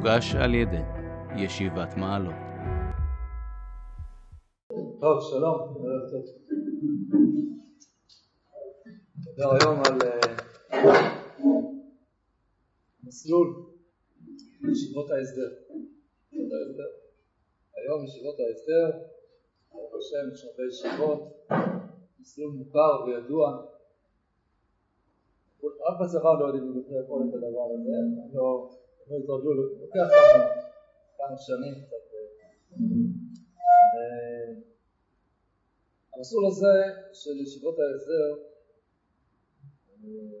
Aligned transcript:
מוגש 0.00 0.34
על 0.34 0.54
ידי 0.54 0.82
ישיבת 1.36 1.96
מעלות. 1.96 2.34
טוב, 5.00 5.18
שלום, 5.30 5.58
ערב 5.60 6.10
טוב. 6.10 6.24
נדבר 9.18 9.50
היום 9.60 9.78
על 9.86 9.98
אה, 10.02 10.36
מסלול 13.04 13.66
ישיבות 14.72 15.10
ההסדר. 15.10 15.50
היום 17.76 18.04
ישיבות 18.04 18.34
ההסדר, 18.40 18.98
ברוך 19.72 19.94
השם, 19.98 20.34
יש 20.34 20.44
הרבה 20.44 20.62
ישיבות, 20.68 21.20
מסלול 22.20 22.52
מוכר 22.52 23.04
וידוע. 23.06 23.62
רק 25.62 26.00
בצבא 26.00 26.40
לא 26.40 26.46
יודעים 26.46 26.82
בכלל 26.82 26.98
לאכול 27.00 27.22
את 27.28 27.34
הדבר 27.34 27.66
הזה, 27.74 27.90
לא, 28.32 28.70
לא 29.10 29.16
התרגלו, 29.16 29.62
לוקח 29.80 30.08
כמה, 31.18 31.38
שנים 31.38 31.74
קצת. 31.74 32.04
אה, 33.94 34.52
המסלול 36.16 36.46
הזה 36.46 36.76
של 37.12 37.40
ישיבות 37.42 37.76
ההסדר 37.78 38.30
אה, 40.04 40.40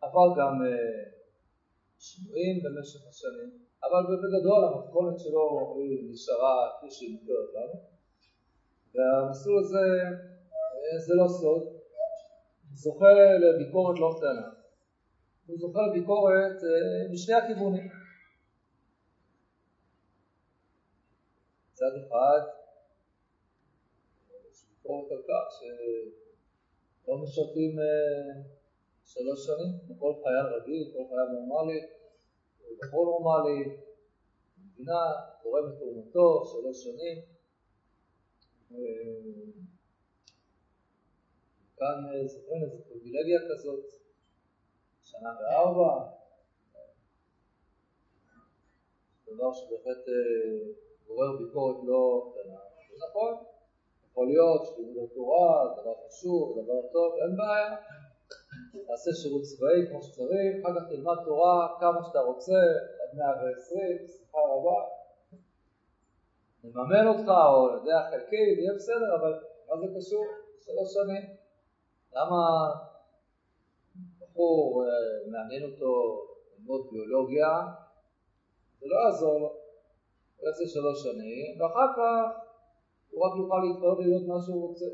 עבר 0.00 0.28
גם 0.38 0.54
אה, 0.66 1.04
שינויים 1.98 2.56
במשך 2.64 3.08
השנים, 3.08 3.50
אבל 3.82 4.02
בגדול 4.20 4.64
המתכונת 4.64 5.18
שלו 5.20 5.74
היא 5.76 6.10
נשארה 6.10 6.70
כפי 6.78 6.90
שהיא 6.90 7.12
מוכרת 7.12 7.50
לנו, 7.54 7.80
והמסלול 8.94 9.58
הזה 9.58 9.86
זה 11.06 11.14
לא 11.14 11.28
סוד, 11.28 11.62
זוכה 12.74 13.12
לביקורת 13.42 13.98
לא 13.98 14.14
קטנה. 14.16 14.57
הוא 15.48 15.58
זוכה 15.58 15.80
לביקורת 15.86 16.58
אה, 16.64 17.12
משני 17.12 17.34
הכיוונים. 17.34 17.88
מצד 21.72 21.92
אחד, 22.06 22.40
יש 24.50 24.64
ביקורת 24.68 25.12
על 25.12 25.22
כך 25.28 25.44
שלא 25.56 27.18
משרתים 27.22 27.78
אה, 27.78 28.42
שלוש 29.06 29.46
שנים, 29.46 29.78
כמו 29.86 29.98
כל 29.98 30.12
חייל 30.22 30.46
רגיל, 30.56 30.92
כל 30.92 31.04
חייל 31.08 31.28
נורמלי, 31.32 31.80
בחור 32.78 33.04
נורמלי, 33.04 33.76
המדינה 34.58 35.00
תורמת 35.42 35.78
תרומתו 35.78 36.44
שלוש 36.44 36.84
שנים. 36.84 37.18
אה, 38.72 38.78
כאן 41.76 42.26
זוכרים 42.26 42.62
איזו 42.64 42.78
פריבילגיה 42.88 43.40
כזאת, 43.50 44.07
שנה 45.10 45.30
וארבע, 45.40 45.92
דבר 49.26 49.52
שבהחלט 49.52 50.08
אה, 50.08 50.72
גורר 51.06 51.36
ביקורת 51.38 51.76
לא 51.84 52.32
קטנה. 52.32 52.58
נכון, 53.08 53.34
יכול 54.10 54.26
להיות 54.26 54.66
שלימוד 54.66 55.08
התורה 55.10 55.74
זה 55.76 55.82
דבר 55.82 55.94
חשוב, 56.08 56.58
דבר 56.62 56.88
טוב, 56.92 57.14
אין 57.22 57.36
בעיה. 57.36 57.76
תעשה 58.86 59.10
שירות 59.22 59.42
צבאי 59.42 59.86
כמו 59.90 60.02
שצריך, 60.02 60.64
אחר 60.64 60.80
כך 60.80 60.88
תלמד 60.88 61.16
תורה 61.24 61.76
כמה 61.80 62.04
שאתה 62.06 62.18
רוצה, 62.18 62.60
עד 63.00 63.18
120, 63.18 63.98
בשמחה 64.04 64.38
רבה. 64.38 64.80
נממן 66.64 67.06
אותך, 67.06 67.28
או 67.28 67.76
יודע, 67.76 68.10
חלקי, 68.10 68.36
יהיה 68.36 68.74
בסדר, 68.74 69.16
אבל 69.20 69.32
מה 69.68 69.76
זה 69.80 69.86
קשור? 69.98 70.24
שלוש 70.60 70.94
שנים. 70.94 71.22
למה 72.12 72.38
בחור 74.38 74.84
אה, 74.84 75.30
מעניין 75.32 75.62
אותו 75.70 75.92
ללמוד 76.58 76.82
ביולוגיה, 76.90 77.50
זה 78.78 78.86
לא 78.90 78.96
יעזור 79.04 79.34
לו, 79.40 79.50
הוא 80.36 80.48
יעשה 80.48 80.64
שלוש 80.74 81.02
שנים, 81.02 81.46
ואחר 81.58 81.88
כך 81.96 82.22
הוא 83.10 83.18
רק 83.24 83.32
יוכל 83.40 83.60
להתפרר 83.64 83.94
וללמוד 83.98 84.26
מה 84.28 84.38
שהוא 84.44 84.68
רוצה. 84.68 84.90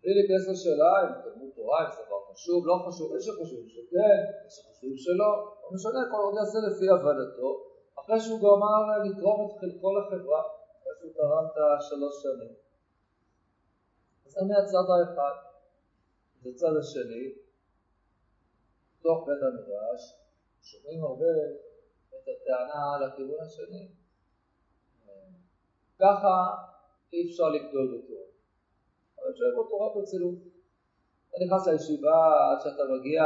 בלי 0.00 0.12
להיכנס 0.16 0.44
לשאלה 0.52 0.92
אם 1.02 1.12
תלמוד 1.22 1.50
תורה, 1.56 1.78
אם 1.84 1.90
זה 1.94 2.02
דבר 2.06 2.20
חשוב, 2.32 2.66
לא 2.66 2.76
חשוב, 2.86 3.16
יש 3.16 3.24
שחושבים 3.26 3.68
שכן, 3.74 4.20
יש 4.46 4.52
שחושבים 4.56 4.96
שלא, 4.96 5.30
לא 5.62 5.68
משנה, 5.74 6.00
כל 6.10 6.20
עוד 6.24 6.34
יעשה 6.38 6.58
לפי 6.68 6.86
הבנתו, 6.94 7.48
אחרי 8.00 8.20
שהוא 8.20 8.38
גמר 8.44 8.80
לתרום 9.04 9.38
את 9.46 9.52
חלקו 9.60 9.88
לחברה, 9.98 10.42
אחרי 10.76 10.92
שהוא 10.98 11.12
תרם 11.18 11.44
את 11.50 11.56
השלוש 11.78 12.14
שנים. 12.22 12.54
זה 14.32 14.40
מהצד 14.48 14.86
האחד. 14.92 15.53
בצד 16.44 16.76
השני, 16.78 17.32
בתוך 19.00 19.26
בית 19.26 19.42
המדרש, 19.42 20.14
שומעים 20.62 21.04
הרבה 21.04 21.26
את 22.08 22.28
הטענה 22.28 23.06
לכיוון 23.06 23.40
השני. 23.46 23.88
ככה 25.98 26.34
אי 27.12 27.30
אפשר 27.30 27.48
לגדול 27.48 27.98
בתורה. 27.98 28.26
אבל 29.18 29.34
שואל 29.34 29.50
בתורה 29.50 29.94
ברצינות. 29.94 30.38
אתה 31.28 31.44
נכנס 31.44 31.66
לישיבה 31.66 32.16
עד 32.50 32.60
שאתה 32.60 32.82
מגיע, 32.98 33.22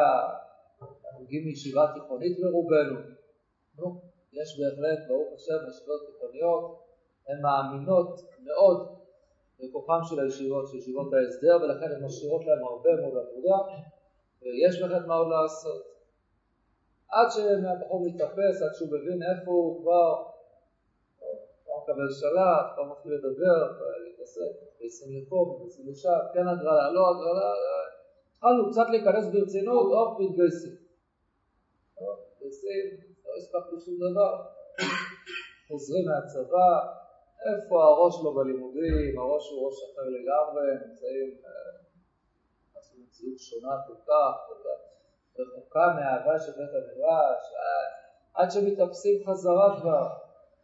אנחנו 0.80 1.20
מגיעים 1.20 1.44
מישיבה 1.44 1.92
תיכונית 1.94 2.38
ברובנו. 2.40 3.00
נו, 3.78 4.00
יש 4.32 4.60
בהחלט, 4.60 5.08
ברוך 5.08 5.28
השם, 5.34 5.68
ישיבות 5.68 6.00
תיכוניות, 6.06 6.84
הן 7.28 7.42
מאמינות 7.42 8.20
מאוד 8.40 8.97
בכוחם 9.60 10.00
של 10.08 10.20
הישיבות, 10.20 10.68
של 10.68 10.76
ישיבות 10.76 11.12
ההסדר, 11.14 11.56
ולכן 11.62 11.92
הן 11.92 12.04
משאירות 12.04 12.42
להם 12.46 12.64
הרבה 12.64 12.90
מאוד 13.00 13.14
עבודה, 13.24 13.58
ויש 14.42 14.82
באמת 14.82 15.06
מה 15.06 15.14
עוד 15.14 15.28
לעשות. 15.28 15.82
עד 17.08 17.28
שהבחור 17.30 18.06
מתאפס, 18.06 18.62
עד 18.62 18.74
שהוא 18.74 18.88
מבין 18.88 19.20
איפה 19.22 19.50
הוא 19.50 19.82
כבר, 19.82 20.24
כבר 21.64 21.76
מקבל 21.82 22.08
שלט, 22.20 22.66
כבר 22.74 22.84
מתחיל 22.92 23.12
לדבר, 23.14 23.58
להתעסק, 24.04 24.52
מתגייסים 24.62 25.08
לפה, 25.16 25.54
מתגייסים 25.54 25.88
לשם, 25.90 26.18
כן 26.34 26.48
הגרלה, 26.48 26.92
לא 26.92 27.10
הגרלה, 27.10 27.52
התחלנו 28.34 28.70
קצת 28.70 28.86
להיכנס 28.90 29.26
ברצינות, 29.32 29.86
הופ, 29.92 30.20
מתגייסים. 30.20 30.76
מתגייסים, 32.34 32.86
לא 33.26 33.32
הספקנו 33.38 33.80
שום 33.80 33.94
דבר, 33.96 34.32
חוזרים 35.68 36.04
מהצבא, 36.08 36.97
איפה 37.54 37.84
הראש 37.84 38.14
לא 38.24 38.30
בלימודים, 38.36 39.18
הראש 39.18 39.50
הוא 39.50 39.66
ראש 39.66 39.76
אחר 39.84 40.06
לגמרי, 40.16 40.66
נמצאים, 40.86 41.30
אה, 41.44 41.78
עשו 42.78 42.94
מציאות 43.02 43.38
שונה 43.38 43.74
כל 43.86 43.98
כך, 44.06 44.34
רחוקה 45.38 45.86
מהאהבה 45.96 46.38
של 46.38 46.52
בית 46.52 46.72
המדרש, 46.74 47.42
עד 48.34 48.50
שמתאפסים 48.50 49.26
חזרה 49.26 49.80
כבר. 49.80 50.08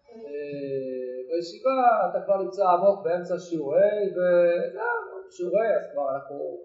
אה, 0.09 1.15
בישיבה 1.28 2.11
אתה 2.11 2.25
כבר 2.25 2.37
נמצא 2.43 2.69
עמוק 2.69 3.05
באמצע 3.05 3.39
שיעורי, 3.39 4.12
וזהו, 4.12 5.31
שיעורי, 5.31 5.77
אז 5.77 5.93
כבר 5.93 6.15
אנחנו 6.15 6.59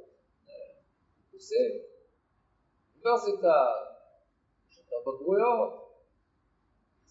אה, 0.49 0.53
עושים. 1.33 1.71
אוניברסיטה, 2.93 3.53
יש 4.71 4.79
את 4.79 4.93
הבגרויות, 4.93 5.88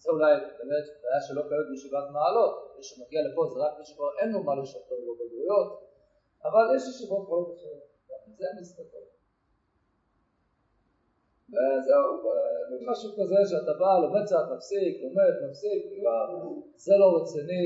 זה 0.01 0.09
אולי 0.11 0.33
באמת 0.57 0.85
בעיה 1.01 1.21
שלא 1.27 1.41
קיימת 1.49 1.67
בישיבת 1.69 2.05
מעלות, 2.15 2.53
מי 2.77 2.83
שמגיע 2.83 3.21
לפה 3.27 3.41
זה 3.51 3.59
רק 3.59 3.73
מי 3.79 3.85
שכבר 3.85 4.09
אין 4.19 4.29
לו 4.31 4.43
מה 4.43 4.53
לשפר 4.61 4.99
לו 5.05 5.13
בגרויות, 5.19 5.69
אבל 6.45 6.65
יש 6.75 6.83
ישיבות 6.89 7.23
כל 7.27 7.41
אחרות, 7.53 7.83
גם 8.09 8.33
זה 8.37 8.45
מסתכל. 8.61 9.05
וזהו, 11.53 12.09
משהו 12.89 13.09
כזה 13.17 13.39
שאתה 13.49 13.73
בא, 13.79 13.91
לומד 14.03 14.23
קצת, 14.25 14.45
מפסיק, 14.55 14.93
לומד, 15.03 15.33
מפסיק, 15.49 15.81
זה 16.75 16.93
לא 17.01 17.07
רציני, 17.17 17.65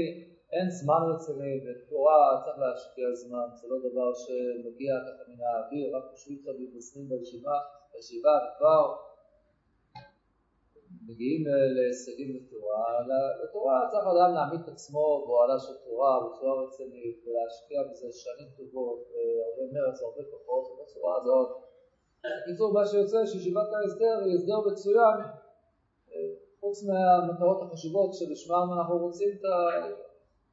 אין 0.53 0.69
זמן 0.69 1.01
רציני, 1.11 1.53
בתורה 1.65 2.41
צריך 2.43 2.57
להשקיע 2.59 3.07
זמן, 3.13 3.47
זה 3.53 3.67
לא 3.67 3.77
דבר 3.89 4.09
שמגיע 4.13 4.93
ככה 5.05 5.23
מן 5.29 5.41
האוויר, 5.43 5.97
רק 5.97 6.03
חושבים 6.11 6.37
קצת 6.41 6.55
מתנסים 6.59 7.09
בישיבה, 7.09 7.57
בישיבה 7.93 8.33
וכבר 8.43 8.95
מגיעים 11.07 11.43
להישגים 11.75 12.29
בתורה, 12.35 12.83
לתורה 13.43 13.87
צריך 13.91 14.05
אדם 14.13 14.33
להעמיד 14.35 14.61
את 14.63 14.67
עצמו 14.67 15.25
באוהלה 15.25 15.59
של 15.59 15.73
תורה 15.85 16.13
בצורה 16.25 16.53
רצינית 16.63 17.17
ולהשקיע 17.25 17.79
בזה 17.91 18.07
שנים 18.11 18.49
טובות, 18.57 19.01
הרבה 19.47 19.63
מרץ, 19.73 20.01
הרבה 20.01 20.23
כוחות, 20.31 20.63
ובצורה 20.71 21.13
הזאת. 21.21 21.49
בקיצור, 22.41 22.73
מה 22.73 22.85
שיוצא 22.85 23.25
שישיבת 23.25 23.69
ההסדר 23.73 24.15
היא 24.25 24.35
הסדר 24.35 24.59
מצוין, 24.71 25.17
חוץ 26.59 26.83
מהמטרות 26.87 27.59
החשובות 27.61 28.13
שבשמם 28.13 28.67
אנחנו 28.77 28.97
רוצים 28.97 29.29
את 29.37 29.45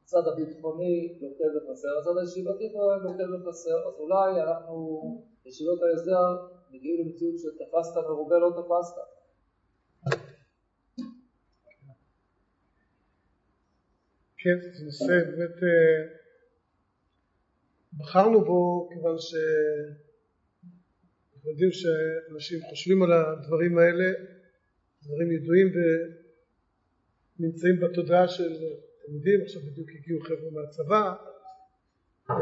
הצד 0.05 0.25
הביטחוני 0.29 1.19
לוקה 1.21 1.45
וחסר, 1.55 1.89
הצד 2.01 2.17
הישיבתי 2.21 2.65
לוקה 3.05 3.25
וחסר, 3.33 3.79
אז 3.89 3.95
אולי 4.01 4.43
אנחנו, 4.43 4.77
ישיבות 5.47 5.79
ההסדר, 5.83 6.27
מגיעים 6.71 6.97
למציאות 7.01 7.35
שתפסת 7.39 7.97
מרובה 8.09 8.39
לא 8.39 8.51
תפסת. 8.51 9.10
כן, 14.43 14.59
זה 14.73 14.85
נושא 14.85 15.25
באמת 15.31 15.63
אה, 15.63 16.03
בחרנו 17.99 18.45
בו 18.45 18.89
כיוון 18.93 19.17
שאנחנו 19.19 19.51
יודעים 21.51 21.71
שאנשים 21.73 22.61
חושבים 22.71 23.03
על 23.03 23.13
הדברים 23.13 23.79
האלה 23.79 24.13
דברים 25.03 25.33
ידועים 25.33 25.67
ונמצאים 27.39 27.81
בתודעה 27.81 28.29
של 28.29 28.53
תלמידים, 29.07 29.41
עכשיו 29.43 29.63
בדיוק 29.63 29.89
הגיעו 29.91 30.21
חבר'ה 30.21 30.51
מהצבא, 30.53 31.15
אה, 32.31 32.37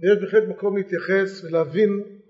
ויש 0.00 0.18
בהחלט 0.20 0.48
מקום 0.48 0.76
להתייחס 0.76 1.44
ולהבין, 1.44 2.20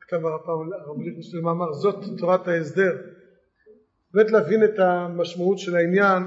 כתב 0.00 0.26
הרב 0.26 1.00
ליכטנשטיין 1.04 1.42
מאמר, 1.42 1.72
זאת 1.72 2.04
תורת 2.18 2.48
ההסדר, 2.48 3.21
באמת 4.14 4.30
להבין 4.30 4.64
את 4.64 4.78
המשמעות 4.78 5.58
של 5.58 5.76
העניין, 5.76 6.22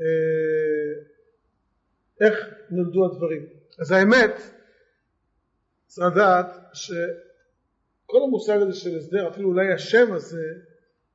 אה, 0.00 0.04
איך 2.20 2.34
נולדו 2.70 3.04
הדברים. 3.06 3.46
אז 3.78 3.90
האמת, 3.90 4.40
צריך 5.86 6.06
לדעת 6.12 6.46
שכל 6.72 8.18
המושג 8.24 8.58
הזה 8.60 8.72
של 8.72 8.98
הסדר, 8.98 9.28
אפילו 9.28 9.48
אולי 9.48 9.72
השם 9.72 10.12
הזה, 10.12 10.44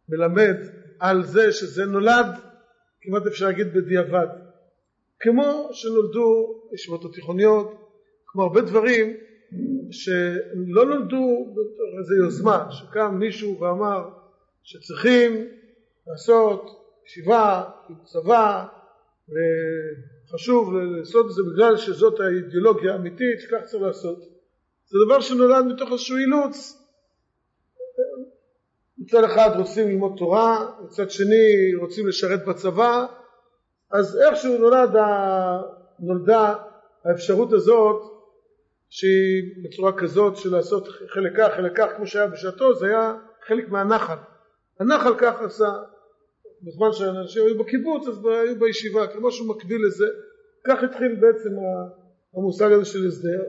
מלמד 0.09 0.56
על 1.00 1.24
זה 1.24 1.51
שזה 1.51 1.86
נולד, 1.86 2.27
כמעט 3.01 3.25
אפשר 3.27 3.45
להגיד 3.45 3.74
בדיעבד. 3.74 4.27
כמו 5.19 5.69
שנולדו 5.71 6.62
ישיבות 6.74 7.06
התיכוניות, 7.06 7.91
כמו 8.25 8.44
הרבה 8.44 8.62
דברים 8.62 9.18
שלא 9.91 10.86
נולדו 10.86 11.53
איזו 12.00 12.15
יוזמה, 12.15 12.68
שקם 12.71 13.15
מישהו 13.19 13.59
ואמר 13.59 14.09
שצריכים 14.63 15.48
לעשות 16.07 16.85
ישיבה 17.05 17.63
עם 17.89 17.95
צבא 18.03 18.65
וחשוב 20.29 20.73
לעשות 20.73 21.25
את 21.25 21.31
זה 21.31 21.41
בגלל 21.53 21.77
שזאת 21.77 22.19
האידיאולוגיה 22.19 22.93
האמיתית 22.93 23.39
שכך 23.39 23.61
צריך 23.65 23.83
לעשות. 23.83 24.19
זה 24.85 24.97
דבר 25.05 25.21
שנולד 25.21 25.65
מתוך 25.65 25.91
איזשהו 25.91 26.17
אילוץ. 26.17 26.81
מצד 28.97 29.23
אחד 29.23 29.49
רוצים 29.57 29.87
ללמוד 29.87 30.13
תורה, 30.17 30.71
מצד 30.85 31.09
שני 31.09 31.75
רוצים 31.79 32.07
לשרת 32.07 32.45
בצבא, 32.45 33.05
אז 33.91 34.19
איכשהו 34.21 34.57
נולד, 34.57 34.89
נולדה 35.99 36.55
האפשרות 37.05 37.53
הזאת 37.53 38.01
שהיא 38.89 39.63
בצורה 39.63 39.97
כזאת 39.97 40.37
של 40.37 40.51
לעשות 40.51 40.87
חלק 40.87 41.37
כך, 41.37 41.53
חלק 41.55 41.77
כך, 41.77 41.87
כמו 41.97 42.07
שהיה 42.07 42.27
בשעתו, 42.27 42.75
זה 42.75 42.85
היה 42.87 43.13
חלק 43.47 43.69
מהנחל. 43.69 44.17
הנחל 44.79 45.13
כך 45.17 45.41
עשה, 45.41 45.69
בזמן 46.65 46.88
שאנשים 46.91 47.45
היו 47.45 47.57
בקיבוץ 47.57 48.07
אז 48.07 48.25
היו 48.25 48.59
בישיבה, 48.59 49.07
כמו 49.07 49.31
שהוא 49.31 49.47
מקביל 49.47 49.81
לזה, 49.88 50.06
כך 50.67 50.83
התחיל 50.83 51.15
בעצם 51.15 51.50
המושג 52.35 52.71
הזה 52.71 52.85
של 52.85 53.07
הסדר, 53.07 53.44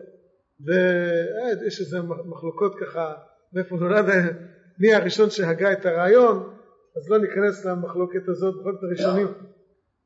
ויש 0.66 1.80
איזה 1.80 1.98
מחלוקות 2.02 2.74
ככה, 2.80 3.14
מאיפה 3.52 3.76
נולד, 3.76 4.04
מי 4.80 4.94
הראשון 4.94 5.30
שהגה 5.30 5.72
את 5.72 5.86
הרעיון, 5.86 6.36
אז 6.96 7.10
לא 7.10 7.18
ניכנס 7.18 7.64
למחלוקת 7.64 8.28
הזאת, 8.28 8.54
זאת 8.54 8.82
הראשונים, 8.82 9.26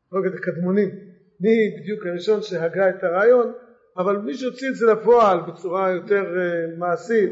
מחלוקת 0.06 0.38
הקדמונים, 0.38 0.88
מי 1.40 1.80
בדיוק 1.80 2.06
הראשון 2.06 2.42
שהגה 2.42 2.88
את 2.88 3.04
הרעיון, 3.04 3.52
אבל 3.96 4.16
מי 4.16 4.34
שהוציא 4.34 4.68
את 4.68 4.74
זה 4.74 4.86
לפועל 4.86 5.38
בצורה 5.48 5.90
יותר 5.90 6.22
uh, 6.22 6.78
מעשית, 6.78 7.30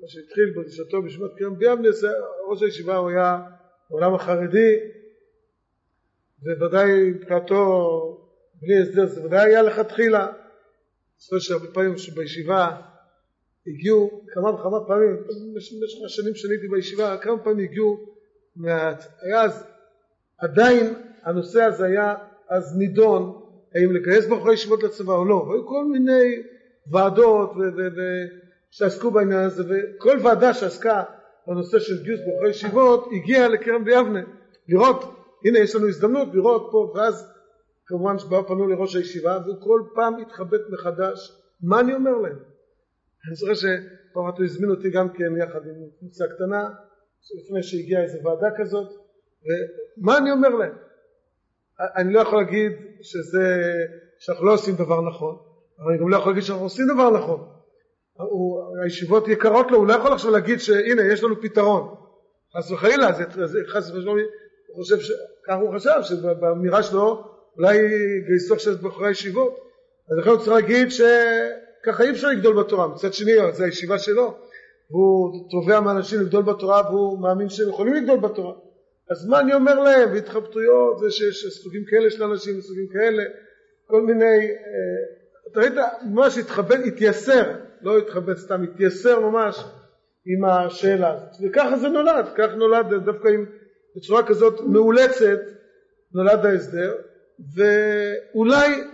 מה 0.00 0.08
שהתחיל 0.08 0.54
בגישתו 0.56 1.02
בשמת 1.02 1.30
קרם 1.38 1.58
ביאבנס, 1.58 2.04
ראש 2.50 2.62
הישיבה 2.62 2.96
הוא 2.96 3.10
היה 3.10 3.40
העולם 3.90 4.14
החרדי, 4.14 4.76
וודאי 6.60 7.10
מבחינתו 7.10 8.20
בלי 8.62 8.82
הסדר 8.82 9.06
זה 9.06 9.24
ודאי 9.24 9.50
היה 9.50 9.62
לכתחילה. 9.62 10.26
אני 11.32 11.40
שהרבה 11.40 11.66
פעמים 11.66 11.98
שבישיבה 11.98 12.80
הגיעו 13.66 14.24
כמה 14.28 14.50
וכמה 14.50 14.86
פעמים, 14.86 15.16
במשך 15.16 16.04
השנים 16.06 16.34
שאני 16.34 16.54
הייתי 16.54 16.68
בישיבה, 16.68 17.16
כמה 17.16 17.38
פעמים 17.38 17.64
הגיעו, 17.64 18.14
היה 19.22 19.42
אז, 19.42 19.64
עדיין 20.38 20.94
הנושא 21.22 21.62
הזה 21.62 21.86
היה 21.86 22.14
אז 22.48 22.76
נידון, 22.78 23.40
האם 23.74 23.92
לגייס 23.92 24.26
בחורי 24.26 24.54
ישיבות 24.54 24.82
לצבא 24.82 25.12
או 25.12 25.24
לא, 25.24 25.34
והיו 25.34 25.66
כל 25.66 25.84
מיני 25.84 26.42
ועדות 26.90 27.52
שעסקו 28.70 29.10
בעניין 29.10 29.40
הזה, 29.40 29.62
וכל 29.68 30.18
ועדה 30.22 30.54
שעסקה 30.54 31.02
בנושא 31.46 31.78
של 31.78 32.02
גיוס 32.02 32.20
בחורי 32.20 32.50
ישיבות 32.50 33.08
הגיעה 33.12 33.48
לקרן 33.48 33.84
ביבנה, 33.84 34.20
לראות, 34.68 35.04
הנה 35.44 35.58
יש 35.58 35.74
לנו 35.74 35.88
הזדמנות 35.88 36.28
לראות 36.34 36.68
פה, 36.72 36.92
ואז 36.94 37.26
כמובן 37.86 38.18
שבאו 38.18 38.46
פנו 38.46 38.66
לראש 38.66 38.96
הישיבה, 38.96 39.38
והוא 39.44 39.56
כל 39.60 39.80
פעם 39.94 40.18
התחבט 40.18 40.60
מחדש, 40.70 41.32
מה 41.62 41.80
אני 41.80 41.94
אומר 41.94 42.18
להם? 42.18 42.38
אני 43.26 43.34
זוכר 43.34 43.54
שפעם 43.54 44.26
אחת 44.28 44.38
הוא 44.38 44.44
הזמין 44.44 44.70
אותי 44.70 44.90
גם 44.90 45.08
כן 45.08 45.36
יחד 45.42 45.60
עם 45.66 45.74
קבוצה 45.98 46.24
קטנה, 46.34 46.70
לפני 47.42 47.62
שהגיעה 47.62 48.02
איזו 48.02 48.18
ועדה 48.24 48.48
כזאת, 48.56 48.88
ומה 49.98 50.18
אני 50.18 50.30
אומר 50.30 50.48
להם? 50.48 50.74
אני 51.80 52.12
לא 52.12 52.20
יכול 52.20 52.38
להגיד 52.42 52.72
שזה, 53.02 53.72
שאנחנו 54.18 54.46
לא 54.46 54.54
עושים 54.54 54.74
דבר 54.74 55.00
נכון, 55.00 55.36
אבל 55.78 55.92
אני 55.92 56.00
גם 56.00 56.08
לא 56.08 56.16
יכול 56.16 56.32
להגיד 56.32 56.44
שאנחנו 56.44 56.64
עושים 56.64 56.86
דבר 56.94 57.10
נכון. 57.10 57.53
הוא, 58.18 58.60
הישיבות 58.84 59.28
יקרות 59.28 59.70
לו, 59.70 59.78
הוא 59.78 59.86
לא 59.86 59.92
יכול 59.92 60.12
עכשיו 60.12 60.30
להגיד 60.30 60.60
שהנה 60.60 61.12
יש 61.12 61.24
לנו 61.24 61.40
פתרון. 61.40 61.94
חס 62.56 62.70
וחלילה, 62.70 63.12
זה 63.44 63.58
חס 63.66 63.90
ושלום, 63.90 64.18
הוא 64.18 64.76
חושב. 64.76 64.96
כך 65.46 65.54
הוא 65.60 65.74
חשב, 65.74 66.02
שבאמירה 66.02 66.82
שלו 66.82 67.24
אולי 67.56 67.78
גייסו 68.26 68.54
עכשיו 68.54 68.72
את 68.72 68.80
בחורי 68.80 69.08
הישיבות. 69.08 69.64
אז 70.10 70.18
לכן 70.18 70.30
הוא 70.30 70.38
צריך 70.38 70.48
להגיד 70.48 70.88
שככה 70.90 72.02
אי 72.02 72.10
אפשר 72.10 72.28
לגדול 72.28 72.62
בתורה. 72.62 72.88
מצד 72.88 73.12
שני, 73.12 73.32
זו 73.52 73.64
הישיבה 73.64 73.98
שלו, 73.98 74.34
והוא 74.90 75.50
תובע 75.50 75.80
מאנשים 75.80 76.20
לגדול 76.20 76.42
בתורה 76.42 76.82
והוא 76.90 77.22
מאמין 77.22 77.48
שהם 77.48 77.68
יכולים 77.68 77.94
לגדול 77.94 78.20
בתורה. 78.20 78.54
אז 79.10 79.26
מה 79.28 79.40
אני 79.40 79.54
אומר 79.54 79.80
להם? 79.80 80.12
והתחבטויות, 80.12 80.98
זה 80.98 81.10
שיש 81.10 81.62
סוגים 81.62 81.84
כאלה 81.90 82.10
של 82.10 82.22
אנשים 82.22 82.58
וסוגים 82.58 82.86
כאלה, 82.92 83.22
כל 83.86 84.02
מיני, 84.02 84.50
אה, 84.50 85.52
אתה 85.52 85.60
ראית, 85.60 85.72
ממש 86.06 86.38
התחבט, 86.38 86.80
התייסר, 86.86 87.52
לא 87.84 87.98
התחבט 87.98 88.36
סתם, 88.36 88.62
התייסר 88.62 89.20
ממש 89.20 89.64
עם 90.26 90.44
השאלה 90.44 91.12
הזאת. 91.12 91.28
וככה 91.42 91.76
זה 91.76 91.88
נולד, 91.88 92.26
כך 92.36 92.48
נולד 92.56 92.86
דווקא 93.04 93.28
עם, 93.28 93.46
בצורה 93.96 94.26
כזאת 94.26 94.60
מאולצת, 94.60 95.40
נולד 96.14 96.46
ההסדר, 96.46 96.94
ואולי, 97.54 98.84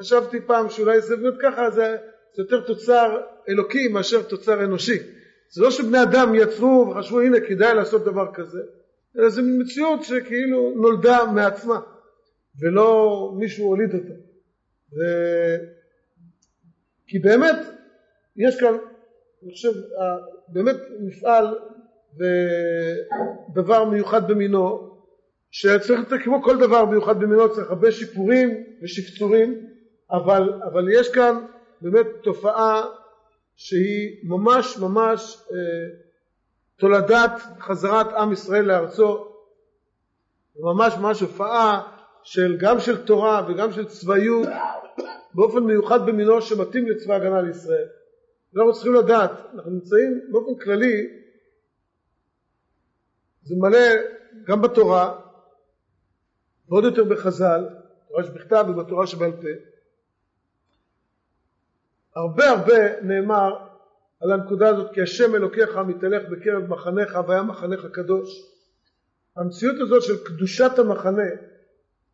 חשבתי 0.00 0.40
פעם 0.46 0.70
שאולי 0.70 1.00
זה 1.00 1.16
באמת 1.16 1.34
ככה, 1.42 1.70
זה, 1.70 1.96
זה 2.36 2.42
יותר 2.42 2.60
תוצר 2.60 3.20
אלוקי 3.48 3.88
מאשר 3.88 4.22
תוצר 4.22 4.64
אנושי. 4.64 4.98
זה 5.50 5.62
לא 5.62 5.70
שבני 5.70 6.02
אדם 6.02 6.34
יצרו 6.34 6.90
וחשבו 6.90 7.20
הנה 7.20 7.40
כדאי 7.40 7.74
לעשות 7.74 8.04
דבר 8.04 8.34
כזה, 8.34 8.60
אלא 9.18 9.28
זו 9.28 9.42
מציאות 9.42 10.04
שכאילו 10.04 10.72
נולדה 10.76 11.18
מעצמה, 11.34 11.80
ולא 12.60 13.32
מישהו 13.38 13.66
הוליד 13.66 13.94
אותה. 13.94 14.14
ו... 14.92 14.98
כי 17.06 17.18
באמת 17.18 17.77
יש 18.38 18.60
כאן, 18.60 18.76
אני 19.42 19.52
חושב, 19.52 19.72
באמת 20.48 20.76
מפעל 21.00 21.58
ודבר 22.14 23.84
מיוחד 23.84 24.28
במינו, 24.28 24.88
שצריך, 25.50 26.14
כמו 26.24 26.42
כל 26.42 26.58
דבר 26.58 26.84
מיוחד 26.84 27.20
במינו, 27.20 27.52
צריך 27.54 27.70
הרבה 27.70 27.92
שיפורים 27.92 28.64
ושפצורים, 28.82 29.66
אבל, 30.10 30.52
אבל 30.72 30.88
יש 30.92 31.08
כאן 31.08 31.44
באמת 31.80 32.06
תופעה 32.22 32.86
שהיא 33.56 34.28
ממש 34.28 34.78
ממש 34.78 35.36
אה, 35.52 35.56
תולדת 36.78 37.30
חזרת 37.60 38.12
עם 38.12 38.32
ישראל 38.32 38.64
לארצו, 38.64 39.28
ממש 40.60 40.94
ממש 41.00 41.20
הופעה 41.20 41.82
של, 42.22 42.56
גם 42.60 42.80
של 42.80 43.04
תורה 43.04 43.46
וגם 43.48 43.72
של 43.72 43.84
צבאיות 43.84 44.48
באופן 45.34 45.58
מיוחד 45.58 46.06
במינו 46.06 46.42
שמתאים 46.42 46.88
לצבא 46.88 47.14
הגנה 47.14 47.42
לישראל. 47.42 47.86
אנחנו 48.56 48.72
צריכים 48.72 48.94
לדעת, 48.94 49.30
אנחנו 49.54 49.70
נמצאים 49.70 50.20
באופן 50.30 50.64
כללי, 50.64 51.18
זה 53.42 53.54
מלא 53.58 53.88
גם 54.44 54.62
בתורה 54.62 55.20
ועוד 56.68 56.84
יותר 56.84 57.04
בחז"ל, 57.04 57.68
תורה 58.08 58.24
שבכתב 58.24 58.64
ובתורה 58.68 59.06
שבעל 59.06 59.32
פה. 59.32 59.48
הרבה 62.16 62.50
הרבה 62.50 63.00
נאמר 63.02 63.68
על 64.20 64.32
הנקודה 64.32 64.68
הזאת 64.68 64.94
כי 64.94 65.02
השם 65.02 65.34
אלוקיך 65.34 65.76
מתהלך 65.76 66.28
בקרב 66.28 66.62
מחניך 66.62 67.18
והיה 67.28 67.42
מחניך 67.42 67.86
קדוש. 67.92 68.28
המציאות 69.36 69.76
הזאת 69.80 70.02
של 70.02 70.24
קדושת 70.24 70.78
המחנה, 70.78 71.30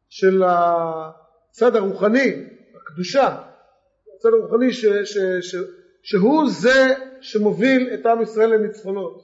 של 0.09 0.43
הצד 0.43 1.77
הרוחני, 1.77 2.49
הקדושה, 2.77 3.43
הצד 4.17 4.29
הרוחני 4.33 4.73
ש, 4.73 4.87
ש, 4.87 5.19
ש, 5.41 5.57
שהוא 6.05 6.51
זה 6.51 6.95
שמוביל 7.21 7.91
את 7.95 8.07
עם 8.07 8.23
ישראל 8.23 8.55
לניצחונות. 8.55 9.23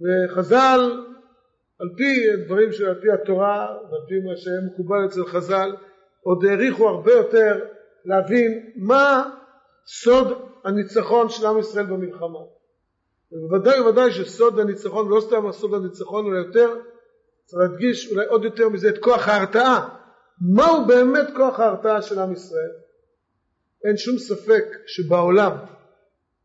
וחז"ל, 0.00 1.02
על 1.80 1.88
פי 1.96 2.36
דברים 2.44 2.72
שעל 2.72 2.94
פי 3.00 3.10
התורה 3.12 3.66
ועל 3.90 4.00
פי 4.08 4.14
מה 4.20 4.36
שמקובל 4.36 5.06
אצל 5.06 5.24
חז"ל, 5.24 5.76
עוד 6.22 6.44
העריכו 6.44 6.88
הרבה 6.88 7.12
יותר 7.12 7.64
להבין 8.04 8.70
מה 8.76 9.30
סוד 9.86 10.26
הניצחון 10.64 11.28
של 11.28 11.46
עם 11.46 11.58
ישראל 11.58 11.86
במלחמה. 11.86 12.38
ובוודאי 13.32 13.80
ובוודאי 13.80 14.12
שסוד 14.12 14.58
הניצחון, 14.58 15.08
לא 15.08 15.20
סתם 15.20 15.52
סוד 15.52 15.74
הניצחון, 15.74 16.26
אלא 16.26 16.38
יותר, 16.38 16.80
צריך 17.44 17.62
להדגיש 17.62 18.12
אולי 18.12 18.26
עוד 18.26 18.44
יותר 18.44 18.68
מזה 18.68 18.88
את 18.88 18.98
כוח 18.98 19.28
ההרתעה. 19.28 19.88
מהו 20.54 20.86
באמת 20.86 21.26
כוח 21.36 21.60
ההרתעה 21.60 22.02
של 22.02 22.18
עם 22.18 22.32
ישראל? 22.32 22.85
אין 23.86 23.96
שום 23.96 24.18
ספק 24.18 24.64
שבעולם, 24.86 25.52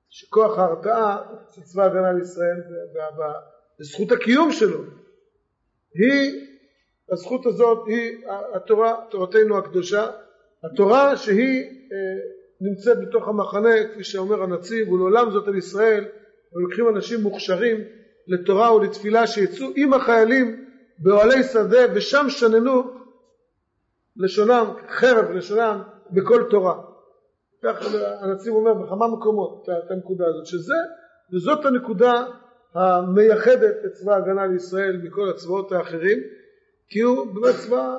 שכוח 0.10 0.58
ההרתעה 0.58 1.18
של 1.56 1.62
צבא 1.62 1.84
ההגנה 1.84 2.12
לישראל 2.12 2.58
וזכות 3.80 4.12
הקיום 4.12 4.52
שלו, 4.52 4.84
היא, 5.94 6.48
הזכות 7.12 7.46
הזאת 7.46 7.88
היא 7.88 8.28
התורה, 8.54 8.96
תורתנו 9.10 9.58
הקדושה, 9.58 10.08
התורה 10.64 11.18
שהיא 11.18 11.64
אה, 11.64 11.98
נמצאת 12.62 12.98
בתוך 13.08 13.28
המחנה, 13.28 13.70
כפי 13.94 14.04
שאומר 14.04 14.44
הנציב, 14.44 14.92
ולעולם 14.92 15.32
זאת 15.32 15.48
על 15.48 15.56
ישראל, 15.56 16.06
ולוקחים 16.54 16.90
אנשים 16.90 17.22
מוכשרים 17.22 17.78
לתורה 18.28 18.76
ולתפילה 18.76 19.28
שיצאו 19.28 19.68
עם 19.76 19.94
החיילים 19.94 20.66
באוהלי 21.00 21.44
שדה 21.44 21.94
ושם 21.96 22.26
שננו 22.30 22.84
לשונם, 24.18 24.66
חרב 24.90 25.32
לשונם, 25.32 25.82
בכל 26.12 26.44
תורה. 26.50 26.91
כך 27.64 27.94
הנציב 28.22 28.54
אומר 28.54 28.74
בכמה 28.74 29.08
מקומות 29.08 29.70
את 29.70 29.92
הנקודה 29.92 30.26
הזאת, 30.28 30.46
שזה, 30.46 30.76
וזאת 31.34 31.66
הנקודה 31.66 32.26
המייחדת 32.74 33.76
את 33.86 33.92
צבא 33.92 34.14
ההגנה 34.14 34.48
לישראל 34.48 34.98
מכל 35.04 35.30
הצבאות 35.30 35.72
האחרים, 35.72 36.20
כי 36.90 37.00
הוא 37.00 37.36
באמת 37.36 37.56
צבא 37.56 37.98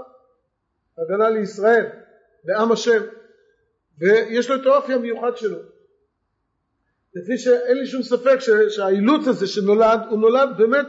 הגנה 0.99 1.29
לישראל, 1.29 1.87
לעם 2.45 2.73
השם, 2.73 3.03
ויש 3.99 4.51
לו 4.51 4.57
את 4.57 4.67
האופי 4.67 4.93
המיוחד 4.93 5.37
שלו. 5.37 5.59
לפי 7.15 7.39
שאין 7.39 7.79
לי 7.79 7.87
שום 7.87 8.03
ספק 8.03 8.37
שהאילוץ 8.69 9.29
הזה 9.29 9.47
שנולד, 9.47 10.01
הוא 10.11 10.19
נולד 10.19 10.49
באמת 10.59 10.87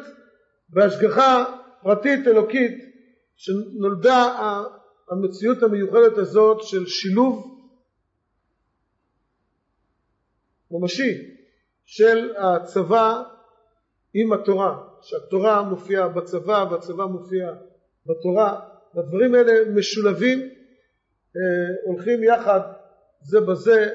בהשגחה 0.69 1.45
פרטית 1.81 2.27
אלוקית, 2.27 2.93
שנולדה 3.35 4.35
המציאות 5.11 5.63
המיוחדת 5.63 6.17
הזאת 6.17 6.63
של 6.63 6.85
שילוב 6.85 7.52
ממשי 10.73 11.35
של 11.85 12.33
הצבא 12.37 13.23
עם 14.13 14.33
התורה, 14.33 14.77
שהתורה 15.01 15.63
מופיעה 15.63 16.07
בצבא 16.07 16.65
והצבא 16.71 17.05
מופיע 17.05 17.53
בתורה, 18.05 18.59
והדברים 18.95 19.35
האלה 19.35 19.69
משולבים, 19.75 20.39
אה, 20.39 21.75
הולכים 21.85 22.23
יחד 22.23 22.59
זה 23.21 23.41
בזה, 23.41 23.89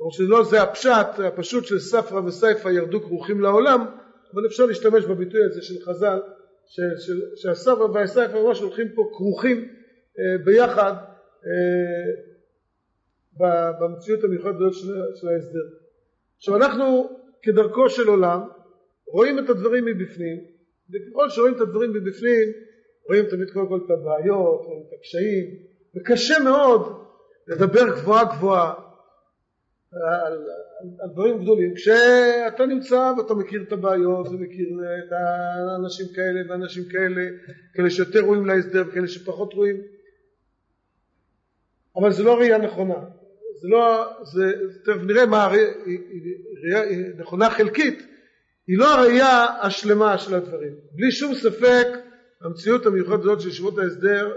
או 0.00 0.12
שלא 0.12 0.44
זה 0.44 0.62
הפשט 0.62 1.06
הפשוט 1.18 1.64
של 1.64 1.78
ספרא 1.78 2.20
וסייפא 2.20 2.68
ירדו 2.68 3.00
כרוכים 3.00 3.40
לעולם, 3.40 3.86
אבל 4.34 4.46
אפשר 4.46 4.66
להשתמש 4.66 5.04
בביטוי 5.04 5.44
הזה 5.44 5.62
של 5.62 5.74
חז"ל, 5.84 6.18
שהספרא 7.36 7.86
והסייפא 7.94 8.36
ממש 8.36 8.60
הולכים 8.60 8.88
פה 8.94 9.10
כרוכים 9.16 9.56
אה, 10.18 10.44
ביחד 10.44 10.92
אה, 11.46 12.12
במציאות 13.80 14.24
המיוחדת 14.24 14.72
של, 14.72 14.94
של 15.14 15.28
ההסדר. 15.28 15.77
עכשיו 16.38 16.56
אנחנו 16.56 17.10
כדרכו 17.42 17.90
של 17.90 18.08
עולם 18.08 18.40
רואים 19.06 19.38
את 19.38 19.48
הדברים 19.50 19.84
מבפנים 19.84 20.38
וככל 20.90 21.28
שרואים 21.28 21.54
את 21.54 21.60
הדברים 21.60 21.90
מבפנים 21.90 22.48
רואים 23.08 23.24
תמיד 23.30 23.50
קודם 23.50 23.68
כל 23.68 23.80
את 23.86 23.90
הבעיות, 23.90 24.60
רואים 24.64 24.82
את 24.88 24.92
הקשיים 24.98 25.46
וקשה 25.96 26.38
מאוד 26.44 26.82
לדבר 27.48 27.84
גבוהה 27.88 28.24
גבוהה 28.24 28.74
על, 29.92 30.32
על, 30.32 30.38
על 31.00 31.10
דברים 31.12 31.42
גדולים 31.42 31.74
כשאתה 31.74 32.66
נמצא 32.66 33.12
ואתה 33.18 33.34
מכיר 33.34 33.62
את 33.62 33.72
הבעיות 33.72 34.26
ומכיר 34.28 34.68
את 34.98 35.12
האנשים 35.12 36.06
כאלה 36.14 36.40
ואנשים 36.50 36.82
כאלה 36.92 37.22
כאלה 37.74 37.90
שיותר 37.90 38.20
רואים 38.20 38.46
להסדר 38.46 38.84
וכאלה 38.88 39.08
שפחות 39.08 39.54
רואים 39.54 39.76
אבל 41.96 42.12
זה 42.12 42.22
לא 42.22 42.38
ראייה 42.38 42.58
נכונה 42.58 43.17
זה 43.62 43.68
לא, 43.68 44.12
זה, 44.22 44.52
תכף 44.84 45.02
נראה 45.06 45.26
מה 45.26 45.44
הראייה 45.44 47.12
נכונה 47.18 47.50
חלקית, 47.50 48.06
היא 48.66 48.78
לא 48.78 48.94
הראייה 48.94 49.44
השלמה 49.62 50.18
של 50.18 50.34
הדברים. 50.34 50.74
בלי 50.92 51.10
שום 51.10 51.34
ספק 51.34 51.86
המציאות 52.40 52.86
המיוחדת 52.86 53.20
הזאת 53.20 53.40
של 53.40 53.48
ישיבות 53.48 53.78
ההסדר, 53.78 54.36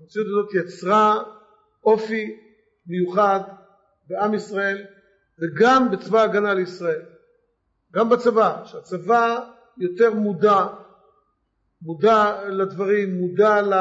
המציאות 0.00 0.26
הזאת 0.26 0.54
יצרה 0.54 1.22
אופי 1.84 2.36
מיוחד 2.86 3.40
בעם 4.08 4.34
ישראל 4.34 4.84
וגם 5.38 5.90
בצבא 5.90 6.20
ההגנה 6.20 6.54
לישראל. 6.54 7.02
גם 7.94 8.08
בצבא, 8.08 8.62
שהצבא 8.64 9.40
יותר 9.78 10.14
מודע, 10.14 10.66
מודע 11.82 12.48
לדברים, 12.48 13.14
מודע 13.20 13.62
ל... 13.62 13.74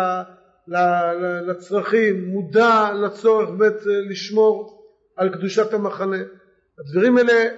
לצרכים, 1.48 2.26
מודע 2.26 2.90
לצורך 2.94 3.50
באמת 3.50 3.88
אה, 3.88 4.02
לשמור 4.10 4.84
על 5.16 5.30
קדושת 5.34 5.74
המחנה. 5.74 6.18
הדברים 6.80 7.18
האלה 7.18 7.56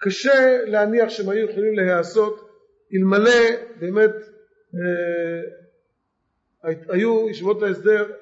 קשה 0.00 0.58
להניח 0.66 1.08
שהם 1.08 1.28
היו 1.28 1.50
יכולים 1.50 1.76
להיעשות 1.76 2.48
אלמלא 2.94 3.40
באמת 3.80 4.14
אה, 4.74 6.70
היו 6.88 7.30
ישיבות 7.30 7.62
ההסדר 7.62 8.12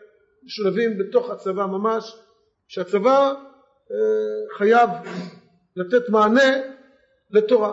משולבים 0.45 0.99
בתוך 0.99 1.31
הצבא 1.31 1.67
ממש, 1.67 2.17
שהצבא 2.69 3.33
אה, 3.91 4.57
חייב 4.59 4.91
לתת 5.77 6.09
מענה 6.09 6.57
לתורה. 7.31 7.73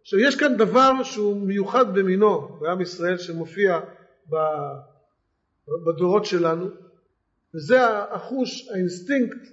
עכשיו 0.00 0.18
יש 0.18 0.36
כאן 0.36 0.56
דבר 0.56 1.02
שהוא 1.02 1.46
מיוחד 1.46 1.94
במינו 1.94 2.48
בעם 2.60 2.80
ישראל 2.80 3.18
שמופיע 3.18 3.78
ב... 4.30 4.36
בדורות 5.86 6.24
שלנו, 6.24 6.66
וזה 7.54 7.88
החוש, 7.88 8.68
האינסטינקט, 8.74 9.48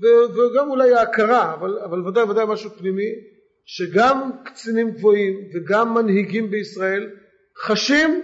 וגם 0.00 0.70
אולי 0.70 0.94
ההכרה, 0.94 1.54
אבל, 1.54 1.78
אבל 1.78 2.08
ודאי 2.08 2.22
ודאי 2.22 2.44
משהו 2.48 2.70
פנימי, 2.70 3.12
שגם 3.64 4.30
קצינים 4.44 4.90
גבוהים 4.90 5.48
וגם 5.54 5.94
מנהיגים 5.94 6.50
בישראל 6.50 7.10
חשים, 7.58 8.22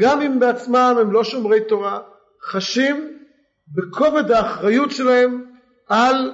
גם 0.00 0.20
אם 0.20 0.40
בעצמם 0.40 0.96
הם 1.00 1.12
לא 1.12 1.24
שומרי 1.24 1.60
תורה, 1.68 2.00
חשים 2.42 3.18
בכובד 3.74 4.30
האחריות 4.30 4.90
שלהם 4.90 5.44
על 5.88 6.32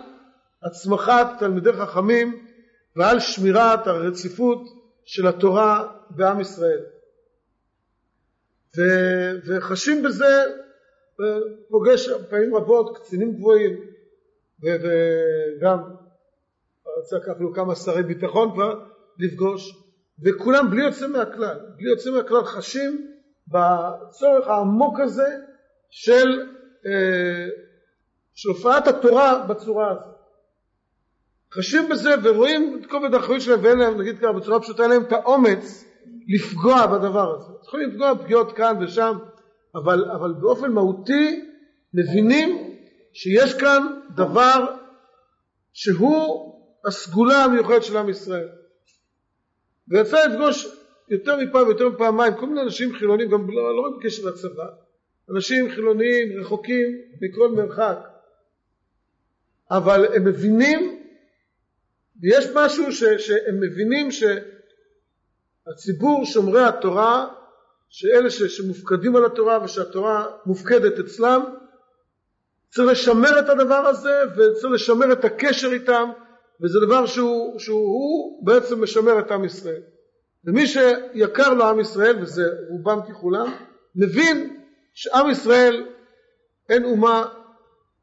הצמחת 0.63 1.27
תלמידי 1.39 1.73
חכמים 1.73 2.47
ועל 2.97 3.21
שמירת 3.21 3.87
הרציפות 3.87 4.69
של 5.05 5.27
התורה 5.27 5.89
בעם 6.11 6.41
ישראל. 6.41 6.81
וחשים 9.47 10.03
בזה, 10.03 10.45
פוגש 11.69 12.09
פעמים 12.31 12.55
רבות 12.55 12.99
קצינים 12.99 13.33
גבוהים 13.33 13.81
וגם 14.63 15.79
יצא 17.01 17.19
ככה 17.27 17.45
כמה 17.55 17.75
שרי 17.75 18.03
ביטחון 18.03 18.53
כבר 18.53 18.85
לפגוש 19.19 19.77
וכולם 20.25 20.71
בלי 20.71 20.85
יוצא 20.85 21.07
מהכלל, 21.07 21.61
בלי 21.77 21.91
יוצא 21.91 22.11
מהכלל 22.11 22.45
חשים 22.45 23.13
בצורך 23.49 24.49
העמוק 24.49 25.01
הזה 25.01 25.37
של, 25.91 26.41
אה, 26.87 27.49
של 28.35 28.49
הופעת 28.49 28.89
התורה 28.89 29.47
בצורה 29.47 29.91
הזאת. 29.91 30.21
חשים 31.55 31.89
בזה 31.89 32.11
ורואים 32.23 32.81
את 32.81 32.91
כובד 32.91 33.15
האחריות 33.15 33.41
שלהם 33.41 33.65
ואין 33.65 33.79
להם, 33.79 34.01
נגיד 34.01 34.19
ככה 34.19 34.33
בצורה 34.33 34.61
פשוטה, 34.61 34.83
אין 34.83 34.91
להם 34.91 35.03
את 35.03 35.13
האומץ 35.13 35.85
לפגוע 36.29 36.87
בדבר 36.87 37.35
הזה. 37.37 37.53
יכולים 37.63 37.91
לפגוע 37.91 38.15
פגיעות 38.25 38.53
כאן 38.53 38.77
ושם, 38.83 39.19
אבל, 39.75 40.11
אבל 40.11 40.33
באופן 40.33 40.73
מהותי 40.73 41.45
מבינים 41.95 42.77
שיש 43.13 43.55
כאן 43.55 44.01
דבר 44.17 44.77
שהוא 45.73 46.55
הסגולה 46.87 47.45
המיוחדת 47.45 47.85
של 47.85 47.97
עם 47.97 48.09
ישראל. 48.09 48.49
ויצא 49.89 50.27
לפגוש 50.27 50.67
יותר 51.09 51.37
מפעם 51.37 51.67
ויותר 51.67 51.89
מפעמיים 51.89 52.35
כל 52.35 52.47
מיני 52.47 52.63
אנשים 52.63 52.93
חילונים, 52.93 53.31
גם 53.31 53.51
לא, 53.51 53.77
לא 53.77 53.81
רק 53.81 53.93
בקשר 53.99 54.29
לצבא, 54.29 54.67
אנשים 55.35 55.71
חילוניים 55.71 56.41
רחוקים 56.41 56.99
מכל 57.21 57.51
מרחק, 57.51 57.99
אבל 59.71 60.15
הם 60.15 60.25
מבינים, 60.25 61.05
ויש 62.23 62.47
משהו 62.55 62.93
ש, 62.93 63.05
שהם 63.05 63.61
מבינים 63.61 64.11
ש... 64.11 64.25
הציבור 65.73 66.25
שומרי 66.25 66.65
התורה, 66.65 67.27
שאלה 67.89 68.31
שמופקדים 68.31 69.17
על 69.17 69.25
התורה 69.25 69.65
ושהתורה 69.65 70.27
מופקדת 70.47 70.99
אצלם, 70.99 71.45
צריך 72.71 72.91
לשמר 72.91 73.39
את 73.39 73.49
הדבר 73.49 73.75
הזה 73.87 74.21
וצריך 74.37 74.73
לשמר 74.73 75.13
את 75.13 75.25
הקשר 75.25 75.73
איתם 75.73 76.11
וזה 76.63 76.81
דבר 76.81 77.07
שהוא, 77.07 77.59
שהוא 77.59 78.47
בעצם 78.47 78.83
משמר 78.83 79.19
את 79.19 79.31
עם 79.31 79.45
ישראל. 79.45 79.83
ומי 80.45 80.67
שיקר 80.67 81.55
לו 81.55 81.65
עם 81.65 81.81
ישראל, 81.81 82.23
וזה 82.23 82.43
רובם 82.69 83.01
ככולם, 83.09 83.53
מבין 83.95 84.61
שעם 84.95 85.31
ישראל 85.31 85.87
אין 86.69 86.85
אומה, 86.85 87.27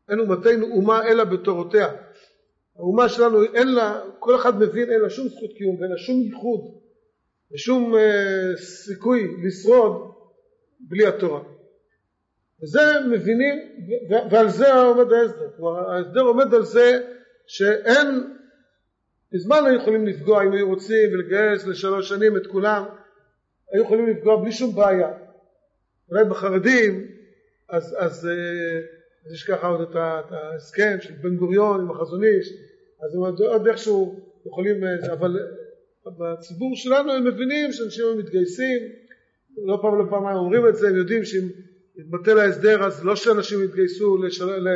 אין 0.09 0.19
אומתנו 0.19 0.65
אומה 0.65 1.07
אלא 1.07 1.23
בתורותיה. 1.23 1.87
האומה 2.75 3.09
שלנו 3.09 3.43
אין 3.43 3.67
לה, 3.67 4.01
כל 4.19 4.35
אחד 4.35 4.59
מבין 4.59 4.91
אין 4.91 5.01
לה 5.01 5.09
שום 5.09 5.27
זכות 5.27 5.49
קיום 5.57 5.75
ואין 5.79 5.91
לה 5.91 5.97
שום 5.97 6.21
ייחוד 6.21 6.61
ושום 7.53 7.95
אה, 7.95 8.57
סיכוי 8.57 9.37
לשרוד 9.43 10.11
בלי 10.79 11.07
התורה. 11.07 11.41
וזה 12.63 12.81
מבינים, 13.11 13.55
ועל 14.31 14.49
זה 14.49 14.73
עומד 14.73 15.13
ההסדר. 15.13 15.49
כלומר 15.57 15.91
ההסדר 15.91 16.21
עומד 16.21 16.53
על 16.53 16.63
זה 16.63 16.99
שאין, 17.47 18.33
מזמן 19.33 19.57
היו 19.65 19.75
יכולים 19.75 20.07
לפגוע 20.07 20.43
אם 20.43 20.51
היו 20.51 20.67
רוצים 20.67 21.13
ולגייס 21.13 21.65
לשלוש 21.67 22.09
שנים 22.09 22.37
את 22.37 22.47
כולם, 22.47 22.83
היו 23.71 23.83
יכולים 23.83 24.07
לפגוע 24.07 24.41
בלי 24.41 24.51
שום 24.51 24.75
בעיה. 24.75 25.09
אולי 26.09 26.25
בחרדים, 26.25 27.07
אז, 27.69 27.95
אז, 27.99 28.27
אה, 28.27 28.79
יש 29.33 29.43
ככה 29.43 29.67
עוד 29.67 29.81
את 29.81 29.95
ההסכם 30.31 30.97
של 31.01 31.13
בן 31.13 31.35
גוריון 31.35 31.81
עם 31.81 31.91
החזון 31.91 32.23
איש, 32.23 32.53
אז 33.05 33.15
הם 33.15 33.21
עוד, 33.21 33.41
עוד 33.41 33.67
איכשהו 33.67 34.19
יכולים, 34.45 34.83
אה, 34.83 35.13
אבל 35.13 35.39
בציבור 36.17 36.75
שלנו 36.75 37.11
הם 37.11 37.27
מבינים 37.27 37.71
שאנשים 37.71 38.05
מתגייסים, 38.17 38.79
לא 39.65 39.79
פעם 39.81 39.99
לא 39.99 40.03
פעמיים 40.09 40.37
אומרים 40.37 40.67
את 40.67 40.75
זה, 40.75 40.87
הם 40.87 40.95
יודעים 40.95 41.23
שאם 41.25 41.47
יתבטל 41.95 42.39
ההסדר 42.39 42.83
אז 42.83 43.05
לא 43.05 43.15
שאנשים 43.15 43.63
יתגייסו 43.63 44.17
לשל... 44.17 44.67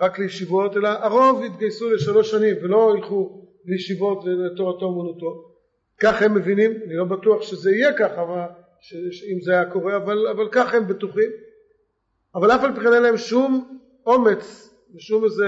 רק 0.00 0.18
לישיבות, 0.18 0.76
אלא 0.76 0.88
הרוב 0.88 1.44
יתגייסו 1.44 1.90
לשלוש 1.90 2.30
שנים 2.30 2.56
ולא 2.62 2.94
ילכו 2.96 3.44
לישיבות 3.64 4.24
לתורתו 4.24 4.86
אומנותו. 4.86 5.44
כך 6.00 6.22
הם 6.22 6.34
מבינים, 6.34 6.70
אני 6.86 6.96
לא 6.96 7.04
בטוח 7.04 7.42
שזה 7.42 7.70
יהיה 7.70 7.92
ככה, 7.92 8.22
אבל, 8.22 8.40
אם 9.34 9.40
זה 9.40 9.52
היה 9.52 9.70
קורה, 9.70 9.96
אבל, 9.96 10.28
אבל 10.28 10.48
כך 10.52 10.74
הם 10.74 10.88
בטוחים. 10.88 11.30
אבל 12.34 12.50
אף 12.50 12.64
על 12.64 12.74
פי 12.74 12.80
כן 12.80 12.92
אין 12.92 13.02
להם 13.02 13.16
שום 13.16 13.80
אומץ 14.06 14.74
ושום 14.96 15.24
איזה 15.24 15.46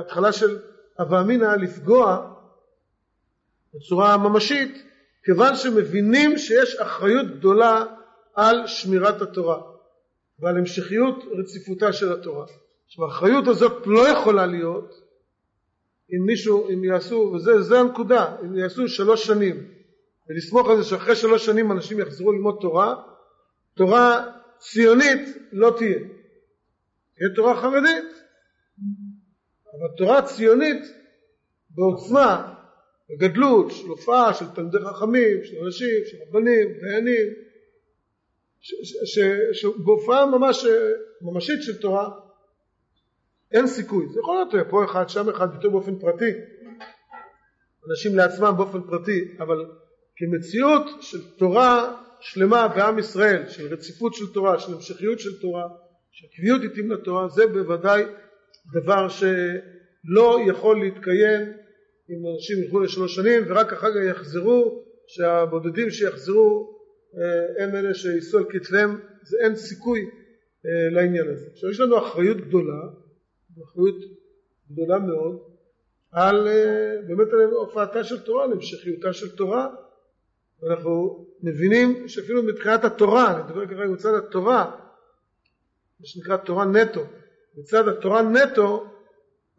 התחלה 0.00 0.32
של 0.32 0.58
הווה 0.98 1.20
אמינא 1.20 1.56
לפגוע 1.60 2.31
בצורה 3.74 4.16
ממשית, 4.16 4.82
כיוון 5.24 5.56
שמבינים 5.56 6.38
שיש 6.38 6.74
אחריות 6.74 7.26
גדולה 7.38 7.84
על 8.34 8.66
שמירת 8.66 9.22
התורה 9.22 9.60
ועל 10.38 10.58
המשכיות 10.58 11.24
רציפותה 11.38 11.92
של 11.92 12.12
התורה. 12.12 12.46
עכשיו 12.86 13.04
האחריות 13.04 13.48
הזאת 13.48 13.86
לא 13.86 14.08
יכולה 14.08 14.46
להיות 14.46 14.94
אם 16.12 16.26
מישהו, 16.26 16.68
אם 16.68 16.84
יעשו, 16.84 17.32
וזה 17.34 17.80
הנקודה, 17.80 18.36
אם 18.44 18.54
יעשו 18.54 18.88
שלוש 18.88 19.26
שנים 19.26 19.56
ולסמוך 20.28 20.68
על 20.68 20.76
זה 20.76 20.84
שאחרי 20.84 21.16
שלוש 21.16 21.46
שנים 21.46 21.72
אנשים 21.72 22.00
יחזרו 22.00 22.32
ללמוד 22.32 22.58
תורה, 22.60 22.94
תורה 23.74 24.26
ציונית 24.58 25.36
לא 25.52 25.74
תהיה. 25.78 25.98
תהיה 27.16 27.28
תורה 27.36 27.60
חרדית, 27.60 28.04
אבל 29.72 29.96
תורה 29.96 30.22
ציונית 30.22 30.82
בעוצמה, 31.70 32.51
בגדלות, 33.12 33.70
של 33.70 33.88
הופעה, 33.88 34.34
של 34.34 34.44
תלמידי 34.54 34.78
חכמים, 34.78 35.44
של 35.44 35.56
אנשים, 35.64 35.98
של 36.06 36.16
רבנים, 36.28 36.68
דיינים, 36.80 37.32
שבהופעה 39.52 40.26
ממש 40.26 40.66
ממשית 41.22 41.62
של 41.62 41.80
תורה 41.80 42.10
אין 43.52 43.66
סיכוי. 43.66 44.06
זה 44.12 44.20
יכול 44.20 44.34
להיות 44.34 44.68
פה 44.70 44.84
אחד, 44.84 45.08
שם 45.08 45.28
אחד, 45.28 45.48
יותר 45.54 45.68
באופן 45.68 45.98
פרטי, 45.98 46.30
אנשים 47.90 48.16
לעצמם 48.16 48.54
באופן 48.56 48.80
פרטי, 48.82 49.36
אבל 49.38 49.66
כמציאות 50.16 50.82
של 51.00 51.18
תורה 51.38 52.02
שלמה 52.20 52.68
בעם 52.68 52.98
ישראל, 52.98 53.48
של 53.48 53.74
רציפות 53.74 54.14
של 54.14 54.32
תורה, 54.32 54.58
של 54.58 54.74
המשכיות 54.74 55.20
של 55.20 55.40
תורה, 55.40 55.68
של 56.10 56.26
קביעות 56.36 56.60
עתים 56.72 56.90
לתורה, 56.90 57.28
זה 57.28 57.46
בוודאי 57.46 58.02
דבר 58.72 59.08
שלא 59.08 60.38
יכול 60.46 60.80
להתקיים 60.80 61.61
אם 62.10 62.34
אנשים 62.34 62.62
ילכו 62.62 62.80
לשלוש 62.80 63.14
שנים 63.14 63.42
ורק 63.48 63.72
אחר 63.72 63.90
כך 63.90 64.00
יחזרו, 64.10 64.84
שהבודדים 65.06 65.90
שיחזרו 65.90 66.78
אה, 67.16 67.64
הם 67.64 67.74
אלה 67.74 67.94
שיישאו 67.94 68.38
על 68.38 68.44
כתפיהם, 68.48 69.00
זה 69.22 69.36
אין 69.44 69.56
סיכוי 69.56 70.00
אה, 70.66 70.90
לעניין 70.90 71.28
הזה. 71.28 71.46
עכשיו 71.52 71.70
יש 71.70 71.80
לנו 71.80 71.98
אחריות 71.98 72.36
גדולה, 72.36 72.82
אחריות 73.64 73.96
גדולה 74.70 74.98
מאוד, 74.98 75.38
על 76.12 76.48
אה, 76.48 76.96
באמת 77.06 77.32
על 77.32 77.50
הופעתה 77.50 78.04
של 78.04 78.20
תורה, 78.20 78.44
על 78.44 78.52
המשכיותה 78.52 79.12
של 79.12 79.36
תורה, 79.36 79.68
ואנחנו 80.62 81.26
מבינים 81.42 82.08
שאפילו 82.08 82.42
מבחינת 82.42 82.84
התורה, 82.84 83.42
נדבר 83.44 83.66
כרגע 83.66 83.90
מצד 83.90 84.14
התורה, 84.14 84.70
מה 86.00 86.06
שנקרא 86.06 86.36
תורה 86.36 86.64
נטו, 86.64 87.04
מצד 87.56 87.88
התורה 87.88 88.22
נטו 88.22 88.91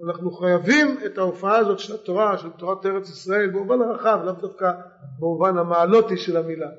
אנחנו 0.01 0.31
חייבים 0.31 0.97
את 1.05 1.17
ההופעה 1.17 1.57
הזאת 1.57 1.79
של 1.79 1.93
התורה, 1.93 2.37
של 2.37 2.49
תורת 2.49 2.85
ארץ 2.85 3.09
ישראל, 3.09 3.49
במובן 3.49 3.81
הרחב, 3.81 4.19
לאו 4.25 4.33
דווקא 4.33 4.71
במובן 5.19 5.57
המעלותי 5.57 6.17
של 6.17 6.37
המילה, 6.37 6.69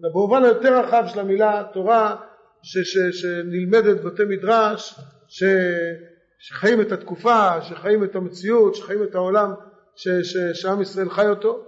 אלא 0.00 0.10
במובן 0.10 0.44
היותר 0.44 0.80
רחב 0.80 1.04
של 1.06 1.20
המילה 1.20 1.64
תורה 1.72 2.16
ש, 2.62 2.78
ש, 2.78 2.98
שנלמדת 3.20 4.00
בבתי 4.00 4.22
מדרש, 4.24 5.00
ש, 5.28 5.44
שחיים 6.38 6.80
את 6.80 6.92
התקופה, 6.92 7.62
שחיים 7.62 8.04
את 8.04 8.16
המציאות, 8.16 8.74
שחיים 8.74 9.02
את 9.02 9.14
העולם 9.14 9.54
ש, 9.96 10.08
ש, 10.08 10.36
שעם 10.36 10.82
ישראל 10.82 11.10
חי 11.10 11.28
אותו. 11.28 11.64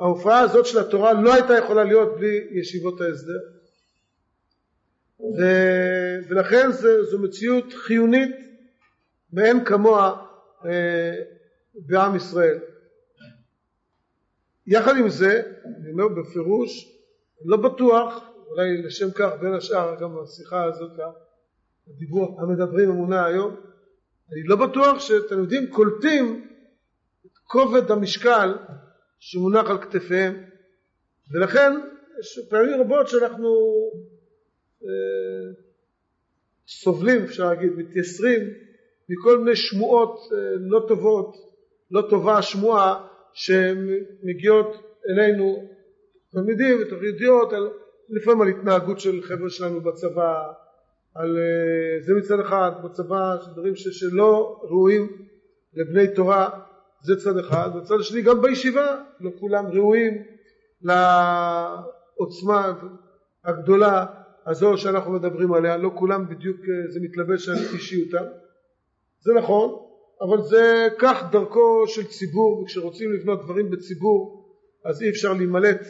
ההופעה 0.00 0.40
הזאת 0.40 0.66
של 0.66 0.78
התורה 0.78 1.12
לא 1.12 1.34
הייתה 1.34 1.58
יכולה 1.58 1.84
להיות 1.84 2.16
בלי 2.16 2.48
ישיבות 2.50 3.00
ההסדר. 3.00 3.40
ו, 5.38 5.44
ולכן 6.28 6.72
זה, 6.72 7.04
זו 7.04 7.18
מציאות 7.18 7.72
חיונית 7.72 8.49
מאין 9.32 9.64
כמוה 9.64 10.26
אה, 10.66 11.14
בעם 11.74 12.16
ישראל. 12.16 12.58
יחד 14.66 14.96
עם 14.96 15.08
זה, 15.08 15.42
אני 15.64 15.92
אומר 15.92 16.08
בפירוש, 16.08 16.96
לא 17.44 17.56
בטוח, 17.56 18.30
אולי 18.46 18.82
לשם 18.82 19.10
כך 19.10 19.30
בין 19.40 19.54
השאר 19.54 20.00
גם 20.00 20.18
השיחה 20.22 20.64
הזאת, 20.64 20.90
הדיבור 21.88 22.40
המדברים 22.40 22.90
אמונה 22.90 23.26
היום, 23.26 23.56
אני 24.32 24.42
לא 24.44 24.56
בטוח 24.56 25.00
שתלמידים 25.00 25.70
קולטים 25.70 26.48
את 27.26 27.38
כובד 27.44 27.90
המשקל 27.90 28.54
שמונח 29.18 29.70
על 29.70 29.78
כתפיהם 29.82 30.44
ולכן 31.32 31.72
יש 32.20 32.38
פעמים 32.50 32.80
רבות 32.80 33.08
שאנחנו 33.08 33.48
אה, 34.82 35.52
סובלים 36.68 37.22
אפשר 37.22 37.44
להגיד, 37.44 37.72
מתייסרים 37.76 38.69
מכל 39.10 39.38
מיני 39.38 39.56
שמועות 39.56 40.18
אה, 40.32 40.38
לא 40.60 40.84
טובות, 40.88 41.34
לא 41.90 42.02
טובה 42.10 42.38
השמועה 42.38 43.06
שמגיעות 43.32 44.76
אלינו 45.10 45.68
תלמידים 46.32 46.78
על, 47.52 47.68
לפעמים 48.08 48.42
על 48.42 48.48
התנהגות 48.48 49.00
של 49.00 49.22
חבר'ה 49.22 49.50
שלנו 49.50 49.80
בצבא, 49.80 50.34
על 51.14 51.36
אה, 51.36 52.00
זה 52.00 52.12
מצד 52.14 52.40
אחד, 52.40 52.70
בצבא, 52.84 53.36
דברים 53.52 53.72
שלא 53.76 54.60
ראויים 54.62 55.08
לבני 55.74 56.14
תורה, 56.14 56.48
זה 57.02 57.16
צד 57.16 57.38
אחד, 57.38 57.70
וצד 57.76 57.96
שני 58.00 58.22
גם 58.22 58.42
בישיבה, 58.42 59.02
לא 59.20 59.30
כולם 59.40 59.66
ראויים 59.66 60.22
לעוצמה 60.82 62.72
הגדולה 63.44 64.06
הזו 64.46 64.76
שאנחנו 64.76 65.12
מדברים 65.12 65.52
עליה, 65.52 65.76
לא 65.76 65.90
כולם 65.94 66.28
בדיוק 66.28 66.56
אה, 66.56 66.90
זה 66.90 67.00
מתלבש 67.02 67.48
על 67.48 67.56
אישיותם. 67.74 68.24
זה 69.20 69.32
נכון, 69.38 69.86
אבל 70.20 70.42
זה 70.42 70.88
כך 70.98 71.22
דרכו 71.32 71.84
של 71.86 72.06
ציבור, 72.06 72.62
וכשרוצים 72.62 73.12
לבנות 73.12 73.44
דברים 73.44 73.70
בציבור 73.70 74.40
אז 74.84 75.02
אי 75.02 75.10
אפשר 75.10 75.32
להימלט 75.32 75.80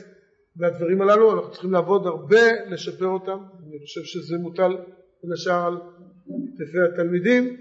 מהדברים 0.56 1.02
הללו, 1.02 1.32
אנחנו 1.32 1.50
צריכים 1.50 1.72
לעבוד 1.72 2.06
הרבה 2.06 2.64
לשפר 2.70 3.06
אותם, 3.06 3.38
אני 3.68 3.78
חושב 3.80 4.00
שזה 4.04 4.36
מוטל 4.38 4.76
בין 5.22 5.32
השאר 5.32 5.66
על 5.66 5.76
כתפי 6.58 6.78
התלמידים, 6.92 7.56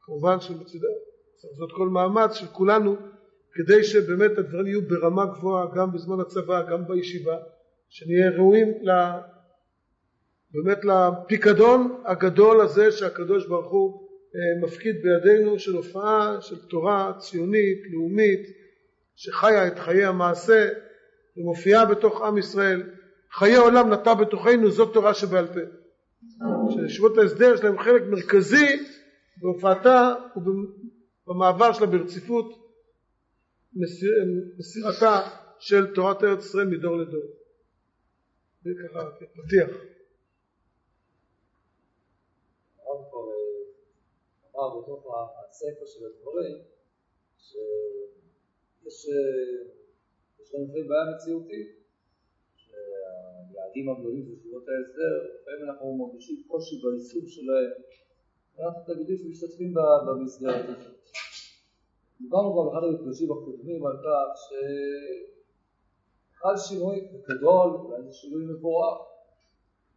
כמובן 0.00 0.40
שמצדה 0.40 0.88
צריך 1.36 1.52
לעשות 1.52 1.72
כל 1.76 1.88
מאמץ 1.88 2.34
של 2.34 2.46
כולנו 2.46 2.96
כדי 3.54 3.84
שבאמת 3.84 4.38
הדברים 4.38 4.66
יהיו 4.66 4.82
ברמה 4.88 5.26
גבוהה 5.26 5.66
גם 5.76 5.92
בזמן 5.92 6.20
הצבא, 6.20 6.70
גם 6.70 6.86
בישיבה, 6.86 7.36
שנהיה 7.88 8.30
ראויים 8.30 8.68
באמת 10.52 10.84
לפיקדון 10.84 12.02
הגדול 12.04 12.60
הזה 12.60 12.90
שהקדוש 12.90 13.46
ברוך 13.46 13.72
הוא 13.72 14.08
מפקיד 14.62 14.96
בידינו 15.02 15.58
של 15.58 15.72
הופעה 15.72 16.40
של 16.40 16.56
תורה 16.68 17.12
ציונית, 17.18 17.82
לאומית, 17.90 18.40
שחיה 19.16 19.66
את 19.66 19.78
חיי 19.78 20.04
המעשה 20.04 20.68
ומופיעה 21.36 21.84
בתוך 21.84 22.22
עם 22.22 22.38
ישראל. 22.38 22.82
חיי 23.32 23.56
עולם 23.56 23.92
נטע 23.92 24.14
בתוכנו, 24.14 24.70
זאת 24.70 24.94
תורה 24.94 25.14
שבעל 25.14 25.46
פה. 25.46 25.60
שישיבות 26.70 27.18
ההסדר 27.18 27.54
יש 27.54 27.60
להם 27.64 27.78
חלק 27.78 28.02
מרכזי 28.10 28.66
בהופעתה 29.36 30.14
ובמעבר 31.26 31.72
שלה 31.72 31.86
ברציפות 31.86 32.62
מסיר, 33.74 34.10
מסירתה 34.58 35.20
של 35.58 35.94
תורת 35.94 36.24
ארץ 36.24 36.44
ישראל 36.44 36.66
מדור 36.66 36.96
לדור. 36.96 37.22
זה 38.62 38.70
ככה 38.88 39.08
כפתיח. 39.20 39.91
אמר 44.62 44.80
בתוך 44.80 45.14
הספר 45.48 45.86
של 45.86 46.06
הדברים 46.06 46.56
שיש 47.38 49.06
לנו 50.54 50.64
לפעמים 50.64 50.88
בעיה 50.88 51.04
מציאותית, 51.14 51.68
שהיעדים 52.56 53.88
הגדולים 53.88 54.24
של 54.24 54.32
ישיבות 54.32 54.62
ההסדר, 54.68 55.14
לפעמים 55.34 55.70
אנחנו 55.70 55.96
מרגישים 55.96 56.42
קושי 56.46 56.76
ביישום 56.82 57.26
שלהם, 57.26 57.72
ואנחנו 58.56 58.82
תלמידים 58.86 59.16
שמשתתפים 59.16 59.74
במסגרת 60.06 60.64
הזאת. 60.68 60.92
דיברנו 62.20 62.52
כבר 62.52 62.62
באחד 62.62 62.84
המפגשים 62.84 63.32
הקודמים 63.32 63.86
על 63.86 63.96
כך 63.96 64.40
שחל 66.34 66.56
שינוי 66.68 67.08
גדול, 67.28 67.70
אולי 67.70 68.02
זה 68.02 68.12
שינוי 68.12 68.44
מבורך. 68.44 69.11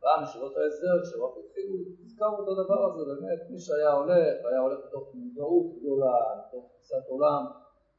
פעם 0.06 0.24
ישיבות 0.24 0.58
ההסדר, 0.58 0.96
כשרק 1.04 1.34
התחילו, 1.46 1.76
הזכרנו 2.04 2.44
את 2.44 2.48
הדבר 2.52 2.80
הזה, 2.86 3.02
באמת, 3.06 3.40
מי 3.50 3.60
שהיה 3.60 3.92
הולך, 3.92 4.36
היה 4.50 4.60
הולך 4.60 4.80
מתוך 4.88 5.16
מודעות 5.16 5.66
גדולה, 5.76 6.18
מתוך 6.40 6.66
תפיסת 6.74 7.06
עולם, 7.08 7.44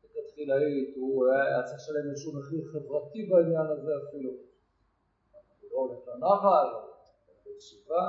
לכתחילאית, 0.05 0.97
הוא 0.97 1.27
היה 1.27 1.63
צריך 1.63 1.77
לשלם 1.77 2.11
איזשהו 2.11 2.33
מחיר 2.39 2.65
חברתי 2.73 3.23
בעניין 3.31 3.67
הזה 3.67 3.93
אפילו. 4.09 4.31
הוא 4.31 5.71
לא 5.73 5.77
הולך 5.77 6.09
לנחל, 6.09 6.67
לישיבה. 7.47 8.07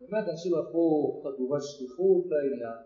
באמת, 0.00 0.28
אנשים 0.28 0.52
לקחו 0.58 1.20
חדורי 1.24 1.60
שליחות 1.60 2.24
לעניין. 2.30 2.78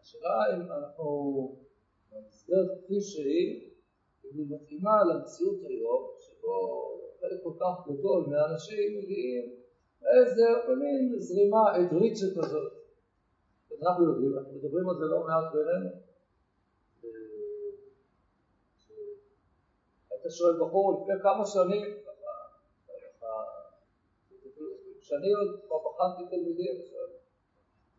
השאלה 0.00 0.56
אם 0.56 0.72
אנחנו, 0.72 1.08
במסגרת 2.12 2.84
כפי 2.84 3.00
שהיא, 3.00 3.68
היא 4.34 4.46
מתאימה 4.48 5.04
למציאות 5.04 5.60
היום, 5.68 6.10
שבו 6.20 6.54
חלק 7.20 7.42
כל 7.42 7.52
כך 7.60 7.88
גדול 7.88 8.26
מהאנשים 8.26 8.98
מגיעים 8.98 9.54
לאיזה 10.02 10.46
במין 10.68 11.18
זרימה 11.18 11.76
עברית 11.76 12.16
שכזאת. 12.16 12.72
אנחנו 13.82 14.04
יודעים, 14.04 14.38
אנחנו 14.38 14.52
מדברים 14.52 14.88
על 14.88 14.94
זה 14.98 15.04
לא 15.04 15.20
מעט 15.26 15.52
בינינו. 15.52 15.90
היית 20.10 20.24
שואל 20.28 20.60
בחור 20.60 21.02
לפני 21.02 21.22
כמה 21.22 21.46
שנים, 21.46 21.98
כשאני 25.00 25.32
עוד 25.32 25.60
כבר 25.66 25.76
בחנתי 25.78 26.36
תלמידים, 26.36 26.74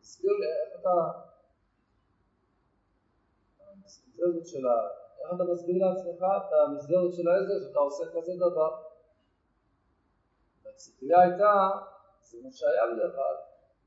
תסביר 0.01 0.31
לי 0.31 0.45
איך 0.45 0.79
אתה, 0.79 0.89
המסגרת 3.59 4.47
של 4.47 4.67
ה... 4.67 5.08
איך 5.21 5.33
אתה 5.35 5.43
מסביר 5.43 5.85
לעצמך 5.85 6.21
את 6.37 6.53
המסגרת 6.53 7.13
של 7.13 7.27
העזר 7.27 7.67
שאתה 7.67 7.79
עושה 7.79 8.03
כזה 8.13 8.33
דבר? 8.35 8.71
והציפייה 10.63 11.21
הייתה, 11.21 11.69
זה 12.23 12.37
מה 12.43 12.51
שהיה 12.51 12.83
בדרך 12.93 13.15
כלל, 13.15 13.35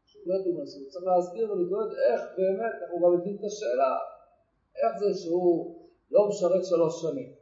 שהוא 0.05 0.91
צריך 0.91 1.05
להסביר 1.05 1.53
ולהתמודד 1.53 1.93
איך 2.09 2.21
באמת, 2.37 2.73
אנחנו 2.83 3.01
גם 3.01 3.15
מבינים 3.15 3.37
את 3.41 3.45
השאלה, 3.45 3.99
איך 4.77 4.93
זה 4.99 5.21
שהוא 5.21 5.77
לא 6.11 6.29
משרת 6.29 6.65
שלוש 6.65 7.03
שנים. 7.03 7.33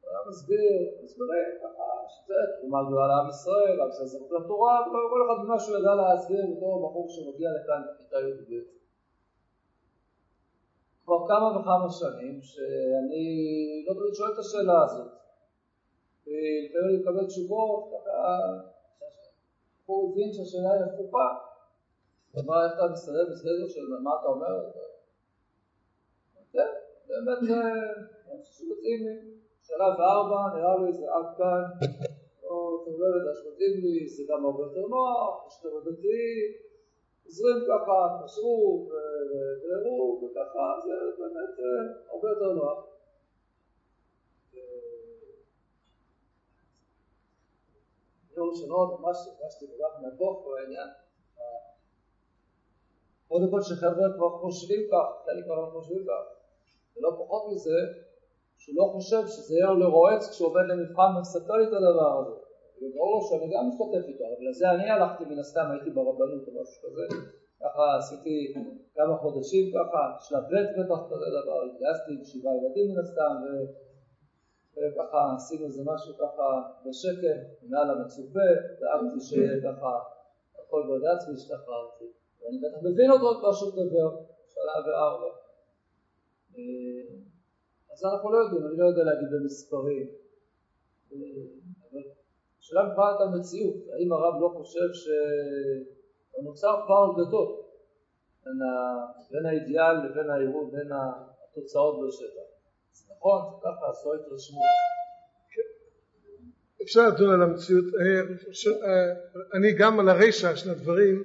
הוא 0.00 0.10
היה 0.10 0.20
מסביר, 0.28 0.70
מסבירים 1.04 1.52
ככה, 1.62 1.88
שזה 2.08 2.34
תרומה 2.58 2.80
גדולה 2.86 3.06
לעם 3.06 3.28
ישראל, 3.28 3.80
עם 3.80 3.88
ישראל 3.88 4.06
זכות 4.06 4.30
לתורה, 4.30 4.80
וכל 4.80 5.20
אחד 5.26 5.44
ממה 5.44 5.60
שהוא 5.60 5.76
ידע 5.78 5.94
להסביר 5.94 6.42
בתור 6.56 6.88
בחור 6.88 7.06
שמגיע 7.08 7.50
לכאן 7.56 7.82
בכיתה 7.88 8.16
י"ב. 8.20 8.52
כבר 11.06 11.28
כמה 11.28 11.60
וכמה 11.60 11.90
שנים 11.90 12.40
שאני 12.42 13.24
לא 13.88 13.94
תמיד 13.94 14.14
שואל 14.14 14.32
את 14.32 14.38
השאלה 14.38 14.84
הזאת. 14.84 15.12
ולפעמים 16.26 16.88
אני 16.88 16.96
מקבל 17.02 17.26
תשובות, 17.26 17.92
הוא 19.86 20.12
הבין 20.12 20.32
שהשאלה 20.32 20.72
היא 20.72 20.82
הפוכה. 20.82 21.28
מה 22.46 22.64
איך 22.64 22.72
אתה 22.74 22.92
מסתדר 22.92 23.24
בסדר 23.30 23.68
של 23.68 23.80
מה 24.02 24.10
אתה 24.20 24.28
אומר? 24.28 24.70
כן, 26.52 26.68
באמת 27.08 27.38
זה 27.42 27.54
שמתאים 28.44 29.06
לי. 29.06 29.36
שלב 29.66 30.00
ארבע, 30.00 30.56
נראה 30.56 30.76
לי 30.76 30.92
זה 30.92 31.06
עד 31.12 31.36
כאן, 31.38 31.62
או 32.48 32.82
אתה 32.82 32.90
אומר, 32.90 33.12
זה 33.24 33.42
שמתאים 33.42 33.80
לי, 33.82 34.08
זה 34.08 34.22
גם 34.28 34.44
הרבה 34.44 34.62
יותר 34.62 34.86
נוח, 34.88 35.46
יש 35.46 35.64
יותר 35.64 35.90
דתי, 35.90 36.65
עוזרים 37.26 37.56
ככה, 37.68 38.24
כשרות 38.26 38.80
ובירור 38.86 40.24
וככה, 40.24 40.66
זה 40.84 40.92
באמת 41.18 41.54
הרבה 42.10 42.28
יותר 42.28 42.52
נוח. 42.52 42.84
יום 48.36 48.48
ראשונות 48.50 49.00
ממש 49.00 49.16
הרגשתי 49.26 49.66
כל 49.66 49.92
מהדוח 50.02 50.36
בעניין. 50.44 50.88
קודם 53.28 53.50
כל 53.50 53.62
שחבר'ה 53.62 54.12
כבר 54.16 54.30
חושבים 54.30 54.82
כך, 54.92 55.24
חלק 55.24 55.44
כבר 55.44 55.70
חושבים 55.70 56.04
כך, 56.06 56.24
ולא 56.96 57.10
פחות 57.18 57.52
מזה, 57.52 57.78
שהוא 58.56 58.74
לא 58.76 58.92
חושב 58.92 59.26
שזה 59.26 59.54
יהיה 59.54 59.66
לו 59.66 59.78
לרועץ 59.78 60.30
כשהוא 60.30 60.48
עובד 60.48 60.62
למבחן 60.68 61.16
ומספר 61.16 61.52
לי 61.52 61.64
את 61.68 61.72
הדבר 61.72 62.20
הזה. 62.20 62.45
לו 62.80 63.20
שאני 63.28 63.54
גם 63.54 63.68
משתתף 63.68 64.08
איתו, 64.08 64.24
אבל 64.24 64.48
לזה 64.48 64.70
אני 64.70 64.90
הלכתי 64.90 65.24
מן 65.24 65.38
הסתם, 65.38 65.66
הייתי 65.70 65.90
ברבנות 65.90 66.48
או 66.48 66.52
משהו 66.60 66.82
כזה, 66.82 67.06
ככה 67.60 67.96
עשיתי 67.98 68.54
כמה 68.94 69.16
חודשים 69.16 69.72
ככה, 69.74 70.16
שלב 70.20 70.42
ב' 70.42 70.80
בטח 70.80 71.00
כזה 71.10 71.26
דבר, 71.42 71.62
התגייסתי 71.62 72.12
עם 72.12 72.24
שבעה 72.24 72.52
ילדים 72.56 72.92
מן 72.92 72.98
הסתם, 72.98 73.34
וככה 74.76 75.34
עשינו 75.36 75.66
איזה 75.66 75.82
משהו 75.84 76.14
ככה 76.14 76.62
בשקט, 76.86 77.40
מעל 77.68 77.90
המצופה, 77.90 78.48
דאגתי 78.80 79.20
שיהיה 79.20 79.62
ככה 79.62 79.98
הכל 80.58 80.82
בד"ץ 80.90 81.28
והשתחררתי. 81.28 82.04
ואני 82.40 82.58
בטח 82.58 82.78
מבין 82.82 83.10
אותו 83.10 83.38
כבר 83.40 83.52
שהוא 83.52 83.72
מדבר, 83.72 84.08
שנה 84.54 84.86
וארבע. 84.86 85.30
אז 87.92 88.04
אנחנו 88.04 88.32
לא 88.32 88.38
יודעים, 88.38 88.66
אני 88.66 88.76
לא 88.76 88.86
יודע 88.86 89.04
להגיד 89.04 89.28
במספרים. 89.32 90.06
השאלה 92.66 92.82
מבחינת 92.82 93.20
המציאות, 93.20 93.74
האם 93.92 94.12
הרב 94.12 94.34
לא 94.40 94.48
חושב 94.56 94.88
שנוצר 96.38 96.74
פער 96.88 97.12
גדול 97.12 97.48
בין, 98.44 98.62
ה... 98.62 98.72
בין 99.30 99.46
האידיאל 99.46 99.96
לבין 100.04 100.30
העירוב, 100.30 100.76
בין 100.76 100.90
התוצאות 100.92 102.06
בשטח. 102.06 102.46
זה 102.92 103.04
נכון, 103.16 103.40
ככה, 103.60 103.90
עשו 103.90 104.14
התרשמות. 104.14 104.62
אפשר 106.82 107.08
לדון 107.08 107.30
על 107.34 107.42
המציאות, 107.42 107.84
אני 109.54 109.72
גם 109.72 110.00
על 110.00 110.08
הרשע 110.08 110.56
של 110.56 110.70
הדברים, 110.70 111.22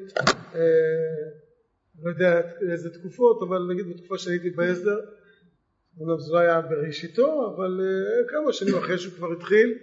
לא 2.04 2.10
יודע 2.10 2.42
איזה 2.72 3.00
תקופות, 3.00 3.42
אבל 3.48 3.68
נגיד 3.70 3.86
בתקופה 3.90 4.18
שהייתי 4.18 4.50
בהסדר, 4.50 5.00
אומנם 6.00 6.20
זה 6.20 6.34
לא 6.34 6.40
היה 6.40 6.62
בראשיתו, 6.62 7.56
אבל 7.56 7.80
כמה 8.28 8.54
שנים 8.54 8.76
אחרי 8.76 8.98
שהוא 8.98 9.14
כבר 9.14 9.32
התחיל, 9.32 9.78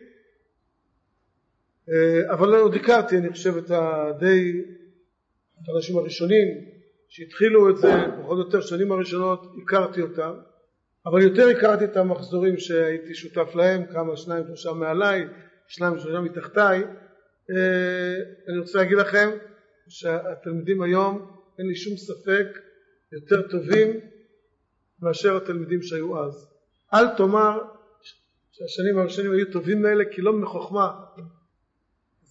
אבל 2.31 2.55
עוד 2.55 2.75
הכרתי, 2.75 3.19
אני 3.19 3.31
חושב, 3.31 3.57
את 3.57 3.71
הדי, 3.71 4.63
את 5.63 5.69
האנשים 5.69 5.99
הראשונים 5.99 6.47
שהתחילו 7.09 7.71
את 7.71 7.77
זה, 7.77 7.93
פחות 8.23 8.39
או 8.39 8.45
יותר 8.45 8.61
שנים 8.61 8.93
הראשונות, 8.93 9.53
הכרתי 9.63 10.03
אותם, 10.03 10.33
אבל 11.07 11.23
יותר 11.23 11.49
הכרתי 11.49 11.85
את 11.85 11.97
המחזורים 11.97 12.59
שהייתי 12.59 13.15
שותף 13.15 13.55
להם, 13.55 13.87
כמה 13.87 14.17
שניים 14.17 14.45
שלושה 14.47 14.73
מעליי, 14.73 15.27
שניים 15.69 15.99
שלושה 15.99 16.21
מתחתיי. 16.21 16.85
אני 18.49 18.59
רוצה 18.59 18.79
להגיד 18.79 18.99
לכם 18.99 19.31
שהתלמידים 19.89 20.83
היום, 20.83 21.31
אין 21.59 21.67
לי 21.67 21.75
שום 21.75 21.97
ספק, 21.97 22.47
יותר 23.13 23.49
טובים 23.49 24.01
מאשר 25.03 25.37
התלמידים 25.37 25.83
שהיו 25.83 26.25
אז. 26.25 26.49
אל 26.95 27.17
תאמר 27.17 27.59
שהשנים 28.51 28.99
הראשונים 28.99 29.33
היו 29.33 29.53
טובים 29.53 29.83
מאלה 29.83 30.05
כי 30.11 30.23
לא 30.23 30.33
מחוכמה. 30.33 30.91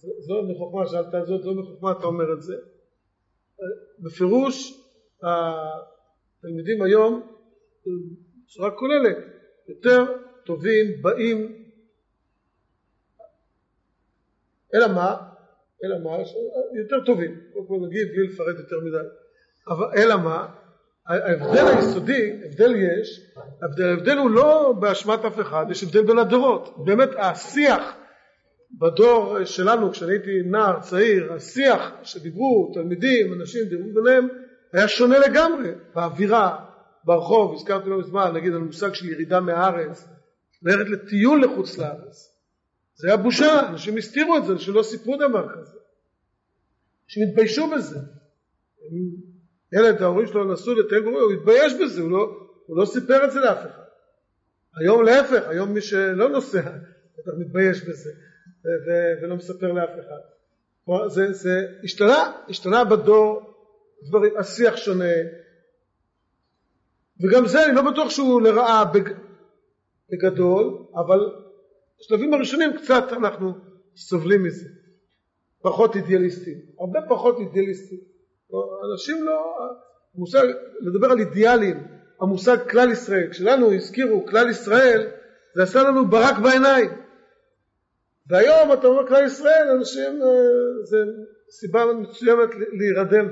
זו 0.00 0.42
מחוכמה, 0.42 0.86
שאלת 0.86 1.14
על 1.14 1.26
זאת, 1.26 1.42
זו 1.42 1.54
מחוכמה 1.54 1.92
אתה 1.92 2.06
אומר 2.06 2.32
את 2.32 2.42
זה. 2.42 2.54
בפירוש 3.98 4.84
התלמידים 5.22 6.82
היום 6.82 7.32
בצורה 8.46 8.70
כוללת 8.70 9.16
יותר 9.68 10.04
טובים 10.44 11.02
באים 11.02 11.64
אלא 14.74 14.86
מה? 14.86 15.16
אלא 15.84 15.98
מה? 15.98 16.10
יותר 16.78 17.04
טובים, 17.06 17.40
בוא 17.52 17.86
נגיד 17.86 18.08
בלי 18.08 18.26
לפרט 18.26 18.58
יותר 18.58 18.76
מדי 18.80 19.08
אבל 19.68 19.86
אלא 19.96 20.16
מה? 20.16 20.48
ההבדל 21.06 21.66
היסודי, 21.66 22.40
הבדל 22.44 22.74
יש, 22.76 23.20
ההבדל 23.62 24.18
הוא 24.18 24.30
לא 24.30 24.74
באשמת 24.80 25.24
אף 25.24 25.40
אחד, 25.40 25.66
יש 25.70 25.82
הבדל 25.82 26.06
בין 26.06 26.18
הדורות, 26.18 26.84
באמת 26.84 27.08
השיח 27.18 27.96
בדור 28.70 29.44
שלנו 29.44 29.92
כשאני 29.92 30.12
הייתי 30.12 30.42
נער 30.44 30.80
צעיר, 30.80 31.32
השיח 31.32 31.90
שדיברו 32.02 32.72
תלמידים, 32.74 33.32
אנשים 33.32 33.64
דיברו 33.64 33.94
ביניהם 33.94 34.28
היה 34.72 34.88
שונה 34.88 35.18
לגמרי 35.18 35.70
באווירה, 35.94 36.64
ברחוב, 37.04 37.54
הזכרתי 37.54 37.90
לא 37.90 37.98
מזמן, 37.98 38.32
נגיד 38.34 38.52
על 38.52 38.58
מושג 38.58 38.94
של 38.94 39.08
ירידה 39.08 39.40
מהארץ, 39.40 40.08
ללכת 40.62 40.90
לטיול 40.90 41.44
לחוץ 41.44 41.78
לארץ. 41.78 42.34
זה 42.94 43.08
היה 43.08 43.16
בושה, 43.16 43.68
אנשים 43.68 43.96
הסתירו 43.96 44.36
את 44.36 44.44
זה, 44.44 44.52
אנשים 44.52 44.74
לא 44.74 44.82
סיפרו 44.82 45.16
דבר 45.16 45.48
כזה. 45.48 45.78
שהתביישו 47.06 47.70
בזה. 47.70 47.98
ילד, 49.72 50.02
ההורים 50.02 50.26
שלו 50.26 50.52
נסעו 50.52 50.74
לטייל 50.74 51.00
גורם, 51.02 51.14
הוא 51.14 51.32
התבייש 51.32 51.72
בזה, 51.82 52.00
הוא 52.00 52.10
לא, 52.10 52.48
הוא 52.66 52.76
לא 52.76 52.84
סיפר 52.84 53.24
את 53.24 53.32
זה 53.32 53.40
לאף 53.40 53.58
אחד. 53.58 53.82
היום 54.80 55.04
להפך, 55.04 55.48
היום 55.48 55.72
מי 55.72 55.80
שלא 55.80 56.28
נוסע, 56.28 56.60
אתה 56.60 57.30
מתבייש 57.38 57.88
בזה, 57.88 58.10
ולא 59.22 59.36
מספר 59.36 59.72
לאף 59.72 59.90
אחד. 60.00 61.08
זה, 61.08 61.32
זה 61.32 61.66
השתנה, 61.84 62.32
השתנה 62.48 62.84
בדור, 62.84 63.54
דברים, 64.08 64.36
השיח 64.36 64.76
שונה, 64.76 65.14
וגם 67.20 67.46
זה 67.46 67.64
אני 67.66 67.74
לא 67.74 67.90
בטוח 67.90 68.10
שהוא 68.10 68.42
לרעה 68.42 68.84
בג... 68.84 69.12
בגדול, 70.10 70.84
אבל 70.94 71.18
בשלבים 72.00 72.34
הראשונים 72.34 72.76
קצת 72.76 73.04
אנחנו 73.12 73.52
סובלים 73.96 74.42
מזה. 74.42 74.68
פחות 75.62 75.96
אידיאליסטים, 75.96 76.58
הרבה 76.80 77.00
פחות 77.08 77.38
אידיאליסטים. 77.40 77.98
אנשים 78.92 79.24
לא, 79.24 79.54
המושג, 80.14 80.46
לדבר 80.80 81.10
על 81.10 81.18
אידיאלים, 81.18 81.86
המושג 82.20 82.70
כלל 82.70 82.90
ישראל, 82.92 83.28
כשלנו 83.30 83.72
הזכירו 83.72 84.26
כלל 84.26 84.50
ישראל, 84.50 85.10
זה 85.54 85.62
עשה 85.62 85.82
לנו 85.82 86.08
ברק 86.08 86.38
בעיניים. 86.38 86.90
והיום 88.28 88.72
אתה 88.72 88.86
אומר 88.86 89.08
כלל 89.08 89.24
ישראל, 89.24 89.68
אנשים, 89.78 90.22
אה, 90.22 90.28
זה 90.84 90.96
סיבה 91.50 91.84
מסוימת 91.92 92.48
להירדם 92.72 93.28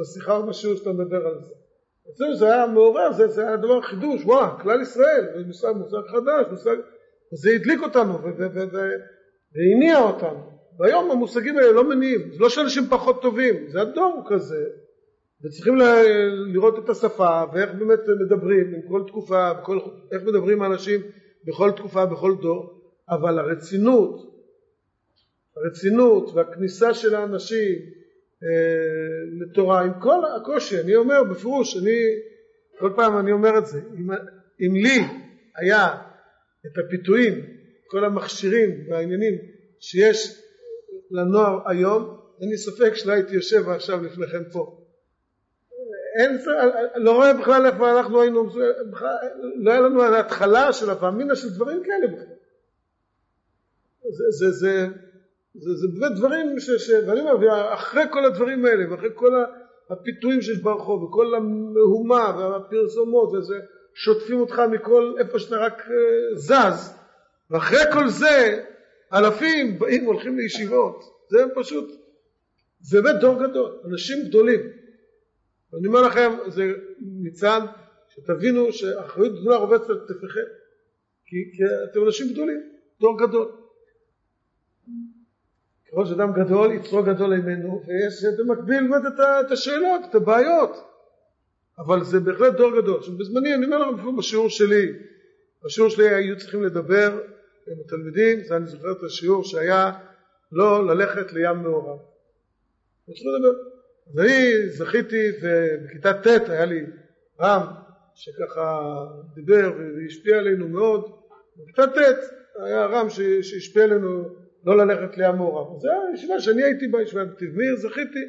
בשיחה 0.00 0.36
או 0.36 0.46
בשיעור 0.46 0.76
שאתה 0.76 0.92
מדבר 0.92 1.26
על 1.26 1.40
זה. 1.40 1.54
אצלנו 2.10 2.34
זה 2.34 2.54
היה 2.54 2.66
מעורר, 2.66 3.12
זה, 3.12 3.28
זה 3.28 3.46
היה 3.46 3.56
דבר 3.56 3.80
חידוש, 3.80 4.24
וואו, 4.24 4.58
כלל 4.58 4.80
ישראל, 4.80 5.26
זה 5.36 5.44
מושג, 5.46 5.72
מושג 5.76 6.08
חדש, 6.10 6.46
מושג, 6.50 6.76
זה 7.32 7.50
הדליק 7.50 7.80
אותנו 7.82 8.18
והניע 9.54 9.98
אותנו. 9.98 10.54
והיום 10.78 11.10
המושגים 11.10 11.58
האלה 11.58 11.72
לא 11.72 11.88
מניעים, 11.88 12.32
זה 12.32 12.38
לא 12.40 12.48
שאנשים 12.48 12.86
פחות 12.90 13.22
טובים, 13.22 13.68
זה 13.68 13.80
הדור 13.80 14.22
כזה, 14.28 14.64
וצריכים 15.44 15.74
לראות 16.52 16.84
את 16.84 16.88
השפה 16.88 17.42
ואיך 17.52 17.70
באמת 17.74 18.00
מדברים 18.26 18.74
עם 18.74 18.88
כל 18.88 19.02
תקופה, 19.06 19.52
בכל, 19.52 19.78
איך 20.12 20.22
מדברים 20.22 20.62
האנשים 20.62 21.00
בכל 21.44 21.70
תקופה, 21.76 22.06
בכל 22.06 22.34
דור, 22.42 22.80
אבל 23.08 23.38
הרצינות, 23.38 24.34
הרצינות 25.56 26.30
והכניסה 26.34 26.94
של 26.94 27.14
האנשים 27.14 27.78
אה, 28.42 28.48
לתורה, 29.40 29.80
עם 29.80 29.92
כל 30.00 30.22
הקושי, 30.36 30.80
אני 30.80 30.96
אומר 30.96 31.24
בפירוש, 31.24 31.76
אני, 31.76 32.00
כל 32.78 32.92
פעם 32.96 33.18
אני 33.18 33.32
אומר 33.32 33.58
את 33.58 33.66
זה, 33.66 33.80
אם, 33.98 34.10
אם 34.60 34.74
לי 34.74 35.00
היה 35.56 35.94
את 36.66 36.78
הפיתויים, 36.78 37.34
כל 37.86 38.04
המכשירים 38.04 38.70
והעניינים 38.88 39.34
שיש 39.80 40.42
לנוער 41.10 41.58
היום, 41.66 42.20
אין 42.40 42.48
לי 42.48 42.56
ספק 42.56 42.94
שלא 42.94 43.12
הייתי 43.12 43.34
יושב 43.34 43.68
עכשיו 43.68 44.04
לפניכם 44.04 44.42
פה. 44.52 44.83
אין, 46.14 46.38
לא 46.96 47.12
רואה 47.12 47.34
בכלל 47.34 47.66
איפה 47.66 47.98
אנחנו 47.98 48.20
היינו, 48.20 48.46
בכלל, 48.92 49.16
לא 49.56 49.70
היה 49.70 49.80
לנו 49.80 50.02
על 50.02 50.14
ההתחלה 50.14 50.72
של 50.72 50.90
הפאמינה 50.90 51.36
של 51.36 51.48
דברים 51.54 51.82
כאלה 51.84 52.06
בכלל. 52.06 52.34
זה, 54.02 54.24
זה, 54.30 54.50
זה, 54.50 54.86
זה, 55.54 55.74
זה 55.74 55.88
באמת 55.88 56.18
דברים 56.18 56.60
ש... 56.60 56.70
ש 56.70 56.90
ואני 57.06 57.20
אומר, 57.20 57.74
אחרי 57.74 58.02
כל 58.10 58.24
הדברים 58.24 58.64
האלה, 58.64 58.92
ואחרי 58.92 59.08
כל 59.14 59.32
הפיתויים 59.90 60.42
שיש 60.42 60.58
ברחוב, 60.58 61.02
וכל 61.02 61.34
המהומה 61.34 62.36
והפרסומות, 62.38 63.32
וזה, 63.32 63.58
שוטפים 63.94 64.40
אותך 64.40 64.58
מכל 64.70 65.14
איפה 65.18 65.38
שאתה 65.38 65.56
רק 65.56 65.82
אה, 65.90 66.36
זז, 66.36 66.94
ואחרי 67.50 67.92
כל 67.92 68.08
זה, 68.08 68.64
אלפים 69.12 69.78
באים 69.78 70.04
והולכים 70.06 70.38
לישיבות, 70.38 71.04
זה 71.30 71.44
פשוט, 71.54 71.90
זה 72.80 73.02
באמת 73.02 73.20
דור 73.20 73.46
גדול, 73.46 73.72
אנשים 73.84 74.24
גדולים. 74.28 74.60
אני 75.78 75.86
אומר 75.86 76.02
לכם, 76.02 76.30
זה 76.48 76.72
ניצן, 77.00 77.60
שתבינו 78.08 78.72
שאחריות 78.72 79.32
גדולה 79.32 79.56
רובצת 79.56 79.90
על 79.90 80.00
כתפיכם, 80.08 80.40
כי, 81.26 81.36
כי 81.52 81.62
אתם 81.90 82.06
אנשים 82.06 82.32
גדולים, 82.32 82.60
דור 83.00 83.18
גדול. 83.18 83.52
ככל 85.88 86.06
שאדם 86.06 86.32
גדול, 86.32 86.72
יצרו 86.72 87.02
גדול 87.02 87.36
ממנו, 87.36 87.82
ויש 87.86 88.24
במקביל 88.38 88.88
באמת 88.90 89.12
את 89.46 89.50
השאלות, 89.50 90.00
את 90.10 90.14
הבעיות. 90.14 90.70
אבל 91.78 92.04
זה 92.04 92.20
בהחלט 92.20 92.54
דור 92.54 92.80
גדול. 92.80 92.98
עכשיו 92.98 93.16
בזמני, 93.18 93.54
אני 93.54 93.64
אומר 93.64 93.78
לכם, 93.78 94.16
בשיעור 94.16 94.48
שלי, 94.50 94.92
בשיעור 95.64 95.90
שלי 95.90 96.14
היו 96.14 96.38
צריכים 96.38 96.62
לדבר 96.62 97.20
עם 97.66 97.76
התלמידים, 97.84 98.44
זה 98.44 98.56
אני 98.56 98.66
זוכר 98.66 98.92
את 98.92 99.02
השיעור 99.02 99.44
שהיה 99.44 99.92
לא 100.52 100.86
ללכת 100.86 101.32
לים 101.32 101.56
מעורב. 101.56 101.98
צריכים 103.06 103.30
לדבר. 103.34 103.73
אז 104.10 104.18
אני 104.18 104.68
זכיתי, 104.68 105.28
ובכיתה 105.42 106.12
ט' 106.12 106.48
היה 106.48 106.64
לי 106.64 106.80
רם 107.40 107.66
שככה 108.14 108.94
דיבר 109.34 109.72
והשפיע 109.96 110.38
עלינו 110.38 110.68
מאוד. 110.68 111.10
בכיתה 111.56 111.86
ט' 111.86 112.34
היה 112.64 112.86
רם 112.86 113.06
שהשפיע 113.42 113.84
עלינו 113.84 114.24
לא 114.64 114.76
ללכת 114.76 115.18
לים 115.18 115.36
מעורב. 115.36 115.80
זו 115.80 115.88
הישיבה 116.10 116.40
שאני 116.40 116.62
הייתי 116.62 116.88
בה, 116.88 117.02
ישיבה 117.02 117.24
בנתיב 117.24 117.56
מאיר, 117.56 117.76
זכיתי 117.76 118.24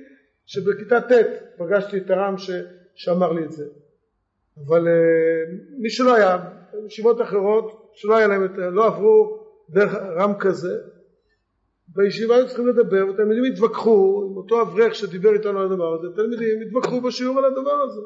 שבכיתה 0.45 1.01
ט' 1.01 1.25
פגשתי 1.57 1.97
את 1.97 2.09
הרם 2.09 2.37
ש... 2.37 2.51
שאמר 2.95 3.31
לי 3.31 3.45
את 3.45 3.51
זה. 3.51 3.65
אבל 4.67 4.87
uh, 4.87 5.81
מי 5.81 5.89
שלא 5.89 6.15
היה, 6.15 6.37
ישיבות 6.87 7.21
אחרות 7.21 7.91
שלא 7.95 8.17
היה 8.17 8.27
להם 8.27 8.45
את, 8.45 8.51
לא 8.71 8.85
עברו 8.85 9.45
דרך 9.69 9.93
רם 9.93 10.33
כזה, 10.39 10.77
בישיבה 11.87 12.35
היו 12.35 12.47
צריכים 12.47 12.67
לדבר 12.67 13.07
ותלמידים 13.09 13.43
התווכחו 13.53 14.27
עם 14.29 14.37
אותו 14.37 14.61
אברך 14.61 14.95
שדיבר 14.95 15.33
איתנו 15.33 15.59
על 15.59 15.65
הדבר 15.65 15.93
הזה, 15.93 16.07
תלמידים 16.15 16.61
התווכחו 16.67 17.01
בשיעור 17.01 17.37
על 17.37 17.45
הדבר 17.45 17.81
הזה. 17.83 18.01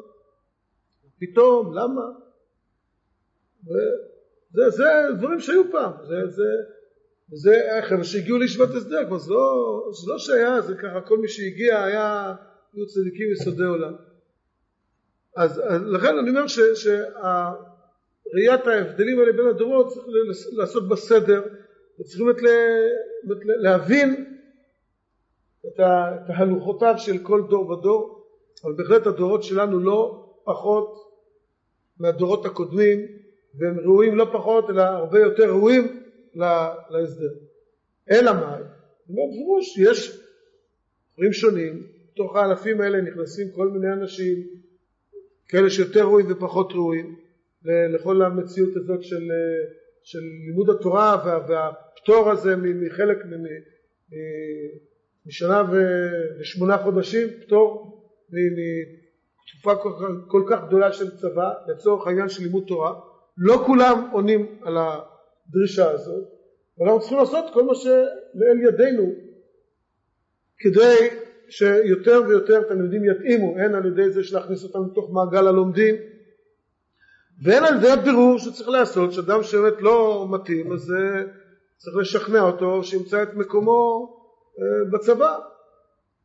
פתאום, 1.20 1.74
למה? 1.74 2.02
וזה 3.64 4.70
זה 4.70 4.84
דברים 5.18 5.40
שהיו 5.40 5.62
פעם, 5.70 5.92
זה, 6.08 6.14
זה, 6.30 6.44
זה 7.32 7.60
חבר'ה 7.88 8.04
שהגיעו 8.04 8.38
לישיבת 8.38 8.74
הסדר, 8.74 9.06
כבר 9.06 9.18
זה 9.18 9.32
לא, 9.32 9.82
זה 9.92 10.12
לא 10.12 10.18
שהיה, 10.18 10.60
זה 10.60 10.74
ככה 10.74 11.00
כל 11.00 11.18
מי 11.18 11.28
שהגיע 11.28 11.82
היה, 11.82 12.34
היו 12.74 12.86
צדיקים 12.86 13.32
יסודי 13.32 13.64
עולם. 13.64 13.94
אז, 15.36 15.60
אז 15.68 15.82
לכן 15.82 16.18
אני 16.18 16.30
אומר 16.30 16.46
שראיית 16.46 17.06
ההבדלים 18.66 19.18
האלה 19.18 19.32
בין 19.32 19.46
הדורות 19.46 19.92
צריך 19.92 20.06
לעשות 20.52 20.88
בסדר 20.88 21.42
וצריכים 22.00 22.30
את 22.30 22.36
להבין 23.62 24.38
את 25.66 25.80
תהלוכותיו 26.26 26.94
של 26.98 27.18
כל 27.18 27.42
דור 27.50 27.70
ודור 27.70 28.26
אבל 28.64 28.72
בהחלט 28.72 29.06
הדורות 29.06 29.42
שלנו 29.42 29.80
לא 29.80 30.26
פחות 30.44 31.10
מהדורות 31.98 32.46
הקודמים 32.46 32.98
והם 33.54 33.78
ראויים 33.80 34.16
לא 34.16 34.26
פחות 34.32 34.70
אלא 34.70 34.82
הרבה 34.82 35.18
יותר 35.18 35.48
ראויים 35.48 36.02
להסדר. 36.90 37.34
אלא 38.10 38.32
מה? 38.32 38.56
בפירוש 39.04 39.78
יש 39.78 40.20
דברים 41.14 41.32
שונים, 41.32 41.86
בתוך 42.12 42.36
האלפים 42.36 42.80
האלה 42.80 43.00
נכנסים 43.00 43.50
כל 43.54 43.68
מיני 43.68 43.92
אנשים, 43.92 44.46
כאלה 45.48 45.70
שיותר 45.70 46.00
ראויים 46.00 46.26
ופחות 46.30 46.72
ראויים, 46.72 47.16
לכל 47.64 48.22
המציאות 48.22 48.76
הזאת 48.76 49.02
של, 49.02 49.28
של 50.02 50.18
לימוד 50.46 50.70
התורה 50.70 51.22
וה, 51.48 51.72
והפטור 52.00 52.30
הזה 52.30 52.56
מחלק 52.56 53.18
משנה 55.26 55.62
ושמונה 56.40 56.78
חודשים, 56.78 57.28
פטור 57.40 57.96
מתקופה 58.30 59.74
כל 60.28 60.42
כך 60.50 60.58
גדולה 60.66 60.92
של 60.92 61.16
צבא 61.16 61.52
לצורך 61.68 62.06
העניין 62.06 62.28
של 62.28 62.42
לימוד 62.42 62.64
תורה, 62.68 63.00
לא 63.38 63.62
כולם 63.66 64.10
עונים 64.12 64.58
על 64.62 64.76
הדרישה 64.78 65.90
הזאת, 65.90 66.24
ואנחנו 66.78 67.00
צריכים 67.00 67.18
לעשות 67.18 67.44
כל 67.52 67.62
מה 67.62 67.74
שלאל 67.74 68.60
ידינו 68.68 69.14
כדי 70.58 70.96
שיותר 71.48 72.20
ויותר 72.28 72.62
תלמידים 72.62 73.02
יתאימו, 73.04 73.58
הן 73.58 73.74
על 73.74 73.86
ידי 73.86 74.10
זה 74.10 74.24
שלהכניס 74.24 74.64
אותם 74.64 74.90
לתוך 74.90 75.10
מעגל 75.12 75.46
הלומדים, 75.46 75.94
והן 77.42 77.64
על 77.64 77.76
ידי 77.76 77.90
הבירור 77.90 78.38
שצריך 78.38 78.68
לעשות, 78.68 79.12
שאדם 79.12 79.42
שבאמת 79.42 79.82
לא 79.82 80.26
מתאים, 80.30 80.72
אז 80.72 80.94
צריך 81.82 81.96
לשכנע 81.96 82.40
אותו 82.40 82.84
שימצא 82.84 83.22
את 83.22 83.34
מקומו 83.34 84.12
אה, 84.58 84.90
בצבא. 84.92 85.38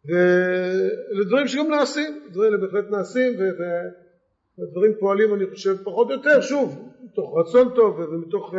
ואלה 0.06 1.24
דברים 1.28 1.48
שגם 1.48 1.70
נעשים, 1.70 2.20
דברים 2.32 2.54
האלה 2.54 2.65
בהחלט 2.65 2.91
נעשים, 2.91 3.34
ודברים 4.60 4.91
פועלים 5.00 5.34
אני 5.34 5.46
חושב 5.50 5.84
פחות 5.84 6.08
או 6.08 6.13
יותר, 6.13 6.41
שוב, 6.41 6.91
מתוך 7.04 7.38
רצון 7.38 7.76
טוב 7.76 8.00
ומתוך 8.00 8.54
uh, 8.54 8.58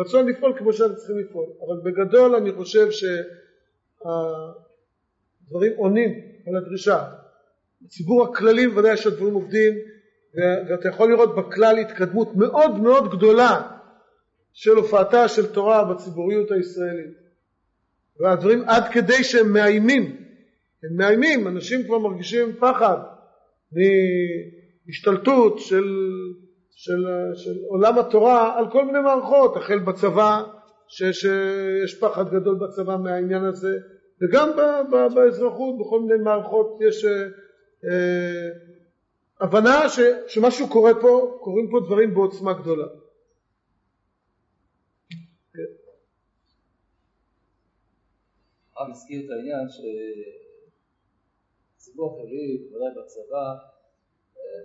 רצון 0.00 0.28
לפעול 0.28 0.58
כמו 0.58 0.72
שאנחנו 0.72 0.96
צריכים 0.96 1.18
לפעול, 1.18 1.46
אבל 1.66 1.76
בגדול 1.90 2.34
אני 2.34 2.52
חושב 2.52 2.88
שהדברים 5.50 5.72
עונים 5.76 6.20
על 6.46 6.56
הדרישה. 6.56 7.04
בציבור 7.82 8.24
הכללי 8.24 8.68
בוודאי 8.68 8.96
שהדברים 8.96 9.34
עובדים, 9.34 9.74
ואתה 10.68 10.88
יכול 10.88 11.10
לראות 11.10 11.36
בכלל 11.36 11.78
התקדמות 11.78 12.36
מאוד 12.36 12.78
מאוד 12.78 13.10
גדולה 13.16 13.74
של 14.54 14.70
הופעתה 14.70 15.28
של 15.28 15.52
תורה 15.52 15.84
בציבוריות 15.84 16.50
הישראלית. 16.50 17.14
והדברים 18.20 18.62
עד 18.66 18.82
כדי 18.92 19.24
שהם 19.24 19.52
מאיימים. 19.52 20.02
הם 20.84 20.96
מאיימים, 20.96 21.48
אנשים 21.48 21.84
כבר 21.84 21.98
מרגישים 21.98 22.52
פחד 22.60 22.96
מהשתלטות 24.86 25.58
של, 25.58 25.84
של, 26.70 27.04
של 27.34 27.54
עולם 27.68 27.98
התורה 27.98 28.58
על 28.58 28.70
כל 28.70 28.84
מיני 28.84 29.00
מערכות, 29.00 29.56
החל 29.56 29.78
בצבא, 29.78 30.42
שיש 30.88 31.98
פחד 32.00 32.34
גדול 32.34 32.58
בצבא 32.58 32.96
מהעניין 32.96 33.44
הזה, 33.44 33.76
וגם 34.22 34.50
ב, 34.56 34.60
ב, 34.90 35.14
באזרחות, 35.14 35.74
בכל 35.80 36.00
מיני 36.00 36.22
מערכות 36.22 36.78
יש 36.88 37.04
אה, 37.04 37.10
אה, 37.90 38.48
הבנה 39.40 39.88
ש, 39.88 40.00
שמשהו 40.28 40.68
קורה 40.68 40.94
פה, 40.94 41.38
קורים 41.40 41.70
פה 41.70 41.80
דברים 41.86 42.14
בעוצמה 42.14 42.52
גדולה. 42.52 42.86
הרב 48.76 48.90
הזכיר 48.90 49.24
את 49.24 49.30
העניין 49.30 49.66
שציבור 51.78 52.12
הכללי, 52.12 52.58
בוודאי 52.58 52.90
בצבא, 53.02 53.54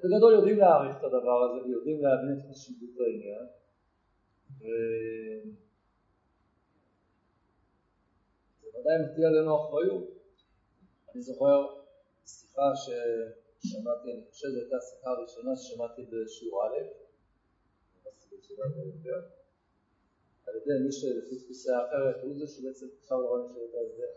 בגדול 0.04 0.34
יודעים 0.34 0.58
להעריך 0.58 0.98
את 0.98 1.04
הדבר 1.04 1.44
הזה 1.44 1.64
ויודעים 1.66 2.02
להבין 2.02 2.38
את 2.38 2.44
חשיבות 2.52 2.96
העניין. 3.00 3.46
וזה 8.62 8.78
ודאי 8.80 8.96
מטיל 9.06 9.26
עלינו 9.26 9.52
אחריות. 9.58 10.06
אני 11.14 11.22
זוכר 11.22 11.68
שיחה 12.26 12.72
ששמעתי, 12.76 14.12
אני 14.14 14.22
חושב 14.30 14.48
שזו 14.48 14.60
הייתה 14.60 14.76
השיחה 14.78 15.10
הראשונה 15.10 15.56
ששמעתי 15.56 16.02
בשיעור 16.02 16.64
א', 16.66 16.78
על 20.50 20.56
ידי 20.58 20.86
מי 20.86 20.92
שלפי 20.92 21.36
תפיסה 21.44 21.74
אחרת 21.86 22.24
הוא 22.24 22.34
זה 22.40 22.48
שבעצם 22.48 22.86
עכשיו 23.02 23.22
לא 23.22 23.28
רואה 23.28 23.46
את 23.46 23.76
ההסדר. 23.76 24.12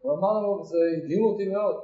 הוא 0.00 0.12
אמר 0.12 0.32
לנו, 0.38 0.60
וזה 0.60 0.78
הדהים 0.96 1.24
אותי 1.24 1.48
מאוד, 1.48 1.76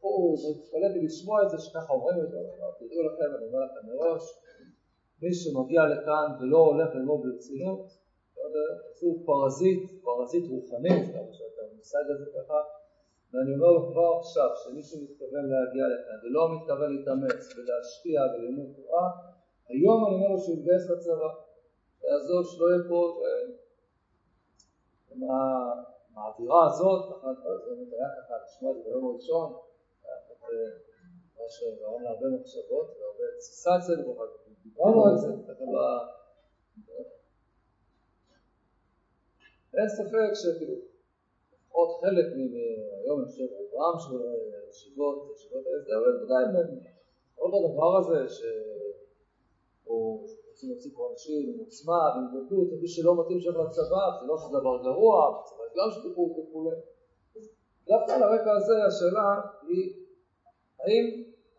הוא 0.00 0.38
התפלא 0.50 0.88
לי 0.88 1.04
לשמוע 1.04 1.42
את 1.42 1.50
זה 1.50 1.58
שככה 1.58 1.92
אומרים 1.92 2.16
את 2.24 2.30
זה, 2.30 2.38
תדעו 2.78 3.02
לכם, 3.02 3.36
אני 3.36 3.46
אומר 3.46 3.58
לכם 3.64 3.86
מראש, 3.86 4.22
מי 5.22 5.34
שמגיע 5.34 5.82
לכאן 5.86 6.26
ולא 6.40 6.58
הולך 6.58 6.94
ללמוד 6.94 7.20
ברצינות, 7.22 7.98
הוא 9.00 9.26
פרזיט, 9.26 10.02
פרזיט 10.02 10.44
רוחני, 10.50 10.88
כמה 10.88 11.32
שאתה 11.32 11.62
מושג 11.76 12.04
הזה 12.10 12.24
ככה, 12.36 12.54
ואני 13.32 13.54
אומר 13.54 13.70
לו 13.76 13.90
כבר 13.90 14.18
עכשיו, 14.20 14.48
שמישהו 14.62 14.98
מתכוון 15.02 15.44
להגיע 15.52 15.84
לכאן 15.92 16.18
ולא 16.22 16.42
מתכוון 16.54 16.96
להתאמץ 16.96 17.42
ולהשקיע 17.56 18.20
בלימוד 18.32 18.70
תורה, 18.76 19.10
היום 19.68 20.06
אני 20.06 20.14
אומר 20.14 20.28
לו 20.28 20.38
שהוא 20.38 20.56
יתגייס 20.56 20.90
לצבא, 20.90 21.30
יעזור 22.04 22.42
שלא 22.44 22.66
יהיה 22.70 22.88
פה, 22.88 23.00
האווירה 26.16 26.66
הזאת, 26.66 27.22
היה 27.22 28.08
ככה 28.18 28.34
לשמוע 28.44 28.72
את 28.72 28.76
זה 28.76 28.82
ביום 28.90 29.04
הראשון, 29.06 29.52
מה 31.36 31.44
שגרם 31.48 32.02
להרבה 32.02 32.26
מחשבות 32.40 32.86
והרבה 32.98 33.24
אצלנו, 33.78 34.14
דיברנו 34.62 35.06
על 35.06 35.16
זה, 35.16 35.28
אין 39.74 39.88
ספק 39.88 40.30
שכאילו 40.34 40.74
לפחות 41.68 42.00
חלק 42.00 42.26
מהיום 42.36 43.20
אני 43.20 43.28
חושב 43.30 43.44
רובם 43.58 43.98
של 44.04 44.16
ישיבות, 44.70 45.16
ישיבות 45.34 45.64
ההסדר, 45.66 45.96
אבל 45.98 46.24
ודאי 46.24 46.44
עוד 47.36 47.52
הדבר 47.54 47.96
הזה 47.98 48.34
שהוא 48.34 50.28
רוצים 50.48 50.70
להוציא 50.70 50.90
פה 50.96 51.08
אנשים 51.12 51.42
עם 51.48 51.58
עוצמה 51.58 52.00
ועם 52.12 52.26
גדלות, 52.28 52.68
ומי 52.72 52.88
שלא 52.88 53.20
מתאים 53.20 53.40
שם 53.40 53.50
לצבא, 53.50 54.04
זה 54.20 54.26
לא 54.26 54.36
שזה 54.38 54.58
דבר 54.58 54.82
גרוע, 54.82 55.42
יש 55.66 55.72
גם 55.78 55.88
שקיפות 55.94 56.30
וכולי. 56.38 56.76
דווקא 57.88 58.12
על 58.12 58.22
הרקע 58.22 58.52
הזה 58.58 58.76
השאלה 58.88 59.28
היא 59.68 59.84
האם 60.80 61.04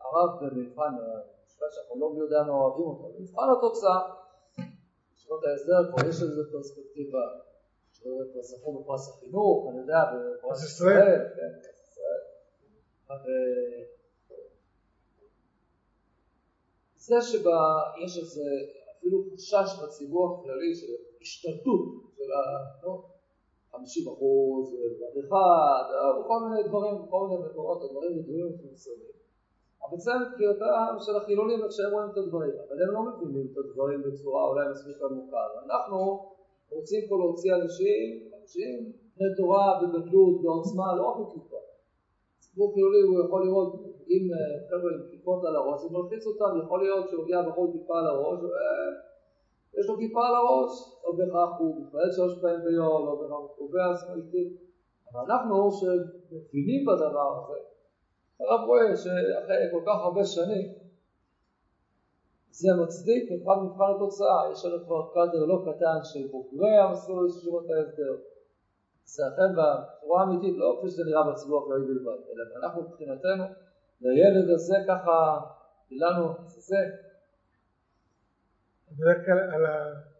הרב 0.01 0.29
במבחן, 0.41 0.93
המשפט 0.99 1.69
שאנחנו 1.73 1.99
לא 2.01 2.13
מי 2.13 2.19
יודע 2.19 2.43
מה 2.47 2.53
אוהבים 2.53 2.85
אותו, 2.85 3.05
במבחן 3.17 3.47
התוצאה, 3.57 3.99
ישיבות 5.13 5.41
ההסדר 5.43 5.91
כבר 5.91 6.09
יש 6.09 6.17
איזו 6.23 6.41
פרספקטיבה 6.51 7.23
זכו 8.41 8.79
בפרס 8.79 9.09
החינוך, 9.09 9.67
אני 9.69 9.79
יודע, 9.79 9.99
בפרס 10.37 10.63
ישראל, 10.63 11.19
כן, 11.35 11.69
ישראל. 11.83 12.29
זה 16.95 17.21
שיש 17.21 18.17
איזה 18.17 18.41
אפילו 18.97 19.23
חשש 19.33 19.83
בציבור 19.83 20.39
הכללי 20.39 20.75
של 20.75 20.93
השתלטות 21.21 21.89
של 22.17 22.31
ה-50 22.31 24.05
לא, 24.05 24.13
אחוז, 24.13 24.75
אחד, 25.19 25.83
וכל 26.19 26.39
מיני 26.49 26.67
דברים, 26.67 26.95
בכל 27.05 27.27
מיני 27.27 27.41
מקורות, 27.45 27.83
הדברים 27.83 28.19
ידועים 28.19 28.45
ומפורסמים. 28.45 29.19
אבל 29.89 29.97
זה 29.97 30.11
מבחינתם 30.21 30.95
של 30.99 31.15
החילונים 31.17 31.63
איך 31.63 31.71
שהם 31.71 31.91
רואים 31.93 32.09
את 32.11 32.17
הדברים, 32.17 32.53
אבל 32.67 32.83
הם 32.83 32.91
לא 32.93 33.01
מבינים 33.01 33.47
את 33.51 33.57
הדברים 33.57 34.03
בצורה 34.03 34.47
אולי 34.47 34.65
מספיק 34.71 34.97
עמוקה. 35.01 35.43
אנחנו 35.65 36.29
רוצים 36.71 37.01
פה 37.09 37.15
להוציא 37.17 37.55
אנשים, 37.55 38.29
אנשים 38.41 38.91
בני 39.17 39.27
תורה 39.37 39.79
בגדלות, 39.81 40.41
בעוצמה, 40.41 40.95
לא 40.95 41.03
רק 41.09 41.17
בכיפה. 41.27 41.57
ציבור 42.39 42.73
חילוני 42.73 43.01
הוא 43.01 43.25
יכול 43.25 43.45
לראות 43.45 43.73
עם 44.07 44.23
חבר'ה 44.69 44.91
עם 44.95 45.01
כיפות 45.11 45.45
על 45.45 45.55
הראש, 45.55 45.81
הוא 45.83 45.91
מלחיץ 45.91 46.25
אותם, 46.27 46.59
יכול 46.63 46.79
להיות 46.83 47.09
שהוא 47.09 47.23
מגיע 47.23 47.41
בחור 47.41 47.71
כיפה 47.71 47.99
על 47.99 48.07
הראש, 48.07 48.39
יש 49.77 49.89
לו 49.89 49.97
כיפה 49.97 50.27
על 50.27 50.35
הראש, 50.35 50.71
לא 51.03 51.11
בהכרח 51.17 51.59
הוא 51.59 51.81
מתפעל 51.81 52.11
שלוש 52.11 52.33
פעמים 52.41 52.59
ביום, 52.65 53.05
לא 53.05 53.15
בהכרח 53.15 53.37
הוא 53.37 53.49
קובע 53.57 53.95
סמלתי, 53.95 54.43
אבל 55.11 55.21
אנחנו 55.21 55.71
שמבינים 55.71 56.85
בדבר 56.85 57.29
הזה, 57.37 57.59
הרב 58.39 58.67
רואה 58.67 58.95
שאחרי 58.95 59.57
כל 59.71 59.81
כך 59.85 59.97
הרבה 60.03 60.25
שנים 60.25 60.78
זה 62.51 62.67
מצדיק 62.83 63.31
מבחן 63.31 63.59
מבחן 63.65 63.83
התוצאה, 63.95 64.51
יש 64.51 64.65
לנו 64.65 64.85
כבר 64.85 65.01
קאדר 65.13 65.45
לא 65.45 65.65
קטן 65.67 65.99
של 66.03 66.27
בוגרי 66.31 66.77
המסלול 66.77 67.29
של 67.29 67.37
ישיבות 67.37 67.65
ההסדר. 67.69 68.15
זה 69.05 69.23
אכן 69.27 69.51
בצורה 69.51 70.23
אמיתית, 70.23 70.57
לא 70.57 70.77
כפי 70.79 70.89
שזה 70.89 71.03
נראה 71.03 71.31
בציבור 71.31 71.63
הכללי 71.63 71.85
בלבד, 71.87 72.19
אלא 72.31 72.65
אנחנו 72.65 72.81
מבחינתנו, 72.81 73.43
לילד 74.01 74.49
הזה 74.49 74.75
ככה, 74.87 75.39
לנו, 75.91 76.33
זה. 76.47 76.77
בדרך 78.91 79.25
כלל 79.25 79.39
על. 79.39 79.65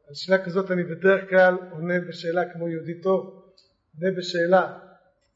על 0.09 0.15
שאלה 0.15 0.45
כזאת 0.45 0.71
אני 0.71 0.83
בדרך 0.83 1.29
כלל 1.29 1.57
עונה 1.71 1.93
בשאלה 2.07 2.53
כמו 2.53 2.69
יהודי 2.69 3.01
טוב, 3.01 3.51
עונה 3.95 4.17
בשאלה. 4.17 4.79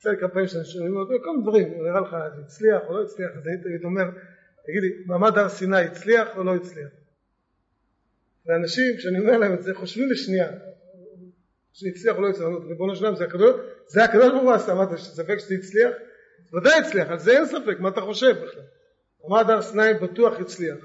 לי 0.06 0.18
כמה 0.20 0.30
פעמים 0.30 0.48
שאני 0.48 0.66
שואל, 0.66 0.92
כל 1.24 1.32
מיני 1.32 1.42
דברים, 1.42 1.84
נראה 1.84 2.00
לך 2.00 2.16
זה 2.36 2.42
הצליח 2.42 2.82
או 2.88 2.94
לא 2.94 3.04
הצליח, 3.04 3.32
אז 3.38 3.44
תמיד 3.64 3.84
אומר, 3.84 4.04
תגיד 4.66 4.82
לי, 4.82 4.90
מעמד 5.06 5.38
הר 5.38 5.50
סיני 5.50 5.78
הצליח 5.78 6.28
או 6.38 6.44
לא 6.44 6.56
הצליח? 6.56 6.90
ואנשים, 8.46 8.98
כשאני 8.98 9.20
אומר 9.20 9.38
להם 9.38 9.54
את 9.54 9.64
זה, 9.64 9.74
חושבים 9.74 10.10
לשנייה, 10.12 10.48
שהצליח 11.74 12.16
או 12.16 12.22
לא 12.22 12.30
הצליח, 12.30 12.48
ריבונו 12.68 12.96
שלם, 12.96 13.16
זה 13.16 13.24
הקדוש, 13.24 13.56
זה 13.88 14.04
הקדוש 14.04 14.28
ברוך 14.28 14.44
הוא 14.44 14.52
עשה, 14.52 14.74
מה 14.74 14.84
אתה 14.84 14.98
ספק 14.98 15.38
שזה 15.40 15.56
הצליח? 15.56 15.92
ודאי 16.54 16.80
הצליח, 16.80 17.10
על 17.10 17.20
זה 17.20 17.32
אין 17.32 17.46
ספק, 17.46 17.80
מה 17.80 17.90
אתה 17.90 18.02
חושב 18.02 18.36
בכלל? 18.44 18.64
מעמד 19.24 19.50
הר 19.50 19.62
סיני 19.62 19.94
בטוח 20.02 20.40
הצליח. 20.40 20.78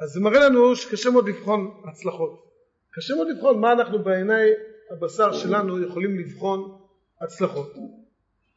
אז 0.00 0.10
זה 0.10 0.20
מראה 0.20 0.48
לנו 0.48 0.76
שקשה 0.76 1.10
מאוד 1.10 1.28
לבחון 1.28 1.82
הצלחות. 1.88 2.46
קשה 2.94 3.14
מאוד 3.14 3.28
לבחון 3.28 3.60
מה 3.60 3.72
אנחנו 3.72 4.04
בעיני 4.04 4.50
הבשר 4.90 5.32
שלנו 5.32 5.82
יכולים 5.82 6.18
לבחון 6.18 6.78
הצלחות. 7.20 7.74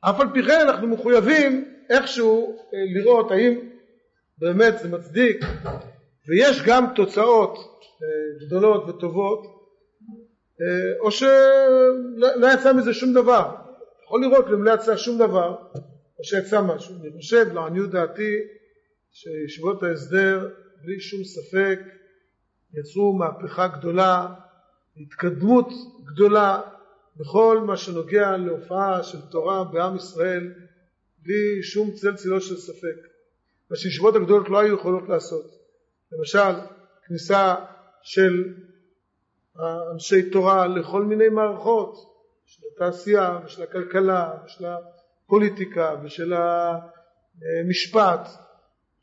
אף 0.01 0.19
על 0.19 0.27
פי 0.33 0.43
כן 0.43 0.59
אנחנו 0.67 0.87
מחויבים 0.87 1.73
איכשהו 1.89 2.59
אה, 2.73 2.79
לראות 2.95 3.31
האם 3.31 3.68
באמת 4.39 4.73
זה 4.81 4.89
מצדיק 4.89 5.37
ויש 6.27 6.61
גם 6.65 6.85
תוצאות 6.95 7.57
אה, 8.03 8.45
גדולות 8.45 8.89
וטובות 8.89 9.39
אה, 10.61 10.99
או 10.99 11.11
שלא 11.11 12.53
יצא 12.53 12.73
מזה 12.73 12.93
שום 12.93 13.13
דבר. 13.13 13.55
יכול 14.03 14.21
לראות 14.21 14.45
אם 14.47 14.63
לא 14.63 14.71
יצא 14.71 14.97
שום 14.97 15.17
דבר 15.17 15.55
או 16.19 16.23
שיצא 16.23 16.61
משהו. 16.61 16.95
אני 17.01 17.11
חושב 17.17 17.53
לעניות 17.53 17.89
דעתי 17.89 18.37
שישיבות 19.11 19.83
ההסדר 19.83 20.49
בלי 20.83 20.99
שום 20.99 21.23
ספק 21.23 21.79
יצרו 22.73 23.13
מהפכה 23.13 23.67
גדולה 23.67 24.27
התקדמות 24.97 25.67
גדולה 26.13 26.61
בכל 27.17 27.59
מה 27.67 27.77
שנוגע 27.77 28.37
להופעה 28.37 29.03
של 29.03 29.21
תורה 29.31 29.63
בעם 29.63 29.95
ישראל 29.95 30.53
בלי 31.17 31.63
שום 31.63 31.91
צל 31.91 32.15
צילו 32.15 32.41
של 32.41 32.57
ספק 32.57 33.08
מה 33.71 33.77
שישיבות 33.77 34.15
הגדולות 34.15 34.49
לא 34.49 34.59
היו 34.59 34.75
יכולות 34.75 35.09
לעשות. 35.09 35.45
למשל, 36.11 36.59
כניסה 37.07 37.55
של 38.01 38.53
אנשי 39.93 40.29
תורה 40.29 40.67
לכל 40.67 41.03
מיני 41.03 41.29
מערכות, 41.29 41.95
של 42.45 42.61
התעשייה 42.75 43.39
ושל 43.45 43.63
הכלכלה 43.63 44.33
ושל 44.45 44.65
הפוליטיקה 44.65 45.95
ושל 46.03 46.33
המשפט. 46.33 48.27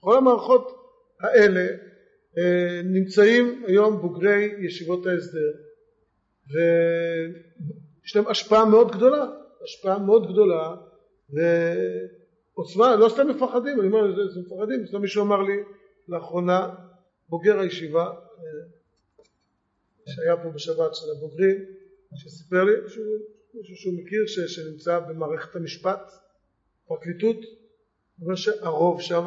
כל 0.00 0.16
המערכות 0.16 0.76
האלה 1.20 1.66
אה, 2.38 2.80
נמצאים 2.84 3.64
היום 3.66 4.00
בוגרי 4.00 4.54
ישיבות 4.66 5.06
ההסדר 5.06 5.52
ויש 6.48 8.16
להם 8.16 8.26
השפעה 8.28 8.64
מאוד 8.64 8.92
גדולה, 8.92 9.24
השפעה 9.64 9.98
מאוד 9.98 10.32
גדולה 10.32 10.74
ועוצמה, 12.57 12.96
לא 12.96 13.09
סתם 13.09 13.28
מפחדים, 13.28 13.80
אני 13.80 13.88
אומר, 13.88 14.30
זה 14.34 14.40
מפחדים, 14.40 14.86
סתם 14.86 15.00
מישהו 15.00 15.24
אמר 15.24 15.42
לי 15.42 15.57
לאחרונה, 16.09 16.74
בוגר 17.28 17.59
הישיבה 17.59 18.04
אה, 18.07 19.24
שהיה 20.07 20.36
פה 20.36 20.50
בשבת 20.50 20.94
של 20.94 21.07
הבוגרים, 21.16 21.64
שסיפר 22.14 22.64
לי 22.64 22.72
מישהו 23.54 23.76
שהוא 23.76 23.94
מכיר 23.94 24.26
ש, 24.26 24.54
שנמצא 24.54 24.98
במערכת 24.98 25.57
המשפט, 25.57 26.12
פרקליטות, 26.86 27.36
אומר 28.22 28.34
שהרוב 28.34 29.00
שם 29.00 29.24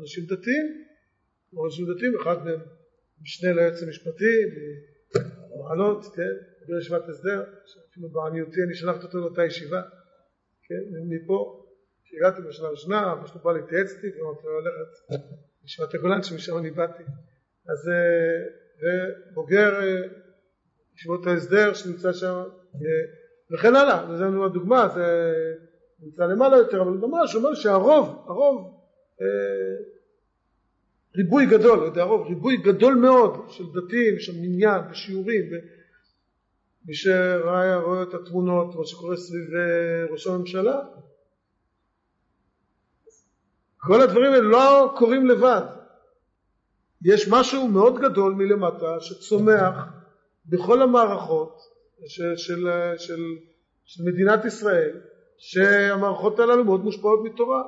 אנשים 0.00 0.24
דתיים, 0.24 0.84
אנשים 1.64 1.86
דתיים, 1.94 2.16
אחד 2.22 2.44
מהם 2.44 2.60
משנה 3.22 3.52
ליועץ 3.52 3.82
המשפטי, 3.82 4.34
מעלות, 5.58 6.04
כן, 6.04 6.34
בישיבת 6.66 7.08
הסדר, 7.08 7.44
שאפילו 7.66 8.08
בעניותי 8.08 8.62
אני 8.66 8.74
שלחתי 8.74 9.04
אותו 9.04 9.18
לאותה 9.18 9.44
ישיבה, 9.44 9.82
כן, 10.68 10.82
מפה, 11.08 11.65
כשהגעתי 12.06 12.42
בשנה 12.48 12.66
הראשונה, 12.66 13.12
אבא 13.12 13.26
שלו 13.26 13.40
בא 13.40 13.52
להתייעץ 13.52 13.90
איתי, 13.92 14.20
ואמרתי 14.20 14.46
לו 14.46 14.60
ללכת 14.60 15.24
לישיבת 15.62 15.94
הגולן 15.94 16.22
שמשם 16.22 16.58
אני 16.58 16.70
באתי, 16.70 17.02
אז 17.68 17.90
ובוגר 18.80 19.80
אה, 19.80 20.08
ישיבות 20.96 21.26
ההסדר 21.26 21.74
שנמצא 21.74 22.12
שם 22.12 22.42
אה, 22.74 22.80
וכן 23.50 23.76
הלאה, 23.76 24.16
זו 24.16 24.44
הדוגמה, 24.44 24.88
זה 24.88 25.04
נמצא 26.00 26.26
למעלה 26.26 26.56
יותר, 26.56 26.82
אבל 26.82 26.90
ממש 26.90 27.34
אומר 27.34 27.54
שהרוב, 27.54 28.24
הרוב 28.26 28.80
אה, 29.20 29.26
ריבוי 31.16 31.46
גדול, 31.46 31.78
לא 31.78 31.84
יודע 31.84 32.02
הרוב, 32.02 32.26
ריבוי 32.26 32.56
גדול 32.56 32.94
מאוד 32.94 33.44
של 33.48 33.64
דתיים, 33.74 34.18
של 34.18 34.32
מניין 34.40 34.80
ושיעורים 34.90 35.44
מי 36.86 36.94
שראה 36.94 38.02
את 38.02 38.14
התמונות, 38.14 38.74
מה 38.74 38.86
שקורה 38.86 39.16
סביב 39.16 39.48
ראש 40.10 40.26
הממשלה 40.26 40.80
כל 43.86 44.00
הדברים 44.00 44.32
האלה 44.32 44.48
לא 44.48 44.94
קורים 44.96 45.26
לבד. 45.26 45.62
יש 47.04 47.28
משהו 47.28 47.68
מאוד 47.68 47.98
גדול 47.98 48.32
מלמטה 48.32 49.00
שצומח 49.00 49.74
בכל 50.46 50.82
המערכות 50.82 51.58
של, 52.06 52.36
של, 52.36 52.68
של, 52.98 53.20
של 53.84 54.02
מדינת 54.04 54.44
ישראל 54.44 55.00
שהמערכות 55.38 56.38
הללו 56.38 56.64
מאוד 56.64 56.84
מושפעות 56.84 57.20
מתורה. 57.24 57.62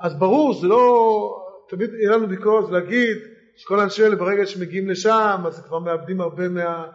אז 0.00 0.18
ברור 0.18 0.54
זה 0.54 0.66
לא 0.66 1.42
תמיד 1.68 1.90
יהיה 1.94 2.10
לנו 2.10 2.28
ביקורת 2.28 2.70
להגיד 2.70 3.16
שכל 3.56 3.80
האנשים 3.80 4.04
האלה 4.04 4.16
ברגע 4.16 4.46
שמגיעים 4.46 4.88
לשם 4.88 5.42
אז 5.46 5.60
כבר 5.66 5.78
מאבדים 5.78 6.20
הרבה 6.20 6.48
מה, 6.48 6.86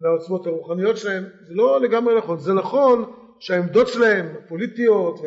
מהעוצמות 0.00 0.46
הרוחניות 0.46 0.96
שלהם. 0.96 1.24
זה 1.46 1.54
לא 1.54 1.80
לגמרי 1.80 2.18
נכון. 2.18 2.38
זה 2.38 2.52
נכון 2.54 3.12
שהעמדות 3.38 3.88
שלהם 3.88 4.34
הפוליטיות 4.38 5.20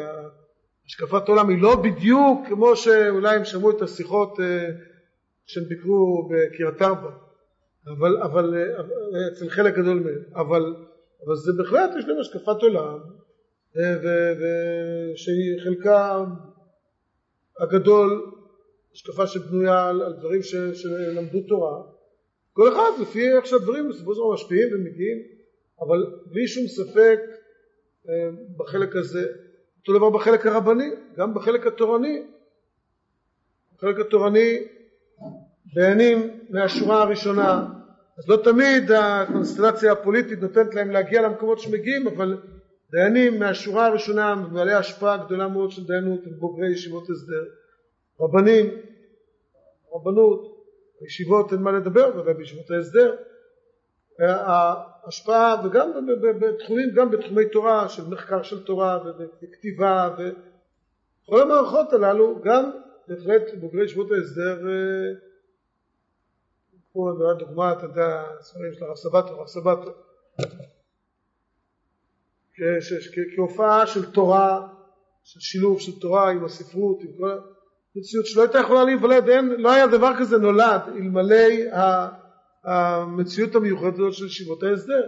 והשקפת 0.92 1.28
עולם 1.28 1.50
היא 1.50 1.62
לא 1.62 1.76
בדיוק 1.76 2.48
כמו 2.48 2.76
שאולי 2.76 3.36
הם 3.36 3.46
שמעו 3.46 3.72
את 3.72 3.82
השיחות 3.82 4.40
אה, 4.40 4.70
שהם 5.46 5.64
ביקרו 5.64 6.30
בקריית 6.30 6.82
ארבע, 6.82 7.12
אבל, 7.88 8.18
אבל, 8.18 8.56
אצל 9.34 9.50
חלק 9.50 9.74
גדול 9.74 10.00
מהם, 10.00 10.24
אבל, 10.36 10.76
אבל 11.26 11.36
זה 11.36 11.52
בהחלט 11.58 11.92
יש 12.00 12.06
להם 12.06 12.20
השקפת 12.20 12.62
עולם, 12.62 13.00
ושהיא 13.76 15.62
חלקה 15.64 16.26
הגדול 17.60 18.32
השקפה 18.94 19.28
שבנויה 19.28 19.90
על, 19.90 20.02
על 20.02 20.14
דברים 20.14 20.44
ש, 20.44 20.56
שלמדו 20.56 21.42
תורה, 21.48 21.84
כל 22.54 22.74
אחד 22.74 23.02
לפי 23.02 23.32
איך 23.32 23.46
שהדברים 23.46 23.90
בסופו 23.90 24.16
של 24.16 24.20
דבר 24.20 24.34
משפיעים 24.34 24.68
ומגיעים, 24.74 25.18
אבל 25.82 26.06
בלי 26.26 26.48
שום 26.48 26.68
ספק 26.68 27.20
בחלק 28.58 28.96
הזה, 28.96 29.32
אותו 29.82 29.98
דבר 29.98 30.10
בחלק 30.10 30.46
הרבני, 30.46 30.90
גם 31.18 31.34
בחלק 31.34 31.68
התורני, 31.68 32.24
בחלק 33.78 34.00
התורני 34.00 34.58
דיינים 35.74 36.40
מהשורה 36.50 37.02
הראשונה. 37.02 37.68
אז 38.18 38.30
לא 38.30 38.38
תמיד 38.44 38.92
הקונסטלציה 38.92 39.92
הפוליטית 39.92 40.42
נותנת 40.42 40.76
להם 40.76 40.92
להגיע 40.92 41.22
למקומות 41.22 41.60
שמגיעים 41.60 42.08
אבל 42.08 42.38
דיינים 42.92 43.40
מהשורה 43.40 43.86
הראשונה 43.86 44.36
בעלי 44.54 44.74
השפעה 44.74 45.18
גדולה 45.18 45.48
מאוד 45.48 45.72
של 45.72 45.88
דיינות 45.88 46.20
הם 46.26 46.32
בוגרי 46.40 46.72
ישיבות 46.72 47.10
הסדר. 47.10 47.44
רבנים 48.20 48.66
רבנות 49.94 50.66
ישיבות 51.06 51.54
אין 51.54 51.62
מה 51.62 51.72
לדבר 51.72 52.18
ודאי 52.18 52.34
בישיבות 52.34 52.72
ההסדר 52.72 53.16
ההשפעה 55.04 55.62
וגם 55.66 55.92
בתחומים 56.22 56.90
גם 56.96 57.12
בתחומי 57.12 57.50
תורה 57.50 57.90
של 57.90 58.08
מחקר 58.08 58.44
של 58.44 58.64
תורה 58.64 59.00
וכתיבה 59.42 60.16
וכל 60.18 61.42
המערכות 61.42 61.94
הללו 61.94 62.42
גם 62.44 62.72
בהחלט 63.08 63.42
בוגרי 63.60 63.86
ישיבות 63.86 64.08
ההסדר 64.12 64.60
קחו 66.92 67.12
דוגמה, 67.40 67.74
אתה 67.74 67.86
יודע, 67.86 68.24
ספרים 68.42 68.74
של 68.74 68.86
הרב 68.86 68.96
סבתו, 68.96 69.28
הרב 69.28 69.48
סבתו, 69.48 69.92
כהופעה 73.36 73.88
של 73.88 74.12
תורה, 74.12 74.68
של 75.24 75.40
שילוב 75.40 75.80
של 75.80 76.00
תורה 76.00 76.32
עם 76.32 76.46
הספרות, 76.46 77.02
עם 77.02 77.08
כל 77.18 77.38
המציאות 77.96 78.26
שלא 78.26 78.42
הייתה 78.42 78.60
יכולה 78.60 78.84
להיוולד, 78.84 79.24
לא 79.58 79.72
היה 79.72 79.88
דבר 79.88 80.12
כזה 80.20 80.38
נולד 80.38 80.82
אלמלא 80.88 81.72
המציאות 82.64 83.56
המיוחדת 83.56 83.94
הזאת 83.94 84.14
של 84.14 84.26
ישיבות 84.26 84.64
ההסדר. 84.64 85.04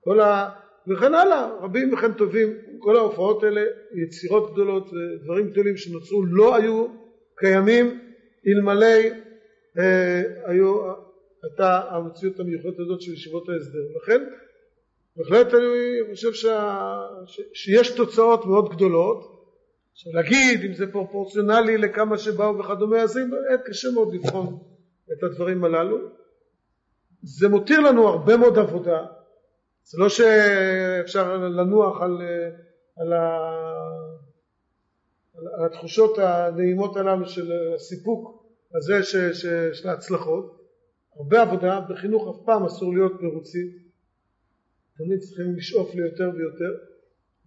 כל 0.00 0.20
ה... 0.20 0.50
וכן 0.88 1.14
הלאה, 1.14 1.50
רבים 1.60 1.94
וכן 1.94 2.12
טובים, 2.12 2.56
כל 2.78 2.96
ההופעות 2.96 3.42
האלה, 3.42 3.60
יצירות 3.94 4.52
גדולות 4.52 4.90
ודברים 4.92 5.50
גדולים 5.50 5.76
שנוצרו 5.76 6.24
לא 6.26 6.56
היו 6.56 6.86
קיימים 7.36 8.00
אלמלא 8.46 8.96
אה, 9.78 10.22
היו, 10.44 10.92
הייתה 11.42 11.80
המציאות 11.90 12.40
המיוחדת 12.40 12.78
הזאת 12.78 13.02
של 13.02 13.12
ישיבות 13.12 13.48
ההסדר. 13.48 13.78
לכן 14.02 14.24
בהחלט 15.16 15.54
אני 15.54 15.98
חושב 16.10 16.32
שה, 16.32 16.88
ש, 17.26 17.40
שיש 17.52 17.90
תוצאות 17.90 18.46
מאוד 18.46 18.68
גדולות. 18.68 19.38
עכשיו 19.92 20.12
להגיד 20.12 20.64
אם 20.64 20.74
זה 20.74 20.92
פרופורציונלי 20.92 21.78
לכמה 21.78 22.18
שבאו 22.18 22.58
וכדומה, 22.58 23.02
אז 23.02 23.18
קשה 23.64 23.88
מאוד 23.94 24.14
לבחון 24.14 24.58
את 25.12 25.22
הדברים 25.22 25.64
הללו. 25.64 26.17
זה 27.22 27.48
מותיר 27.48 27.80
לנו 27.80 28.08
הרבה 28.08 28.36
מאוד 28.36 28.58
עבודה. 28.58 29.06
זה 29.84 29.98
לא 29.98 30.08
שאפשר 30.08 31.36
לנוח 31.36 32.00
על, 32.00 32.22
על, 32.96 33.12
ה, 33.12 33.38
על 35.58 35.66
התחושות 35.66 36.18
הנעימות 36.18 36.96
הללו 36.96 37.26
של 37.26 37.52
הסיפוק 37.74 38.44
הזה 38.74 39.02
ש, 39.02 39.16
ש, 39.16 39.46
של 39.72 39.88
ההצלחות, 39.88 40.58
הרבה 41.16 41.42
עבודה, 41.42 41.80
בחינוך 41.88 42.28
אף 42.28 42.44
פעם 42.46 42.64
אסור 42.64 42.94
להיות 42.94 43.22
מרוצים, 43.22 43.66
תמיד 44.96 45.18
צריכים 45.20 45.56
לשאוף 45.56 45.94
ליותר 45.94 46.30
ויותר, 46.34 46.74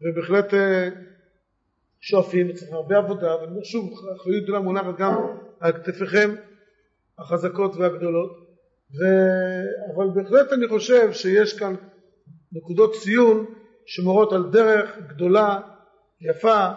ובהחלט 0.02 0.54
אה, 0.54 0.90
שואפים, 2.00 2.50
וצריך 2.50 2.72
הרבה 2.72 2.98
עבודה, 2.98 3.36
ואני 3.36 3.52
אומר 3.52 3.64
שוב, 3.64 3.94
אחריות 4.16 4.44
גדולה 4.44 4.60
מונחת 4.60 4.98
גם 4.98 5.14
על 5.60 5.72
כתפיכם 5.72 6.36
החזקות 7.18 7.76
והגדולות, 7.76 8.41
ו... 9.00 9.04
אבל 9.96 10.10
בהחלט 10.16 10.54
אני 10.54 10.68
חושב 10.68 11.12
שיש 11.12 11.60
כאן 11.60 11.76
נקודות 12.52 12.92
ציון 13.04 13.46
שמורות 13.86 14.34
על 14.34 14.52
דרך 14.52 14.98
גדולה, 15.08 15.60
יפה, 16.22 16.68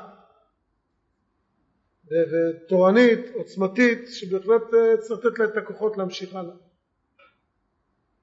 ותורנית, 2.07 3.21
עוצמתית, 3.35 4.09
שבהחלט 4.09 4.63
אה, 4.75 4.97
צריך 5.01 5.25
לתת 5.25 5.39
לה 5.39 5.45
את 5.45 5.57
הכוחות 5.57 5.97
להמשיך 5.97 6.35
הלאה. 6.35 6.55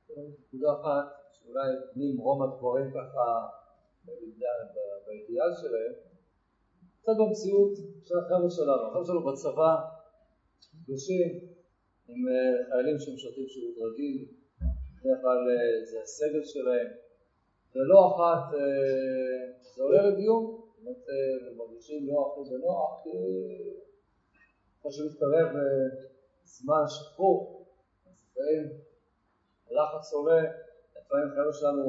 נקודה 0.10 0.74
אחת, 0.74 1.08
שאולי 1.32 1.70
ממרום 1.96 2.44
הדבורים 2.44 2.92
ככה 2.92 3.48
באידיאל 5.06 5.52
שלהם, 5.62 5.94
קצת 7.02 7.12
במציאות 7.20 7.78
של 8.04 8.16
החבר'ה 8.18 8.50
שלנו, 8.50 8.88
החבר'ה 8.88 9.06
שלנו 9.06 9.32
בצבא, 9.32 9.76
נפגשים 10.74 11.51
עם 12.10 12.28
אה, 12.30 12.70
חיילים 12.70 13.00
שמשרתים 13.00 13.48
שירות 13.48 13.76
רגיל, 13.78 14.26
בדרך 15.02 15.22
כלל 15.22 15.42
אה, 15.50 15.86
זה 15.86 16.02
הסגל 16.02 16.44
שלהם, 16.44 16.88
ולא 17.76 18.08
אחת 18.08 18.58
זה 19.76 19.84
עולה 19.84 20.10
לדיון. 20.10 20.62
באמת 20.84 21.10
אה, 21.10 21.56
מרגישים 21.58 22.06
נוח 22.06 22.38
ובנוח, 22.38 23.04
כי 23.04 23.10
כמו 24.82 24.92
שמתקרב 24.92 25.48
אה, 25.56 26.06
זמן 26.44 26.84
שחרור, 26.88 27.66
אז 28.06 28.14
לפעמים 28.32 28.70
הלחץ 29.70 30.14
עולה, 30.14 30.42
לפעמים 30.98 31.30
חבר'ה 31.32 31.54
שלנו 31.54 31.84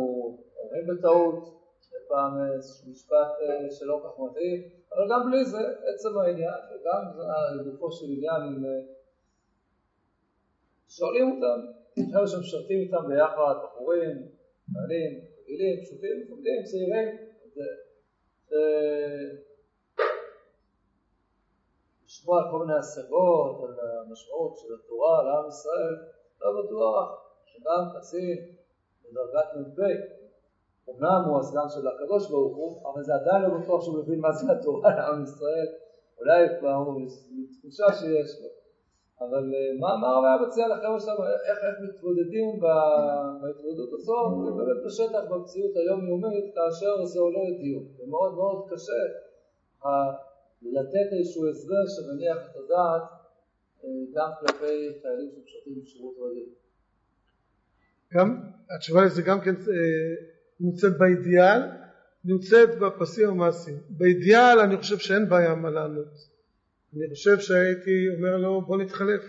אומרים 0.57 0.87
בטעות, 0.87 1.63
לפעם 1.97 2.33
איזשהו 2.55 2.91
משפט 2.91 3.31
אה, 3.43 3.71
שלא 3.71 4.01
כך 4.05 4.21
מתאים, 4.21 4.63
אבל 4.95 5.05
גם 5.11 5.31
בלי 5.31 5.45
זה, 5.45 5.59
עצם 5.95 6.19
העניין, 6.19 6.61
וגם 6.71 7.03
לגופו 7.59 7.93
של 7.93 8.07
עניין, 8.07 8.43
אם 8.43 8.65
שואלים 10.97 11.27
אותם, 11.33 11.59
חבר'ה 12.13 12.27
שמשרתים 12.27 12.81
איתם 12.81 13.09
ביחד, 13.09 13.55
בחורים, 13.65 14.17
חיילים, 14.73 15.13
רגילים, 15.39 15.85
פשוטים, 15.85 16.15
מפקדים, 16.21 16.63
צעירים, 16.65 17.09
לשמוע 22.07 22.51
כל 22.51 22.59
מיני 22.59 22.79
השגות 22.79 23.65
על 23.65 23.75
המשמעות 24.01 24.57
של 24.57 24.75
התורה 24.75 25.23
לעם 25.23 25.49
ישראל, 25.49 25.95
לא 26.41 26.63
בטוח 26.63 27.07
שגם 27.45 27.83
קצין 27.95 28.39
בדרגת 29.03 29.49
מ"פ, 29.57 29.79
אמנם 30.91 31.23
הוא 31.29 31.39
הסגן 31.41 31.69
של 31.75 31.89
הקדוש 31.89 32.31
ברוך 32.31 32.57
הוא, 32.57 32.93
אבל 32.93 33.03
זה 33.03 33.15
עדיין 33.15 33.43
לא 33.43 33.59
בטוח 33.59 33.85
שהוא 33.85 33.99
מבין 33.99 34.21
מה 34.21 34.33
זה 34.33 34.53
התורה 34.53 34.97
לעם 34.97 35.23
ישראל, 35.23 35.69
אולי 36.19 36.59
כבר 36.59 36.75
הוא 36.75 37.07
תחושה 37.61 37.87
שיש 37.93 38.43
לו. 38.43 38.62
אבל 39.25 39.45
אה, 39.55 39.71
מה, 39.81 40.09
הרב 40.09 40.25
היה 40.25 40.47
מציע 40.47 40.69
לחבר'ה 40.69 41.01
שלנו, 41.01 41.23
איך, 41.49 41.59
איך 41.67 41.77
מתמודדים 41.87 42.49
בהתמודדות 43.43 43.93
הזאת, 43.93 44.31
זה 44.45 44.51
באמת 44.59 44.79
בשטח 44.87 45.23
במציאות 45.31 45.73
היומיומית, 45.77 46.55
כאשר 46.55 47.05
זה 47.05 47.21
עולה 47.21 47.43
לדיון. 47.49 47.85
זה 47.97 48.05
מאוד 48.09 48.35
מאוד 48.35 48.59
קשה 48.71 49.03
לתת 50.63 51.09
איזשהו 51.19 51.49
הסבר 51.49 51.85
שמניח 51.95 52.39
את 52.51 52.57
הדעת 52.57 53.03
אה, 53.85 53.89
גם 54.15 54.31
כלפי 54.41 55.01
חיילים 55.03 55.31
שמשרתים 55.31 55.83
בשירות 55.83 56.15
רגיל. 56.19 56.49
גם, 58.15 58.41
התשובה 58.77 59.05
לזה 59.05 59.23
גם 59.23 59.41
כן 59.41 59.55
אה, 59.55 60.27
נמצאת 60.61 60.99
באידיאל, 60.99 61.61
נמצאת 62.25 62.79
בפסים 62.79 63.29
המעשיים. 63.29 63.79
באידיאל 63.89 64.59
אני 64.65 64.77
חושב 64.77 64.99
שאין 64.99 65.29
בעיה 65.29 65.55
מה 65.55 65.71
לענות. 65.71 66.32
אני 66.97 67.09
חושב 67.15 67.39
שהייתי 67.39 68.09
אומר 68.17 68.37
לו 68.37 68.63
בוא 68.67 68.79
נתחלף. 68.79 69.23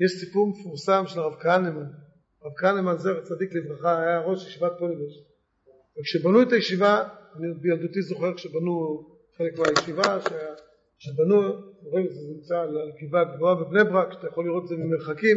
יש 0.00 0.12
סיפור 0.20 0.48
מפורסם 0.48 1.02
של 1.06 1.20
הרב 1.20 1.34
כהנמן. 1.40 1.86
הרב 2.42 2.52
כהנמן 2.56 2.96
זר 2.96 3.20
צדיק 3.20 3.54
לברכה 3.54 4.02
היה 4.02 4.20
ראש 4.20 4.48
ישיבת 4.48 4.72
פוליבוש. 4.78 5.12
וכשבנו 6.00 6.42
את 6.42 6.52
הישיבה, 6.52 7.08
אני 7.36 7.46
בילדותי 7.60 8.02
זוכר 8.02 8.34
כשבנו 8.36 9.04
חלק 9.36 9.58
מהישיבה, 9.58 10.18
שבנו, 10.98 11.36
רואים 11.82 12.06
זה 12.08 12.20
נמצא 12.34 12.58
על 12.58 12.76
גבעה 13.02 13.36
גבוהה 13.36 13.54
בבני 13.54 13.84
ברק, 13.84 14.12
שאתה 14.12 14.26
יכול 14.26 14.44
לראות 14.44 14.62
את 14.62 14.68
זה 14.68 14.76
ממרחקים, 14.76 15.36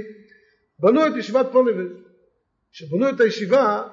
בנו 0.80 1.08
את 1.08 1.12
ישיבת 1.18 1.46
פוליבוש. 1.52 1.92
כשבנו 2.72 3.10
את 3.10 3.20
הישיבה, 3.20 3.88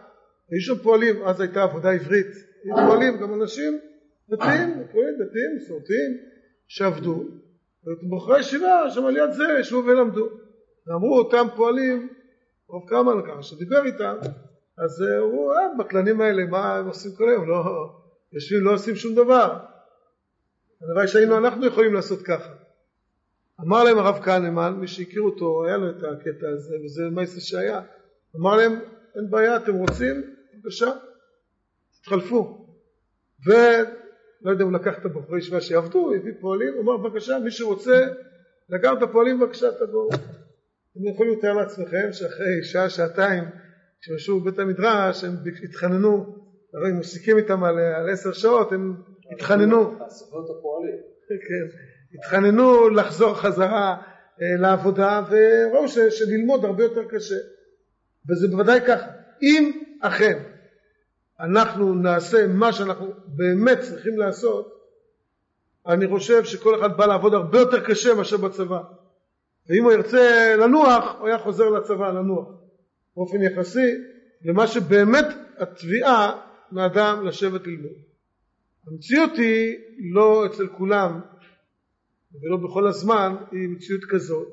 היו 0.50 0.60
שם 0.60 0.82
פועלים, 0.82 1.22
אז 1.24 1.40
הייתה 1.40 1.62
עבודה 1.62 1.92
עברית, 1.92 2.26
היו 2.64 2.74
פועלים 2.86 3.16
גם 3.20 3.42
אנשים 3.42 3.78
דתיים, 4.30 4.70
דתיים, 4.70 5.56
מסורתיים, 5.56 6.35
שעבדו, 6.68 7.24
ובחורי 7.84 8.40
ישיבה 8.40 8.90
שם 8.90 9.06
על 9.06 9.16
יד 9.16 9.32
זה 9.32 9.44
ישבו 9.60 9.82
ולמדו. 9.86 10.28
ואמרו 10.86 11.18
אותם 11.18 11.46
פועלים, 11.56 12.08
רוב 12.68 12.88
כמה 12.88 13.12
ככה, 13.26 13.42
שדיבר 13.42 13.84
איתם, 13.84 14.16
אז 14.78 15.04
אמרו, 15.18 15.52
אה, 15.52 15.58
בקלנים 15.78 16.20
האלה, 16.20 16.44
מה 16.44 16.76
הם 16.76 16.86
עושים 16.86 17.10
כל 17.16 17.28
היום? 17.28 17.48
לא, 17.48 17.64
יושבים, 18.32 18.64
לא 18.64 18.74
עושים 18.74 18.96
שום 18.96 19.14
דבר. 19.14 19.58
הלוואי 20.82 21.08
שהיינו 21.08 21.38
אנחנו 21.38 21.66
יכולים 21.66 21.94
לעשות 21.94 22.22
ככה. 22.22 22.52
אמר 23.60 23.84
להם 23.84 23.98
הרב 23.98 24.18
כהנמן, 24.22 24.74
מי 24.80 24.86
שהכיר 24.86 25.22
אותו, 25.22 25.64
היה 25.64 25.76
לו 25.76 25.90
את 25.90 25.96
הקטע 25.96 26.48
הזה, 26.48 26.76
וזה 26.84 27.02
מייסה 27.12 27.40
שהיה, 27.40 27.80
אמר 28.36 28.56
להם, 28.56 28.72
אין 29.16 29.30
בעיה, 29.30 29.56
אתם 29.56 29.74
רוצים? 29.74 30.22
בבקשה, 30.54 30.90
תתחלפו. 32.00 32.66
לא 34.46 34.50
יודע, 34.50 34.64
הוא 34.64 34.72
לקח 34.72 34.98
את 34.98 35.04
הבחורי 35.04 35.38
ישיבה 35.38 35.60
שיעבדו, 35.60 36.14
הביא 36.14 36.32
פועלים, 36.40 36.74
הוא 36.74 36.82
אמר 36.82 36.96
בבקשה 36.96 37.38
מי 37.38 37.50
שרוצה 37.50 38.06
לקחת 38.68 38.98
את 38.98 39.02
הפועלים 39.02 39.40
בבקשה 39.40 39.66
תבואו. 39.72 40.08
אתם 40.08 41.06
יכולים 41.14 41.38
לתאר 41.38 41.52
לעצמכם 41.52 42.12
שאחרי 42.12 42.62
שעה, 42.62 42.90
שעתיים, 42.90 43.44
כשהם 44.00 44.40
בבית 44.40 44.58
המדרש, 44.58 45.24
הם 45.24 45.34
התחננו, 45.64 46.36
הרי 46.74 46.88
הם 46.90 46.96
מוסיקים 46.96 47.36
איתם 47.36 47.64
על, 47.64 47.78
על 47.78 48.10
עשר 48.10 48.32
שעות, 48.32 48.72
הם 48.72 48.94
התחננו. 49.32 49.98
כן, 51.28 51.78
התחננו 52.18 52.88
לחזור 52.88 53.34
חזרה 53.34 53.96
אה, 54.42 54.56
לעבודה, 54.60 55.22
וראו 55.30 55.88
שללמוד 55.88 56.64
הרבה 56.64 56.82
יותר 56.82 57.04
קשה. 57.04 57.36
וזה 58.30 58.48
בוודאי 58.48 58.80
ככה. 58.86 59.06
אם 59.42 59.80
אכן 60.00 60.38
אנחנו 61.40 61.94
נעשה 61.94 62.46
מה 62.46 62.72
שאנחנו 62.72 63.12
באמת 63.26 63.78
צריכים 63.80 64.18
לעשות, 64.18 64.76
אני 65.86 66.08
חושב 66.08 66.44
שכל 66.44 66.80
אחד 66.80 66.96
בא 66.96 67.06
לעבוד 67.06 67.34
הרבה 67.34 67.58
יותר 67.58 67.84
קשה 67.84 68.14
מאשר 68.14 68.36
בצבא. 68.36 68.82
ואם 69.68 69.84
הוא 69.84 69.92
ירצה 69.92 70.54
לנוח, 70.58 71.16
הוא 71.18 71.28
היה 71.28 71.38
חוזר 71.38 71.70
לצבא 71.70 72.08
לנוח. 72.08 72.48
באופן 73.16 73.42
יחסי 73.42 73.94
למה 74.44 74.66
שבאמת 74.66 75.24
התביעה 75.58 76.40
מאדם 76.72 77.26
לשבת 77.26 77.66
ללמוד. 77.66 77.96
המציאות 78.86 79.30
היא 79.36 79.76
לא 80.12 80.46
אצל 80.46 80.66
כולם 80.66 81.20
ולא 82.42 82.56
בכל 82.56 82.86
הזמן 82.86 83.36
היא 83.50 83.68
מציאות 83.68 84.04
כזאת 84.10 84.48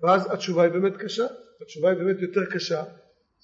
ואז 0.00 0.32
התשובה 0.32 0.62
היא 0.62 0.72
באמת 0.72 0.96
קשה, 0.96 1.26
התשובה 1.62 1.90
היא 1.90 1.98
באמת 1.98 2.16
יותר 2.20 2.44
קשה 2.50 2.84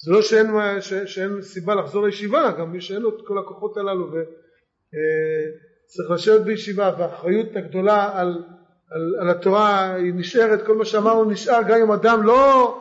זה 0.05 0.13
לא 0.13 0.23
שאין, 0.23 0.47
ש, 0.81 0.95
שאין 0.95 1.43
סיבה 1.43 1.75
לחזור 1.75 2.05
לישיבה, 2.05 2.53
גם 2.59 2.73
מי 2.73 2.81
שאין 2.81 3.03
לו 3.03 3.09
את 3.09 3.27
כל 3.27 3.39
הכוחות 3.39 3.77
הללו 3.77 4.07
וצריך 4.07 6.11
אה, 6.11 6.15
לשבת 6.15 6.41
בישיבה 6.41 6.95
והאחריות 6.99 7.47
הגדולה 7.57 8.21
על, 8.21 8.45
על, 8.91 9.15
על 9.21 9.31
התורה 9.31 9.95
היא 9.95 10.13
נשארת, 10.15 10.67
כל 10.67 10.77
מה 10.77 10.85
שאמרנו 10.85 11.31
נשאר 11.31 11.61
גם 11.69 11.81
אם 11.81 11.93
אדם 11.93 12.23
לא 12.23 12.79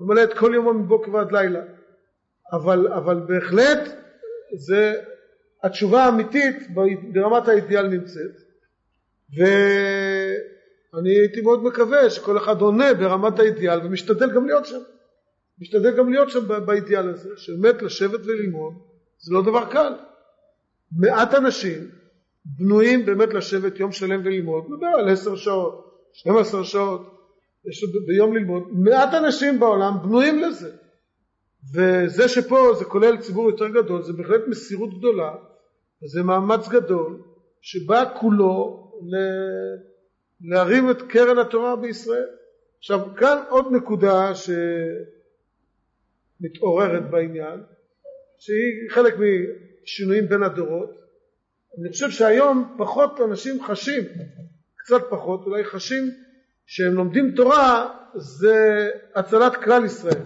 ממלא 0.00 0.22
את 0.22 0.34
כל 0.34 0.52
יומו 0.54 0.74
מבוקר 0.74 1.14
ועד 1.14 1.32
לילה. 1.32 1.60
אבל, 2.52 2.88
אבל 2.88 3.20
בהחלט 3.26 3.88
זה 4.56 4.94
התשובה 5.62 6.04
האמיתית 6.04 6.56
ברמת 7.12 7.48
האידיאל 7.48 7.86
נמצאת 7.86 8.42
ואני 9.36 11.10
הייתי 11.10 11.40
מאוד 11.40 11.64
מקווה 11.64 12.10
שכל 12.10 12.36
אחד 12.36 12.60
עונה 12.60 12.94
ברמת 12.94 13.38
האידיאל 13.38 13.80
ומשתדל 13.84 14.34
גם 14.34 14.46
להיות 14.46 14.66
שם. 14.66 14.80
משתדל 15.62 15.96
גם 15.96 16.12
להיות 16.12 16.30
שם 16.30 16.66
באידיאל 16.66 17.08
הזה, 17.08 17.30
שבאמת 17.36 17.82
לשבת 17.82 18.20
וללמוד 18.26 18.74
זה 19.18 19.34
לא 19.34 19.42
דבר 19.42 19.70
קל. 19.70 19.92
מעט 20.98 21.34
אנשים 21.34 21.88
בנויים 22.44 23.06
באמת 23.06 23.34
לשבת 23.34 23.80
יום 23.80 23.92
שלם 23.92 24.20
וללמוד, 24.24 24.64
נדבר 24.70 24.86
על 24.86 25.08
עשר 25.08 25.36
שעות, 25.36 25.98
12 26.12 26.64
שעות 26.64 27.00
יש 27.68 27.84
ביום 28.06 28.36
ללמוד, 28.36 28.62
מעט 28.72 29.14
אנשים 29.14 29.60
בעולם 29.60 29.92
בנויים 30.02 30.40
לזה. 30.40 30.70
וזה 31.74 32.28
שפה 32.28 32.74
זה 32.78 32.84
כולל 32.84 33.16
ציבור 33.16 33.50
יותר 33.50 33.68
גדול, 33.68 34.02
זה 34.02 34.12
בהחלט 34.12 34.40
מסירות 34.48 34.98
גדולה, 34.98 35.34
וזה 36.02 36.22
מאמץ 36.22 36.68
גדול, 36.68 37.22
שבא 37.60 38.04
כולו 38.20 38.90
להרים 40.40 40.90
את 40.90 41.02
קרן 41.02 41.38
התורה 41.38 41.76
בישראל. 41.76 42.28
עכשיו 42.78 43.00
כאן 43.16 43.42
עוד 43.48 43.66
נקודה 43.72 44.34
ש... 44.34 44.50
מתעוררת 46.42 47.10
בעניין, 47.10 47.60
שהיא 48.38 48.90
חלק 48.90 49.14
משינויים 49.82 50.28
בין 50.28 50.42
הדורות. 50.42 50.90
אני 51.78 51.88
חושב 51.92 52.10
שהיום 52.10 52.74
פחות 52.78 53.20
אנשים 53.20 53.62
חשים, 53.62 54.02
קצת 54.76 55.02
פחות, 55.10 55.46
אולי 55.46 55.64
חשים 55.64 56.10
שהם 56.66 56.94
לומדים 56.94 57.30
תורה 57.36 57.94
זה 58.14 58.88
הצלת 59.14 59.56
כלל 59.56 59.84
ישראל. 59.84 60.22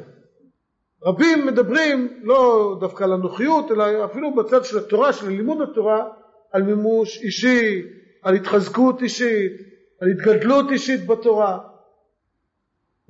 רבים 1.04 1.46
מדברים 1.46 2.20
לא 2.22 2.76
דווקא 2.80 3.04
על 3.04 3.12
הנוחיות, 3.12 3.70
אלא 3.70 4.04
אפילו 4.04 4.34
בצד 4.34 4.64
של 4.64 4.78
התורה, 4.78 5.12
של 5.12 5.28
לימוד 5.28 5.58
התורה, 5.70 6.08
על 6.52 6.62
מימוש 6.62 7.22
אישי, 7.22 7.82
על 8.22 8.34
התחזקות 8.34 9.02
אישית, 9.02 9.52
על 10.00 10.08
התגדלות 10.08 10.70
אישית 10.70 11.06
בתורה. 11.06 11.58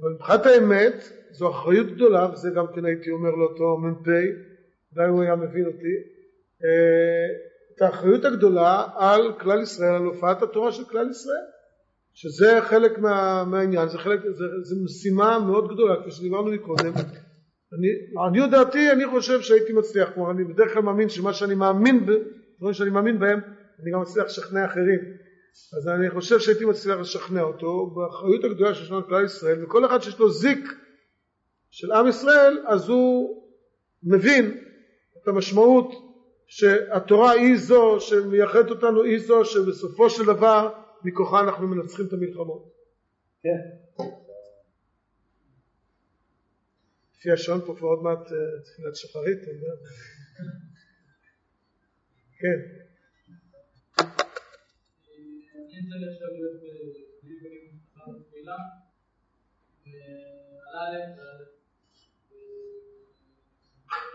אבל 0.01 0.11
מבחינת 0.15 0.47
האמת, 0.47 0.95
זו 1.37 1.51
אחריות 1.51 1.87
גדולה, 1.87 2.33
וזה 2.33 2.51
גם 2.51 2.67
כן 2.75 2.85
הייתי 2.85 3.11
אומר 3.11 3.31
לאותו 3.31 3.79
מ"פ, 3.79 4.09
אולי 4.97 5.09
הוא 5.09 5.23
היה 5.23 5.37
מבין 5.37 5.67
אותי, 5.67 5.95
אה, 6.65 7.27
את 7.77 7.83
האחריות 7.83 8.25
הגדולה 8.25 8.85
על 8.97 9.33
כלל 9.41 9.63
ישראל, 9.63 9.95
על 9.95 10.03
הופעת 10.05 10.43
התורה 10.43 10.73
של 10.73 10.85
כלל 10.85 11.11
ישראל, 11.11 11.45
שזה 12.15 12.59
חלק 12.63 12.99
מה, 12.99 13.45
מהעניין, 13.45 13.89
זה 13.89 13.99
חלק, 13.99 14.21
זה, 14.23 14.45
זה 14.63 14.85
משימה 14.85 15.39
מאוד 15.39 15.75
גדולה, 15.75 16.01
כפי 16.01 16.11
שדיברנו 16.11 16.51
מקודם. 16.51 16.93
אני, 17.73 17.89
לעניות 18.15 18.51
דעתי, 18.51 18.93
אני 18.93 19.07
חושב 19.07 19.41
שהייתי 19.41 19.73
מצליח, 19.73 20.11
כלומר 20.15 20.31
אני 20.31 20.45
בדרך 20.45 20.73
כלל 20.73 20.83
מאמין 20.83 21.09
שמה 21.09 21.33
שאני 21.33 21.55
מאמין, 21.55 22.07
דברים 22.59 22.75
שאני 22.75 22.91
מאמין 22.91 23.19
בהם, 23.19 23.41
אני 23.83 23.91
גם 23.93 24.01
מצליח 24.01 24.25
לשכנע 24.27 24.65
אחרים. 24.65 25.01
אז 25.77 25.89
אני 25.89 26.11
חושב 26.11 26.39
שהייתי 26.39 26.65
מצליח 26.65 26.99
לשכנע 26.99 27.43
אותו 27.43 27.95
באחריות 27.95 28.45
הגדולה 28.45 28.75
שיש 28.75 28.91
לנו 28.91 29.07
כלל 29.07 29.25
ישראל, 29.25 29.65
וכל 29.65 29.87
אחד 29.87 30.03
שיש 30.03 30.19
לו 30.19 30.31
זיק 30.31 30.69
של 31.77 31.93
עם 31.93 32.09
ישראל, 32.09 32.65
אז 32.67 32.89
הוא 32.89 33.43
מבין 34.03 34.65
את 35.17 35.29
המשמעות 35.29 35.93
שהתורה 36.47 37.31
היא 37.31 37.57
זו 37.57 38.01
שמייחדת 38.01 38.71
אותנו, 38.71 39.03
היא 39.03 39.19
זו 39.19 39.45
שבסופו 39.45 40.11
של 40.11 40.25
דבר 40.25 40.73
מכוחה 41.05 41.41
אנחנו 41.41 41.67
מנצחים 41.69 42.07
את 42.07 42.13
המלחמות. 42.13 42.73
כן. 43.43 43.61
לפי 47.15 47.31
השעון 47.31 47.61
פה 47.67 47.75
כבר 47.79 47.89
עוד 47.89 48.03
מעט 48.03 48.33
אה, 48.33 48.63
תפילת 48.65 48.97
שחרית, 48.97 49.39
אתה 49.43 49.51
יודע. 49.51 49.73
כן. 52.39 52.59
להיות 56.33 56.57
בליבלים 57.23 57.79
בקהילה, 57.97 58.57
ועלה 59.87 60.89
עליהם, 60.89 61.56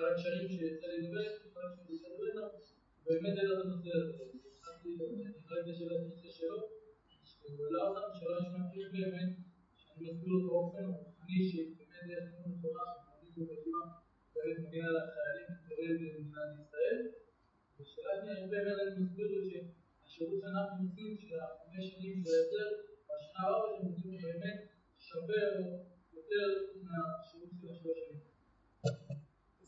כל 0.02 0.14
הקשרים 0.14 0.47
שיצא 0.49 0.88
לי 0.88 0.97
לדבר, 1.02 1.26
הקשרים 1.30 1.97
שיצא 1.99 2.08
לי 2.08 2.30
לדבר, 2.30 2.49
באמת 3.06 3.34
אין 3.38 3.45
לו 3.49 3.54
את 3.56 3.66
הנושא 3.66 3.89
הזה. 3.97 4.14
חייב 5.47 5.64
לשאול 5.68 5.89
את 5.93 5.99
הנושא 6.02 6.30
שלו, 6.38 6.60
שהוא 7.30 7.66
העלה 7.66 7.82
אותם, 7.88 8.08
שלא 8.18 8.34
נשמע 8.41 8.62
כאילו 8.72 8.89
באמת, 8.95 9.32
שאני 9.80 10.02
מסביר 10.06 10.30
לו 10.34 10.39
באופן 10.47 10.86
רוחני, 10.86 11.39
שבאמת 11.49 12.06
יש 12.16 12.26
לנו 12.34 12.56
תורה, 12.62 12.86
שמאמינים 12.93 13.47
בישיבה, 13.47 13.84
באמת 14.36 14.60
מגיע 14.64 14.86
לחיילים, 14.95 15.47
מתקרב 15.52 15.95
למדינת 16.02 16.52
ישראל. 16.62 16.99
ושאלה 17.78 18.14
שנייה, 18.20 18.36
הרבה 18.41 18.58
באמת 18.66 18.80
אני 18.84 19.04
מסביר 19.04 19.28
לו 19.34 19.39
שהשירות 19.49 20.39
שאנחנו 20.41 20.78
עושים, 20.86 21.12
של 21.28 21.39
החמש 21.45 21.86
שנים 21.91 22.16
של 22.24 22.32
ההסדר, 22.36 22.70
בשנה 23.08 23.41
הבאה 23.47 23.70
שאנחנו 23.70 23.89
עושים 23.95 24.18
באמת 24.24 24.60
שווה 25.08 25.43
יותר 26.16 26.45
מהשירות 26.86 27.49
של 27.60 27.68
השלוש 27.72 27.99
שנים. 28.08 28.31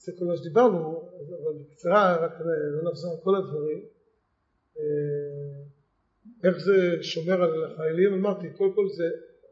זה 0.06 0.12
כל 0.20 0.26
מה 0.26 0.38
שדיברנו, 0.38 1.10
אבל 1.44 1.54
בקצרה, 1.60 2.26
רק 2.26 2.32
לא 2.76 2.92
נחזור 2.92 3.12
על 3.12 3.18
כל 3.24 3.36
הדברים. 3.36 3.80
אה, 4.78 5.64
איך 6.44 6.58
זה 6.58 7.04
שומר 7.04 7.44
על 7.44 7.64
החיילים? 7.66 8.14
אמרתי, 8.14 8.48
קודם 8.58 8.74
כל 8.74 8.88
זה 8.98 9.04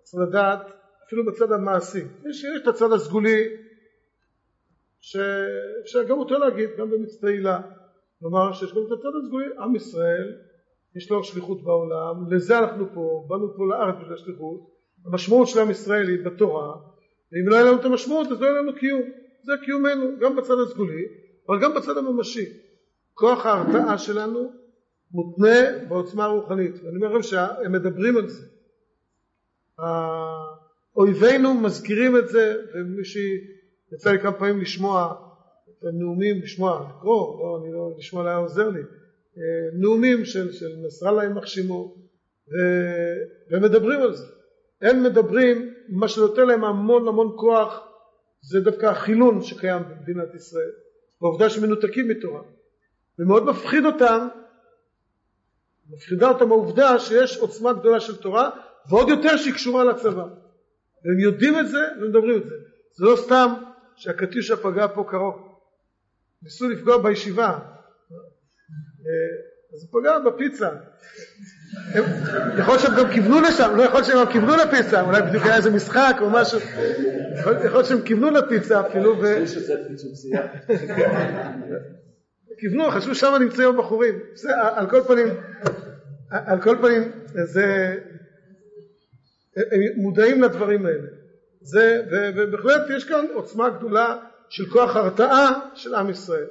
צריך 0.03 0.23
לדעת, 0.29 0.59
אפילו 1.07 1.25
בצד 1.25 1.51
המעשי. 1.51 1.99
יש, 1.99 2.43
יש 2.43 2.61
את 2.63 2.67
הצד 2.67 2.91
הסגולי, 2.91 3.43
שאפשר 4.99 6.03
גם 6.07 6.19
אותו 6.19 6.39
להגיד, 6.39 6.69
גם 6.77 6.89
במצפה 6.91 7.27
הילה. 7.27 7.61
כלומר, 8.19 8.53
שיש 8.53 8.73
גם 8.73 8.81
את 8.87 8.99
הצד 8.99 9.13
הסגולי, 9.23 9.45
עם 9.59 9.75
ישראל, 9.75 10.37
יש 10.95 11.11
לו 11.11 11.23
שליחות 11.23 11.63
בעולם, 11.63 12.33
לזה 12.33 12.59
אנחנו 12.59 12.85
פה, 12.93 13.25
באנו 13.27 13.57
פה 13.57 13.63
לארץ 13.65 13.95
בשביל 13.95 14.13
השליחות, 14.13 14.59
המשמעות 15.05 15.47
של 15.47 15.59
עם 15.59 15.71
ישראל 15.71 16.07
היא 16.07 16.25
בתורה, 16.25 16.71
ואם 17.31 17.47
לא 17.47 17.55
יהיה 17.55 17.65
לנו 17.65 17.79
את 17.79 17.85
המשמעות 17.85 18.27
אז 18.31 18.41
לא 18.41 18.45
יהיה 18.45 18.61
לנו 18.61 18.75
קיום. 18.75 19.20
זה 19.43 19.53
קיומנו, 19.65 20.19
גם 20.19 20.35
בצד 20.35 20.55
הסגולי, 20.67 21.05
אבל 21.49 21.61
גם 21.61 21.73
בצד 21.73 21.97
הממשי. 21.97 22.45
כוח 23.13 23.45
ההרתעה 23.45 23.97
שלנו 23.97 24.51
מותנה 25.11 25.85
בעוצמה 25.87 26.25
הרוחנית, 26.25 26.75
ואני 26.83 26.95
אומר 26.95 27.07
לכם 27.07 27.23
שהם 27.23 27.71
מדברים 27.71 28.17
על 28.17 28.29
זה. 28.29 28.45
אויבינו 30.95 31.53
מזכירים 31.53 32.17
את 32.17 32.29
זה, 32.29 32.55
ומי 32.73 33.05
שיצא 33.05 34.11
לי 34.11 34.19
כמה 34.19 34.31
פעמים 34.31 34.61
לשמוע 34.61 35.13
את 35.69 35.85
הנאומים, 35.85 36.41
לשמוע, 36.41 36.91
לקרוא, 36.97 37.39
לא, 37.39 37.59
אני 37.63 37.73
לא, 37.73 37.91
לשמוע 37.97 38.23
לא 38.23 38.29
היה 38.29 38.37
עוזר 38.37 38.69
לי, 38.69 38.81
נאומים 39.73 40.25
של, 40.25 40.51
של 40.51 40.69
נסראללה 40.85 41.23
יימח 41.23 41.45
שמו, 41.45 41.95
והם 43.51 43.63
מדברים 43.63 44.01
על 44.01 44.13
זה. 44.13 44.25
הם 44.81 45.03
מדברים, 45.03 45.73
מה 45.89 46.07
שנותן 46.07 46.47
להם 46.47 46.63
המון 46.63 47.07
המון 47.07 47.33
כוח 47.35 47.90
זה 48.41 48.59
דווקא 48.59 48.85
החילון 48.85 49.41
שקיים 49.41 49.83
במדינת 49.83 50.35
ישראל, 50.35 50.71
והעובדה 51.21 51.49
שמנותקים 51.49 52.07
מתורה. 52.07 52.41
ומאוד 53.19 53.45
מפחיד 53.45 53.85
אותם, 53.85 54.27
מפחידה 55.89 56.29
אותם 56.29 56.51
העובדה 56.51 56.99
שיש 56.99 57.37
עוצמה 57.37 57.73
גדולה 57.73 57.99
של 57.99 58.21
תורה, 58.21 58.49
ועוד 58.89 59.09
יותר 59.09 59.37
שהיא 59.37 59.53
קשורה 59.53 59.83
לצבא. 59.83 60.25
והם 61.05 61.19
יודעים 61.19 61.59
את 61.59 61.69
זה 61.69 61.79
ומדברים 62.01 62.41
את 62.41 62.43
זה. 62.49 62.55
זה 62.93 63.05
לא 63.05 63.15
סתם 63.15 63.53
שהקטיושה 63.95 64.55
פגעה 64.57 64.87
פה 64.87 65.05
קרוב. 65.09 65.51
ניסו 66.41 66.69
לפגוע 66.69 67.03
בישיבה. 67.03 67.59
אז 69.73 69.83
הוא 69.83 70.01
פגע 70.01 70.19
בפיצה. 70.19 70.69
יכול 72.57 72.73
להיות 72.73 72.79
שהם 72.79 72.95
גם 72.97 73.09
כיוונו 73.11 73.41
לשם, 73.41 73.75
לא 73.75 73.83
יכול 73.83 73.95
להיות 73.95 74.05
שהם 74.05 74.17
גם 74.17 74.31
כיוונו 74.31 74.55
לפיצה, 74.55 75.01
אולי 75.01 75.21
בדיוק 75.21 75.43
היה 75.43 75.55
איזה 75.55 75.71
משחק 75.71 76.15
או 76.21 76.29
משהו, 76.29 76.59
יכול 77.39 77.53
להיות 77.53 77.85
שהם 77.85 78.01
כיוונו 78.01 78.31
לפיצה 78.31 78.81
אפילו, 78.81 79.15
ו... 79.21 79.45
כיוונו, 82.59 82.91
חשבו 82.91 83.15
שם 83.15 83.33
נמצאים 83.39 83.69
הבחורים, 83.69 84.19
על 84.75 84.89
כל 84.89 85.01
פנים, 85.07 85.27
על 86.31 86.61
כל 86.61 86.77
פנים, 86.81 87.11
זה, 87.43 87.95
הם 89.55 89.81
מודעים 89.95 90.43
לדברים 90.43 90.85
האלה, 90.85 91.07
זה, 91.61 92.03
ובהחלט 92.35 92.81
יש 92.89 93.03
כאן 93.03 93.25
עוצמה 93.33 93.69
גדולה 93.69 94.17
של 94.49 94.69
כוח 94.69 94.95
הרתעה 94.95 95.59
של 95.75 95.95
עם 95.95 96.09
ישראל. 96.09 96.47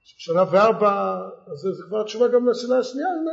שנה 0.00 0.44
וארבע, 0.52 1.16
אז 1.52 1.58
זה 1.58 1.82
כבר 1.88 2.00
התשובה 2.00 2.28
גם 2.28 2.48
לשאלה 2.48 2.78
השנייה, 2.78 3.08
נדמה 3.08 3.32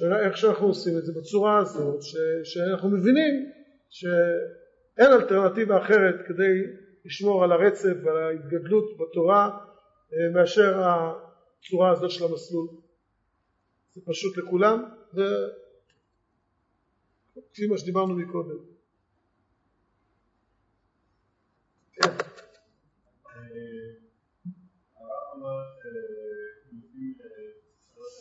לי, 0.00 0.26
איך 0.26 0.36
שאנחנו 0.36 0.66
עושים 0.66 0.98
את 0.98 1.04
זה 1.04 1.12
בצורה 1.20 1.58
הזאת, 1.58 2.02
ש, 2.02 2.16
שאנחנו 2.44 2.90
מבינים 2.90 3.52
שאין 3.90 5.12
אלטרנטיבה 5.12 5.78
אחרת 5.78 6.14
כדי 6.28 6.62
לשמור 7.04 7.44
על 7.44 7.52
הרצף 7.52 7.94
ועל 8.04 8.16
ההתגדלות 8.16 8.96
בתורה 8.98 9.58
מאשר 10.34 10.82
הצורה 10.82 11.90
הזאת 11.90 12.10
של 12.10 12.24
המסלול. 12.24 12.68
זה 13.94 14.00
פשוט 14.06 14.36
לכולם, 14.36 14.84
וכפי 17.36 17.66
מה 17.66 17.78
שדיברנו 17.78 18.16
מקודם. 18.16 18.58
כן. 21.92 22.10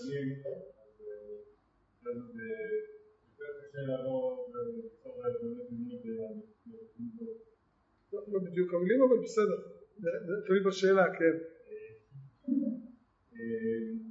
שנים, 0.09 0.43
אז 0.45 0.68
יותר 2.09 3.51
קשה 3.59 3.81
לבוא 3.89 4.47
וליצור 4.47 5.23
באמת 5.23 6.03
לימוד 6.03 6.43
לא 8.13 8.39
בדיוק 8.45 8.73
המילים 8.73 9.01
אבל 9.01 9.17
בסדר, 9.23 9.59
תלוי 10.45 10.59
בשאלה, 10.67 11.05
כן. 11.17 11.35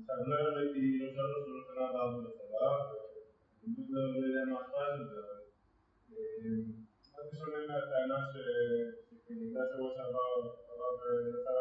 עכשיו 0.01 0.19
לא 0.27 0.59
הייתי 0.59 0.99
לא 0.99 1.09
שלוש 1.13 1.49
ולא 1.49 1.63
שנה 1.67 1.85
הבאה 1.89 2.07
בצבא, 2.25 2.67
ואני 3.63 3.85
לא 3.91 4.01
יודע 4.27 4.45
מה 4.51 4.59
ההשפעה 4.59 4.97
של 4.97 5.05
זה, 5.11 5.21
אבל 5.21 5.41
קצת 7.01 7.39
שונה 7.39 7.61
מהטענה 7.69 8.19
שכנגדה 8.33 9.61
שבוע 9.71 9.91
שעבר 9.95 10.31
הרב 10.69 10.97
יצא 11.29 11.57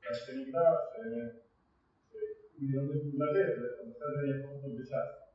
את 0.00 0.10
השניקה, 0.10 0.66
מיליון 2.58 2.86
מתלבט, 2.88 3.54
הנושא 3.80 4.04
הזה 4.04 4.26
יהפוך 4.26 4.64
אותו 4.64 4.76
בש"ס. 4.78 5.25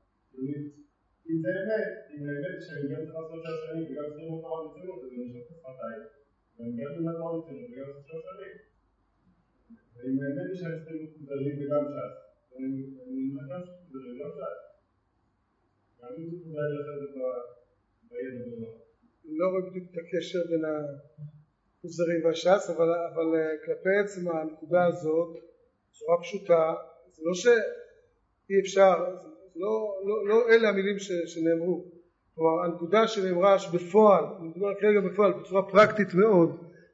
אם 1.27 1.35
זה 1.43 1.49
אמת, 1.59 1.93
אם 2.11 2.21
האמת 2.27 2.57
שאני 2.65 2.85
גם 2.91 3.01
צריך 3.05 3.15
לעשות 3.15 3.41
שלוש 3.43 3.59
שנים 3.65 3.85
וגם 3.89 4.07
צריכים 4.09 4.33
אותו 4.33 4.47
על 4.55 4.61
מצוינות, 4.67 4.99
אז 5.03 5.09
אני 5.13 5.25
אשאר 5.27 5.43
שפתיים, 5.49 6.01
ואני 6.55 6.71
גם 6.77 6.91
מצוינות 7.37 7.69
וגם 7.71 7.87
שלוש 8.07 8.23
שנים. 8.27 8.55
ואם 9.95 10.17
האמת 10.23 10.49
שאני 10.59 10.77
צריך 10.85 11.01
וגם 11.59 11.83
ש"ס, 11.93 12.13
אני 12.55 12.67
ש"ס. 14.19 14.71
גם 15.99 16.11
אם 16.17 16.29
זה 16.29 16.49
אולי 16.49 16.67
לך 16.77 16.87
את 17.03 17.15
בידע 18.09 18.45
בנוער. 18.45 18.77
לא 19.39 19.45
רואה 19.51 19.61
בדיוק 19.69 19.85
את 19.91 19.97
הקשר 20.01 20.39
בין 20.49 20.63
המוזרים 20.65 22.25
והש"ס, 22.25 22.69
אבל 22.69 22.89
כלפי 23.65 23.95
עצם 24.03 24.23
הנקודה 24.29 24.85
הזאת, 24.85 25.31
בצורה 25.89 26.21
פשוטה, 26.21 26.73
זה 27.11 27.21
לא 27.25 27.33
שאי 27.33 28.59
אפשר, 28.61 28.95
לא, 29.55 29.93
לא, 30.05 30.27
לא 30.27 30.49
אלה 30.49 30.69
המילים 30.69 30.99
ש, 30.99 31.11
שנאמרו. 31.25 31.85
כלומר 32.35 32.63
הנקודה 32.65 33.07
שנאמרה 33.07 33.59
שבפועל, 33.59 34.23
אני 34.39 34.47
מדבר 34.47 34.73
כרגע 34.79 34.99
בפועל 34.99 35.33
בצורה 35.33 35.61
פרקטית 35.71 36.13
מאוד, 36.13 36.49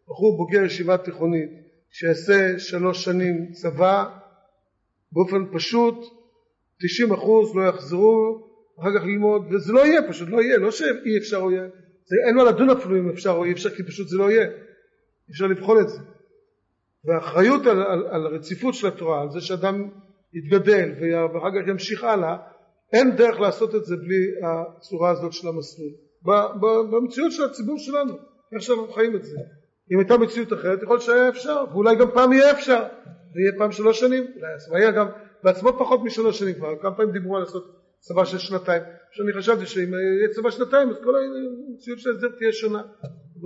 בחור 0.08 0.38
בוגר 0.38 0.64
ישיבה 0.64 0.98
תיכונית 0.98 1.50
שיעשה 1.92 2.60
שלוש 2.60 3.06
שנים 3.06 3.52
צבא 3.52 4.06
באופן 5.12 5.46
פשוט 5.54 5.96
90 6.82 7.12
אחוז 7.14 7.56
לא 7.56 7.62
יחזרו 7.62 8.48
אחר 8.80 8.90
כך 9.00 9.06
ללמוד 9.06 9.42
וזה 9.54 9.74
לא 9.74 9.86
יהיה 9.86 10.10
פשוט 10.10 10.30
לא 10.30 10.42
יהיה 10.42 10.58
לא 10.58 10.72
שאי 10.72 11.18
אפשר 11.18 11.38
או 11.38 11.52
יהיה. 11.52 11.68
זה, 12.06 12.16
אין 12.28 12.36
מה 12.36 12.44
לדון 12.44 12.70
אפילו 12.70 12.98
אם 12.98 13.10
אפשר 13.10 13.30
או 13.30 13.46
אי 13.46 13.52
אפשר 13.52 13.70
כי 13.70 13.84
פשוט 13.84 14.08
זה 14.08 14.18
לא 14.18 14.32
יהיה. 14.32 14.48
אפשר 15.32 15.48
לבחון 15.48 15.82
את 15.82 15.90
זה. 15.90 16.00
והאחריות 17.06 17.66
על, 17.66 17.82
על, 17.84 18.08
על 18.08 18.26
הרציפות 18.26 18.74
של 18.74 18.88
התורה 18.88 19.22
על 19.22 19.30
זה 19.32 19.42
שאדם 19.42 19.90
יתגדל 20.34 20.92
ואחר 21.34 21.50
כך 21.52 21.68
ימשיך 21.68 22.04
הלאה, 22.04 22.38
אין 22.94 23.16
דרך 23.16 23.40
לעשות 23.40 23.76
את 23.76 23.86
זה 23.86 23.96
בלי 23.96 24.26
הצורה 24.44 25.10
הזאת 25.10 25.34
של 25.34 25.48
המסלול. 25.48 25.92
במציאות 26.92 27.32
של 27.32 27.44
הציבור 27.44 27.78
שלנו, 27.78 28.14
איך 28.54 28.62
שאנחנו 28.62 28.88
חיים 28.88 29.16
את 29.16 29.24
זה. 29.24 29.38
אם 29.94 30.00
הייתה 30.00 30.18
מציאות 30.18 30.54
אחרת, 30.54 30.84
יכול 30.84 30.96
להיות 30.96 31.06
שהיה 31.06 31.30
אפשר, 31.30 31.64
ואולי 31.72 31.96
גם 31.96 32.12
פעם 32.14 32.34
יהיה 32.34 32.52
אפשר, 32.52 32.84
ויהיה 33.36 33.52
פעם 33.58 33.72
שלוש 33.72 34.00
שנים, 34.00 34.24
אולי 34.36 34.54
הצבא 34.56 34.78
יהיה 34.78 34.92
גם 34.92 35.08
בעצמו 35.44 35.70
פחות 35.80 36.00
משלוש 36.04 36.40
שנים 36.40 36.54
כבר, 36.54 36.76
כמה 36.82 36.96
פעמים 36.96 37.12
דיברו 37.12 37.36
על 37.36 37.44
לעשות 37.44 37.78
צבא 38.00 38.26
של 38.26 38.38
שנתיים, 38.38 38.82
שאני 39.12 39.34
חשבתי 39.34 39.66
שאם 39.66 39.94
יהיה 39.94 40.30
צבא 40.32 40.52
שנתיים 40.52 40.90
אז 40.90 40.96
כל 41.04 41.14
המציאות 41.16 42.00
של 42.00 42.10
ההסדר 42.10 42.28
תהיה 42.38 42.52
שונה, 42.52 42.82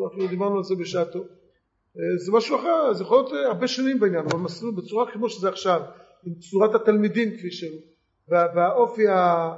אפילו 0.07 0.27
דיברנו 0.27 0.57
על 0.57 0.63
זה 0.63 0.75
בשעתו. 0.75 1.19
אה, 1.19 2.17
זה 2.25 2.31
משהו 2.31 2.55
אחר, 2.59 2.93
זה 2.93 3.03
יכול 3.03 3.17
להיות 3.17 3.33
אה, 3.33 3.47
הרבה 3.47 3.67
שנים 3.67 3.99
בעניין, 3.99 4.25
אבל 4.25 4.39
מסלול 4.39 4.75
בצורה 4.77 5.11
כמו 5.11 5.29
שזה 5.29 5.49
עכשיו, 5.49 5.81
עם 6.25 6.33
צורת 6.33 6.75
התלמידים 6.75 7.37
כפי 7.37 7.51
שהוא, 7.51 7.81
וה, 8.27 8.47
והאופי 8.55 9.07
ה... 9.07 9.51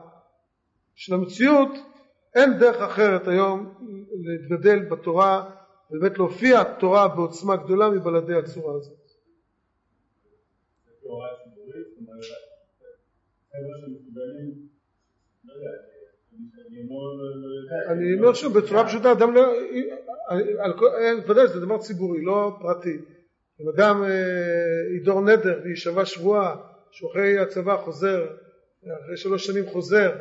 של 0.95 1.13
המציאות, 1.13 1.69
אין 2.35 2.59
דרך 2.59 2.81
אחרת 2.81 3.27
היום 3.27 3.73
להתגדל 4.23 4.79
בתורה, 4.79 5.49
ובאמת 5.91 6.17
להופיע 6.17 6.63
תורה 6.63 7.07
בעוצמה 7.07 7.55
גדולה 7.55 7.89
מבלעדי 7.89 8.35
הצורה 8.35 8.75
הזאת. 8.75 8.93
לא 11.05 11.25
אני 17.87 18.13
אומר 18.17 18.33
שוב, 18.33 18.57
בצורה 18.59 18.85
פשוטה, 18.87 19.11
אדם 19.11 19.33
לא... 19.33 19.41
ודאי, 21.27 21.47
זה 21.47 21.59
דבר 21.59 21.77
ציבורי, 21.77 22.21
לא 22.21 22.57
פרטי. 22.61 22.97
אם 23.61 23.69
אדם 23.69 24.03
אה, 24.03 24.95
ידור 24.97 25.21
נדר 25.21 25.59
ויישבע 25.63 26.05
שבועה, 26.05 26.55
שהוא 26.91 27.11
אחרי 27.11 27.39
הצבא 27.39 27.77
חוזר, 27.77 28.27
אחרי 29.03 29.17
שלוש 29.17 29.45
שנים 29.45 29.65
חוזר, 29.65 30.11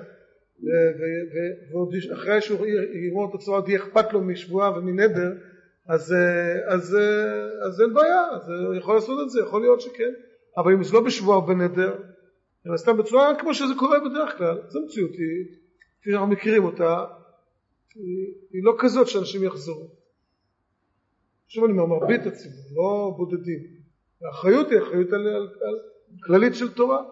ועוד 1.72 1.94
אחרי 2.12 2.40
שהוא 2.40 2.66
יגמור 3.06 3.30
את 3.30 3.34
הצבא 3.34 3.54
עוד 3.54 3.68
יהיה 3.68 3.80
אכפת 3.80 4.12
לו 4.12 4.20
משבועה 4.20 4.78
ומנדר, 4.78 5.32
אז, 5.88 6.12
אה, 6.12 6.74
אז, 6.74 6.94
אה, 6.94 7.66
אז 7.66 7.80
אין 7.80 7.94
בעיה, 7.94 8.30
אז 8.32 8.48
הוא 8.66 8.74
יכול 8.74 8.94
לעשות 8.94 9.18
את 9.24 9.30
זה, 9.30 9.40
יכול 9.40 9.60
להיות 9.60 9.80
שכן. 9.80 10.12
אבל 10.56 10.72
אם 10.72 10.84
זה 10.84 10.94
לא 10.94 11.00
בשבועה 11.00 11.38
או 11.38 11.46
בנדר, 11.46 11.96
אלא 12.66 12.76
סתם 12.76 12.96
בצורה 12.96 13.34
כמו 13.38 13.54
שזה 13.54 13.74
קורה 13.78 13.98
בדרך 14.00 14.38
כלל, 14.38 14.58
זו 14.68 14.80
מציאות, 14.84 15.10
כפי 16.00 16.10
שאנחנו 16.10 16.26
מכירים 16.26 16.64
אותה, 16.64 17.04
היא, 17.94 18.34
היא 18.52 18.64
לא 18.64 18.74
כזאת 18.78 19.08
שאנשים 19.08 19.44
יחזרו. 19.44 20.01
שוב 21.52 21.64
אני 21.64 21.72
אומר, 21.72 21.86
מרבית 21.86 22.26
הציבור, 22.26 22.64
לא 22.76 23.14
בודדים. 23.16 23.58
האחריות 24.22 24.70
היא 24.70 24.78
אחריות 24.78 25.12
על, 25.12 25.28
על, 25.28 25.48
על 25.62 25.78
כללית 26.26 26.54
של 26.54 26.74
תורה. 26.74 27.02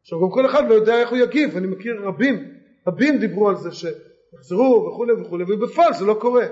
עכשיו 0.00 0.20
גם 0.20 0.30
כל 0.30 0.46
אחד 0.46 0.68
לא 0.68 0.74
יודע 0.74 1.00
איך 1.00 1.10
הוא 1.10 1.18
יגיב, 1.18 1.56
אני 1.56 1.66
מכיר 1.66 2.02
רבים, 2.04 2.54
רבים 2.88 3.18
דיברו 3.18 3.48
על 3.48 3.56
זה 3.56 3.70
שיחזרו 3.72 4.88
וכולי 4.88 5.12
וכולי, 5.12 5.44
ובפועל 5.44 5.92
זה 5.92 6.04
לא 6.04 6.14
קורה. 6.20 6.46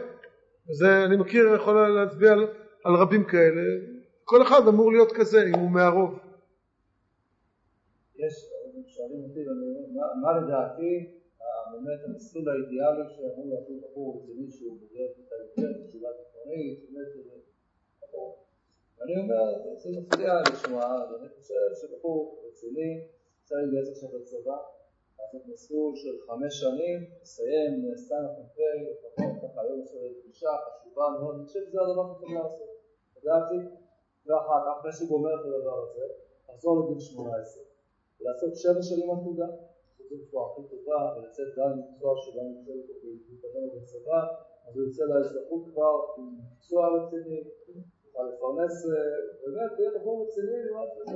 וזה 0.70 1.05
אני 1.05 1.16
מכיר, 1.16 1.55
יכול 1.55 1.88
להצביע 1.88 2.32
על, 2.32 2.47
על 2.84 2.95
רבים 2.95 3.24
כאלה, 3.24 3.62
כל 4.24 4.43
אחד 4.43 4.68
אמור 4.68 4.93
להיות 4.93 5.12
כזה 5.12 5.45
אם 5.47 5.59
הוא 5.59 5.70
מהרוב. 5.70 6.18
יש, 8.16 8.34
שואלים 8.86 9.20
אותי, 9.28 9.41
מה, 9.95 10.03
מה 10.22 10.41
לדעתי 10.41 11.19
באמת 11.72 12.01
המסלול 12.05 12.49
האידיאלי 12.49 13.05
שאמור 13.14 13.47
לעשות 13.55 13.76
בחור 13.82 14.07
רציני 14.16 14.51
שהוא 14.51 14.78
בוגר 14.80 15.07
כיתה 15.16 15.34
יותר, 15.45 15.80
ישיבה 15.80 16.09
תיכונית, 16.18 16.78
באמת 16.84 17.11
ואני 19.01 19.14
אומר, 19.22 19.76
זה 19.76 19.88
מפתיע 19.99 20.32
לשמוע, 20.53 20.84
ואני 21.11 21.28
חושב 21.28 21.55
שבחור 21.80 22.45
רציני 22.49 22.91
צריך 23.45 23.61
להתגייס 23.62 23.88
עכשיו 23.91 24.18
לצבא, 24.18 24.57
לעשות 25.18 25.43
מסלול 25.53 25.97
של 25.97 26.14
חמש 26.26 26.61
שנים, 26.61 26.99
לסיים 27.22 28.24
הח"פ, 28.24 28.59
לפחות 28.91 29.32
ככה 29.43 29.61
היום 29.62 29.84
של 29.86 30.20
פגישה 30.22 30.49
חשובה 30.64 31.05
מאוד, 31.20 31.34
אני 31.36 31.47
חושב 31.47 31.61
שזה 31.66 31.78
הדבר 31.80 32.14
שצריך 32.14 32.32
לעשות. 32.43 32.70
לדעתי, 33.16 33.59
ואחר 34.26 34.61
כך, 34.64 34.78
אחרי 34.80 34.93
שהוא 34.93 35.09
גומר 35.09 35.34
את 35.34 35.45
הדבר 35.47 35.78
הזה, 35.84 36.05
לחזור 36.49 36.74
לגיל 36.80 37.01
18, 37.01 37.62
ולעשות 38.20 38.57
שבע 38.57 38.82
שנים 38.82 39.11
עתודה, 39.11 39.47
לעשות 40.11 40.28
בצורה 40.28 40.52
הכי 40.52 40.62
טובה, 40.70 41.00
ולצאת 41.16 41.48
גם 41.56 41.70
מקצוע 41.78 42.14
שגם 42.22 42.46
יוצא 42.52 42.72
להתקדם 43.30 43.66
בצבא, 43.74 44.20
אז 44.66 44.76
הוא 44.76 44.84
יוצא 44.84 45.02
לאזרחות 45.04 45.62
כבר 45.72 45.94
עם 46.16 46.26
מקצוע 46.38 46.82
רציני, 46.96 47.40
יוכל 48.04 48.24
לפרנס, 48.28 48.76
באמת, 49.42 49.72
יהיה 49.78 49.90
בחור 49.96 50.26
רציני, 50.26 50.58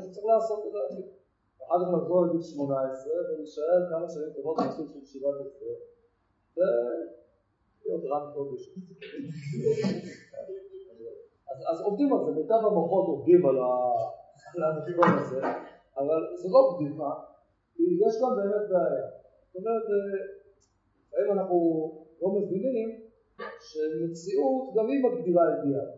זה 0.01 0.11
צריך 0.15 0.27
לעשות 0.27 0.67
את 0.67 0.73
זה. 0.73 1.03
אחר 1.67 1.79
כך 1.83 1.89
לחזור 1.97 2.27
לגיל 2.27 2.43
18 2.43 3.13
ולהישאר 3.29 3.81
כמה 3.91 4.09
שנים 4.09 4.31
טובות 4.37 4.57
במסלול 4.59 4.89
של 4.93 4.99
ישיבת 5.03 5.35
הסדר, 5.41 5.77
ולהיות 6.57 8.05
רן 8.13 8.25
קודש. 8.35 8.63
אז 11.71 11.81
עובדים 11.81 12.13
על 12.13 12.25
זה, 12.25 12.31
מיטב 12.31 12.61
המוחות 12.67 13.07
עובדים 13.09 13.47
על 13.47 13.57
המתכון 14.65 15.19
הזה, 15.19 15.41
אבל 15.97 16.21
זה 16.35 16.49
לא 16.55 16.61
בדיחה, 16.75 17.34
יש 17.79 18.21
כאן 18.21 18.37
באמת 18.37 18.69
בעיה. 18.71 19.07
זאת 19.53 19.57
אומרת, 19.57 19.87
האם 21.15 21.39
אנחנו 21.39 21.59
לא 22.23 22.29
מבינים 22.29 22.89
שמציאות 23.61 24.75
גם 24.77 24.87
היא 24.89 25.05
מגדירה 25.05 25.43
אידיאל. 25.49 25.91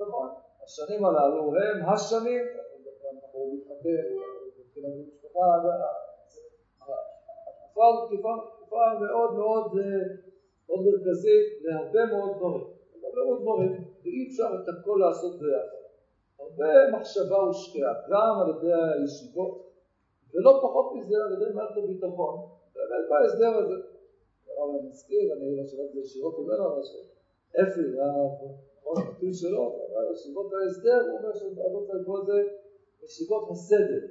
נכון, 0.00 0.28
השנים 0.64 1.04
הללו 1.04 1.52
הם 1.56 1.88
השנים, 1.88 2.44
אנחנו 3.14 3.54
מתחתן, 3.54 4.04
מבחינת 4.58 4.92
המשפחה, 4.98 5.46
תקופה 8.66 8.84
מאוד 9.00 9.34
מאוד 9.34 9.72
מאוד 10.68 10.80
מרכזית 10.86 11.46
להרבה 11.62 12.06
מאוד 12.06 12.36
דברים. 12.36 12.66
הרבה 13.04 13.24
מאוד 13.24 13.40
דברים, 13.42 13.84
ואי 14.02 14.28
אפשר 14.28 14.48
את 14.54 14.68
הכל 14.68 14.98
לעשות 15.00 15.40
ביחד. 15.40 15.76
הרבה 16.38 16.98
מחשבה 16.98 17.36
הושקעה, 17.36 17.94
גם 18.10 18.40
על 18.40 18.50
ידי 18.50 18.72
הישיבות, 18.72 19.65
ולא 20.36 20.58
פחות 20.62 20.86
מזה 20.94 21.16
על 21.24 21.32
ידי 21.32 21.54
מערכת 21.54 21.76
הביטחון, 21.84 22.34
באמת 22.74 23.04
בהסדר 23.10 23.52
הזה. 23.58 23.74
הרב 24.48 24.70
אני 24.70 24.88
מזכיר, 24.88 25.32
אני 25.34 25.56
לא 25.56 25.66
שאלתי 25.66 25.98
ישירות 25.98 26.38
ממנו, 26.38 26.66
אבל 26.66 26.82
שאפי, 26.82 27.80
הראש 28.00 28.98
הכתוב 28.98 29.32
שלו, 29.32 29.64
אבל 29.92 30.12
ישיבות 30.12 30.52
ההסדר, 30.52 31.00
הוא 31.06 31.18
אומר 31.18 31.34
שאני 31.34 31.74
רוצה 31.74 31.92
לקרוא 31.94 32.18
לזה 32.20 32.38
ישיבות 33.04 33.48
הסדר. 33.50 34.02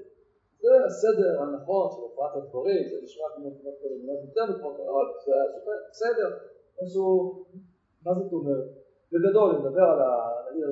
זה 0.59 0.85
הסדר 0.85 1.41
הנכון 1.41 1.89
של 1.91 2.01
הופעת 2.01 2.35
הדברים, 2.35 2.89
זה 2.89 2.97
נשמע 3.03 3.25
כמו 3.35 3.49
כמעט 3.61 3.73
כל 3.81 3.87
אמונות 3.87 4.19
יותר 4.23 4.43
אבל 4.43 5.07
זה 5.25 5.71
בסדר, 5.91 6.29
משהו, 6.83 7.45
מה 8.05 8.11
זאת 8.13 8.33
אומרת? 8.33 8.67
בגדול, 9.11 9.49
אני 9.49 9.59
מדבר 9.59 9.81
על 9.81 9.99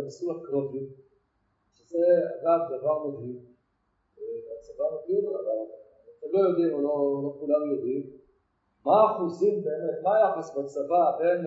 המסלול 0.04 0.36
הקרבי, 0.38 0.86
שזה 1.72 2.06
אגב 2.42 2.80
דבר 2.80 3.08
מדהים, 3.08 3.53
הצבא 4.58 4.86
מביא 4.94 5.16
אותו 5.18 5.30
לדבר, 5.38 5.64
אתם 6.20 6.28
לא 6.34 6.40
יודעים 6.48 6.74
או 6.74 6.80
לא, 6.88 6.96
לא 7.24 7.30
כולם 7.40 7.62
יודעים, 7.72 8.04
מה 8.86 8.96
האחוזים 9.02 9.64
באמת, 9.64 9.98
מה 10.04 10.12
היחס 10.18 10.58
בצבא 10.58 11.04
בין 11.20 11.42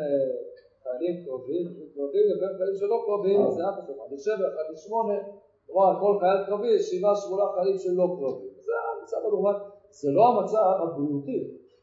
חיילים 0.82 1.16
קרביים, 1.24 1.66
קרביים 1.94 2.26
לבין 2.30 2.52
חיילים 2.58 2.76
שלא 2.80 2.98
קרביים, 3.06 3.40
זה 3.50 3.60
היה 3.62 3.72
פשוט, 3.76 3.96
אחד 3.96 4.08
לשבע, 4.14 4.46
אחד 4.52 4.66
לשמונה, 4.72 5.18
כלומר 5.66 5.86
על 5.90 5.96
כל 6.02 6.12
חייל 6.20 6.38
קרבי 6.46 6.68
יש 6.76 6.82
שבעה 6.90 7.16
שמונה 7.16 7.44
חיילים 7.54 7.78
שלא 7.78 8.06
קרביים, 8.18 8.54
זה 8.66 8.72
המצב 8.82 9.20
הדוגמת, 9.26 9.58
זה 10.00 10.08
לא 10.16 10.22
המצב 10.28 10.64
הבריאותי, 10.82 11.40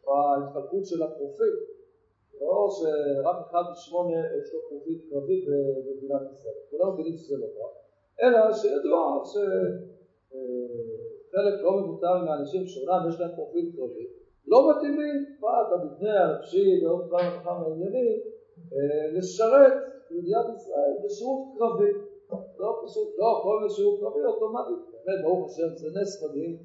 או 0.08 0.12
ההתחלקות 0.18 0.86
של 0.86 1.04
הפרופיל, 1.04 1.56
לא 2.42 2.68
שרק 2.78 3.38
אחד 3.50 3.64
משמונה 3.72 4.20
יש 4.38 4.54
לו 4.54 4.60
פרופיל 4.70 5.00
קרבי 5.10 5.38
במדינת 5.86 6.22
ישראל, 6.32 6.60
כולם 6.70 6.94
מבינים 6.94 7.18
שזה 7.18 7.36
לא 7.38 7.48
כך, 7.56 7.72
אלא 8.22 8.54
שידוע 8.54 9.00
שחלק 11.34 11.62
לא 11.62 11.72
מבוטל 11.78 12.18
מהאנשים 12.26 12.68
שאומנם 12.68 13.10
יש 13.10 13.20
להם 13.20 13.36
פרופיל 13.36 13.72
קרבי, 13.76 14.08
לא 14.48 14.72
מתאימים, 14.72 15.26
פעם 15.40 15.66
במבנה 15.72 16.24
הנפשי 16.24 16.86
ועוד 16.86 17.10
כמה 17.10 17.38
וכמה 17.40 17.66
עניינים, 17.68 18.20
לשרת 19.14 19.74
במדינת 20.12 20.46
ישראל 20.56 20.94
בשירות 21.06 21.58
קרבי. 21.58 21.92
לא 22.60 22.82
פשוט, 22.86 23.08
לא 23.18 23.40
כל 23.44 23.70
שירות 23.70 24.00
קרבי 24.00 24.20
אוטומטית, 24.26 24.78
באמת 24.92 25.24
ברוך 25.24 25.52
השם 25.52 25.76
זה 25.76 26.00
נס 26.02 26.24
מדהים. 26.24 26.58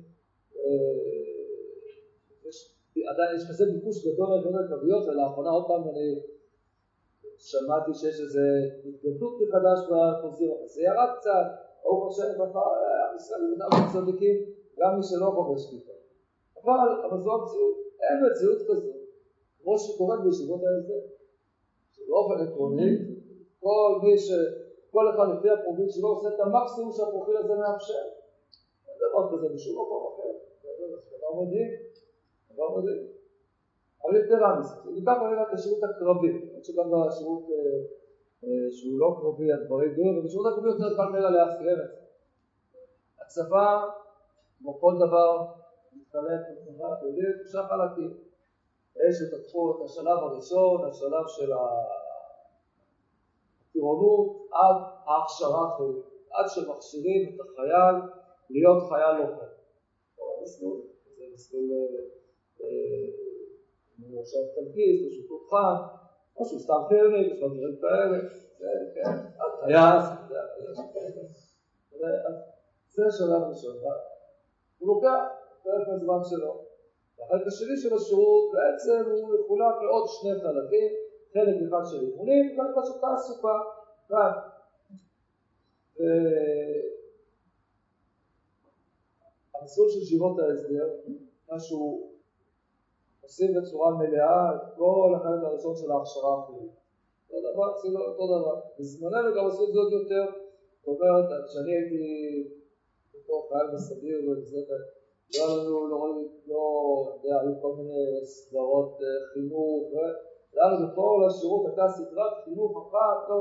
עדיין 3.12 3.36
יש 3.36 3.42
כזה 3.48 3.64
ביקוש 3.72 4.06
גדול 4.06 4.28
לגודל 4.38 4.68
קרביות 4.68 5.08
ולאחרונה 5.08 5.50
עוד 5.50 5.64
פעם 5.68 5.82
אני 5.82 6.20
שמעתי 7.38 7.94
שיש 7.94 8.20
איזה 8.20 8.40
התגדלות 8.84 9.34
מחדש 9.42 9.78
אבל 9.90 10.30
זה 10.66 10.82
ירד 10.82 11.08
קצת, 11.18 11.46
ברוך 11.82 12.08
השם, 12.08 12.42
עם 12.42 13.16
ישראל 13.16 13.40
מדינה 13.46 13.66
של 13.70 14.00
צדיקים, 14.00 14.57
גם 14.78 14.96
מי 14.96 15.02
שלא 15.02 15.30
חובש 15.34 15.70
כיפה. 15.70 15.92
אבל, 16.64 17.06
אבל 17.10 17.20
זו 17.20 17.34
המציאות, 17.34 17.76
אין 18.02 18.18
מציאות 18.26 18.58
כזאת, 18.68 18.96
כמו 19.62 19.78
שקורית 19.78 20.20
בישיבות 20.20 20.60
ההסדר. 20.64 21.00
שבאופן 21.92 22.46
עקרוני, 22.46 22.90
כל 23.60 24.00
מי 24.02 24.18
ש... 24.18 24.30
כל 24.90 25.10
אחד 25.14 25.26
לפי 25.38 25.50
הפרופיל 25.50 25.90
שלו 25.90 26.08
עושה 26.08 26.28
את 26.28 26.40
המקסימום 26.40 26.92
שהפרופיל 26.92 27.36
הזה 27.36 27.54
מאפשר. 27.54 28.04
אין 28.88 28.96
דבר 28.98 29.32
כזה 29.32 29.48
בשום 29.54 29.82
מקום 29.82 30.12
אחר. 30.12 30.30
דבר 31.18 31.42
מדהים, 31.42 31.68
דבר 32.54 32.78
מדהים. 32.78 33.06
אבל 34.04 34.16
יתרה 34.16 34.60
מזה, 34.60 34.74
ניקח 34.90 35.16
רגע 35.32 35.42
את 35.42 35.52
השירות 35.52 35.84
הקרבי, 35.84 36.32
למרות 36.32 36.64
שגם 36.64 36.90
בשירות 37.08 37.42
שהוא 38.70 38.98
לא 38.98 39.16
קרבי 39.20 39.52
הדברים 39.52 39.94
דומים, 39.94 40.18
ובשירות 40.18 40.46
הקרבי 40.52 40.68
יותר 40.68 40.96
קל 40.96 41.08
מרגע 41.12 41.30
לאפיין 41.30 41.80
את 41.80 41.88
זה. 41.90 41.98
הצבא, 43.20 43.88
כמו 44.58 44.80
כל 44.80 44.94
דבר, 44.96 45.46
מתחלק 45.92 46.40
בצבא, 46.50 46.88
יודעים, 47.02 47.32
שלושה 47.38 47.68
חלקים. 47.68 48.18
יש 49.08 49.16
את 49.28 49.40
התחום, 49.40 49.82
השלב 49.84 50.18
הראשון, 50.18 50.88
השלב 50.88 51.24
של 51.26 51.52
טירונות 53.72 54.48
עד 54.52 54.82
ההכשרה 55.06 55.68
החילית, 55.68 56.04
עד 56.30 56.46
שמכשירים 56.48 57.34
את 57.34 57.40
החייל 57.40 57.96
להיות 58.50 58.88
חייל 58.88 59.12
לוחם. 59.16 59.44
זה 60.44 61.24
מסלול, 61.32 61.86
הוא 64.10 64.20
עכשיו 64.20 64.40
טנקיסט 64.54 65.04
או 65.04 65.10
שהוא 65.10 65.28
תותחן, 65.28 65.74
או 66.36 66.44
שהוא 66.44 66.60
סתם 66.60 66.80
חירניק, 66.88 67.32
יש 67.32 67.40
לו 67.40 67.48
דברים 67.48 67.76
כאלה, 67.80 68.18
כן, 68.94 69.10
הטייס, 69.40 70.04
זה 72.88 73.04
שלב 73.18 73.42
ראשון, 73.48 73.76
הוא 74.78 74.88
לוקח 74.88 75.20
פרק 75.62 75.88
הזמן 75.88 76.20
שלו. 76.24 76.60
והחלק 77.18 77.46
השני 77.46 77.76
של 77.76 77.94
השירות 77.94 78.52
בעצם 78.52 79.10
הוא 79.10 79.28
מחולק 79.34 79.82
לעוד 79.82 80.04
שני 80.08 80.34
חלקים, 80.40 80.90
חלק 81.34 81.56
אחד 81.68 81.84
של 81.90 82.00
אימונים 82.00 82.44
וחלק 82.46 82.70
אחד 82.72 82.86
של 82.86 83.00
תעסוקה. 83.00 83.58
כאן. 84.08 84.32
המסלול 89.54 89.90
של 89.90 89.98
ישיבות 90.02 90.38
ההסדר, 90.38 90.88
מה 91.50 91.60
שהוא 91.60 92.10
עושים 93.22 93.54
בצורה 93.54 93.90
מלאה 93.90 94.54
את 94.54 94.74
כל 94.76 95.14
החלק 95.16 95.44
הראשון 95.44 95.76
של 95.76 95.90
ההכשרה 95.90 96.38
הפנימית. 96.38 96.72
אותו 97.30 97.52
דבר, 97.52 97.74
עשינו 97.74 98.00
אותו 98.00 98.26
דבר. 98.26 98.60
בזמננו 98.78 99.34
גם 99.36 99.46
עשו 99.46 99.68
את 99.68 99.72
זה 99.72 99.78
עוד 99.78 99.92
יותר. 99.92 100.24
זאת 100.80 101.00
אומרת, 101.00 101.44
כשאני 101.46 101.72
הייתי 101.76 102.57
בתור 103.28 103.48
חייל 103.48 103.66
בסדיר 103.74 104.18
וזה, 104.26 104.60
לא 104.68 105.44
היה 105.44 105.56
לנו, 105.56 105.88
לא, 105.88 105.98
לא 106.46 106.62
יודע, 107.14 107.40
היו 107.40 107.54
כל 107.62 107.72
מיני 107.78 108.04
סדרות 108.24 108.92
אה, 109.02 109.32
חינוך, 109.32 109.82
והיה 109.92 110.66
לנו 110.70 110.86
בכל 110.86 111.18
השירות 111.26 111.66
הייתה 111.66 111.86
סדרת 111.88 112.34
חינוך 112.44 112.72
אחת, 112.82 113.18
לא 113.28 113.34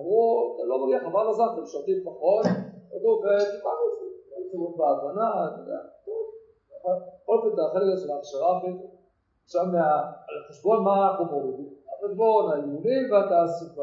אמרו, 0.00 0.54
אתה 0.54 0.64
לא 0.70 0.76
מגיע 0.82 0.98
חבל 1.00 1.30
לזמן, 1.30 1.46
אתם 1.52 1.62
משרתים 1.62 1.98
פחות, 2.04 2.44
כתוב, 2.90 3.14
וטיפלנו 3.18 3.84
את 3.88 3.94
זה, 3.98 4.06
שירות 4.50 4.76
בהבנה, 4.76 5.28
אתה 5.48 5.60
יודע, 5.60 5.80
בכל 6.70 7.32
אופן 7.32 7.56
זה 7.56 7.62
החלק 7.62 7.82
הזה 7.92 8.02
של 8.02 8.10
ההכשרה 8.12 8.60
עכשיו 9.44 9.64
על 10.28 10.36
חשבון 10.48 10.84
מה 10.84 10.94
אנחנו 11.10 11.24
מורידים? 11.24 11.74
על 11.88 12.08
חשבון 12.08 12.52
האימונים 12.52 13.02
והתעסוקה. 13.12 13.82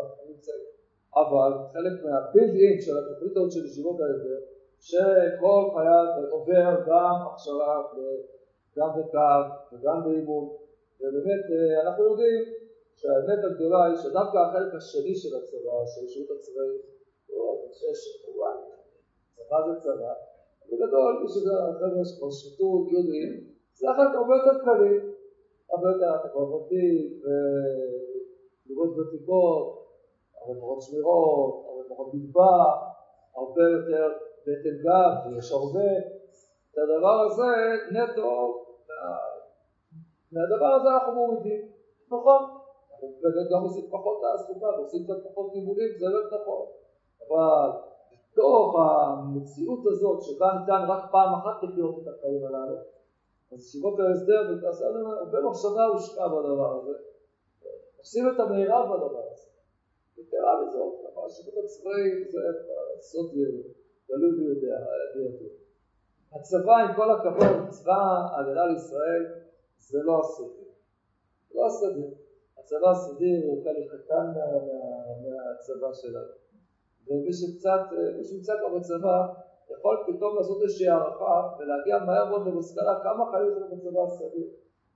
אבל 1.22 1.52
חלק 1.74 1.96
מהבילד 2.04 2.82
של 2.86 2.96
התוכנית 2.98 3.32
הזאת 3.38 3.52
של 3.52 3.66
ישיבות 3.66 3.98
ההסדר, 4.02 4.39
שכל 4.88 5.61
חייל 5.73 6.07
עובר 6.31 6.71
גם 6.88 7.15
הכשרה 7.27 7.83
גם 8.77 8.89
בקו 8.97 9.41
וגם 9.71 9.97
באימון, 10.05 10.45
ובאמת 10.99 11.43
אה, 11.53 11.81
אנחנו 11.81 12.03
יודעים 12.03 12.43
שהאמת 12.95 13.39
הגדולה 13.43 13.86
היא 13.86 13.95
שדווקא 14.03 14.38
החלק 14.38 14.73
השני 14.77 15.15
של 15.15 15.33
הצבא, 15.38 15.77
של 15.91 16.05
השירות 16.05 16.31
הצבאי, 16.38 16.75
הוא 17.27 17.71
שיש, 17.77 17.99
צבא 19.36 19.57
זה 19.67 19.73
צבא, 19.83 20.13
בגדול, 20.69 21.13
מי 21.21 21.27
שזה 21.33 21.51
החבר'ה 21.59 22.05
שכבר 22.05 22.31
שירתו 22.31 22.88
יודעים, 22.95 23.31
זה 23.73 23.89
החלק 23.91 24.13
הרבה 24.19 24.33
יותר 24.38 24.55
קליל, 24.65 25.11
הרבה 25.69 25.88
יותר 25.91 26.09
ותיק, 26.53 27.23
ולראות 27.23 28.91
ותיקות, 28.97 29.65
הרבה 30.38 30.59
פחות 30.61 30.81
שמירות, 30.81 31.65
הרבה 31.67 31.83
פחות 31.89 32.13
מטבח, 32.13 32.77
הרבה 33.36 33.63
יותר 33.75 34.24
בטן 34.46 34.76
גב, 34.84 35.34
ויש 35.34 35.52
הרבה. 35.52 35.89
את 36.72 36.78
הדבר 36.78 37.18
הזה 37.26 37.52
נטו, 37.91 38.66
מהדבר 40.32 40.66
הזה 40.66 40.89
אנחנו 40.89 41.14
מורידים, 41.14 41.62
נכון? 42.08 42.41
אנחנו 42.91 43.08
באמת 43.22 43.48
גם 43.52 43.62
עושים 43.64 43.86
פחות 43.89 44.22
תעסוקה 44.22 44.66
ועושים 44.66 45.04
קצת 45.04 45.30
פחות 45.30 45.52
לימודים, 45.54 45.89
זה 46.00 46.06
לא 46.10 46.20
נכון. 46.28 46.66
אבל 47.28 47.70
בתוך 48.12 48.76
המציאות 48.80 49.80
הזאת 49.86 50.22
שבה 50.22 50.48
ניתן 50.60 50.82
רק 50.88 51.12
פעם 51.12 51.34
אחת 51.34 51.64
לחיות 51.64 51.96
את 52.00 52.08
החיים 52.08 52.46
הללו, 52.46 52.78
אז 53.52 53.60
ישיבות 53.60 54.00
ההסדר 54.00 54.41
ותעשה 54.52 54.89
לנו 54.89 55.12
הרבה 55.12 55.41
מחשבה 55.41 55.86
הושקעה 55.86 56.30
בדבר 56.30 56.80
הזה. 56.82 56.93
עושים 57.98 58.30
את 58.30 58.39
המהירה 58.39 58.84
בדבר 58.84 59.24
הזה. 59.32 59.50
יתרה 60.18 60.62
מזאת, 60.62 60.93
אבל 61.14 61.26
השירות 61.26 61.54
הצבאי 61.64 62.32
זה 62.32 62.39
סוד 63.00 63.32
גלוי 64.10 64.32
ויודע, 64.38 64.76
הצבא, 66.36 66.76
עם 66.78 66.95
כל 66.95 67.12
הכבוד, 67.12 67.70
צבא 67.70 67.93
ההגנה 68.36 68.66
לישראל, 68.66 69.26
זה 69.78 69.99
לא 70.03 70.20
הסדיר. 70.20 70.66
לא 71.56 71.66
הסדיר. 71.66 72.12
הצבא 72.60 72.89
הסדיר 72.89 73.45
הוא 73.45 73.64
חלק 73.64 73.86
קטן 73.93 74.26
מהצבא 75.22 75.93
שלנו. 75.93 76.34
ומי 77.08 77.34
שקצת, 77.34 77.82
מי 78.18 78.24
שנמצא 78.24 78.53
כבר 78.60 78.80
בצבא, 78.80 79.18
יכול 79.70 79.97
פתאום 80.08 80.36
לעשות 80.36 80.62
איזושהי 80.62 80.88
הערכה 80.88 81.41
ולהגיע 81.60 81.97
מהר 82.06 82.30
מאוד 82.30 82.47
למסקנה 82.47 82.99
כמה 83.03 83.32
חיים 83.32 83.51
יש 83.51 83.58
לנו 83.58 83.76
בצבא 83.76 84.03
הסדיר. 84.03 84.47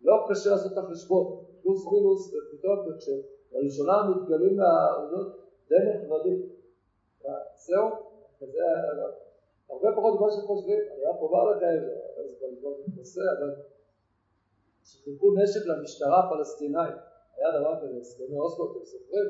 לא 0.01 0.26
קשה 0.30 0.49
לעשות 0.49 0.72
את 0.74 0.78
החשבון, 0.78 1.43
פלוס 1.62 1.86
מינוס, 1.91 2.34
ופתאום 2.34 2.78
כשלראשונה 2.97 4.10
מתגלים 4.10 4.60
לעבודות 4.60 5.28
די 5.70 5.76
נחמדים. 5.89 6.39
זהו, 7.55 7.89
וזה 8.41 8.61
הרבה 9.69 9.95
פחות 9.95 10.19
ממה 10.19 10.31
שחושבים, 10.31 10.79
אני 10.93 11.05
רק 11.05 11.21
אומר 11.21 11.51
לכם, 11.51 11.79
זה 12.29 12.35
כבר 12.39 12.69
לא 12.69 12.75
מתנשא, 12.87 13.21
אבל 13.39 13.55
שחילקו 14.83 15.33
נשק 15.33 15.65
למשטרה 15.65 16.19
הפלסטינאית, 16.19 16.95
היה 17.37 17.59
דבר 17.59 17.75
כזה, 17.81 17.97
הסכמי 17.99 18.37
אוסלו, 18.37 18.71
אתם 18.71 18.85
זוכרים? 18.85 19.25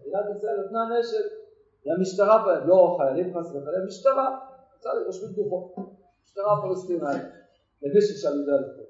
מדינת 0.00 0.36
ישראל 0.36 0.64
נתנה 0.64 0.98
נשק 0.98 1.24
למשטרה, 1.84 2.64
לא 2.66 2.96
חיילים 2.98 3.34
חס 3.34 3.46
וחלילה, 3.46 3.84
משטרה, 3.86 4.38
לי 4.84 5.04
רושמים 5.06 5.32
דוחות, 5.32 5.74
משטרה 6.24 6.62
פלסטינאית, 6.62 7.22
למי 7.82 8.00
ששאל 8.00 8.40
יודע 8.40 8.52
לפה. 8.52 8.82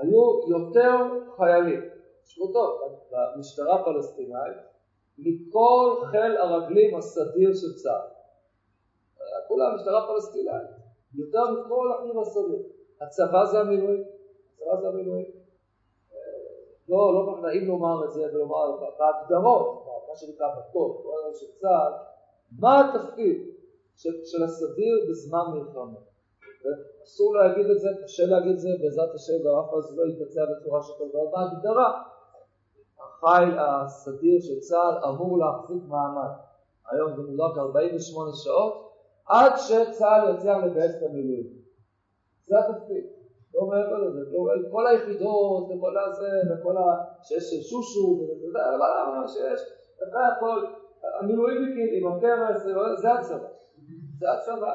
היו 0.00 0.48
יותר 0.48 0.96
חיילים, 1.36 1.93
תשמעו 2.34 2.52
טוב, 2.52 2.98
במשטרה 3.10 3.80
הפלסטינאית, 3.80 4.56
מכל 5.18 6.00
חיל 6.10 6.36
הרגלים 6.36 6.96
הסדיר 6.96 7.54
של 7.54 7.74
צה"ל. 7.82 8.08
כולה 9.48 9.74
משטרה 9.74 10.06
פלסטינאית, 10.06 10.68
יותר 11.14 11.50
מכל 11.50 11.92
החיל 11.92 12.18
הסדיר. 12.20 12.62
הצבא 13.00 13.44
זה 13.44 13.60
המילואים, 13.60 14.04
הצבא 14.52 14.80
זה 14.80 14.88
המילואים. 14.88 15.26
לא, 16.88 17.14
לא 17.14 17.32
כל 17.32 17.40
נעים 17.40 17.68
לומר 17.68 18.04
את 18.04 18.12
זה 18.12 18.22
ולומר 18.32 18.76
בהגדרות, 18.98 19.86
מה 20.08 20.16
שנקרא 20.16 20.46
בטוב, 20.58 21.06
של 21.34 21.46
צה"ל, 21.60 21.92
מה 22.60 22.80
התפקיד 22.80 23.54
של, 23.96 24.24
של 24.24 24.42
הסדיר 24.42 25.06
בזמן 25.10 25.44
מלחמה. 25.54 26.00
אסור 27.04 27.34
להגיד 27.34 27.70
את 27.70 27.80
זה, 27.80 27.88
קשה 28.04 28.26
להגיד 28.26 28.52
את 28.52 28.58
זה, 28.58 28.68
בעזרת 28.82 29.14
השם 29.14 29.46
והרף 29.46 29.72
הזה 29.74 29.96
לא 29.96 30.02
יתבצע 30.06 30.40
בצורה 30.44 30.80
דבר 30.96 31.26
בהגדרה. 31.32 32.13
החיל 33.24 33.58
הסדיר 33.58 34.40
של 34.40 34.60
צה"ל 34.60 35.08
אמור 35.08 35.38
להחזיק 35.38 35.82
מעמד. 35.88 36.32
היום 36.90 37.16
זה 37.16 37.22
מודק 37.22 37.58
48 37.58 38.30
שעות, 38.44 38.92
עד 39.26 39.52
שצה"ל 39.56 40.34
יצליח 40.34 40.56
לגייס 40.64 40.96
את 40.96 41.02
המילואים. 41.02 41.46
זה 42.46 42.58
התפקיד. 42.58 43.04
לא 43.54 43.66
מעבר 43.66 43.98
לזה, 43.98 44.20
לא, 44.32 44.70
כל 44.70 44.86
היחידות 44.86 45.64
וכל 45.64 45.98
הזה 45.98 46.28
וכל 46.50 46.76
ה... 46.76 46.82
שיש 47.22 47.70
שושו 47.70 48.20
וזה, 48.20 48.58
מה 49.18 49.28
שיש, 49.28 49.60
אחרי 49.96 50.24
הכל, 50.36 50.66
המילואימניקים 51.20 51.88
עם 51.92 52.12
הכרס, 52.12 52.62
זה 53.00 53.12
הצבא, 53.12 53.48
זה 54.18 54.26
הצבא, 54.32 54.74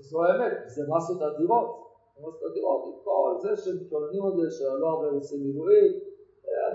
זו 0.00 0.24
האמת, 0.24 0.52
זה 0.66 0.82
מסות 0.96 1.22
אדירות, 1.22 1.86
מסות 2.18 2.42
אדירות, 2.50 2.84
עם 2.86 2.92
כל 3.04 3.34
זה 3.42 3.56
שמתלוננים 3.56 4.26
על 4.26 4.32
זה 4.40 4.50
שלא 4.50 4.88
הרבה 4.88 5.08
עושים 5.08 5.42
מילואים, 5.42 5.92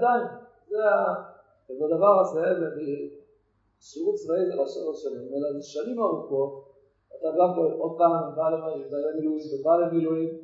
עדיין, 0.02 0.28
זה 0.68 0.84
ה... 0.90 1.14
ובדבר 1.70 2.20
הזה, 2.20 2.42
שירות 3.80 4.16
צבאי 4.16 4.46
זה 4.46 4.56
לא 4.56 4.68
שלוש 4.68 5.04
שנים, 5.04 5.28
אלא 5.34 5.54
זה 5.54 5.62
שנים 5.62 6.00
ארוכות, 6.00 6.72
אתה 7.20 7.28
גם 7.38 7.50
עוד 7.80 7.98
פעם 7.98 8.36
בא 8.36 8.50
למילואים 8.50 9.46
ובא 9.54 9.76
למילואים 9.76 10.38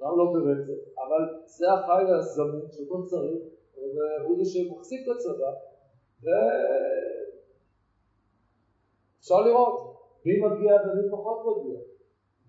גם 0.00 0.18
לא 0.18 0.32
ברצף, 0.32 0.80
אבל 0.98 1.22
זה 1.44 1.72
החיל 1.72 2.14
הזמין 2.14 2.66
שאותו 2.72 3.06
צריך, 3.06 3.42
והוא 3.76 4.36
זה 4.38 4.44
שמחזיק 4.50 5.00
את 5.08 5.12
הצבא, 5.16 5.52
ואפשר 9.18 9.40
לראות 9.40 9.94
מי 10.24 10.40
מגיע 10.40 10.72
ומי 10.84 11.10
פחות 11.10 11.38
מגיע. 11.46 11.80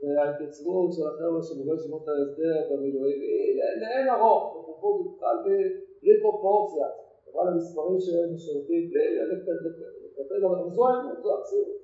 וההתייצבות 0.03 0.93
של 0.93 1.07
החבר'ה 1.07 1.43
של 1.43 1.55
בוגרי 1.55 1.76
ישיבות 1.76 2.07
ההסדר 2.07 2.76
במילואים 2.76 3.20
לאין 3.82 4.10
ארוך, 4.10 4.57
בפרופורציה 4.57 5.12
בכלל 5.18 5.38
בלי 6.01 6.21
פרופורציה, 6.21 6.87
אבל 7.33 7.47
המספרים 7.47 7.99
שהם 7.99 8.33
משרתים 8.33 8.89
בלי 8.89 9.19
לקטל, 9.31 10.45
אבל 10.45 10.69
זו 10.69 10.87
האמת, 10.87 11.23
זו 11.23 11.37
המציאות. 11.37 11.79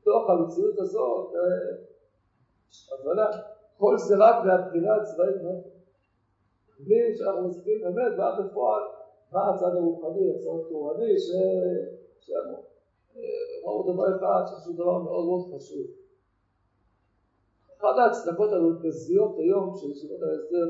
בתוך 0.00 0.30
המציאות 0.30 0.78
הזאת, 0.78 1.32
אז 2.92 3.08
כל 3.78 3.98
זה 3.98 4.14
רק 4.18 4.44
מהבחינה 4.44 4.94
הצבאית, 4.96 5.36
בלי 6.78 7.16
שאנחנו 7.16 7.48
מסתכלים 7.48 7.80
באמת 7.80 8.18
ואז 8.18 8.34
בפועל 8.44 8.82
מה 9.32 9.54
הצד 9.54 9.76
הרוחני, 9.76 10.30
הצד 10.34 10.50
התורני, 10.66 11.14
שאמרו 12.20 13.92
דבר 13.92 14.16
אחד, 14.16 14.42
שזה 14.46 14.72
דבר 14.72 14.98
מאוד 14.98 15.24
מאוד 15.26 15.54
חשוב. 15.54 15.86
אחת 17.76 17.98
ההצדקות 17.98 18.52
המרכזיות 18.52 19.38
היום 19.38 19.74
של 19.76 19.90
ישיבות 19.90 20.22
ההסדר 20.22 20.66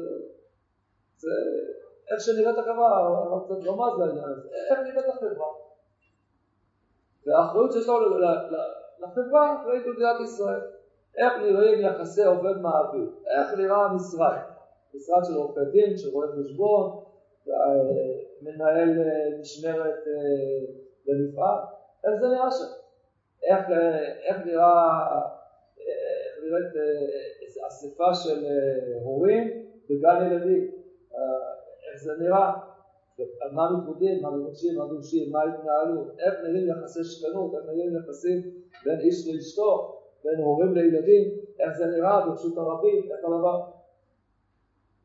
זה 1.17 1.31
איך 2.11 2.21
שנראית 2.21 2.59
החברה, 2.59 3.41
קצת 3.45 3.69
רמז 3.69 3.99
לעניין 3.99 4.25
הזה, 4.25 4.49
איך 4.71 4.79
נראית 4.79 5.09
החברה. 5.09 5.47
והאחריות 7.27 7.73
שיש 7.73 7.89
לנו 7.89 8.19
לחברה 8.99 9.57
אחראית 9.63 9.87
במדינת 9.87 10.21
ישראל. 10.25 10.61
איך 11.17 11.33
נראים 11.43 11.81
יחסי 11.81 12.25
עובד 12.25 12.57
מעביד, 12.57 13.09
איך 13.27 13.59
נראה 13.59 13.85
המשרד, 13.85 14.39
משרד 14.95 15.25
של 15.25 15.35
עורכי 15.35 15.61
דין, 15.73 15.97
של 15.97 16.09
רואה 16.13 16.29
חשבון, 16.29 17.05
מנהל 18.43 18.99
אה, 18.99 19.39
משמרת 19.41 20.03
אה, 20.07 20.75
במפעל, 21.07 21.59
איך 22.05 22.21
זה 22.21 22.27
נראה 22.27 22.51
שם? 22.51 22.65
איך, 23.43 23.67
איך 24.25 24.37
נראה, 24.47 25.21
איך 25.79 26.45
נראית 26.45 26.77
אה, 26.77 27.67
אספה 27.69 28.15
של 28.15 28.47
הורים 29.03 29.67
בגן 29.91 30.27
ילדים, 30.27 30.71
איך 31.95 32.03
זה 32.03 32.13
נראה, 32.19 32.53
על 33.41 33.51
מה 33.53 33.71
מתמודדים, 33.71 34.23
מה 34.23 34.31
מבקשים, 34.31 34.79
מה 34.79 34.87
דורשים, 34.87 35.33
מה 35.33 35.43
התנהלות, 35.43 36.07
איך 36.19 36.35
נראים 36.43 36.69
יחסי 36.69 37.05
שכנות, 37.05 37.55
איך 37.55 37.65
נראים 37.67 37.97
יחסים 37.97 38.43
בין 38.85 39.01
איש 39.01 39.29
לאשתו, 39.29 40.01
בין 40.25 40.39
הורים 40.39 40.75
לילדים, 40.75 41.25
איך 41.61 41.73
זה 41.79 41.87
נראה 41.87 42.27
ברשות 42.27 42.57
הרבים, 42.57 43.03
איך 43.13 43.25
הדבר. 43.25 43.61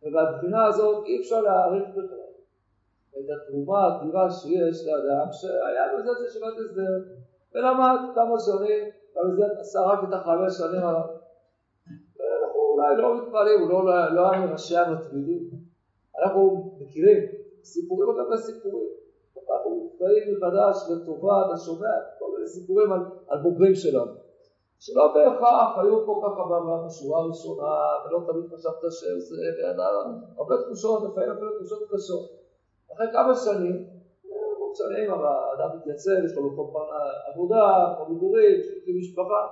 ובבחינה 0.03 0.65
הזאת 0.65 1.05
אי 1.05 1.19
אפשר 1.19 1.41
להעריך 1.41 1.89
בכלל 1.89 2.29
את 3.09 3.25
התרומה 3.35 3.79
האדירה 3.79 4.29
שיש 4.31 4.87
לאדם 4.87 5.27
שהיה 5.31 5.83
בזה 5.97 6.09
ישיבת 6.27 6.53
הסדר 6.59 7.13
ולמד 7.55 7.99
כמה 8.15 8.35
שנים, 8.39 8.83
ובזה 9.15 9.45
עשה 9.59 9.79
רק 9.79 9.99
את 10.03 10.13
החמש 10.13 10.57
שנים 10.57 10.87
עליו. 10.87 11.07
ואנחנו 12.17 12.59
אולי 12.59 13.01
לא 13.01 13.17
מתפעלים, 13.17 13.59
הוא 13.61 13.69
לא, 13.69 14.13
לא 14.15 14.31
היה 14.31 14.45
מראשי 14.45 14.77
המתמידים. 14.77 15.48
אנחנו 16.23 16.71
מכירים 16.79 17.19
סיפורים 17.63 18.09
על 18.09 18.15
גבי 18.25 18.37
סיפורים. 18.37 18.87
אנחנו 19.51 19.69
מופתעים 19.69 20.23
מחדש 20.33 20.75
לטובה, 20.91 21.45
אתה 21.45 21.57
שומע 21.65 21.93
כל 22.19 22.25
מיני 22.33 22.47
סיפורים 22.47 22.91
על, 22.91 22.99
על 23.27 23.37
בוגרים 23.43 23.75
שלנו. 23.75 24.11
שלא 24.79 25.13
בהכרח 25.13 25.77
היו 25.77 26.05
פה 26.05 26.21
ככה 26.23 26.43
בשורה 26.85 27.19
הראשונה, 27.21 27.73
ולא 28.05 28.19
תמיד 28.27 28.45
חשבת 28.53 28.91
שזה, 28.91 29.41
הרבה 30.37 30.55
תחושות, 30.63 31.03
לפעמים 31.03 31.31
אפילו 31.31 31.57
תחושות 31.57 31.79
קשות. 31.91 32.29
אחרי 32.93 33.07
כמה 33.13 33.35
שנים, 33.35 33.87
שנים 34.73 35.11
האדם 35.13 35.77
מתייצב, 35.77 36.25
יש 36.25 36.37
לו 36.37 36.51
מקום 36.51 36.73
עבודה, 37.33 37.93
מקום 37.93 38.15
מגורים, 38.15 38.59
עם 38.85 38.97
משפחה, 38.97 39.47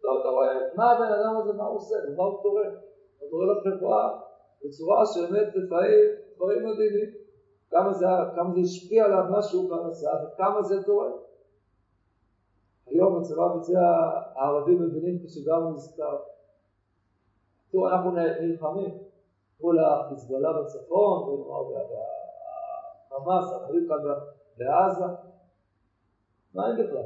אתה 0.00 0.28
רואה, 0.28 0.54
מה 0.76 0.90
הבן 0.92 1.12
אדם 1.12 1.36
הזה, 1.36 1.52
מה 1.52 1.64
הוא 1.64 1.76
עושה, 1.76 1.96
ומה 2.08 2.24
הוא 2.24 2.42
תורם? 2.42 2.72
הוא 3.18 3.30
תורם 3.30 3.48
לחברה 3.56 4.20
בצורה 4.64 5.06
שבאמת 5.06 5.48
לפעמים 5.54 6.08
דברים 6.36 6.66
מדהימים, 6.66 7.14
כמה 7.70 7.92
זה, 7.92 8.06
כמה 8.36 8.54
זה 8.54 8.60
השפיע 8.60 9.04
עליו, 9.04 9.24
כבר 9.66 9.90
עשה, 9.90 10.10
וכמה 10.24 10.62
זה 10.62 10.82
תורם. 10.82 11.12
היום 12.86 13.20
בצבא 13.20 13.48
ביצע 13.54 13.80
הערבים 14.34 14.82
מבינים 14.82 15.18
כשגם 15.24 15.62
הוא 15.62 15.74
נזכר. 15.74 16.16
תראו, 17.70 17.88
אנחנו 17.88 18.10
נלחמים 18.40 18.98
מול 19.60 19.78
החיזבאללה 19.78 20.62
בצפון, 20.62 21.28
והחמאס, 23.10 23.52
החברים 23.52 23.88
כאן 23.88 23.96
בעזה. 24.58 25.04
מה 26.54 26.66
הם 26.66 26.76
בכלל? 26.76 27.02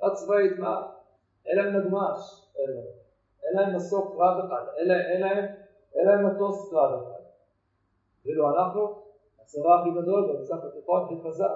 עד 0.00 0.12
צבאית, 0.12 0.58
מה? 0.58 0.92
אין 1.46 1.58
להם 1.58 1.76
נגמ"ש, 1.76 2.50
אין 3.44 3.56
להם 3.56 3.76
מסוק 3.76 4.16
קרב 4.16 4.44
אחד, 4.44 4.64
אין 4.78 5.20
להם 5.20 5.44
מטוס 6.04 6.70
קרב 6.70 6.92
אחד. 6.92 7.22
ואילו 8.24 8.50
אנחנו, 8.50 9.02
הצבא 9.42 9.74
הכי 9.80 9.90
גדול 9.90 10.32
במזרח 10.32 10.64
התיכון 10.64 11.04
הכי 11.04 11.14
חזק 11.28 11.50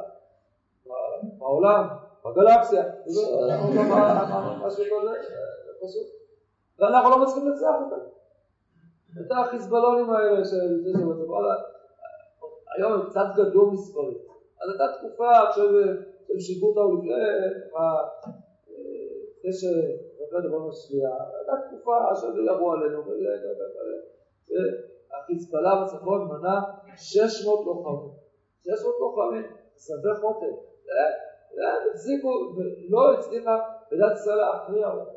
בעולם, 1.38 1.86
בגלקסיה, 2.24 2.84
משהו 4.66 4.84
כזה, 4.84 5.12
פשוט. 5.82 6.06
ואנחנו 6.78 7.10
לא 7.10 7.22
מצליחים 7.22 7.48
לנצח 7.48 7.74
אותם. 7.84 8.04
את 9.20 9.30
החיזבאלונים 9.30 10.10
האלה 10.10 10.44
של 10.44 10.82
זה 10.82 10.90
שבצבא, 10.98 11.54
היום 12.76 12.92
הם 12.92 13.10
קצת 13.10 13.26
גדלו 13.36 13.70
מספרים. 13.70 14.18
אז 14.62 14.70
הייתה 14.70 14.98
תקופה 14.98 15.32
שהם 15.54 16.40
שיגעו 16.40 16.68
אותנו 16.68 16.96
לפני, 16.96 17.14
לפני 19.38 19.52
שבאמת 19.52 20.44
דבר 20.44 20.68
משפיע, 20.68 21.08
הייתה 21.38 21.52
תקופה 21.68 21.96
שהם 22.20 22.46
ירו 22.46 22.72
עלינו, 22.72 23.02
החיזבאללה 25.12 25.84
בצפון 25.84 26.28
מנה 26.28 26.60
600 26.96 27.66
לוחמים. 27.66 28.10
600 28.64 28.94
לוחמים, 29.00 29.42
שדה 29.78 30.14
חוטף. 30.20 30.70
החזיקו, 31.90 32.28
ולא 32.56 33.12
הצליחה 33.12 33.58
מדינת 33.92 34.12
ישראל 34.12 34.36
להכריע 34.36 34.90
אותה. 34.90 35.10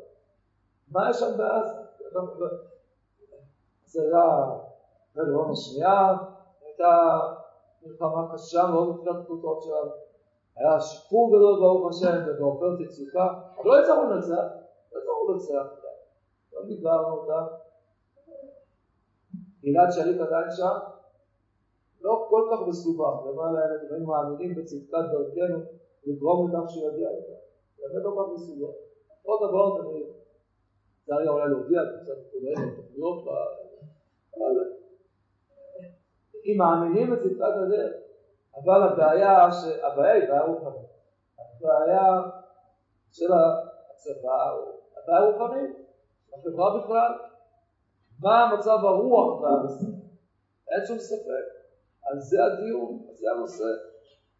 מה 0.92 1.10
יש 1.10 1.16
שם 1.16 1.38
בעזה? 1.38 1.74
זה 3.84 4.02
היה 4.02 4.50
מלחמה 5.16 5.52
השנייה, 5.52 6.16
הייתה 6.64 7.20
מלחמה 7.82 8.32
קשה 8.32 8.66
מאוד 8.66 8.88
מבחינת 8.88 9.16
התוצאות 9.16 9.62
שלנו. 9.62 9.90
היה 10.56 10.80
שיפור 10.80 11.28
גדול 11.28 11.60
ברוך 11.60 11.88
השם 11.88 12.16
ובעופרת 12.26 12.80
יצוקה, 12.80 13.28
אבל 13.56 13.64
לא 13.64 13.78
הצלחנו 13.78 14.10
לנצח, 14.10 14.44
לא 14.92 14.98
הצלחנו 14.98 15.32
לנצח. 15.32 15.66
לא 16.52 16.66
דיברנו 16.66 17.16
אותה. 17.16 17.46
גלעד 19.64 19.92
שליט 19.92 20.20
עדיין 20.20 20.50
שם, 20.50 20.76
לא 22.00 22.26
כל 22.30 22.48
כך 22.52 22.68
מסובך, 22.68 23.26
למעלה 23.26 23.60
הם 23.90 24.06
מאמינים 24.06 24.54
בצדקת 24.54 24.92
דרכנו 24.92 25.58
לגרום 26.06 26.50
לכך 26.50 26.70
שהוא 26.70 26.88
יגיע. 26.88 27.08
זה 27.76 27.82
באמת 27.92 28.04
לא 28.04 28.10
כל 28.10 28.24
כך 28.24 28.32
מסובך. 28.32 28.74
עוד 29.22 29.48
דבר 29.48 29.80
אני 29.80 30.04
צריך 31.06 31.28
אולי 31.28 31.48
להודיע 31.48 31.80
קצת 32.02 32.12
תוכניות, 32.76 33.24
אבל 34.36 34.52
אם 36.44 36.58
מאמינים 36.58 37.10
בצדקת 37.10 37.56
הדרך, 37.66 37.92
אבל 38.56 38.82
הבעיה, 38.82 39.48
הבעיה 39.82 40.12
היא 40.12 40.28
בעיה 40.28 40.42
רוחנית. 40.42 40.88
הבעיה 41.38 42.20
של 43.12 43.32
הצבא, 43.32 44.56
הבעיה 44.96 45.30
רוחנית, 45.30 45.76
החברה 46.34 46.78
בכלל, 46.78 47.12
מה 48.20 48.54
מצב 48.58 48.78
הרוח 48.82 49.42
ישראל? 49.64 49.94
אין 50.70 50.86
שום 50.86 50.98
ספק. 50.98 51.46
על 52.02 52.20
זה 52.20 52.44
הדיון, 52.44 52.98
על 53.08 53.14
זה 53.14 53.26
הנושא. 53.36 53.64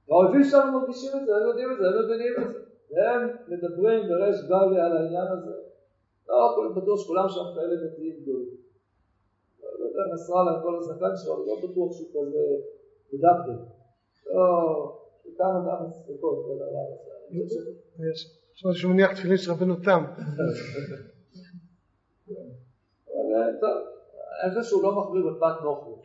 והאויבים 0.08 0.44
שלנו 0.44 0.80
מרגישים 0.80 1.10
את 1.20 1.26
זה, 1.26 1.36
הם 1.36 1.48
יודעים 1.48 1.72
את 1.72 1.78
זה, 1.78 1.84
הם 1.86 2.04
מבינים 2.04 2.32
את 2.38 2.52
זה. 2.52 2.58
והם 2.90 3.22
מדברים 3.48 4.08
בריש 4.08 4.36
גלי 4.48 4.80
על 4.80 4.96
העניין 4.96 5.26
הזה. 5.26 5.54
לא 6.28 6.72
בטוח 6.76 7.00
שכולם 7.00 7.28
שם 7.28 7.46
כאלה 7.54 7.76
דתיים 7.86 8.20
גדולים. 8.22 8.56
לא 9.62 9.84
יודע, 9.86 10.14
נסראללה 10.14 10.62
כל 10.62 10.76
הזקן 10.78 11.16
שלו, 11.16 11.36
אני 11.36 11.46
לא 11.46 11.56
בטוח 11.56 11.92
שהוא 11.92 12.08
כזה 12.10 12.44
מדקדק. 13.12 13.62
לא, 14.26 15.00
כמה 15.38 15.60
כמה 15.64 15.90
ספקות 15.90 16.46
בדבר 16.46 16.84
הזה. 16.94 17.70
יש 18.10 18.80
שמניח 18.80 19.12
תפילין 19.12 19.36
של 19.36 19.50
רבנו 19.50 19.74
תם. 19.76 20.04
טוב, 23.60 24.62
שהוא 24.62 24.82
לא 24.82 24.92
מחמיר 24.98 25.22
בפת 25.30 25.62
נוחו. 25.62 25.96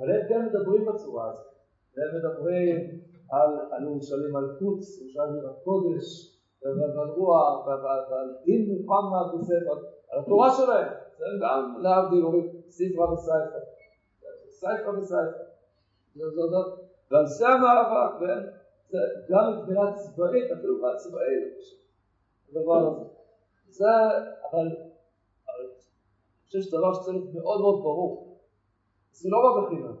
אבל 0.00 0.10
הם 0.10 0.28
כן 0.28 0.46
מדברים 0.46 0.86
בצורה 0.86 1.30
הזאת. 1.30 1.46
הם 1.96 2.18
מדברים 2.18 3.00
על 3.30 3.82
ירושלים 3.82 4.36
על 4.36 4.56
קוץ, 4.58 5.00
ירושלים 5.00 5.46
על 5.46 5.52
קודש, 5.64 6.38
ועל 6.62 7.10
רוח, 7.10 7.66
ועל 7.66 8.34
דין 8.44 8.68
מוחמד 8.68 9.34
וספר, 9.34 9.78
על 10.10 10.18
התורה 10.20 10.50
שלהם. 10.56 10.92
זה 11.18 11.24
גם 11.42 11.76
להבדיל 11.80 12.24
אומרים 12.24 12.48
ספרה 12.68 13.12
וסייפה. 13.12 13.58
סייפה 14.48 14.90
וסייפה. 14.98 15.38
ועל 17.10 17.26
זה 17.26 17.48
המאבק, 17.48 18.58
גם 19.30 19.58
מבחינה 19.58 19.94
צבאית, 19.94 20.50
אפילו 20.52 20.74
מבחינה 20.74 20.96
צבאית, 20.96 21.58
הדבר 22.50 22.76
הזה. 22.76 23.04
זה, 23.68 23.84
אבל, 24.52 24.68
חושב 26.48 26.60
שזה 26.60 26.76
דבר 26.76 26.94
שצריך 26.94 27.16
להיות 27.16 27.34
מאוד 27.34 27.60
מאוד 27.60 27.78
ברור. 27.82 28.38
זה 29.12 29.28
לא 29.32 29.38
רק 29.46 29.64
בחינם. 29.64 29.96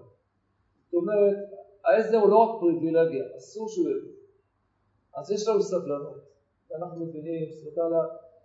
זאת 0.84 0.94
אומרת, 0.94 1.36
ההסדר 1.84 2.18
הוא 2.18 2.30
לא 2.30 2.36
רק 2.36 2.60
פריבילגיה, 2.60 3.24
אסור 3.36 3.68
שהוא 3.68 3.88
יהיה. 3.88 4.02
אז 5.16 5.30
יש 5.30 5.48
לנו 5.48 5.62
סבלנות. 5.62 6.18
אנחנו 6.74 7.06
מבינים, 7.06 7.50
סליחה, 7.52 7.82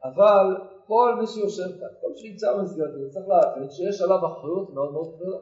אבל 0.04 0.46
כל 0.88 1.16
מי 1.20 1.28
שיושב 1.28 1.80
כאן, 1.80 1.88
כל 2.02 2.10
מי 2.10 2.38
במסגרת 2.58 2.94
הזאת, 2.94 3.12
צריך 3.12 3.28
להבין 3.28 3.70
שיש 3.72 4.02
עליו 4.02 4.28
אחריות 4.28 4.70
מאוד 4.70 4.92
מאוד 4.94 5.16
כבדה. 5.16 5.38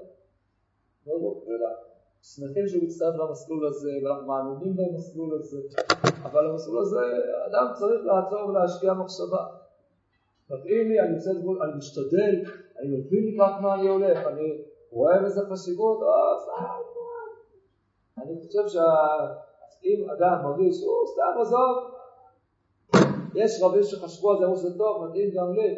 מאוד 1.07 1.21
מאוד 1.21 1.37
כבדה. 1.43 1.71
שמחים 2.23 2.67
שהוא 2.67 2.83
מצטרף 2.83 3.15
למסלול 3.15 3.67
הזה, 3.67 3.91
ואנחנו 4.03 4.27
מאמינים 4.27 4.75
במסלול 4.77 5.39
הזה, 5.39 5.57
אבל 6.23 6.49
המסלול 6.49 6.81
הזה, 6.81 6.99
אדם 7.47 7.67
צריך 7.73 8.01
לעצור 8.05 8.49
ולהשקיע 8.49 8.93
מחשבה. 8.93 9.60
מתאים 10.51 10.89
לי, 10.89 10.99
אני 10.99 11.15
עושה 11.15 11.31
את 11.31 11.35
זה, 11.35 11.49
אני 11.63 11.77
משתדל, 11.77 12.33
אני 12.79 12.87
מבין 12.97 13.33
לקראת 13.33 13.61
מה 13.61 13.75
אני 13.75 13.87
הולך, 13.87 14.27
אני 14.27 14.63
רואה 14.91 15.23
בזה 15.23 15.41
חשיבות, 15.51 15.99
אה, 16.03 16.39
סתם. 16.43 16.91
אני 18.21 18.35
חושב 18.45 18.67
שאם 18.67 20.09
אדם 20.09 20.43
מרגיש, 20.43 20.83
הוא 20.83 21.07
סתם 21.07 21.41
עזוב, 21.41 21.77
יש 23.35 23.63
רבים 23.63 23.83
שחשבו 23.83 24.31
על 24.31 24.37
זה, 24.39 24.45
אמרו 24.45 24.57
שזה 24.57 24.77
טוב, 24.77 25.05
מדהים 25.05 25.31
גם 25.35 25.53
לי, 25.53 25.75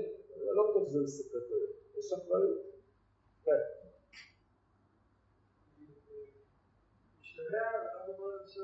לא 0.56 0.70
בטוח 0.70 0.90
שזה 0.90 1.00
מספק 1.04 1.50
לי, 1.50 2.00
יש 2.00 2.14
אחריות. 2.14 2.62
כן. 3.46 3.52
כמה 7.90 7.92
הציבור 8.02 8.32
של 8.48 8.62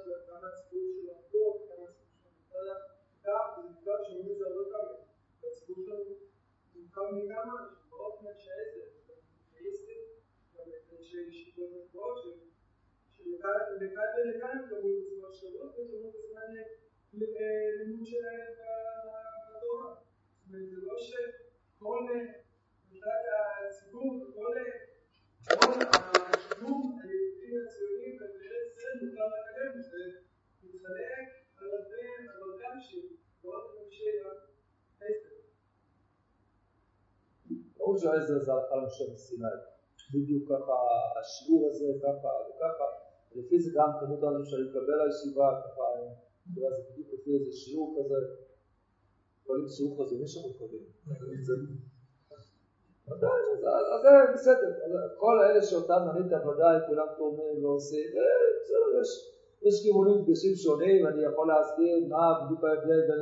העובדות, 1.10 1.58
כמה 3.24 3.40
הציבור 3.46 3.96
של 4.08 4.99
מורכב 5.88 7.02
מכמה 7.12 7.68
באופן 7.90 8.26
אתאיסטים, 9.52 10.02
גם 10.56 10.64
אנשי 10.98 11.18
ישיבות 11.30 11.70
גבוהות, 11.90 12.24
שלכאן 13.18 13.52
ולכאן 13.80 14.58
קראו 14.70 14.90
בזמן 15.06 15.34
שירות 15.34 15.72
וקראו 15.72 16.12
בזמן 16.12 16.42
לימוד 17.14 18.06
שלהם 18.06 18.54
בתורה. 19.56 19.96
זאת 20.40 20.54
אומרת, 20.54 20.70
זה 20.70 20.78
לא 20.82 20.98
שכל 20.98 22.00
מבחינת 22.86 23.24
הציבור 23.68 24.24
וכל 24.24 24.58
הקידום 25.48 27.00
היהודים 27.04 27.54
הציונים 27.66 28.18
במדינת 28.20 28.64
ישראל 28.68 28.96
מותר 29.02 29.28
לקדם, 29.36 29.82
זה 29.82 29.98
מתחלק 30.64 31.28
על 31.58 31.68
הרבה, 31.68 32.74
אנשים, 32.74 33.18
ועוד 33.44 33.64
אנשי 33.86 34.04
העסק. 35.02 35.39
ברור 37.90 38.02
שהעזר 38.02 38.40
זה 38.46 38.54
הלכה 38.54 38.76
למשה 38.76 39.04
מסיני. 39.14 39.48
בדיוק 40.14 40.44
ככה, 40.50 40.76
השיעור 41.20 41.70
הזה, 41.70 41.86
ככה 42.04 42.30
וככה. 42.48 42.88
לפי 43.36 43.60
זה 43.60 43.70
גם 43.76 43.90
כמות 44.00 44.24
האנשים 44.24 44.46
שאני 44.46 44.64
מקבל 44.70 44.98
לישיבה, 45.06 45.48
ככה, 45.64 45.84
זה 46.56 46.62
בדיוק 46.90 47.08
לפי 47.14 47.32
איזה 47.38 47.52
שיעור 47.52 47.88
כזה. 47.98 48.16
קוראים 49.46 49.68
שיעור 49.68 49.94
כזה, 50.00 50.16
מי 50.22 50.28
שמוכרים. 50.28 50.86
אז 53.08 54.02
זה 54.04 54.10
בסדר, 54.34 54.72
כל 55.18 55.36
אלה 55.44 55.62
שאותם 55.62 56.02
מנית 56.08 56.32
ודאי, 56.46 56.76
כולם 56.88 57.08
תורמים 57.18 57.66
ועושים, 57.66 58.10
בסדר, 58.62 59.02
יש 59.62 59.84
כיוונים 59.84 60.24
קדושים 60.24 60.56
שונים, 60.56 61.08
אני 61.08 61.24
יכול 61.24 61.48
להסביר 61.48 62.08
מה 62.10 62.24
בדיוק 62.46 62.64
ההבדל 62.64 63.02
בין 63.08 63.20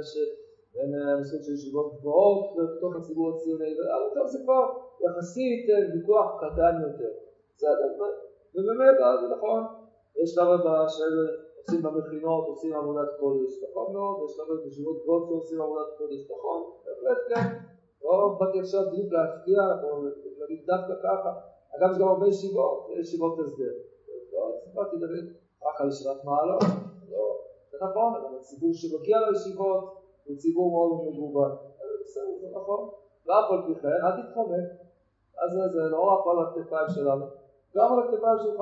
בין 0.77 0.89
הנושאים 0.95 1.41
של 1.43 1.53
ישיבות 1.53 1.93
גבוהות 1.99 2.55
בתוך 2.57 2.95
הציבור 2.95 3.29
הציוני, 3.29 3.71
אבל 4.17 4.27
זה 4.27 4.39
כבר 4.43 4.63
יחסית 5.05 5.65
ויכוח 5.93 6.27
קטן 6.41 6.75
יותר. 6.85 7.11
בסדר, 7.55 7.89
ובאמת 8.55 8.97
זה 9.21 9.35
נכון, 9.35 9.63
יש 10.21 10.29
שלב 10.35 10.59
של 10.97 11.13
עושים 11.57 11.81
במכינות, 11.81 12.47
עושים 12.47 12.73
עבודת 12.73 13.09
קודש, 13.19 13.51
נכון 13.63 13.93
מאוד, 13.93 14.15
יש 14.25 14.31
שלב 14.35 14.57
בישיבות 14.63 15.03
גבוהות 15.03 15.27
שעושים 15.27 15.61
עבודת 15.61 15.89
קודש, 15.97 16.31
נכון, 16.31 16.61
בהחלט 16.85 17.21
כן. 17.29 17.47
לא 18.03 18.37
באתי 18.39 18.59
עכשיו 18.59 18.81
בדיוק 18.91 19.13
להפתיע 19.13 19.61
או 19.83 20.03
להגיד 20.39 20.59
דווקא 20.65 20.93
ככה, 21.03 21.31
אגב 21.75 21.91
יש 21.91 21.97
גם 21.97 22.07
הרבה 22.07 22.27
ישיבות, 22.27 22.87
ישיבות 22.99 23.39
הסדר. 23.39 23.73
לא 24.33 24.55
באתי 24.73 24.95
להגיד 25.01 25.33
רק 25.65 25.81
על 25.81 25.87
ישיבת 25.87 26.23
מעלות, 26.25 26.63
לא, 27.11 27.37
זה 27.71 27.77
נכון, 27.85 28.13
אבל 28.15 28.37
הציבור 28.37 28.71
שמגיע 28.73 29.17
לישיבות 29.29 29.96
הוא 30.27 30.37
ציבור 30.37 30.71
מאוד 30.71 31.13
מגוון. 31.13 31.51
בסדר, 32.01 32.37
זה 32.41 32.47
נכון. 32.57 32.89
ואף 33.25 33.51
על 33.51 33.61
פי 33.67 33.81
כן, 33.81 33.87
אל 33.87 34.11
תתחמק. 34.21 34.67
אז 35.41 35.51
זה 35.73 35.81
לא 35.91 36.01
רק 36.01 36.21
על 36.27 36.37
הכתפיים 36.45 36.89
שלנו, 36.95 37.25
גם 37.75 37.93
על 37.93 37.99
הכתפיים 37.99 38.37
שלך. 38.43 38.61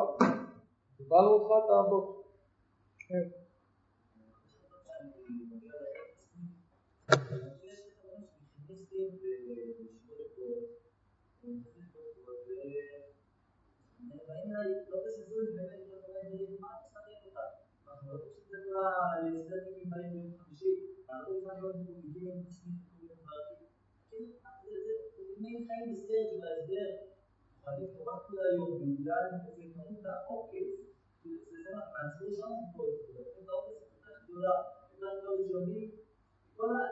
קיבלנו 0.98 1.30
אותך, 1.30 1.68
תעבוד. 1.68 2.16
כן. 3.08 3.30
כל 20.56 20.95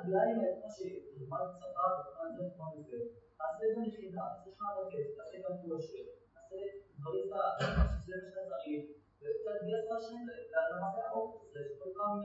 הגליים 0.03 0.39
האלה, 0.39 0.61
כמו 0.61 0.69
שרמת 0.75 1.47
צבא 1.59 1.83
ורמת 2.05 2.35
זה 2.37 2.43
כמו 2.55 2.65
זה, 2.89 2.97
תעשה 3.37 3.63
את 3.71 3.77
היחידה, 3.77 4.21
תעשה 4.35 4.49
לך 4.51 4.61
רכז, 4.77 5.07
תעשה 5.17 5.37
גם 5.45 5.55
כושר, 5.61 6.03
תעשה 6.33 6.55
דברים 6.99 7.25
שזה 7.29 7.35
מה 7.77 7.89
שאתה 8.05 8.41
צריך, 8.63 8.85
ותגייס 9.21 9.91
השם 9.91 10.21
למעשה 10.71 11.01
האופן 11.07 11.37
הזה, 11.45 11.59
שכל 11.69 11.89
פעם 11.97 12.21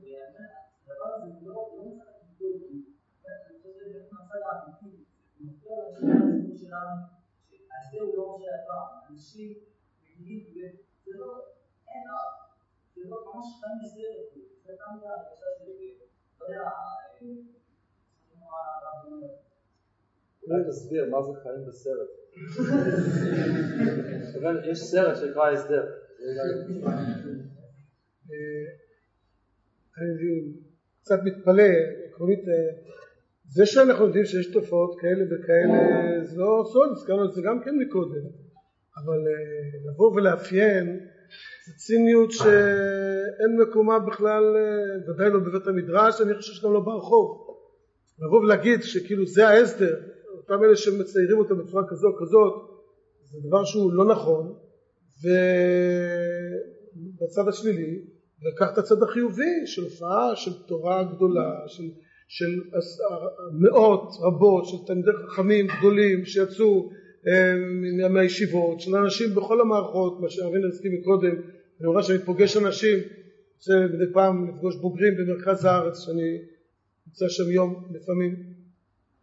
בימים, 0.00 0.63
הדבר 0.86 1.14
הזה 1.14 1.46
לא 1.46 1.70
מצליח 1.72 2.06
לבדוק, 2.22 2.62
אני 2.70 2.82
חושב 3.16 3.62
שזה 3.62 3.84
באמת 3.84 4.12
מהצד 4.12 4.40
האמיתי, 4.46 5.04
זה 5.38 5.44
מופיע 5.44 5.76
לציבור 5.92 6.56
שלנו, 6.56 6.96
שההסדר 7.48 8.02
הוא 8.02 8.16
לא 8.16 8.32
מה 8.32 8.38
שהיה 8.38 8.60
פעם, 8.66 8.88
אנשים 9.10 9.52
מגיעים, 10.02 10.44
וזה 10.50 11.18
לא, 11.18 11.30
אין, 11.88 12.04
זה 12.94 13.02
לא 13.10 13.18
ממש 13.26 13.46
חיים 13.60 13.78
בסרט, 13.82 14.26
זה 14.64 14.72
תמיד 14.80 15.02
ההרגשה 15.04 15.46
שלי, 15.58 15.98
לא 16.40 16.46
יודע, 16.46 16.70
אולי 20.48 20.64
תסביר 20.68 21.10
מה 21.10 21.22
זה 21.22 21.40
חיים 21.42 21.66
בסרט. 21.66 22.08
יש 24.70 24.78
סרט 24.78 25.16
שנקרא 25.16 25.52
הסדר. 25.52 25.86
קצת 31.04 31.18
מתפלא, 31.24 31.72
עקרונית, 32.08 32.40
זה 33.48 33.66
שאנחנו 33.66 34.06
יודעים 34.06 34.24
שיש 34.24 34.46
תופעות 34.52 35.00
כאלה 35.00 35.24
וכאלה, 35.24 35.78
זה 36.24 36.36
לא 36.40 36.64
סוד, 36.72 36.90
הזכרנו 36.92 37.24
את 37.24 37.32
זה 37.32 37.42
גם 37.44 37.60
כן 37.64 37.74
מקודם, 37.78 38.26
אבל 38.96 39.18
לבוא 39.88 40.12
ולאפיין 40.14 41.00
זה 41.66 41.72
ציניות 41.76 42.30
שאין 42.32 43.60
מקומה 43.60 43.98
בכלל, 43.98 44.56
ודאי 45.08 45.30
לא 45.30 45.38
בבית 45.40 45.66
המדרש, 45.66 46.20
אני 46.20 46.34
חושב 46.34 46.52
שגם 46.52 46.72
לא 46.72 46.80
ברחוב. 46.80 47.56
לבוא 48.18 48.40
ולהגיד 48.40 48.82
שכאילו 48.82 49.26
זה 49.26 49.48
ההסדר, 49.48 49.96
אותם 50.36 50.64
אלה 50.64 50.76
שמציירים 50.76 51.38
אותם 51.38 51.58
בצורה 51.58 51.82
כזו 51.88 52.08
או 52.08 52.16
כזאת, 52.20 52.52
זה 53.22 53.38
דבר 53.48 53.64
שהוא 53.64 53.92
לא 53.92 54.04
נכון, 54.04 54.54
ובצד 57.18 57.48
השלילי, 57.48 58.13
לקח 58.42 58.72
את 58.72 58.78
הצד 58.78 59.02
החיובי 59.02 59.66
של 59.66 59.82
הופעה 59.82 60.36
של 60.36 60.50
תורה 60.66 61.04
גדולה, 61.04 61.54
של, 61.66 61.82
של 62.28 62.60
מאות 63.52 64.08
רבות 64.20 64.64
של 64.66 64.76
תלמידי 64.86 65.10
חכמים 65.26 65.66
גדולים 65.78 66.24
שיצאו 66.24 66.90
מהישיבות, 68.10 68.80
של 68.80 68.96
אנשים 68.96 69.34
בכל 69.34 69.60
המערכות, 69.60 70.20
מה 70.20 70.30
שארינה 70.30 70.66
הזכיר 70.66 70.90
מקודם, 71.00 71.36
אני 71.80 71.88
רואה 71.88 72.02
שאני 72.02 72.18
פוגש 72.18 72.56
אנשים, 72.56 72.98
רוצה 73.56 73.72
מדי 73.94 74.12
פעם 74.12 74.48
לפגוש 74.48 74.76
בוגרים 74.76 75.14
במרכז 75.16 75.64
הארץ, 75.64 75.98
שאני 76.04 76.38
נמצא 77.06 77.28
שם 77.28 77.50
יום 77.50 77.84
לפעמים, 77.94 78.36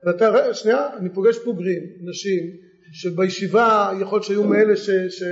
ואתה, 0.05 0.53
שנייה, 0.53 0.97
אני 0.97 1.09
פוגש 1.13 1.37
בוגרים, 1.45 1.83
נשים, 2.01 2.43
שבישיבה 2.91 3.91
יכול 4.01 4.15
להיות 4.15 4.23
שהיו 4.23 4.43
מאלה 4.43 4.75
ש, 4.75 4.89
ש, 4.89 5.23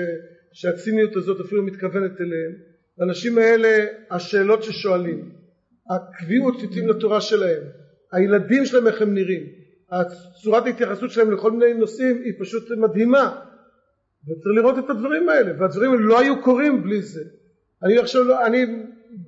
שהציניות 0.54 1.16
הזאת 1.16 1.46
אפילו 1.46 1.64
מתכוונת 1.64 2.22
אליהם, 2.22 2.69
האנשים 3.00 3.38
האלה, 3.38 3.86
השאלות 4.12 4.64
ששואלים, 4.64 5.32
הקביעות 5.90 6.64
יוצאים 6.64 6.88
לתורה 6.88 7.22
שלהם, 7.22 7.64
הילדים 8.12 8.66
שלהם 8.66 8.88
איך 8.88 9.02
הם 9.02 9.14
נראים, 9.14 9.44
צורת 10.44 10.66
ההתייחסות 10.66 11.12
שלהם 11.12 11.32
לכל 11.32 11.52
מיני 11.52 11.74
נושאים 11.74 12.22
היא 12.24 12.34
פשוט 12.40 12.72
מדהימה. 12.72 13.40
וצריך 14.24 14.56
לראות 14.58 14.80
את 14.80 14.90
הדברים 14.90 15.30
האלה 15.30 15.52
והדברים 15.60 15.92
האלה 15.92 16.02
לא 16.02 16.20
היו 16.20 16.42
קורים 16.42 16.84
בלי 16.84 17.02
זה. 17.02 17.24
אני 17.84 17.98
עכשיו 17.98 18.24
לא, 18.24 18.46
אני 18.46 18.66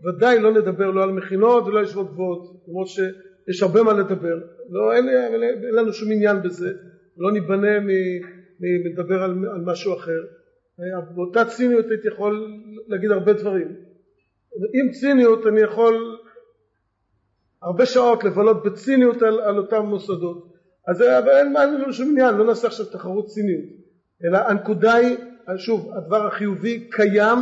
ודאי 0.06 0.40
לא 0.40 0.54
נדבר 0.54 0.92
לא 0.92 1.04
על 1.04 1.12
מכינות 1.12 1.68
ולא 1.68 1.80
על 1.80 1.86
ישיבות 1.86 2.12
גבוהות 2.12 2.64
למרות 2.68 2.88
יש 3.50 3.64
הרבה 3.64 3.84
מה 3.84 3.94
לדבר, 3.94 4.40
לא, 4.70 4.94
אין, 4.94 5.10
אין, 5.10 5.44
אין 5.44 5.76
לנו 5.76 5.94
שום 5.94 6.12
עניין 6.12 6.42
בזה, 6.42 6.74
לא 7.18 7.32
ניבנה 7.32 7.80
מלדבר 8.60 9.24
על, 9.24 9.32
על 9.32 9.62
משהו 9.66 9.94
אחר. 9.94 10.22
באותה 11.16 11.46
ציניות 11.46 11.86
הייתי 11.90 12.08
יכול 12.08 12.62
להגיד 12.88 13.12
הרבה 13.12 13.34
דברים. 13.34 13.76
עם 14.74 14.92
ציניות 14.92 15.48
אני 15.48 15.62
יכול 15.62 16.18
הרבה 17.62 17.86
שעות 17.86 18.24
לבלות 18.24 18.64
בציניות 18.64 19.22
על, 19.22 19.40
על 19.40 19.58
אותם 19.58 19.86
מוסדות. 19.86 20.54
אז 20.88 21.02
אין 21.02 21.54
לנו 21.54 21.94
שום 21.94 22.10
עניין, 22.10 22.36
לא 22.36 22.46
נעשה 22.46 22.68
עכשיו 22.68 22.86
תחרות 22.86 23.26
ציניות. 23.26 23.66
אלא 24.24 24.38
הנקודה 24.38 24.94
היא, 24.94 25.18
שוב, 25.58 25.92
הדבר 25.94 26.28
החיובי 26.28 26.90
קיים 26.92 27.38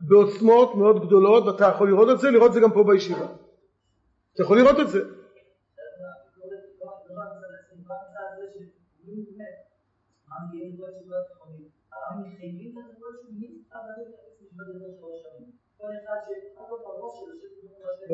בעוצמות 0.00 0.74
מאוד 0.74 1.06
גדולות 1.06 1.44
ואתה 1.46 1.64
יכול 1.64 1.88
לראות 1.88 2.10
את 2.10 2.18
זה, 2.18 2.30
לראות 2.30 2.48
את 2.48 2.52
זה 2.52 2.60
גם 2.60 2.72
פה 2.72 2.84
בישיבה. 2.84 3.26
אתה 4.34 4.42
יכול 4.42 4.58
לראות 4.58 4.80
את 4.80 4.88
זה. 4.88 5.00
מה 10.28 10.34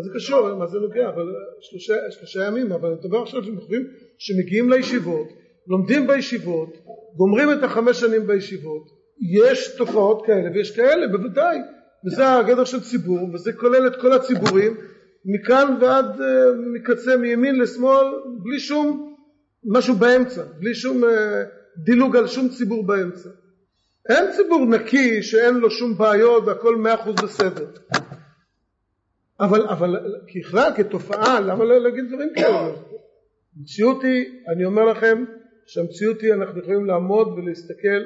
זה 0.02 0.10
קשור? 0.14 0.54
מה 0.54 0.66
זה 0.66 0.78
נוגע? 0.78 1.08
אבל 1.08 1.26
שלושה, 1.60 1.94
שלושה 2.10 2.44
ימים, 2.46 2.72
אבל 2.72 2.88
אני 2.88 2.98
מדבר 2.98 3.22
עכשיו 3.22 3.44
שמחורים 3.44 3.82
שמגיעים 4.18 4.70
לישיבות, 4.70 5.28
לומדים 5.66 6.06
בישיבות, 6.06 6.68
גומרים 7.16 7.52
את 7.52 7.62
החמש 7.62 8.00
שנים 8.00 8.26
בישיבות, 8.26 8.82
יש 9.40 9.76
תופעות 9.76 10.26
כאלה 10.26 10.50
ויש 10.54 10.76
כאלה, 10.76 11.08
בוודאי, 11.08 11.58
וזה 12.06 12.32
הגדר 12.32 12.64
של 12.64 12.80
ציבור, 12.80 13.28
וזה 13.34 13.52
כולל 13.52 13.86
את 13.86 13.96
כל 14.00 14.12
הציבורים, 14.12 14.76
מכאן 15.24 15.76
ועד 15.80 16.20
uh, 16.20 16.22
מקצה 16.74 17.16
מימין 17.16 17.58
לשמאל, 17.60 18.06
בלי 18.42 18.60
שום 18.60 19.16
משהו 19.64 19.94
באמצע, 19.94 20.42
בלי 20.58 20.74
שום 20.74 21.04
uh, 21.04 21.06
דילוג 21.84 22.16
על 22.16 22.26
שום 22.26 22.48
ציבור 22.48 22.86
באמצע. 22.86 23.28
אין 24.08 24.32
ציבור 24.32 24.66
נקי 24.66 25.22
שאין 25.22 25.54
לו 25.54 25.70
שום 25.70 25.98
בעיות 25.98 26.44
והכל 26.46 26.76
מאה 26.76 26.94
אחוז 26.94 27.14
בסדר. 27.22 27.66
אבל, 29.40 29.66
אבל 29.66 30.20
ככלל, 30.34 30.70
כתופעה, 30.76 31.40
למה 31.40 31.64
לא 31.64 31.80
להגיד 31.80 32.04
דברים 32.08 32.28
כאלה? 32.34 32.68
המציאות 33.58 34.02
היא, 34.02 34.24
אני 34.54 34.64
אומר 34.64 34.84
לכם, 34.84 35.24
שהמציאות 35.66 36.20
היא, 36.20 36.32
אנחנו 36.32 36.60
יכולים 36.60 36.86
לעמוד 36.86 37.28
ולהסתכל, 37.28 38.02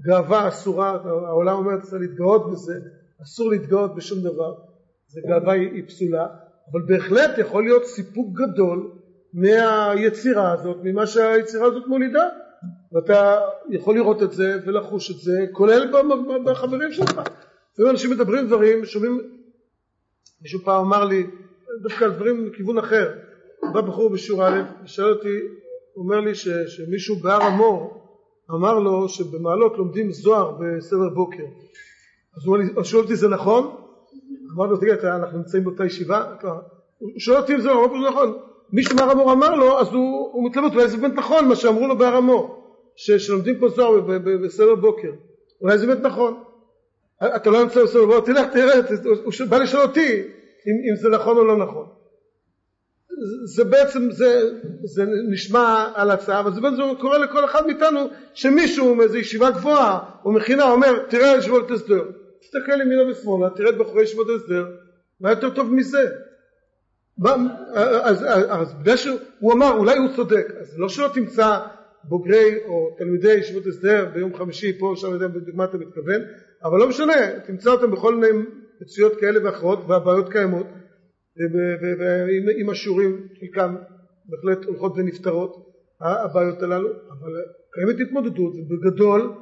גאווה 0.00 0.48
אסורה, 0.48 0.90
העולם 1.04 1.56
אומר 1.56 1.80
צריך 1.80 2.02
להתגאות 2.02 2.52
בזה, 2.52 2.74
אסור 3.22 3.50
להתגאות 3.50 3.94
בשום 3.94 4.18
דבר, 4.20 4.54
זה 5.06 5.20
גאווה 5.28 5.52
היא, 5.52 5.70
היא 5.72 5.86
פסולה, 5.86 6.26
אבל 6.72 6.80
בהחלט 6.88 7.38
יכול 7.38 7.64
להיות 7.64 7.84
סיפוק 7.84 8.26
גדול 8.32 8.92
מהיצירה 9.32 10.52
הזאת, 10.52 10.76
ממה 10.82 11.06
שהיצירה 11.06 11.66
הזאת 11.66 11.86
מולידה. 11.86 12.28
ואתה 12.92 13.40
יכול 13.70 13.94
לראות 13.94 14.22
את 14.22 14.32
זה 14.32 14.58
ולחוש 14.66 15.10
את 15.10 15.16
זה, 15.16 15.46
כולל 15.52 15.92
בחברים 16.44 16.92
שלך. 16.92 17.20
לפעמים 17.72 17.90
אנשים 17.90 18.10
מדברים 18.10 18.46
דברים, 18.46 18.84
שומעים, 18.84 19.20
מישהו 20.42 20.60
פעם 20.64 20.84
אמר 20.84 21.04
לי, 21.04 21.26
דווקא 21.82 22.04
על 22.04 22.10
דברים 22.10 22.46
מכיוון 22.46 22.78
אחר, 22.78 23.14
בא 23.72 23.80
בחור 23.80 24.10
בשיעור 24.10 24.48
א', 24.48 24.62
ושאל 24.84 25.04
אותי, 25.04 25.38
הוא 25.92 26.04
אומר 26.04 26.20
לי 26.20 26.34
ש, 26.34 26.48
שמישהו 26.48 27.16
בהר 27.16 27.42
המור 27.42 28.02
אמר 28.50 28.78
לו 28.78 29.08
שבמעלות 29.08 29.78
לומדים 29.78 30.12
זוהר 30.12 30.50
בסדר 30.60 31.08
בוקר. 31.14 31.44
אז 32.36 32.46
הוא 32.46 32.84
שואל 32.84 33.02
אותי, 33.02 33.16
זה 33.16 33.28
נכון? 33.28 33.76
אמרתי 34.54 34.70
לו, 34.70 34.76
תגיד, 34.76 35.04
אנחנו 35.04 35.38
נמצאים 35.38 35.64
באותה 35.64 35.84
ישיבה? 35.84 36.24
הוא 36.98 37.10
שואל 37.18 37.36
אותי 37.36 37.54
אם 37.54 37.60
זה 37.60 37.68
לא 37.68 38.08
נכון. 38.10 38.38
מישהו 38.72 38.96
מהר 38.96 39.10
המור 39.10 39.32
אמר 39.32 39.54
לו, 39.54 39.80
אז 39.80 39.88
הוא, 39.92 40.30
הוא 40.32 40.46
מתלבט, 40.46 40.74
אולי 40.74 40.88
זה 40.88 40.96
באמת 40.96 41.14
נכון 41.14 41.48
מה 41.48 41.56
שאמרו 41.56 41.86
לו 41.86 41.98
בהר 41.98 42.16
המור. 42.16 42.65
שלומדים 42.96 43.58
פה 43.58 43.68
זוהר 43.68 44.00
בסדר 44.44 44.74
בוקר, 44.74 45.10
אולי 45.60 45.78
זה 45.78 45.86
באמת 45.86 46.02
נכון. 46.02 46.42
אתה 47.36 47.50
לא 47.50 47.62
נמצא 47.62 47.82
בסדר 47.82 48.06
בוקר, 48.06 48.32
תלך 48.32 48.46
תראה, 48.52 48.74
הוא 49.24 49.32
בא 49.48 49.58
לשאול 49.58 49.82
אותי 49.82 50.22
אם, 50.66 50.72
אם 50.90 50.96
זה 51.02 51.08
נכון 51.08 51.36
או 51.36 51.44
לא 51.44 51.56
נכון. 51.56 51.86
זה 53.54 53.64
בעצם, 53.64 54.10
זה, 54.10 54.50
זה 54.84 55.04
נשמע 55.30 55.92
על 55.94 56.10
הצעה, 56.10 56.40
אבל 56.40 56.54
זה 56.54 56.60
בעצם 56.60 56.76
קורה 57.00 57.18
לכל 57.18 57.44
אחד 57.44 57.66
מאיתנו 57.66 58.00
שמישהו 58.34 58.94
מאיזו 58.94 59.16
ישיבה 59.16 59.50
גבוהה 59.50 60.00
או 60.24 60.32
מכינה 60.32 60.64
אומר 60.64 60.98
תראה 61.08 61.36
ישיבות 61.36 61.70
הסדר, 61.70 62.04
תסתכל 62.40 62.80
ימינה 62.80 63.10
ושמאלה, 63.10 63.50
תראה 63.50 63.70
את 63.70 63.78
בחורי 63.78 64.02
ישיבות 64.02 64.26
הסדר, 64.36 64.66
מה 65.20 65.30
יותר 65.30 65.50
טוב 65.50 65.72
מזה? 65.72 66.10
אז, 67.24 68.22
אז, 68.22 68.24
אז 68.48 68.74
בגלל 68.74 68.96
שהוא 68.96 69.52
אמר 69.52 69.70
אולי 69.78 69.98
הוא 69.98 70.08
צודק, 70.16 70.46
אז 70.60 70.78
לא 70.78 70.88
שלא 70.88 71.08
תמצא 71.14 71.58
בוגרי 72.08 72.58
או 72.64 72.96
תלמידי 72.98 73.32
ישיבות 73.32 73.66
הסדר 73.66 74.10
ביום 74.14 74.34
חמישי 74.34 74.78
פה 74.78 74.92
שם 74.96 75.12
יודע 75.12 75.28
בדיוק 75.28 75.56
מה 75.56 75.64
אתה 75.64 75.78
מתכוון 75.78 76.22
אבל 76.64 76.78
לא 76.78 76.88
משנה 76.88 77.40
תמצא 77.46 77.70
אותם 77.70 77.90
בכל 77.90 78.14
מיני 78.14 78.38
מציאות 78.80 79.12
כאלה 79.20 79.44
ואחרות 79.44 79.78
והבעיות 79.88 80.28
קיימות 80.32 80.66
ועם 82.46 82.70
השיעורים 82.70 83.28
חלקם 83.40 83.76
בהחלט 84.24 84.64
הולכות 84.64 84.92
ונפתרות 84.96 85.66
הבעיות 86.00 86.62
הללו 86.62 86.88
אבל 86.88 87.32
קיימת 87.72 88.00
התמודדות 88.00 88.52
ובגדול 88.54 89.32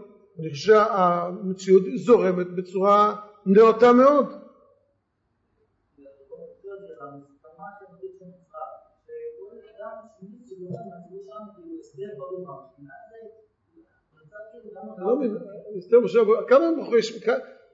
אני 0.40 0.50
חושב 0.50 0.72
שהמציאות 0.72 1.82
זורמת 1.96 2.46
בצורה 2.56 3.16
נאותה 3.46 3.92
מאוד 3.92 4.43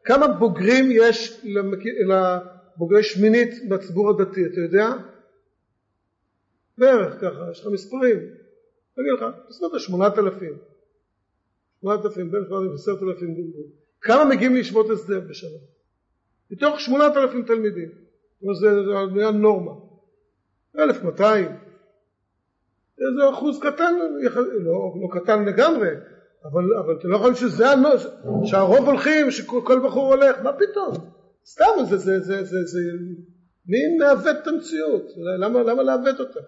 כמה 0.04 0.28
בוגרים 0.28 0.88
יש 0.90 1.44
לבוגרי 2.08 3.02
שמינית 3.02 3.68
בציבור 3.68 4.10
הדתי, 4.10 4.40
אתה 4.46 4.60
יודע? 4.60 4.88
בערך 6.78 7.20
ככה, 7.20 7.50
יש 7.50 7.60
לך 7.60 7.66
מספרים. 7.72 8.18
אני 8.18 9.10
אגיד 9.10 9.22
לך, 9.22 9.24
בסביבות 9.48 9.80
שמונת 9.80 10.18
אלפים. 10.18 10.58
שמונת 11.80 12.04
אלפים, 12.04 12.30
בין 12.30 12.40
שמונת 12.44 12.62
אלפים 12.62 12.74
עשרת 12.74 13.02
אלפים 13.02 13.34
גומרים. 13.34 13.66
כמה 14.00 14.24
מגיעים 14.24 14.54
לישיבות 14.54 14.90
הסדר 14.90 15.20
בשנה? 15.20 15.58
מתוך 16.50 16.80
שמונת 16.80 17.16
אלפים 17.16 17.42
תלמידים. 17.42 17.88
זה 18.60 18.68
נהיה 19.12 19.30
נורמה. 19.30 19.72
אלף 20.78 21.02
מאתיים. 21.02 21.69
זה 23.00 23.30
אחוז 23.30 23.60
קטן, 23.60 23.94
לא, 24.64 24.94
לא 25.02 25.20
קטן 25.20 25.44
לגמרי, 25.44 25.88
אבל, 26.44 26.64
אבל 26.84 26.96
אתה 26.98 27.08
לא 27.08 27.16
יכול 27.16 27.34
שזה 27.34 27.70
הנוס, 27.70 28.06
שהרוב 28.44 28.86
הולכים, 28.86 29.30
שכל 29.30 29.80
בחור 29.86 30.14
הולך, 30.14 30.36
מה 30.42 30.52
פתאום? 30.52 30.94
סתם, 31.46 31.64
זה, 31.88 31.96
זה, 31.96 32.20
זה, 32.20 32.44
זה, 32.44 32.64
זה, 32.64 32.80
מי 33.66 33.98
מעוות 33.98 34.36
את 34.42 34.46
המציאות? 34.46 35.12
למה, 35.38 35.62
למה 35.62 35.82
לעוות 35.82 36.20
אותה? 36.20 36.40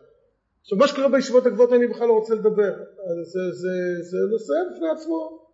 עכשיו 0.61 0.79
מה 0.79 0.89
שקורה 0.89 1.09
בישיבות 1.09 1.47
הגבוהות 1.47 1.73
אני 1.73 1.87
בכלל 1.87 2.09
לא 2.09 2.13
רוצה 2.13 2.35
לדבר, 2.35 2.73
זה, 3.23 3.41
זה, 3.53 4.03
זה 4.03 4.19
נושא 4.31 4.55
בפני 4.75 4.91
עצמו. 4.91 5.49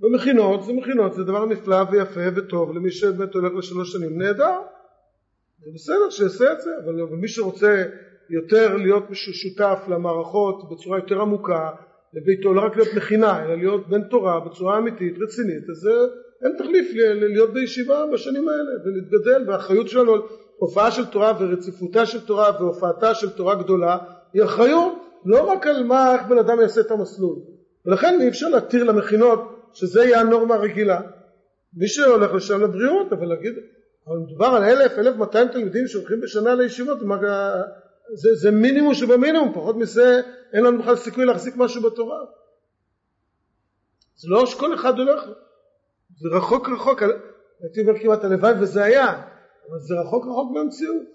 ומכינות 0.00 0.60
אה, 0.60 0.66
זה 0.66 0.72
מכינות, 0.72 1.14
זה 1.14 1.24
דבר 1.24 1.46
נפלא 1.46 1.84
ויפה 1.90 2.20
וטוב 2.36 2.76
למי 2.76 2.90
שבאמת 2.90 3.34
הולך 3.34 3.52
לשלוש 3.58 3.92
שנים, 3.92 4.18
נהדר, 4.22 4.60
זה 5.64 5.70
בסדר 5.74 6.10
שיעשה 6.10 6.52
את 6.52 6.60
זה, 6.60 6.70
אבל 6.84 6.94
מי 6.94 7.28
שרוצה 7.28 7.84
יותר 8.32 8.76
להיות 8.76 9.02
שותף 9.12 9.78
למערכות 9.88 10.70
בצורה 10.70 10.98
יותר 10.98 11.20
עמוקה 11.20 11.70
לביתו, 12.14 12.54
לא 12.54 12.60
רק 12.60 12.76
להיות 12.76 12.94
מכינה, 12.96 13.44
אלא 13.44 13.54
להיות 13.54 13.88
בן 13.88 14.02
תורה 14.02 14.40
בצורה 14.40 14.78
אמיתית, 14.78 15.14
רצינית, 15.20 15.70
אז 15.70 15.88
אין 16.44 16.52
תחליף 16.58 16.90
להיות 17.14 17.52
בישיבה 17.52 18.04
בשנים 18.12 18.48
האלה 18.48 18.70
ולהתגדל, 18.84 19.50
והאחריות 19.50 19.88
שלנו 19.88 20.14
על 20.14 20.20
הופעה 20.56 20.90
של 20.90 21.06
תורה 21.06 21.32
ורציפותה 21.40 22.06
של 22.06 22.26
תורה 22.26 22.50
והופעתה 22.60 23.14
של 23.14 23.30
תורה 23.30 23.54
גדולה 23.54 23.98
היא 24.32 24.42
אחריות 24.42 24.92
לא 25.24 25.50
רק 25.50 25.66
על 25.66 25.84
מה, 25.84 26.14
איך 26.14 26.22
בן 26.28 26.38
אדם 26.38 26.60
יעשה 26.60 26.80
את 26.80 26.90
המסלול, 26.90 27.36
ולכן 27.86 28.18
אי 28.20 28.28
אפשר 28.28 28.48
להתיר 28.48 28.84
למכינות 28.84 29.40
שזה 29.72 30.04
יהיה 30.04 30.20
הנורמה 30.20 30.54
הרגילה. 30.54 31.00
מי 31.76 31.88
שהולך 31.88 32.34
לשם 32.34 32.62
לבריאות, 32.62 33.12
אבל 33.12 33.26
להגיד, 33.26 33.54
אבל 34.08 34.16
מדובר 34.16 34.46
על 34.46 34.64
אלף, 34.64 34.98
אלף 34.98 35.16
מאתיים 35.16 35.48
תלמידים 35.48 35.86
שהולכים 35.86 36.20
בשנה 36.20 36.54
לישיבות, 36.54 36.98
זה, 38.14 38.34
זה 38.34 38.50
מינימום 38.50 38.94
שבמינימום, 38.94 39.52
פחות 39.54 39.76
מזה 39.76 40.20
אין 40.52 40.64
לנו 40.64 40.78
בכלל 40.78 40.96
סיכוי 40.96 41.24
להחזיק 41.24 41.54
משהו 41.56 41.82
בתורה. 41.82 42.18
זה 44.16 44.28
לא 44.28 44.46
שכל 44.46 44.74
אחד 44.74 44.98
הולך, 44.98 45.22
זה 46.16 46.28
רחוק 46.28 46.68
רחוק, 46.68 47.02
הייתי 47.60 47.80
אומר 47.80 47.98
כמעט 48.02 48.24
הלוואי 48.24 48.52
וזה 48.60 48.84
היה, 48.84 49.22
אבל 49.68 49.78
זה 49.78 49.94
רחוק 49.94 50.24
רחוק 50.26 50.52
מהמציאות. 50.54 51.06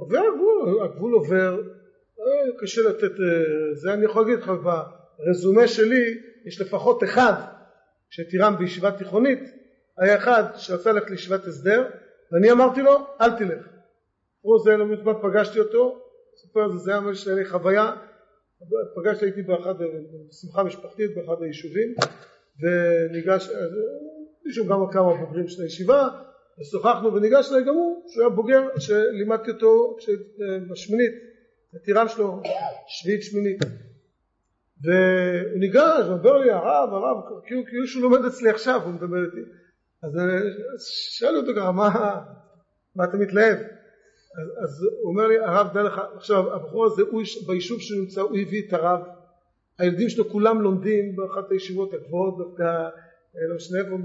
עובר 0.00 0.18
הגבול, 0.18 0.84
הגבול 0.84 1.12
עובר 1.12 1.79
קשה 2.60 2.82
לתת, 2.82 3.02
אה, 3.20 3.74
זה 3.74 3.92
אני 3.92 4.04
יכול 4.04 4.22
להגיד 4.22 4.38
לך, 4.38 4.52
ברזומה 5.18 5.68
שלי 5.68 6.18
יש 6.46 6.60
לפחות 6.60 7.04
אחד 7.04 7.32
שתירם 8.10 8.56
בישיבה 8.58 8.90
תיכונית, 8.90 9.40
היה 9.98 10.16
אחד 10.16 10.42
שרצה 10.56 10.92
ללכת 10.92 11.10
לישיבת 11.10 11.46
הסדר, 11.46 11.88
ואני 12.32 12.52
אמרתי 12.52 12.82
לו, 12.82 12.98
אל 13.20 13.38
תלך. 13.38 13.66
הוא 14.40 14.58
זה 14.64 14.76
לא 14.76 14.86
מזמן 14.86 15.12
פגשתי 15.22 15.60
אותו, 15.60 16.02
סיפר 16.36 16.68
זה, 16.68 16.76
זה 16.78 16.90
היה 16.90 17.00
ממש 17.00 17.28
לי 17.28 17.44
חוויה, 17.44 17.92
פגשתי 18.96 19.24
הייתי 19.24 19.42
באחד, 19.42 19.74
בשמחה 20.28 20.62
משפחתית 20.62 21.10
באחד 21.14 21.42
היישובים, 21.42 21.94
וניגש, 22.60 23.50
מישהו 24.46 24.66
גם 24.66 24.90
כמה 24.92 25.14
בוגרים 25.14 25.48
של 25.48 25.62
הישיבה, 25.62 26.08
ושוחחנו 26.60 27.14
וניגש 27.14 27.52
אליי 27.52 27.64
גם 27.64 27.74
הוא, 27.74 28.04
שהוא 28.08 28.22
היה 28.22 28.30
בוגר 28.30 28.62
שלימדתי 28.78 29.50
אותו 29.50 29.96
בשמינית, 30.70 31.29
הטירן 31.74 32.08
שלו 32.08 32.42
שביעית 32.86 33.22
שמינית. 33.22 33.58
והוא 34.82 35.58
ניגש 35.58 36.06
ואומר 36.08 36.38
לי 36.38 36.50
הרב 36.50 36.94
הרב 36.94 37.42
כאילו 37.46 37.64
כאילו 37.66 37.86
שהוא 37.86 38.02
לומד 38.02 38.24
אצלי 38.24 38.50
עכשיו 38.50 38.82
הוא 38.84 38.92
מדבר 38.92 39.24
איתי. 39.24 39.50
אז 40.02 40.18
שאל 41.10 41.36
אותו 41.36 41.50
ככה 41.56 41.72
מה, 41.72 42.20
מה 42.96 43.04
אתה 43.04 43.16
מתלהב? 43.16 43.58
אז, 43.58 44.64
אז 44.64 44.82
הוא 45.02 45.10
אומר 45.12 45.26
לי 45.26 45.38
הרב 45.38 45.66
דע 45.74 45.82
לך 45.82 46.00
עכשיו 46.14 46.54
הבחור 46.54 46.86
הזה 46.86 47.02
הוא 47.10 47.22
ביישוב 47.46 47.80
שהוא 47.80 48.00
נמצא 48.00 48.20
הוא 48.20 48.38
הביא 48.38 48.68
את 48.68 48.72
הרב. 48.72 49.00
הילדים 49.78 50.08
שלו 50.08 50.28
כולם 50.28 50.62
לומדים 50.62 51.16
באחת 51.16 51.50
הישיבות 51.50 51.94
הגבוהות 51.94 52.38
דווקא 52.38 52.88
לא 53.48 53.56
משנה 53.56 53.78
איפה 53.78 53.96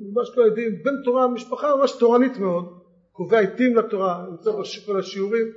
ממש 0.00 0.30
לא 0.36 0.42
יודעים 0.42 0.82
בן 0.82 1.02
תורה 1.04 1.28
משפחה 1.28 1.76
ממש 1.76 1.92
תורנית 1.98 2.38
מאוד 2.38 2.78
קובע 3.12 3.38
עיתים 3.38 3.76
לתורה 3.76 4.26
נמצא 4.30 4.50
בכל 4.50 4.98
השיעורים 4.98 5.52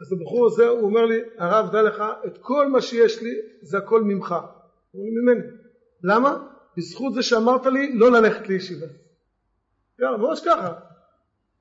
אז 0.00 0.12
הבחור 0.12 0.46
הזה 0.46 0.68
הוא 0.68 0.82
אומר 0.82 1.04
לי 1.04 1.20
הרב 1.38 1.72
דע 1.72 1.82
לך 1.82 2.04
את 2.26 2.38
כל 2.38 2.68
מה 2.68 2.80
שיש 2.80 3.22
לי 3.22 3.34
זה 3.62 3.78
הכל 3.78 4.02
ממך. 4.02 4.34
הוא 4.90 5.08
אומר 5.08 5.34
ממני. 5.34 5.46
למה? 6.02 6.46
בזכות 6.76 7.14
זה 7.14 7.22
שאמרת 7.22 7.66
לי 7.66 7.92
לא 7.94 8.12
ללכת 8.12 8.48
לישיבה. 8.48 8.86
יאללה 10.00 10.16
ממש 10.16 10.40
ככה. 10.44 10.72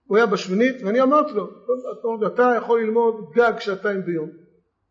הוא 0.08 0.18
היה 0.18 0.26
בשמינית 0.26 0.84
ואני 0.84 1.02
אמרתי 1.02 1.34
לו 1.34 1.50
אתה 2.28 2.54
יכול 2.58 2.82
ללמוד 2.82 3.32
גג 3.36 3.54
שעתיים 3.60 4.02
ביום. 4.02 4.30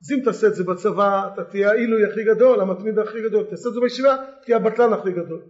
אז 0.03 0.13
אם 0.13 0.25
תעשה 0.25 0.47
את 0.47 0.55
זה 0.55 0.65
בצבא 0.65 1.31
אתה 1.35 1.45
תהיה 1.45 1.71
העילוי 1.71 2.05
הכי 2.05 2.25
גדול 2.25 2.61
המתמיד 2.61 2.99
הכי 2.99 3.23
גדול. 3.23 3.45
תעשה 3.45 3.69
את 3.69 3.75
זה 3.75 3.81
בישיבה 3.81 4.17
תהיה 4.45 4.57
הבטלן 4.57 4.93
הכי 4.93 5.13
גדול. 5.13 5.43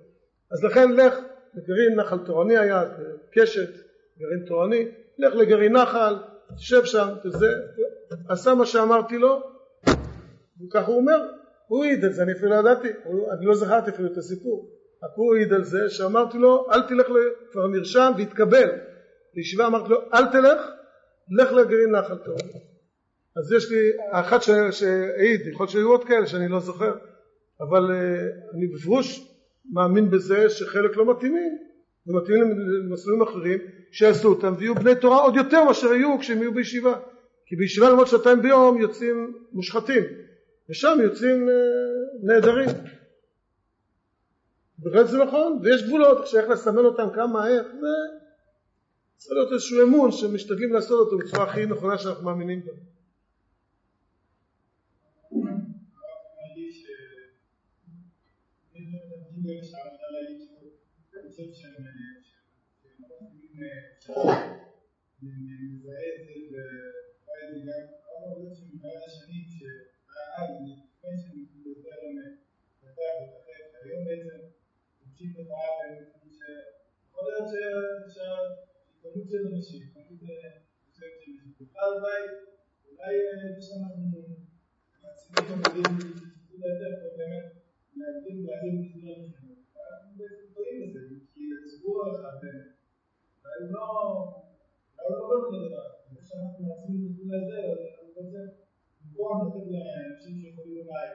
אז 0.53 0.65
לכן 0.65 0.93
לך 0.93 1.15
לגרעין 1.55 2.01
נחל 2.01 2.19
תורני 2.19 2.59
היה 2.59 2.85
קשת 3.35 3.71
גרעין 4.19 4.45
תורני. 4.47 4.89
לך 5.19 5.35
לגרעין 5.35 5.73
נחל 5.73 6.15
תשב 6.57 6.85
שם 6.85 7.09
תזה 7.23 7.49
עשה 8.29 8.55
מה 8.55 8.67
שאמרתי 8.67 9.19
לו 9.19 9.41
וככה 10.67 10.87
הוא 10.87 10.97
אומר 10.97 11.29
הוא 11.67 11.85
העיד 11.85 12.05
על 12.05 12.13
זה 12.13 12.23
אני 12.23 12.33
אפילו 12.33 12.51
לא 12.51 12.55
ידעתי 12.55 12.89
אני 13.39 13.47
לא 13.47 13.55
זכרתי 13.55 13.91
אפילו 13.91 14.13
את 14.13 14.17
הסיפור 14.17 14.71
רק 15.05 15.11
הוא 15.15 15.35
העיד 15.35 15.53
על 15.53 15.65
זה 15.65 15.91
שאמרתי 15.91 16.39
לו 16.39 16.67
אל 16.71 16.83
תלך 16.83 17.07
כבר 17.53 17.67
נרשם 17.67 18.13
והתקבל. 18.19 18.71
לישיבה 19.35 19.67
אמרתי 19.67 19.89
לו 19.89 19.99
אל 20.15 20.27
תלך 20.33 20.71
לך 21.39 21.53
לגרעין 21.53 21.91
נחל 21.91 22.17
תורני 22.17 22.75
אז 23.37 23.53
יש 23.53 23.71
לי 23.71 23.91
האחת 24.13 24.43
שהעיד, 24.71 25.41
יכול 25.47 25.65
להיות 25.65 25.71
שהיו 25.71 25.91
עוד 25.91 26.05
כאלה 26.05 26.27
שאני 26.27 26.49
לא 26.49 26.61
זוכר, 26.61 26.95
אבל 27.61 27.91
uh, 27.91 28.57
אני 28.57 28.67
בפירוש 28.67 29.31
מאמין 29.73 30.11
בזה 30.11 30.51
שחלק 30.51 30.97
לא 30.97 31.17
מתאימים, 31.17 31.59
ומתאימים 32.07 32.59
למסלולים 32.59 33.23
אחרים, 33.23 33.59
שיעשו 33.93 34.29
אותם 34.29 34.55
ויהיו 34.59 34.75
בני 34.75 34.95
תורה 35.01 35.23
עוד 35.23 35.37
יותר 35.37 35.65
מאשר 35.65 35.89
היו 35.91 36.19
כשהם 36.19 36.39
יהיו 36.39 36.55
בישיבה. 36.55 37.01
כי 37.47 37.57
בישיבה 37.57 37.91
למרות 37.91 38.09
שעתיים 38.09 38.43
ביום 38.43 38.81
יוצאים 38.81 39.39
מושחתים, 39.53 40.03
ושם 40.71 40.99
יוצאים 41.03 41.49
uh, 41.49 41.53
נהדרים. 42.27 42.69
בהחלט 44.79 45.07
זה 45.07 45.19
נכון, 45.19 45.61
ויש 45.63 45.83
גבולות, 45.83 46.21
עכשיו 46.21 46.41
איך 46.41 46.49
לסמן 46.51 46.85
אותם 46.85 47.09
כמה, 47.15 47.49
איך, 47.49 47.67
זה 47.67 47.87
צריך 49.17 49.33
להיות 49.33 49.53
איזשהו 49.53 49.83
אמון 49.83 50.13
שמשתדלים 50.13 50.73
לעשות 50.73 51.07
אותו 51.07 51.19
בצורה 51.19 51.45
הכי 51.45 51.67
נכונה 51.67 51.99
שאנחנו 51.99 52.25
מאמינים 52.25 52.61
בה. 52.67 52.73
חושב 61.35 61.53
שהם 61.53 61.85
מזהה 65.73 66.05
את 66.15 66.21
זה 66.27 66.35
ורואה 66.51 67.41
את 67.45 67.55
זה 67.55 67.61
גם 67.67 67.83
עבודה 68.27 68.55
של 68.55 68.65
מבעד 68.75 69.03
השנים 69.07 69.45
שהיה 69.55 70.25
אז, 70.39 70.51
לפני 70.63 71.15
שהם 71.23 71.39
יותר 71.67 71.99
לפתח 72.17 73.13
ולתחף, 73.21 73.67
היום 73.83 74.05
בעצם 74.05 74.39
המשיך 75.01 75.31
לתופעה 75.39 75.69
במקום 75.91 76.31
שיכול 76.37 77.25
להיות 77.29 77.49
שהכמות 78.15 79.29
של 79.31 79.43
אנשים, 79.55 79.83
כמות 79.95 80.11
מסוימת 80.13 80.43
של 80.95 81.05
אנשים, 81.15 81.55
בכלל 81.61 81.91
אולי, 81.99 82.23
אולי 82.91 83.15
זה 83.41 83.63
שאנחנו 83.67 84.03
מציבים 85.03 85.39
את 85.39 85.51
המדעים 85.51 85.99
יותר 86.51 86.91
טוב 87.01 87.13
באמת 87.19 87.47
להגדיל 87.97 88.47
להגדיל 88.47 88.75
מסגרת 88.81 89.25
החינוך. 89.29 89.44
אנחנו 90.15 90.27
בעצם 90.27 90.55
טועים 90.55 90.95
בזה, 90.95 91.17
כי 91.35 91.41
הציבור 91.59 92.07
הרחב 92.07 92.35
באמת, 92.43 92.71
אולי 93.45 93.73
לא, 93.73 93.87
אולי 94.99 95.11
לא 95.11 95.19
עובד 95.25 95.41
את 95.43 95.55
הדבר 95.55 95.83
הזה. 95.87 95.99
זה 96.15 96.21
שאנחנו 96.29 96.65
מסגור 97.05 97.27
להסדר, 97.33 97.67
אז 97.73 97.79
אנחנו 97.89 98.13
בעצם 98.15 98.47
במקום 99.01 99.37
לתת 99.47 99.67
לאנשים 99.73 100.35
שיכולים 100.41 100.87
אולי 100.89 101.09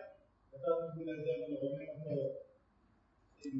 לקחת 0.53 0.77
מסגור 0.83 1.05
להסדר 1.07 1.35
ולרומם 1.47 1.89
אותו 1.95 2.17
עם 3.45 3.55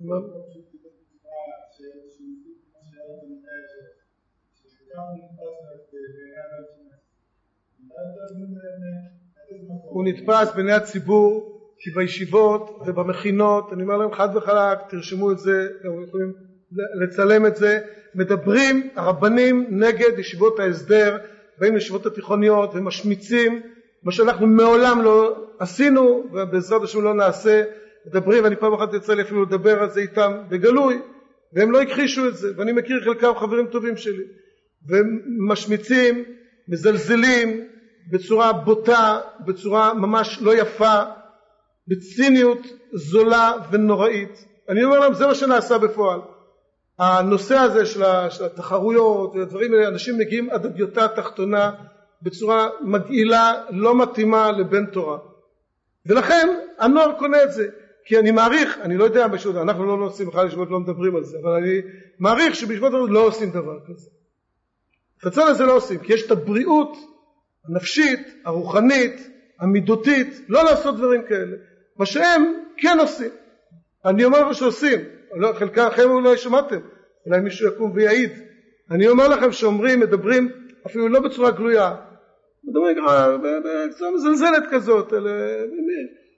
מקום 0.00 0.44
של 0.52 0.62
פיתוח 0.70 0.92
בצורה 1.10 1.44
שהוא 1.72 2.36
כמו 2.72 2.80
שאתה 2.88 3.26
מתאר, 3.30 3.64
שככה 4.54 5.02
נתפס 5.16 5.92
בעיני 5.92 6.36
האנשים. 6.40 6.88
הוא 9.82 10.04
נתפס 10.04 10.54
בעיני 10.54 10.72
הציבור 10.72 11.61
כי 11.82 11.90
בישיבות 11.90 12.82
ובמכינות, 12.86 13.72
אני 13.72 13.82
אומר 13.82 13.96
להם 13.96 14.12
חד 14.12 14.36
וחלק, 14.36 14.78
תרשמו 14.88 15.32
את 15.32 15.38
זה, 15.38 15.68
אתם 15.80 15.88
יכולים 16.08 16.32
לצלם 17.02 17.46
את 17.46 17.56
זה, 17.56 17.78
מדברים 18.14 18.90
הרבנים 18.96 19.66
נגד 19.70 20.18
ישיבות 20.18 20.58
ההסדר, 20.58 21.18
באים 21.58 21.74
לישיבות 21.74 22.06
התיכוניות 22.06 22.70
ומשמיצים, 22.74 23.62
מה 24.02 24.12
שאנחנו 24.12 24.46
מעולם 24.46 25.02
לא 25.02 25.46
עשינו 25.58 26.24
ובעזרת 26.32 26.82
השם 26.82 27.02
לא 27.02 27.14
נעשה, 27.14 27.62
מדברים, 28.06 28.44
ואני 28.44 28.56
פעם 28.56 28.74
אחת 28.74 28.94
יצא 28.94 29.14
לי 29.14 29.22
אפילו 29.22 29.42
לדבר 29.42 29.82
על 29.82 29.90
זה 29.90 30.00
איתם 30.00 30.32
בגלוי, 30.48 30.98
והם 31.52 31.72
לא 31.72 31.82
הכחישו 31.82 32.28
את 32.28 32.36
זה, 32.36 32.48
ואני 32.56 32.72
מכיר 32.72 33.00
חלקם 33.04 33.32
חברים 33.36 33.66
טובים 33.66 33.96
שלי, 33.96 34.24
והם 34.88 35.20
משמיצים, 35.48 36.24
מזלזלים 36.68 37.64
בצורה 38.12 38.52
בוטה, 38.52 39.20
בצורה 39.46 39.94
ממש 39.94 40.38
לא 40.42 40.56
יפה, 40.56 41.02
בציניות 41.88 42.58
זולה 42.92 43.52
ונוראית. 43.70 44.44
אני 44.68 44.84
אומר 44.84 44.98
להם 44.98 45.14
זה 45.14 45.26
מה 45.26 45.34
שנעשה 45.34 45.78
בפועל. 45.78 46.20
הנושא 46.98 47.54
הזה 47.54 47.86
של 47.86 48.44
התחרויות 48.44 49.34
והדברים 49.34 49.74
האלה, 49.74 49.88
אנשים 49.88 50.18
מגיעים 50.18 50.50
עד 50.50 50.66
הדיוטה 50.66 51.04
התחתונה 51.04 51.70
בצורה 52.22 52.68
מגעילה, 52.80 53.52
לא 53.70 54.02
מתאימה 54.02 54.52
לבן 54.52 54.86
תורה. 54.86 55.18
ולכן 56.06 56.48
הנוער 56.78 57.12
קונה 57.18 57.42
את 57.42 57.52
זה. 57.52 57.68
כי 58.04 58.18
אני 58.18 58.30
מעריך, 58.30 58.78
אני 58.80 58.96
לא 58.96 59.04
יודע, 59.04 59.26
בשביל, 59.26 59.58
אנחנו 59.58 59.96
לא 59.96 60.04
עושים 60.04 60.26
בכלל 60.26 60.46
ישיבות, 60.46 60.70
לא 60.70 60.80
מדברים 60.80 61.16
על 61.16 61.24
זה, 61.24 61.38
אבל 61.42 61.50
אני 61.52 61.80
מעריך 62.18 62.54
שבישיבות 62.54 62.92
לא 63.10 63.26
עושים 63.26 63.50
דבר 63.50 63.78
כזה. 63.86 64.10
את 65.20 65.26
הצד 65.26 65.48
הזה 65.48 65.64
לא 65.64 65.76
עושים, 65.76 65.98
כי 65.98 66.12
יש 66.12 66.26
את 66.26 66.30
הבריאות 66.30 66.96
הנפשית, 67.68 68.20
הרוחנית, 68.44 69.28
המידותית, 69.60 70.40
לא 70.48 70.64
לעשות 70.64 70.96
דברים 70.96 71.22
כאלה. 71.28 71.56
מה 71.96 72.06
שהם 72.06 72.42
כן 72.76 72.96
עושים. 73.00 73.30
אני 74.04 74.24
אומר 74.24 74.42
לכם 74.42 74.54
שעושים, 74.54 75.00
לא, 75.36 75.52
חלקכם 75.52 76.10
אולי 76.10 76.36
שמעתם, 76.36 76.80
אולי 77.26 77.40
מישהו 77.40 77.68
יקום 77.68 77.92
ויעיד. 77.94 78.30
אני 78.90 79.08
אומר 79.08 79.28
לכם 79.28 79.52
שאומרים, 79.52 80.00
מדברים 80.00 80.48
אפילו 80.86 81.08
לא 81.08 81.20
בצורה 81.20 81.50
גלויה, 81.50 81.94
מדברים 82.64 82.96
בצורה 83.64 84.10
מזלזלת 84.10 84.62
כזאת, 84.70 85.12
אלה, 85.12 85.30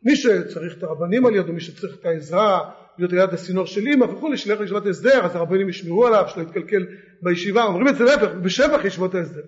מי 0.05 0.17
שצריך 0.17 0.79
את 0.79 0.83
הרבנים 0.83 1.27
על 1.27 1.37
ידו, 1.37 1.53
מי 1.53 1.61
שצריך 1.61 1.97
את 2.01 2.07
העזרה, 2.07 2.71
להיות 2.99 3.13
ליד 3.13 3.31
הסינור 3.33 3.67
של 3.67 3.87
אימא 3.87 4.05
וכולי, 4.05 4.37
שילך 4.37 4.61
לישיבת 4.61 4.87
הסדר, 4.87 5.25
אז 5.25 5.37
הרבנים 5.37 5.69
ישמרו 5.69 6.07
עליו, 6.07 6.25
שלא 6.29 6.43
יתקלקל 6.43 6.87
בישיבה, 7.23 7.65
אומרים 7.65 7.89
את 7.89 7.97
זה 7.97 8.05
להפך, 8.05 8.35
בשבח 8.43 8.85
ישיבות 8.85 9.15
ההסדר. 9.15 9.43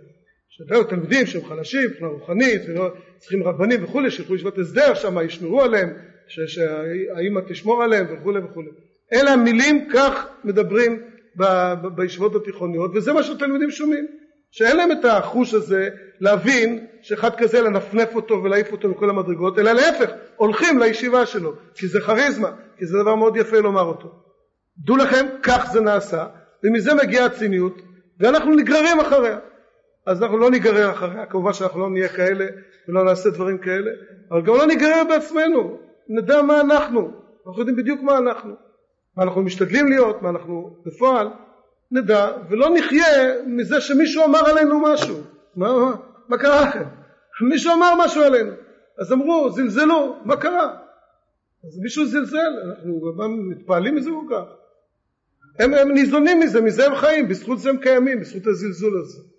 שהיו 0.56 0.84
תלמידים 0.84 1.26
שהם 1.26 1.44
חלשים 1.44 1.90
מבחינה 1.90 2.08
רוחנית 2.08 2.62
צריכים 3.18 3.42
רבנים 3.42 3.84
וכולי 3.84 4.10
שילכו 4.10 4.32
לישיבת 4.32 4.58
הסדר 4.58 4.94
שם 4.94 5.16
ישמרו 5.24 5.62
עליהם 5.62 5.92
שהאימא 6.28 7.40
תשמור 7.48 7.82
עליהם 7.82 8.06
וכולי 8.10 8.40
וכולי 8.40 8.68
אלה 9.12 9.32
המילים 9.32 9.88
כך 9.92 10.26
מדברים 10.44 11.02
בישיבות 11.94 12.34
התיכוניות 12.34 12.90
וזה 12.94 13.12
מה 13.12 13.22
שהתלמידים 13.22 13.70
שומעים 13.70 14.06
שאין 14.50 14.76
להם 14.76 14.92
את 14.92 15.04
החוש 15.04 15.54
הזה 15.54 15.88
להבין 16.20 16.86
שאחד 17.02 17.30
כזה 17.36 17.60
לנפנף 17.60 18.14
אותו 18.14 18.42
ולהעיף 18.44 18.72
אותו 18.72 18.88
מכל 18.88 19.10
המדרגות, 19.10 19.58
אלא 19.58 19.72
להפך, 19.72 20.10
הולכים 20.36 20.78
לישיבה 20.78 21.26
שלו, 21.26 21.52
כי 21.74 21.86
זה 21.86 22.00
כריזמה, 22.00 22.50
כי 22.78 22.86
זה 22.86 22.98
דבר 23.02 23.14
מאוד 23.14 23.36
יפה 23.36 23.58
לומר 23.58 23.82
אותו. 23.82 24.08
דעו 24.78 24.96
לכם, 24.96 25.26
כך 25.42 25.68
זה 25.72 25.80
נעשה, 25.80 26.26
ומזה 26.64 26.94
מגיעה 26.94 27.26
הציניות, 27.26 27.82
ואנחנו 28.20 28.54
נגררים 28.54 29.00
אחריה. 29.00 29.38
אז 30.06 30.22
אנחנו 30.22 30.38
לא 30.38 30.50
ניגרר 30.50 30.90
אחריה, 30.90 31.26
כמובן 31.26 31.52
שאנחנו 31.52 31.80
לא 31.80 31.90
נהיה 31.90 32.08
כאלה 32.08 32.46
ולא 32.88 33.04
נעשה 33.04 33.30
דברים 33.30 33.58
כאלה, 33.58 33.90
אבל 34.30 34.42
גם 34.42 34.54
לא 34.54 34.66
ניגרר 34.66 35.02
בעצמנו, 35.08 35.78
נדע 36.08 36.42
מה 36.42 36.60
אנחנו, 36.60 37.10
אנחנו 37.46 37.60
יודעים 37.60 37.76
בדיוק 37.76 38.02
מה 38.02 38.18
אנחנו, 38.18 38.54
מה 39.16 39.22
אנחנו 39.22 39.42
משתדלים 39.42 39.88
להיות, 39.88 40.22
מה 40.22 40.28
אנחנו 40.28 40.76
בפועל, 40.86 41.28
נדע, 41.90 42.32
ולא 42.50 42.70
נחיה 42.74 43.06
מזה 43.46 43.80
שמישהו 43.80 44.24
אמר 44.24 44.50
עלינו 44.50 44.80
משהו. 44.80 45.16
מה, 45.56 45.72
מה, 45.72 45.94
מה 46.28 46.38
קרה 46.38 46.62
לכם? 46.62 46.84
מישהו 47.50 47.72
אמר 47.72 47.94
משהו 48.04 48.22
עלינו. 48.22 48.52
אז 48.98 49.12
אמרו, 49.12 49.50
זלזלו, 49.50 50.16
מה 50.24 50.36
קרה? 50.36 50.76
אז 51.66 51.78
מישהו 51.78 52.06
זלזל, 52.06 52.38
אנחנו 52.68 53.00
מתפעלים 53.50 53.94
מזה 53.94 54.10
כל 54.10 54.34
כך. 54.34 54.44
הם, 55.58 55.74
הם 55.74 55.92
ניזונים 55.92 56.40
מזה, 56.40 56.60
מזה 56.60 56.86
הם 56.86 56.94
חיים, 56.94 57.28
בזכות 57.28 57.58
זה 57.58 57.70
הם 57.70 57.76
קיימים, 57.76 58.20
בזכות 58.20 58.46
הזלזול 58.46 59.00
הזה. 59.00 59.35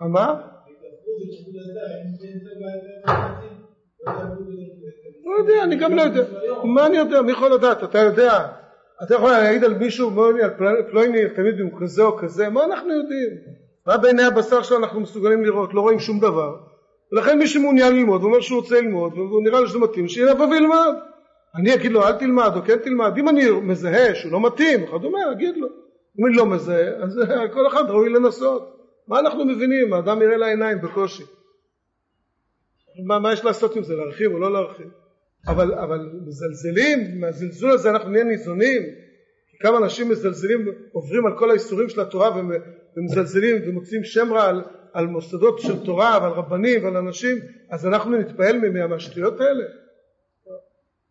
מה? 0.00 0.40
לא 5.24 5.38
יודע, 5.38 5.64
אני 5.64 5.76
גם 5.76 5.94
לא 5.94 6.02
יודע. 6.02 6.22
מה 6.64 6.86
אני 6.86 6.96
יודע? 6.96 7.22
מי 7.22 7.32
יכול 7.32 7.54
לדעת? 7.54 7.84
אתה 7.84 7.98
יודע. 7.98 8.46
אתה 9.02 9.14
יכול 9.14 9.30
להעיד 9.30 9.64
על 9.64 9.74
מישהו, 9.74 10.24
על 10.24 10.50
פלויני, 10.90 11.28
תמיד 11.36 11.60
הוא 11.60 11.70
כזה 11.80 12.02
או 12.02 12.16
כזה, 12.16 12.48
מה 12.48 12.64
אנחנו 12.64 12.92
יודעים? 12.92 13.30
מה 13.86 13.96
בעיני 13.96 14.22
הבשר 14.22 14.62
שלו 14.62 14.76
אנחנו 14.78 15.00
מסוגלים 15.00 15.44
לראות? 15.44 15.74
לא 15.74 15.80
רואים 15.80 15.98
שום 15.98 16.20
דבר. 16.20 16.56
ולכן 17.12 17.38
מי 17.38 17.46
שמעוניין 17.46 17.96
ללמוד, 17.96 18.22
הוא 18.22 18.30
אומר 18.30 18.40
שהוא 18.40 18.60
רוצה 18.60 18.80
ללמוד, 18.80 19.12
והוא 19.12 19.42
נראה 19.42 19.60
לו 19.60 19.68
שזה 19.68 19.78
מתאים, 19.78 20.08
שיבוא 20.08 20.46
וילמד. 20.46 20.94
אני 21.54 21.74
אגיד 21.74 21.92
לו 21.92 22.06
אל 22.06 22.12
תלמד 22.12 22.50
או 22.56 22.62
כן 22.62 22.78
תלמד, 22.78 23.12
אם 23.18 23.28
אני 23.28 23.50
מזהה 23.50 24.14
שהוא 24.14 24.32
לא 24.32 24.46
מתאים, 24.46 24.84
וכדומה, 24.84 25.18
אגיד 25.32 25.56
לו. 25.56 25.68
אם 26.20 26.26
אני 26.26 26.34
לא 26.34 26.46
מזהה, 26.46 26.88
אז 27.02 27.20
כל 27.54 27.66
אחד 27.66 27.90
ראוי 27.90 28.08
לנסות. 28.08 28.78
מה 29.08 29.20
אנחנו 29.20 29.44
מבינים? 29.44 29.92
האדם 29.92 30.22
יראה 30.22 30.36
לעיניים 30.36 30.78
בקושי. 30.80 31.22
מה, 33.06 33.18
מה 33.18 33.32
יש 33.32 33.44
לעשות 33.44 33.76
עם 33.76 33.82
זה? 33.82 33.94
להרחיב 33.96 34.32
או 34.32 34.38
לא 34.38 34.52
להרחיב? 34.52 34.86
אבל, 35.48 35.74
אבל 35.74 36.10
מזלזלים, 36.26 37.20
מהזלזול 37.20 37.70
הזה 37.70 37.90
אנחנו 37.90 38.10
נהיה 38.10 38.24
ניזונים. 38.24 38.82
כמה 39.60 39.78
אנשים 39.78 40.08
מזלזלים, 40.08 40.68
עוברים 40.92 41.26
על 41.26 41.38
כל 41.38 41.50
האיסורים 41.50 41.88
של 41.88 42.00
התורה 42.00 42.30
ומזלזלים 42.96 43.56
ומוצאים 43.66 44.04
שם 44.04 44.32
רע 44.32 44.48
על, 44.48 44.62
על 44.92 45.06
מוסדות 45.06 45.58
של 45.58 45.84
תורה 45.84 46.18
ועל 46.22 46.32
רבנים 46.32 46.84
ועל 46.84 46.96
אנשים, 46.96 47.36
אז 47.70 47.86
אנחנו 47.86 48.18
נתפעל 48.18 48.86
מהשטויות 48.88 49.40
האלה? 49.40 49.64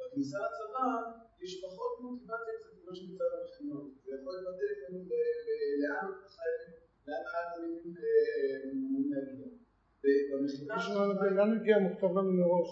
ובכניסה 0.00 0.38
לצבא 0.38 0.86
יש 1.42 1.64
פחות 1.64 2.00
מוטיבציה 2.00 2.54
קצת 2.58 2.72
ממה 2.84 2.94
שנמצא 2.96 3.24
במכינות. 3.32 3.86
זה 4.04 4.10
יכול 4.16 4.34
לבטא 4.36 4.64
לפעמים 4.72 5.08
לאן 5.82 6.08
חייבים, 6.34 6.74
לאן 7.08 7.22
אמורים 8.72 9.12
להגיע. 9.12 9.46
במכינה... 10.30 11.30
לאן 11.30 11.50
נגיע 11.54 11.78
מוכתב 11.78 12.10
לנו 12.18 12.32
מראש. 12.32 12.70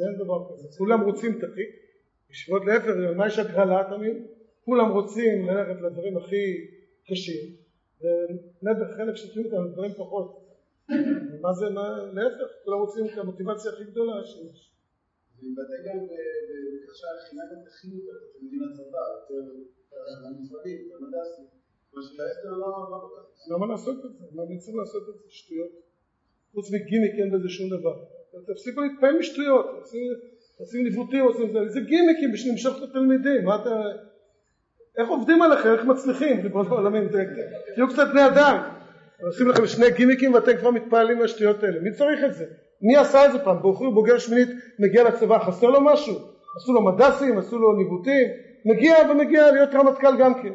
אין 0.00 0.18
דבר 0.18 0.52
כזה. 0.52 0.68
כולם 0.78 1.00
רוצים 1.00 1.32
תחיק, 1.40 1.68
ישיבות 2.30 2.62
להפך, 2.66 2.86
מה 3.16 3.26
יש 3.26 3.38
הגרלה 3.38 3.82
תמיד? 3.90 4.16
כולם 4.64 4.90
רוצים 4.92 5.48
ללכת 5.48 5.80
לדברים 5.82 6.16
הכי 6.16 6.66
קשים, 7.10 7.56
ונדח 8.00 8.96
חלק 8.96 9.16
שותפים 9.16 9.44
איתם 9.44 9.64
לדברים 9.64 9.92
פחות. 9.92 10.47
מה 11.40 11.52
זה, 11.52 11.66
להפך, 12.14 12.50
כולם 12.64 12.78
רוצים 12.80 13.06
את 13.06 13.18
המוטיבציה 13.18 13.72
הכי 13.72 13.84
גדולה 13.84 14.24
שיש. 14.24 14.72
זה 15.40 15.48
מתבטא 15.48 15.76
גם 15.86 15.98
בכך 16.06 16.92
שהכינה 16.96 17.42
גם 17.52 17.64
תכין 17.66 17.90
יותר 17.92 18.12
את 18.12 18.22
התלמידים 18.30 18.62
לצבא, 18.62 19.02
יותר 19.14 19.50
המפעלים, 20.26 20.78
יותר 20.84 20.98
מדסים. 21.04 21.44
למה 23.50 23.66
לעשות 23.66 24.04
את 24.04 24.12
זה? 24.18 24.24
מה 24.32 24.42
אני 24.42 24.58
צריך 24.58 24.76
לעשות 24.76 25.08
את 25.08 25.14
זה? 25.14 25.24
שטויות. 25.28 25.70
חוץ 26.52 26.66
מגימיק 26.72 27.14
אין 27.18 27.30
בזה 27.32 27.48
שום 27.48 27.70
דבר. 27.70 28.04
תפסיקו 28.46 28.80
להתפעל 28.80 29.18
משטויות, 29.18 29.66
עושים 30.58 30.82
ניווטים, 30.84 31.24
עושים 31.24 31.52
זה, 31.52 31.58
זה 31.68 31.80
גימיקים 31.80 32.32
בשביל 32.32 32.52
למשוך 32.52 32.78
את 32.78 32.82
התלמידים, 32.82 33.44
מה 33.44 33.62
אתה... 33.62 33.82
איך 34.98 35.08
עובדים 35.08 35.42
עליכם, 35.42 35.72
איך 35.72 35.84
מצליחים, 35.84 36.40
ריבונו 36.42 36.74
העולמים, 36.74 37.08
תהיו 37.74 37.88
קצת 37.88 38.06
בני 38.12 38.26
אדם, 38.26 38.77
עושים 39.22 39.48
לכם 39.48 39.66
שני 39.66 39.90
גימיקים 39.90 40.34
ואתם 40.34 40.56
כבר 40.56 40.70
מתפעלים 40.70 41.18
מהשטויות 41.18 41.62
האלה, 41.62 41.80
מי 41.80 41.92
צריך 41.92 42.24
את 42.24 42.34
זה? 42.34 42.44
מי 42.82 42.96
עשה 42.96 43.26
את 43.26 43.32
זה 43.32 43.38
פעם? 43.38 43.58
בחור 43.58 43.94
בוגר 43.94 44.18
שמינית 44.18 44.48
מגיע 44.78 45.04
לצבא, 45.04 45.38
חסר 45.38 45.66
לו 45.66 45.80
משהו? 45.80 46.14
עשו 46.56 46.72
לו 46.72 46.80
מדסים, 46.80 47.38
עשו 47.38 47.58
לו 47.58 47.72
ניווטים, 47.72 48.28
מגיע 48.64 48.94
ומגיע 49.10 49.52
להיות 49.52 49.74
רמטכ"ל 49.74 50.16
גם 50.18 50.42
כן, 50.42 50.52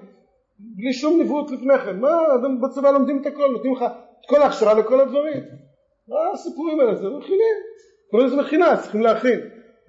בלי 0.59 0.93
שום 0.93 1.17
ניווט 1.17 1.51
לפני 1.51 1.77
כן, 1.85 1.99
מה, 1.99 2.19
בצבא 2.61 2.91
לומדים 2.91 3.21
את 3.21 3.25
הכל, 3.25 3.47
נותנים 3.51 3.73
לך 3.73 3.81
את 3.81 4.29
כל 4.29 4.41
ההכשרה 4.41 4.73
לכל 4.73 4.99
הדברים 4.99 5.43
מה 6.07 6.15
הסיפורים 6.33 6.79
האלה? 6.79 6.95
זה 6.95 7.09
מכינים. 7.09 7.55
קוראים 8.11 8.27
לזה 8.27 8.37
מכינה, 8.37 8.77
צריכים 8.77 9.01
להכין. 9.01 9.39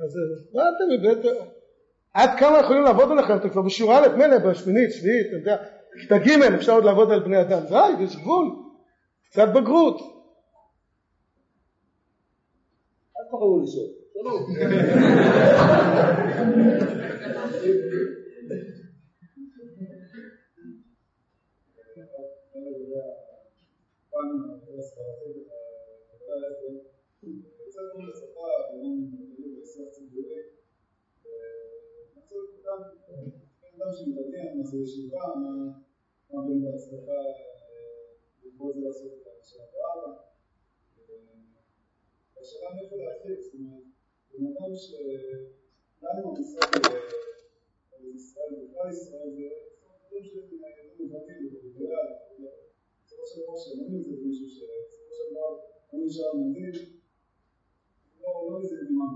אז 0.05 0.17
מה 0.55 0.63
אתם 0.63 1.09
הבאתם? 1.09 1.45
עד 2.15 2.31
כמה 2.39 2.59
יכולים 2.59 2.83
לעבוד 2.83 3.11
עליכם? 3.11 3.37
אתם 3.37 3.49
כבר 3.49 3.63
בשיעור 3.63 3.99
א', 3.99 4.09
מילא, 4.17 4.39
בשמינית, 4.39 4.93
שביעית, 4.93 5.27
אתה 5.27 5.37
יודע, 5.37 5.57
כיתה 6.01 6.19
ג' 6.19 6.43
אפשר 6.43 6.73
עוד 6.73 6.85
לעבוד 6.85 7.11
על 7.11 7.21
בני 7.21 7.41
אדם. 7.41 7.61
די, 7.69 8.03
יש 8.05 8.17
גבול. 8.17 8.64
קצת 9.35 9.49
בגרות. 9.55 10.01
אל 13.17 13.25
תבואו 13.29 13.63
לשאול. 13.63 13.89
נעשה 34.57 34.77
ישיבה, 34.77 35.19
מה 36.31 36.43
באמת 36.47 36.73
ההצלחה 36.73 37.54
את 38.55 38.75
זה 38.75 38.81
לעשות 38.81 39.13
את 39.13 39.27
השעה 39.41 39.67
הבאה. 39.69 40.25
השאלה 42.41 42.75
מאיפה 42.75 42.97
להתחיל, 42.97 43.41
זאת 43.43 43.55
אומרת, 43.55 43.83
בן 44.31 44.47
אדם 44.47 44.67
אם 46.19 46.29
המשרד 46.29 46.71
בישראל 48.01 48.51
ובכלל 48.55 48.91
ישראל 48.91 49.31
זה 49.37 49.49
דברים 50.09 50.25
שהם 50.25 50.37
לא 50.37 50.59
מובנים 50.99 51.49
בסופו 53.05 53.27
של 53.27 53.41
דבר 53.43 53.57
שאומרים 53.57 54.01
את 54.01 54.05
זה 54.05 54.13
למישהו 54.17 54.49
שבסופו 54.51 55.13
של 55.19 55.27
דבר 55.31 55.51
הוא 55.91 56.07
נשאר 56.07 56.33
מדהים, 56.35 56.73
לא 58.23 58.59
איזה 58.63 58.77
דמיון. 58.77 59.15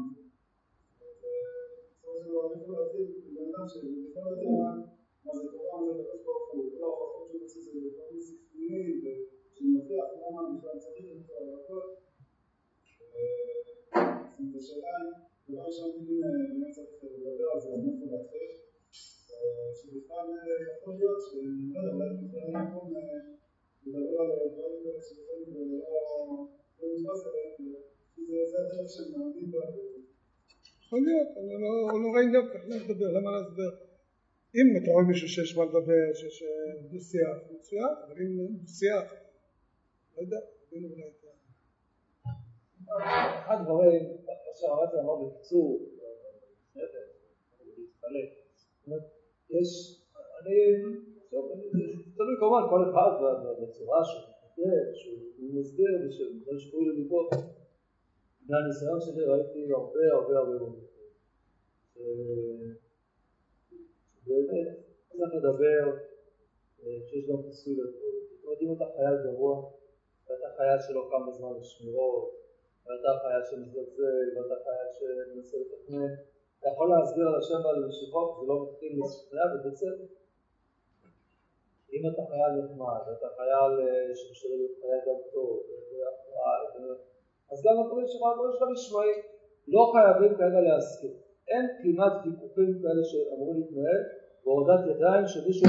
בסופו 1.92 2.12
של 2.18 2.24
דבר 2.28 2.44
איפה 2.54 2.72
להתחיל, 2.80 3.06
בן 3.34 3.46
אדם 3.54 3.68
שבכלל 3.68 4.30
לא 4.42 4.50
מה 5.24 5.32
זה 5.34 5.44
תורה, 5.52 5.80
מה 5.80 5.92
זה 5.94 6.02
הקדוש 6.02 6.22
ברוך 6.24 6.52
הוא, 6.52 6.64
כל 7.14 7.17
שהוא 7.38 7.46
עושה 7.46 7.60
זה 7.60 7.70
דברים 7.94 8.20
ספריים, 8.20 9.00
שמוכיח 9.54 10.08
למה 10.22 10.40
בכלל 10.58 10.78
צריך 10.78 11.06
את 11.16 11.26
זה 11.26 11.34
והכל. 11.46 11.80
זאת 14.38 14.56
השאלה 14.58 14.94
דבר 15.48 15.62
ראשון, 15.66 15.90
אם 15.98 16.20
באמת 16.20 16.70
צריך 16.76 16.88
לדבר 17.02 17.46
על 17.52 17.60
זה, 17.60 17.68
אז 17.74 17.80
מאיפה 17.84 18.06
להתחיל? 18.12 18.50
שבכלל 19.78 20.26
יכול 20.82 20.94
להיות 20.98 21.20
ש... 21.26 21.34
לא 21.34 21.80
יודע, 21.80 21.92
אולי 21.94 22.08
בכלל 22.22 22.40
אין 22.46 22.56
מקום 22.66 22.86
לדבר 23.86 24.20
על 24.20 24.28
דברים 24.52 24.78
כאלה 24.84 25.02
שיכולים 25.02 25.48
ולא 25.56 26.46
נתפס 26.78 27.26
עליהם, 27.26 27.52
כי 28.14 28.22
זה 28.50 28.56
הדרך 28.62 28.90
שהם 28.90 29.08
מאמינים 29.12 29.50
בה. 29.50 29.58
יכול 30.82 31.00
להיות, 31.06 31.28
אני 31.40 31.54
לא 32.02 32.08
רואה 32.08 32.22
עניין 32.22 32.46
כך 32.52 32.62
לדבר, 32.68 33.12
למה 33.12 33.30
להסבר? 33.30 33.87
אם 34.56 34.66
אתה 34.76 34.90
רואה 34.90 35.04
מישהו 35.04 35.28
שיש 35.28 35.56
מה 35.56 35.64
לדבר, 35.64 36.06
שיש 36.14 36.44
דו-שיח, 36.90 37.36
מצוין, 37.50 37.94
אבל 38.06 38.16
אם 38.22 38.56
דו-שיח, 38.60 39.12
לא 40.16 40.22
יודע, 40.22 40.36
רבינו 40.66 40.88
אולי 40.88 41.06
יותר. 41.06 41.28
אחד 43.44 43.56
הדברים, 43.60 44.02
מה 44.26 44.52
שהרב 44.54 44.94
אמר 44.94 45.16
בקיצור, 45.24 45.88
יש, 49.50 50.02
אני, 50.40 50.56
תלוי 52.16 52.36
כמובן 52.40 52.62
כל 52.70 52.90
אחד 52.90 53.10
בצורה 53.62 54.04
שהוא 54.04 54.34
כותב, 54.40 54.94
שהוא 54.94 55.60
מסביר 55.60 55.90
ושדברים 56.08 56.58
שקוראים 56.58 56.88
לליבו. 56.90 57.28
מהניסיון 58.48 59.00
שלי 59.00 59.24
ראיתי 59.24 59.72
הרבה 59.72 60.00
הרבה 60.12 60.38
הרבה 60.38 60.58
מאוד 60.58 60.78
מקרים. 64.28 64.46
ש- 64.46 64.50
באמת, 64.50 64.78
צריך 65.08 65.30
לדבר 65.38 65.82
אה, 66.82 66.98
שיש 67.06 67.24
גם 67.30 67.42
כיסוי 67.46 67.74
לדברים. 67.80 68.18
זאת 68.30 68.44
אומרת, 68.44 68.60
אם 68.62 68.70
אתה 68.76 68.86
חייל 68.94 69.16
גרוע, 69.24 69.54
ואתה 70.26 70.48
חייל 70.56 70.78
שלא 70.86 71.02
קם 71.10 71.22
בזמן 71.28 71.52
לשמירות, 71.60 72.26
ואתה 72.84 73.10
חייל 73.22 73.42
שמזלזל, 73.48 74.26
ואתה 74.36 74.56
חייל 74.64 74.88
שמנסה 74.96 75.56
לתכנן, 75.62 76.10
אתה 76.58 76.68
יכול 76.72 76.86
להסביר 76.92 77.26
על 77.28 77.36
השם 77.40 77.60
ועל 77.64 77.84
משיכות, 77.88 78.28
זה 78.40 78.44
לא 78.50 78.56
מתחיל 78.64 78.92
לשכנע 79.00 79.44
ובצדק. 79.50 80.10
אם 81.94 82.02
אתה 82.10 82.22
חייל 82.30 82.52
נחמד, 82.58 83.00
ואתה 83.06 83.28
חייל 83.36 83.72
אה, 83.82 84.14
שמשתדל 84.18 84.56
להיות 84.60 84.76
חייל 84.80 85.00
גם 85.06 85.20
טוב, 85.32 85.52
ואחראי, 85.88 86.60
אז 87.52 87.58
גם 87.64 87.74
הדברים 87.80 88.06
שלך, 88.10 88.22
הדברים 88.30 88.52
שלך 88.54 88.64
נשמעים. 88.72 89.20
לא 89.74 89.82
חייבים 89.92 90.32
כרגע 90.38 90.60
להסכים. 90.60 91.14
אין 91.48 91.64
כמעט 91.82 92.12
ויכוחים 92.24 92.70
כאלה 92.82 93.02
שאמורים 93.10 93.56
להתנהל 93.60 94.02
בהורדת 94.48 94.82
ידיים 94.90 95.24
שמישהו 95.32 95.66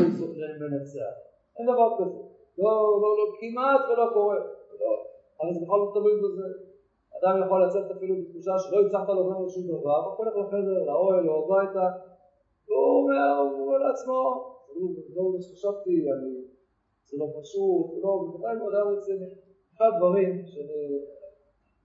מנצח. 0.61 1.13
אין 1.57 1.65
דבר 1.71 1.89
כזה. 1.97 2.19
לא, 2.63 2.73
לא, 3.01 3.09
לא, 3.19 3.25
כמעט 3.39 3.81
ולא 3.89 4.05
קורה. 4.13 4.39
לא. 4.81 4.93
אבל 5.39 5.53
זה 5.53 5.59
בכלל 5.63 5.79
לא 5.83 5.91
תלוי 5.93 6.15
בזה. 6.23 6.47
אדם 7.17 7.35
יכול 7.45 7.59
לצאת 7.65 7.91
אפילו 7.91 8.15
בתחושה 8.19 8.51
שלא 8.63 8.77
הצלחת 8.81 9.09
לומר 9.09 9.49
שום 9.49 9.63
דבר, 9.73 10.01
הוא 10.05 10.15
הולך 10.17 10.35
לחדר, 10.41 10.83
לאוהל 10.87 11.29
או 11.29 11.35
הביתה, 11.43 11.87
והוא 12.67 12.93
אומר, 12.99 13.29
הוא 13.51 13.65
אומר 13.65 13.77
לעצמו, 13.85 14.19
זה 14.95 15.15
לא 15.15 15.23
מה 15.33 15.41
שחשבתי, 15.41 15.93
אני, 16.13 16.33
זה 17.07 17.17
לא 17.21 17.27
פשוט, 17.39 18.03
לא, 18.03 18.09
בוודאי 18.25 18.55
הוא 18.59 18.69
אדם 18.71 18.87
רציני. 18.97 19.29
אחד 19.75 19.85
הדברים 19.93 20.31
שאני 20.51 20.81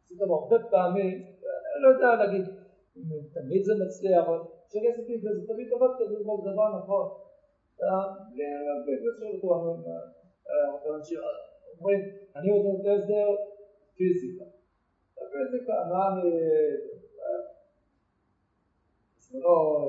עשיתי 0.04 0.22
אותם 0.22 0.32
הרבה 0.32 0.58
פעמים, 0.70 1.14
אני 1.70 1.80
לא 1.84 1.88
יודע 1.88 2.10
להגיד, 2.20 2.44
תמיד 3.34 3.62
זה 3.64 3.72
מצליח, 3.84 4.24
אבל 4.26 4.40
עשיתי 4.66 5.14
את 5.14 5.20
זה, 5.20 5.28
תמיד 5.46 5.72
עבד 5.72 5.92
כזה, 5.98 6.14
זה 6.14 6.50
דבר 6.52 6.78
נכון. 6.78 7.06
אתה, 7.76 7.84
בלי 8.30 8.44
בלי 8.84 8.96
קשר 8.96 9.36
לכולם, 9.36 9.60
הרבה 10.72 10.96
אנשים 10.96 11.18
אומרים, 11.80 12.00
אני 12.36 12.50
רוצה 12.50 12.94
את 12.94 12.98
הסדר 12.98 13.26
פיזיקה. 13.96 14.44
פיזיקה, 15.14 15.72
מה 15.90 16.08
אני... 16.08 16.30
בזמנו, 19.18 19.88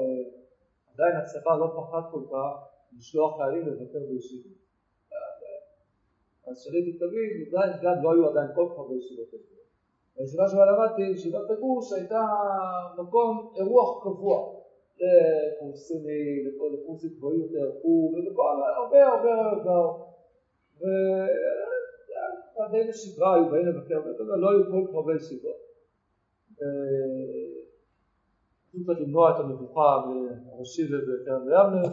עדיין 0.93 1.15
הצבא 1.15 1.55
לא 1.55 1.67
פחד 1.77 2.01
כל 2.11 2.23
כך 2.31 2.67
לשלוח 2.97 3.37
חיילים 3.37 3.67
לבקר 3.67 3.99
בישיבות. 4.09 4.57
אז 6.47 6.59
כשהייתי 6.59 6.93
תמיד, 6.99 7.55
עדיין 7.55 7.73
גם 7.83 8.03
לא 8.03 8.13
היו 8.13 8.29
עדיין 8.29 8.47
כל 8.55 8.67
כך 8.71 8.77
הרבה 8.77 8.95
ישיבות. 8.95 9.27
בישיבה 10.17 10.43
שבה 10.47 10.65
למדתי, 10.65 11.01
ישיבת 11.01 11.49
הגוש 11.49 11.93
הייתה 11.93 12.25
מקום, 12.97 13.53
אירוח 13.57 14.03
קבוע 14.03 14.54
לקורסיני, 15.05 16.43
לקורסים 16.45 17.09
גבוהים 17.17 17.41
יותר, 17.41 17.71
ולכל 18.13 18.55
הרבה 18.77 19.07
הרבה 19.07 19.31
הרבה 19.35 19.75
ודי 22.69 22.83
בשגרה 22.89 23.35
היו 23.35 23.49
באים 23.49 23.65
לבקר, 23.65 23.99
לא 24.19 24.51
היו 24.51 24.63
כל 24.71 24.83
כך 24.87 24.93
הרבה 24.95 25.15
ישיבות. 25.15 25.55
פשוט 28.67 28.85
צריך 28.85 28.99
למנוע 28.99 29.31
את 29.31 29.35
המבוכה 29.39 30.01
בראשי 30.05 30.83
ובקרב 30.85 31.41
ביבנה, 31.41 31.83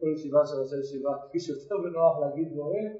כל 0.00 0.06
ישיבה 0.14 0.46
של 0.46 0.56
ראשי 0.62 0.76
ישיבה 0.80 1.10
כפי 1.28 1.40
שיותר 1.40 1.78
בנוח 1.78 2.20
להגיד 2.20 2.52
דברים, 2.52 2.96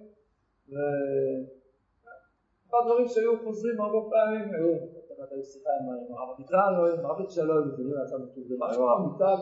ואחד 0.69 2.79
הדברים 2.83 3.09
שהיו 3.09 3.33
חוזרים 3.45 3.81
הרבה 3.81 4.11
פעמים 4.11 4.55
היו, 4.55 4.75
הייתה 5.23 5.37
לי 5.41 5.45
שיחה 5.53 5.71
עם 5.79 5.87
הרב 6.15 6.29
או 6.79 6.85
עם 6.87 7.07
הרב 7.07 7.21
אביטל 7.21 7.45
לא 7.49 7.53
היו 7.53 7.65
מבינים 7.65 7.95
לעצמם 7.99 8.23
מתורגמן, 8.27 8.69
היו 8.71 8.83
הרב 8.89 9.03
אפשר 9.11 9.35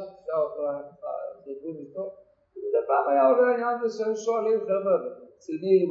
לדברים 1.37 1.77
איתו, 1.83 2.05
ומדי 2.53 2.83
פעם 2.89 3.05
היה 3.11 3.23
עולה 3.29 3.47
העניין 3.51 3.75
הזה 3.79 3.89
שהיו 3.97 4.17
שואלים, 4.17 4.61
חבר'ה, 4.69 4.95
רציניים, 5.37 5.89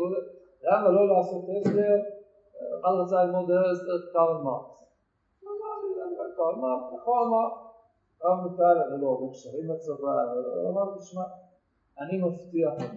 למה 0.66 0.90
לא 0.98 1.04
לעשות 1.12 1.44
הסדר, 1.56 1.98
אחד 2.80 2.94
רצה 3.02 3.24
ללמוד 3.24 3.52
הסדר 3.52 4.00
קרל 4.14 4.38
מרקס. 4.46 4.78
קרל 6.38 6.56
מרקס, 6.64 6.88
נכון 6.96 7.24
מרקס, 7.34 7.62
הרב 8.22 8.40
אביטל, 8.40 8.78
אני 8.86 9.02
לא 9.02 9.08
הרבה 9.14 9.28
קשרים 9.34 9.68
בצבא, 9.70 10.14
אמרתי, 10.70 11.00
תשמע, 11.00 11.26
אני 12.02 12.16
מבטיח 12.24 12.74
לך, 12.82 12.94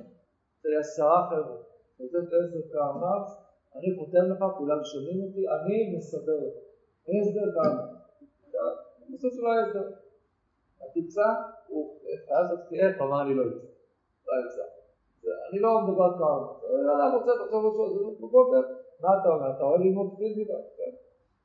זה 0.62 0.69
עשרה 0.81 1.28
חבר'ה, 1.31 1.56
לתת 2.01 2.32
הסדר 2.32 2.64
קרל 2.73 2.94
מרקס, 3.02 3.32
אני 3.77 3.89
חותם 3.98 4.24
לך, 4.32 4.40
כולם 4.59 4.81
שומעים 4.90 5.19
אותי, 5.24 5.43
אני 5.56 5.97
מסדר 5.97 6.43
לך. 7.09 7.27
הסדר 7.29 7.47
גם. 7.57 7.77
בסוף 9.15 9.35
שלא 9.35 9.53
היה 9.53 9.66
הסדר. 9.66 9.91
התמצא, 10.81 11.27
הוא 11.69 11.99
חייב 12.27 12.47
לעשות 12.51 12.73
איך, 12.73 13.01
אמר 13.01 13.23
לי 13.23 13.35
לא 13.35 13.43
יצא. 13.43 13.66
לא 14.27 14.33
יצא. 14.47 14.62
אני 15.51 15.61
לא 15.61 15.81
מדבר 15.81 16.19
כמה. 16.19 16.47
אדם 16.95 17.15
רוצה 17.15 17.31
לחשוב 17.35 17.65
אותו, 17.65 17.95
זה 17.95 18.05
בבוקר, 18.20 18.61
מה 19.01 19.09
אתה 19.20 19.29
אומר? 19.29 19.51
אתה 19.57 19.65
אוהב 19.65 19.81
ללמוד 19.81 20.15
פיזיקה? 20.16 20.59
כן. 20.77 20.91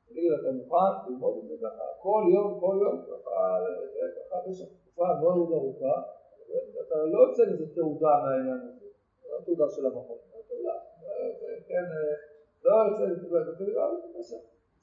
תגיד, 0.09 0.31
אתה 0.31 0.51
מוכן 0.51 1.09
ללמוד 1.09 1.37
את 1.37 1.47
זה 1.47 1.55
ככה? 1.61 1.83
כל 2.01 2.23
יום, 2.33 2.59
כל 2.59 2.79
יום, 2.81 3.01
ככה, 3.01 4.49
יש 4.49 4.61
תקופה 4.61 5.07
מאוד 5.21 5.51
ארוכה, 5.51 6.01
אתה 6.87 6.95
לא 6.95 7.19
יוצא 7.19 7.43
מזה 7.53 7.75
תעודה 7.75 8.13
מהעניין 8.23 8.59
הזה. 8.63 8.85
לא 9.31 9.37
תעודה 9.45 9.69
של 9.69 9.85
המכון, 9.85 10.17
תעודה. 10.47 10.73
כן, 11.67 11.83
לא 12.63 12.75
יוצא 12.89 13.05
מזה 13.05 13.27
תעודה, 13.57 13.89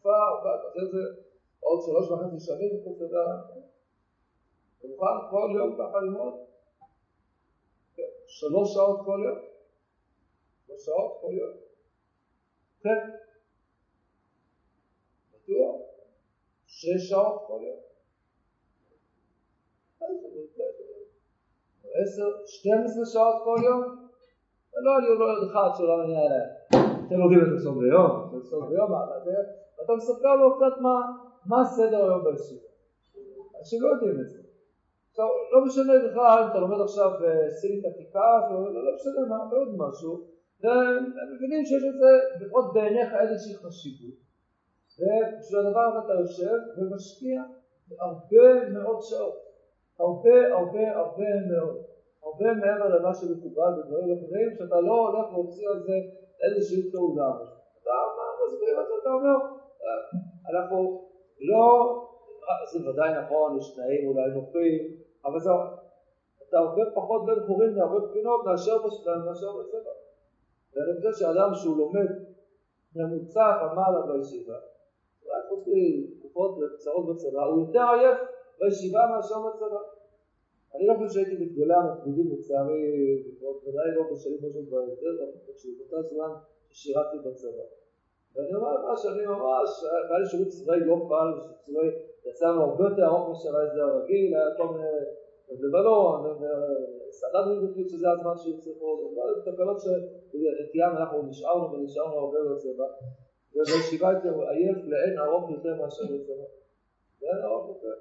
אבל 0.05 0.13
בסדר. 0.13 0.25
תקופה 0.25 0.27
ארוכה, 0.27 0.69
אחרי 0.71 0.87
זה 0.93 1.23
עוד 1.61 1.81
שלוש 1.87 2.11
וחצי 2.11 2.41
שנים, 2.41 2.71
אתה 2.83 2.91
אתה 4.79 4.89
מוכן 4.89 5.31
כל 5.31 5.53
יום 5.57 5.77
ככה 5.79 6.01
ללמוד? 6.01 6.35
שלוש 8.27 8.75
שעות 8.75 9.01
כל 9.05 9.21
יום? 9.25 9.39
שלוש 10.67 10.85
שעות 10.85 11.19
כל 11.21 11.33
יום? 11.33 11.57
כן. 12.83 13.11
בטוח? 15.33 15.81
שש 16.67 17.09
שעות 17.09 17.43
כל 17.47 17.61
יום? 17.63 17.79
עשר, 21.95 22.47
שתים 22.47 22.85
עשרה 22.85 23.07
שעות 23.07 23.45
כל 23.45 23.65
יום? 23.65 23.81
לא, 24.77 24.99
אני 24.99 25.19
לא 25.19 25.25
יודע 25.25 25.53
אחד 25.53 25.69
שלא 25.77 25.97
מניע. 25.97 26.21
אתם 27.07 27.21
יודעים 27.21 27.41
את 27.41 27.59
הסוף 27.59 27.79
ביום, 27.79 28.29
את 28.29 28.43
הסוף 28.43 28.69
ביום, 28.69 28.93
ואתה 29.79 29.93
מספר 29.93 30.37
לו 30.37 30.57
קצת 30.57 30.81
מה 31.47 31.65
סדר 31.65 32.05
היום 32.05 32.25
בישיבה. 32.25 32.69
אנשים 33.59 33.83
לא 33.83 33.89
יודעים 33.89 34.21
את 34.21 34.31
זה. 34.31 34.39
עכשיו, 35.11 35.27
לא 35.53 35.65
משנה 35.65 35.93
בכלל 36.09 36.43
אם 36.43 36.51
אתה 36.51 36.59
לומד 36.59 36.81
עכשיו 36.81 37.11
סינית 37.49 37.85
עתיקה, 37.85 38.49
לא 38.51 38.95
משנה 38.95 39.27
מה, 39.29 39.37
אתה 39.47 39.57
לומד 39.57 39.89
משהו, 39.89 40.25
והם 40.61 41.05
מבינים 41.35 41.65
שיש 41.65 41.83
לזה, 41.89 42.13
לפחות 42.41 42.75
בעיניך 42.75 43.09
איזושהי 43.21 43.55
חשיבות. 43.57 44.25
ובשביל 44.99 45.61
הדבר 45.61 45.81
הזה 45.81 45.99
אתה 46.05 46.15
יושב 46.21 46.59
ומשקיע 46.77 47.43
הרבה 48.01 48.69
מאוד 48.71 49.03
שעות. 49.03 49.45
הרבה 49.99 50.55
הרבה 50.59 50.97
הרבה 50.97 51.31
מאוד. 51.51 51.77
הרבה 52.23 52.53
מעבר 52.55 52.89
למה 52.99 53.15
שמקובל 53.15 53.73
בדברים 53.79 54.19
אחרים, 54.19 54.49
שאתה 54.59 54.81
לא 54.81 55.09
הולך 55.09 55.27
להוציא 55.33 55.69
על 55.69 55.83
זה 55.87 55.97
איזושהי 56.45 56.91
תעודה. 56.91 57.31
אתה 57.83 57.93
מסביר 58.47 58.81
את 58.81 58.87
זה, 58.89 58.95
אתה 59.03 59.11
אומר, 59.11 59.37
אנחנו 60.51 61.09
לא, 61.41 61.67
זה 62.73 62.91
ודאי 62.91 63.11
נכון, 63.23 63.59
יש 63.59 63.75
תנאים 63.75 64.07
אולי 64.09 64.31
נוחים, 64.35 64.97
אבל 65.25 65.41
זה, 65.41 65.51
אתה 66.49 66.59
הרבה 66.59 66.83
פחות 66.95 67.27
בן 67.27 67.47
חורים 67.47 67.75
מהרבה 67.75 68.07
בחינות 68.07 68.45
מאשר 68.45 68.79
בצבא. 69.59 69.95
ואני 70.75 70.97
חושב 70.97 71.13
שאדם 71.13 71.55
שהוא 71.55 71.77
לומד 71.77 72.11
ממוצע 72.97 73.47
ומעלה 73.63 74.01
בישיבה, 74.07 74.59
רק 75.27 75.45
חוץ 75.49 75.65
מתקופות 75.67 76.59
קצרות 76.77 77.07
בצבא, 77.09 77.43
הוא 77.45 77.61
יותר 77.61 77.87
עייף 77.95 78.19
בישיבה 78.61 79.01
מאשר 79.17 79.39
בצבא. 79.49 79.81
אני 80.75 80.87
לא 80.87 80.95
חושב 80.95 81.11
שהייתי 81.15 81.45
בגדולי 81.45 81.75
המתמידים 81.75 82.33
לצערי, 82.33 82.83
ודאי 83.67 83.91
לא 83.97 84.03
בשנים 84.13 84.39
ראשונות 84.43 84.69
בהסדר, 84.71 85.11
באותה 85.79 86.09
זמן 86.09 86.31
ששירתתי 86.71 87.19
בצבא. 87.19 87.84
ואני 88.35 88.55
אומר 88.55 88.73
לך 88.75 88.99
שאני 89.03 89.27
ממש, 89.27 89.71
היה 90.09 90.19
לי 90.19 90.27
שירות 90.27 90.49
צבאי 90.49 90.81
לא 90.81 90.97
קל, 91.09 91.31
צבאי 91.65 91.89
יצא 92.27 92.47
לנו 92.47 92.63
הרבה 92.63 92.85
יותר 92.85 93.07
ארוך 93.07 93.29
מאשר 93.29 93.57
ההסדר 93.57 93.85
הרגיל, 93.85 94.35
היה 94.37 94.57
כל 94.57 94.69
מיני 94.75 94.91
בלבנון, 95.61 96.39
סעדת 97.11 97.47
החליט 97.71 97.89
שזה 97.89 98.11
הזמן 98.11 98.37
שירצחו, 98.37 99.15
תקלות 99.45 99.81
שאת 99.81 100.75
ים 100.75 100.93
אנחנו 100.99 101.23
נשארנו 101.23 101.73
ונשארנו 101.73 102.15
הרבה 102.15 102.39
בצבא, 102.51 102.85
ובישיבה 103.55 104.09
הייתי 104.09 104.29
עייף 104.29 104.79
לאין 104.93 105.19
ארוך 105.19 105.51
יותר 105.51 105.75
מאשר 105.81 106.05
בצבא. 106.05 106.47
לאין 107.23 107.45
ארוך 107.45 107.69
יותר. 107.69 107.97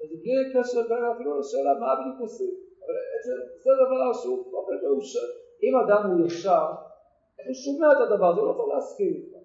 אז 0.00 0.08
בלי 0.22 0.52
קשר 0.54 0.80
אפילו 1.14 1.38
לשאלה 1.38 1.74
מה 1.80 1.94
בדיוק 2.00 2.20
עושים. 2.20 2.54
אבל 2.84 2.94
זה 3.64 3.70
דבר 3.84 4.12
שהוא, 4.12 4.52
אם 5.62 5.72
אדם 5.76 6.10
הוא 6.10 6.26
ישר, 6.26 6.66
הוא 7.46 7.54
שומע 7.54 7.88
את 7.92 8.10
הדבר 8.10 8.26
הזה, 8.26 8.40
הוא 8.40 8.48
לא 8.48 8.52
יכול 8.52 8.74
להסכים. 8.74 9.37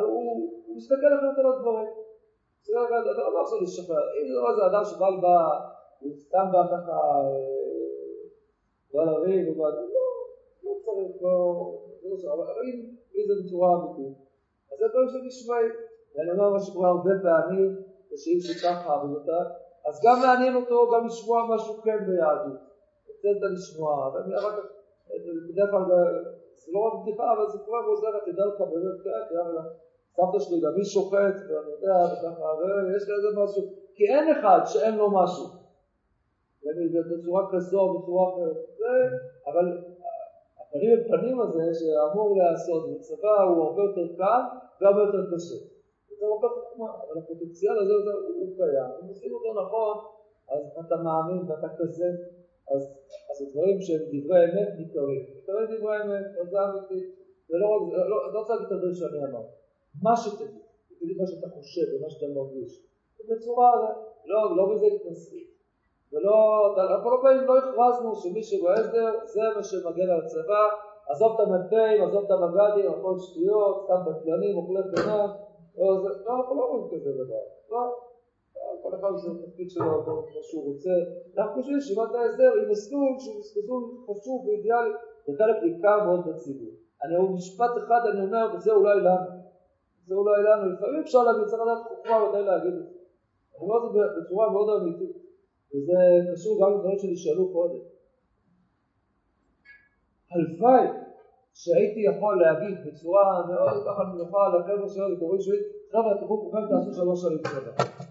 הוא 0.00 0.76
מסתכל 0.76 1.12
אחרת 1.18 1.38
על 1.38 1.52
הדברים. 1.52 1.88
אתה 2.62 2.72
לא 2.72 3.42
יכול 3.42 3.62
לשחרר. 3.62 4.04
אם 4.20 4.28
זה 4.28 4.34
לא 4.34 4.50
איזה 4.50 4.66
אדם 4.66 4.84
שבא 4.84 5.06
הוא 6.00 6.12
סתם 6.12 6.46
בא 6.52 6.62
ככה, 6.66 6.96
בא 8.94 9.02
לריב, 9.04 9.58
לא, 9.58 9.64
לא 10.62 10.72
צריך, 10.84 11.22
לא, 11.22 12.34
אבל 12.34 12.44
אם 13.16 13.22
זה 13.26 13.34
בצורה 13.44 13.70
אמיתית, 13.76 14.18
אז 14.72 14.78
זה 14.78 14.88
דברים 14.88 15.08
שנשמעים. 15.08 15.72
ואני 16.14 16.30
אומר 16.30 16.50
מה 16.50 16.60
שקורה 16.60 16.88
הרבה 16.88 17.10
פעמים, 17.22 17.76
ושאם 18.12 18.38
שככה 18.40 18.94
עבודתה, 18.94 19.40
אז 19.86 20.00
גם 20.04 20.16
מעניין 20.22 20.54
אותו 20.56 20.90
גם 20.94 21.06
לשמוע 21.06 21.46
משהו 21.54 21.82
כן 21.82 21.98
ביהדות. 22.06 22.60
לתת 23.08 23.40
לשמוע, 23.52 24.10
בדרך 25.48 25.70
כלל 25.70 25.84
זה 26.60 26.72
לא 26.74 26.78
רק 26.86 26.92
בדיחה, 27.02 27.32
אבל 27.32 27.46
זה 27.52 27.58
קורה 27.64 27.80
ועוזר, 27.86 28.18
תדע 28.26 28.44
לך 28.46 28.60
באמת, 28.60 28.96
כן, 29.04 29.34
לך, 29.56 29.66
סבתא 30.16 30.38
שלי 30.44 30.60
גם 30.60 30.72
היא 30.76 30.84
שוחט, 30.84 31.36
ואני 31.48 31.70
יודע, 31.74 31.96
וככה, 32.12 32.48
ויש 32.58 33.04
לה 33.08 33.14
איזה 33.16 33.30
משהו, 33.40 33.62
כי 33.94 34.04
אין 34.12 34.36
אחד 34.36 34.60
שאין 34.64 34.94
לו 34.96 35.10
משהו. 35.10 35.46
בצורה 37.10 37.42
כזו, 37.52 37.98
בצורה 37.98 38.24
אחרת, 38.30 38.56
אבל 39.46 39.66
הפנים 40.60 41.40
אל 41.40 41.46
הזה 41.46 41.64
שאמור 41.78 42.36
להיעשות 42.36 42.82
בצבא 42.90 43.42
הוא 43.42 43.64
הרבה 43.64 43.82
יותר 43.82 44.16
קל 44.16 44.42
והרבה 44.80 45.00
יותר 45.00 45.24
קשה. 45.34 45.58
זה 46.18 46.26
הרבה 46.26 46.48
חוכמה, 46.48 46.86
אבל 46.86 47.18
הפוטנציאל 47.18 47.78
הזה 47.78 47.92
הוא 48.38 48.56
קיים. 48.56 48.90
אם 49.02 49.08
עושים 49.08 49.32
אותו 49.34 49.62
נכון, 49.62 49.96
אז 50.48 50.86
אתה 50.86 50.96
מאמין 50.96 51.50
ואתה 51.50 51.68
כזה, 51.78 52.08
אז, 52.74 52.82
אז 53.30 53.36
הדברים 53.42 53.80
שהם 53.80 54.02
דברי 54.12 54.40
אמת 54.44 54.70
ניכרים. 54.78 55.22
ניכרים 55.36 55.66
דברי 55.72 55.96
אמת, 56.02 56.26
זה 56.50 56.58
אמיתי, 56.64 57.00
ולא 57.50 57.66
רק, 57.72 57.82
לא, 57.92 58.10
לא, 58.10 58.32
לא 58.34 58.40
צריך 58.46 58.50
להגיד 58.50 58.66
את 58.66 58.72
הדברים 58.72 58.94
שאני 58.94 59.18
אמרתי. 59.28 59.54
מה 60.02 60.16
שתגיד, 60.16 60.64
תגיד 61.00 61.16
מה 61.20 61.26
שאתה 61.26 61.48
חושב 61.56 61.86
ומה 61.92 62.10
שאתה 62.10 62.26
מרגיש. 62.36 62.72
בצורה, 63.30 63.70
לא, 64.24 64.56
לא 64.56 64.74
בזה 64.74 64.86
התנסות. 64.86 65.52
ולא, 66.12 66.36
אנחנו 66.76 67.10
לא 67.10 67.22
באים, 67.22 67.40
לא 67.40 67.58
הכרזנו 67.58 68.14
שמי 68.14 68.42
שבהסדר 68.42 69.10
זה 69.24 69.40
מה 69.56 69.62
שמגן 69.62 70.10
על 70.10 70.20
הצבא, 70.20 70.64
עזוב 71.08 71.32
את 71.34 71.40
המ"פים, 71.40 72.04
עזוב 72.04 72.24
את 72.24 72.30
המג"דים, 72.30 72.90
הכל 72.90 73.18
שטויות, 73.18 73.84
סתם 73.84 74.00
בטלנים, 74.06 74.56
אוכלי 74.56 74.80
חינם, 74.82 75.28
לא, 75.78 76.04
לא, 76.26 76.36
אנחנו 76.36 76.54
לא 76.56 76.64
אומרים 76.64 77.00
כזה 77.00 77.12
דבר, 77.12 77.44
לא, 77.70 77.96
כל 78.82 78.94
אחד 78.94 79.08
יש 79.18 79.24
התפקיד 79.24 79.70
שלו, 79.70 80.04
כמו 80.04 80.42
שהוא 80.42 80.64
רוצה, 80.72 80.90
אנחנו 81.38 81.62
חושבים 81.62 81.80
שישיבת 81.80 82.14
ההסדר 82.14 82.52
היא 82.52 82.68
מסלול 82.70 83.12
שהוא 83.18 83.40
מסלול 83.40 83.82
חשוב 84.06 84.46
ואידיאלי, 84.46 84.92
וחלק 85.28 85.56
ניכר 85.62 86.04
מאוד 86.04 86.20
בציבור. 86.28 86.72
אני 87.04 87.16
אומר 87.16 87.30
משפט 87.30 87.70
אחד, 87.78 88.00
אני 88.12 88.20
אומר, 88.26 88.54
וזה 88.54 88.72
אולי 88.72 89.00
לנו, 89.00 89.30
זה 90.06 90.14
אולי 90.14 90.42
לנו, 90.42 90.72
לפעמים 90.72 91.00
אפשר 91.00 91.22
להגיד, 91.22 91.44
צריך 91.46 91.62
לדעת 91.62 91.82
חוכמה 91.88 92.28
מתי 92.28 92.42
להגיד 92.50 92.74
את 92.80 92.84
זה. 92.88 92.94
אני 93.54 93.60
אומר 93.60 93.86
את 93.86 93.92
זה 93.92 94.00
בצורה 94.20 94.50
מאוד 94.50 94.80
אמיתית. 94.80 95.16
וזה 95.74 95.98
קשור 96.32 96.60
גם 96.60 96.74
לדברים 96.74 96.98
שנשאלו 96.98 97.52
קודם. 97.52 97.78
הלוואי 100.30 100.86
שהייתי 101.54 102.00
יכול 102.00 102.42
להגיד 102.42 102.76
בצורה 102.86 103.46
מאוד 103.46 103.84
ככה 103.86 104.02
נוחה 104.02 104.48
לחבר'ה 104.48 104.88
שלנו, 104.88 105.18
קוראים 105.18 105.40
שלי, 105.40 105.56
חבר'ה, 105.92 106.14
תבואו 106.20 106.50
כולכם 106.50 106.68
תעשו 106.68 106.92
שלוש 106.92 107.22
שנים 107.22 107.38
צבא. 107.38 108.01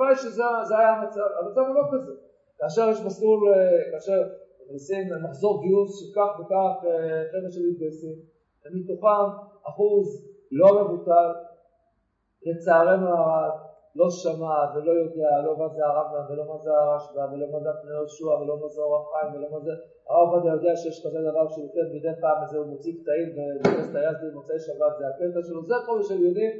הלוואי 0.00 0.16
שזה 0.16 0.78
היה 0.78 0.88
המצב, 0.88 1.20
המצב 1.40 1.60
הוא 1.60 1.74
לא 1.74 1.82
כזה. 1.92 2.12
כאשר 2.58 2.88
יש 2.92 3.00
מסלול, 3.06 3.40
כאשר 3.92 4.22
מנסים 4.70 5.08
מחזור 5.24 5.62
גיוס 5.62 5.90
שכך 6.00 6.40
וכך 6.40 6.74
חבר'ה 7.32 7.50
שלי 7.50 7.70
מתגייסים, 7.70 8.16
ומתוכם 8.64 9.28
אחוז 9.68 10.06
לא 10.52 10.84
מבוטל, 10.84 11.32
לצערנו 12.46 13.08
הרב, 13.08 13.52
לא 13.96 14.10
שמע 14.10 14.56
ולא 14.74 14.92
יודע 14.92 15.30
לא 15.44 15.58
מה 15.58 15.68
זה 15.68 15.84
הרמב"ם 15.86 16.32
ולא 16.32 16.44
מה 16.48 16.58
זה 16.58 16.70
הרשב"א 16.70 17.24
ולא 17.32 17.46
מה 17.52 17.60
זה 17.60 17.70
הפני 17.70 17.90
יהושע 17.90 18.34
ולא 18.40 18.56
מה 18.60 18.68
זה 18.68 18.80
אורח 18.80 19.04
חיים 19.12 19.34
ולא 19.34 19.48
מה 19.50 19.60
זה 19.60 19.70
הרב 20.08 20.28
עובדיה 20.34 20.52
יודע 20.52 20.76
שיש 20.76 21.06
כזה 21.06 21.18
דבר 21.30 21.48
שהוא 21.48 21.64
נותן 21.64 21.86
מדי 21.94 22.20
פעם 22.20 22.42
איזה 22.42 22.58
הוא 22.58 22.66
מוציא 22.66 22.92
קטעים 23.00 23.28
ובכנסת 23.34 23.94
היזדי 23.94 24.30
במוצאי 24.30 24.60
שבת 24.66 24.92
זה 24.98 25.04
הקטע 25.08 25.40
שלו 25.48 25.62
זה 25.64 25.74
כל 25.86 25.96
מה 25.96 26.04
שהם 26.04 26.22
יודעים 26.26 26.52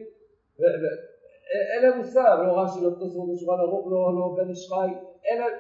אין 1.73 1.83
להם 1.83 1.99
מושג 1.99 2.37
לא 2.47 2.61
רש"י 2.61 2.81
לא 2.85 2.91
תוספות 2.91 3.29
בשולחן 3.33 3.61
ערוך 3.61 3.87
לא, 3.87 4.01
לא 4.19 4.35
בן 4.37 4.49
איש 4.51 4.69
חי 4.69 4.91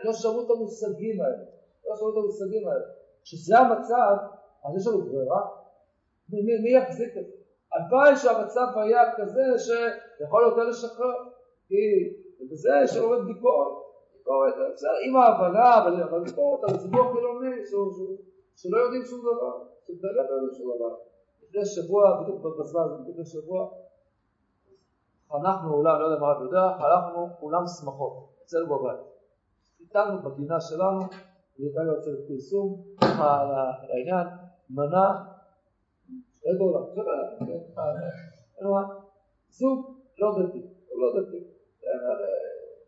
לא 0.04 0.12
שמעו 0.12 0.46
את 0.46 0.50
המושגים 0.50 1.20
האלה 1.20 1.44
לא 1.86 1.96
שמעו 1.96 2.10
את 2.10 2.16
המושגים 2.16 2.68
האלה. 2.68 2.86
כשזה 3.24 3.58
המצב 3.58 4.16
אז 4.64 4.76
יש 4.76 4.86
לנו 4.86 5.02
ברירה? 5.02 5.42
מי, 6.28 6.58
מי 6.62 6.70
יחזיק 6.70 7.16
את 7.16 7.26
זה? 7.26 7.32
הלוואי 7.72 8.16
שהמצב 8.16 8.66
היה 8.76 9.02
כזה 9.16 9.42
שיכול 9.58 10.42
יותר 10.42 10.64
לשחרר 10.64 11.18
כי 11.68 11.74
בזה 12.50 12.70
יש 12.84 12.96
לנו 12.96 13.08
ביקורת, 13.26 13.72
ביקורת, 14.12 14.54
בסדר, 14.74 14.90
עם 15.06 15.16
ההבנה, 15.16 15.78
אבל 15.78 16.24
ביקורת 16.24 16.64
על 16.64 16.74
הציבור 16.74 17.00
החילוני, 17.00 17.66
שלא 18.56 18.78
יודעים 18.78 19.04
שום 19.04 19.20
דבר, 19.20 19.52
שבאמת 19.86 20.30
לא 20.30 20.34
יודעים 20.34 20.54
שום 20.54 20.76
דבר. 20.76 20.94
לפני 21.42 21.64
שבוע, 21.64 22.22
בדיוק 22.22 22.58
בזמן 22.60 22.82
הזה, 22.82 23.10
לפני 23.10 23.24
שבוע, 23.24 23.70
חנכנו 25.32 25.74
אולם, 25.74 26.00
לא 26.00 26.04
יודע 26.04 26.20
מה 26.20 26.32
אתה 26.32 26.42
יודע, 26.42 26.62
חנכנו 26.78 27.28
אולם 27.42 27.62
שמחות, 27.80 28.12
אצלנו 28.44 28.66
בבית. 28.66 29.00
חיתנו 29.78 30.22
בגינה 30.22 30.60
שלנו, 30.60 31.00
הייתה 31.58 31.80
יוצאת 31.80 32.28
פרסום, 32.28 32.82
ככה 33.00 33.40
על 33.40 33.50
העניין, 33.90 34.26
מנה, 34.70 35.24
שתי 36.36 36.48
דולר, 36.58 36.84
זוג 39.48 39.98
לא 40.18 40.28
דתי, 40.38 40.62
לא 40.94 41.20
דתי. 41.20 41.44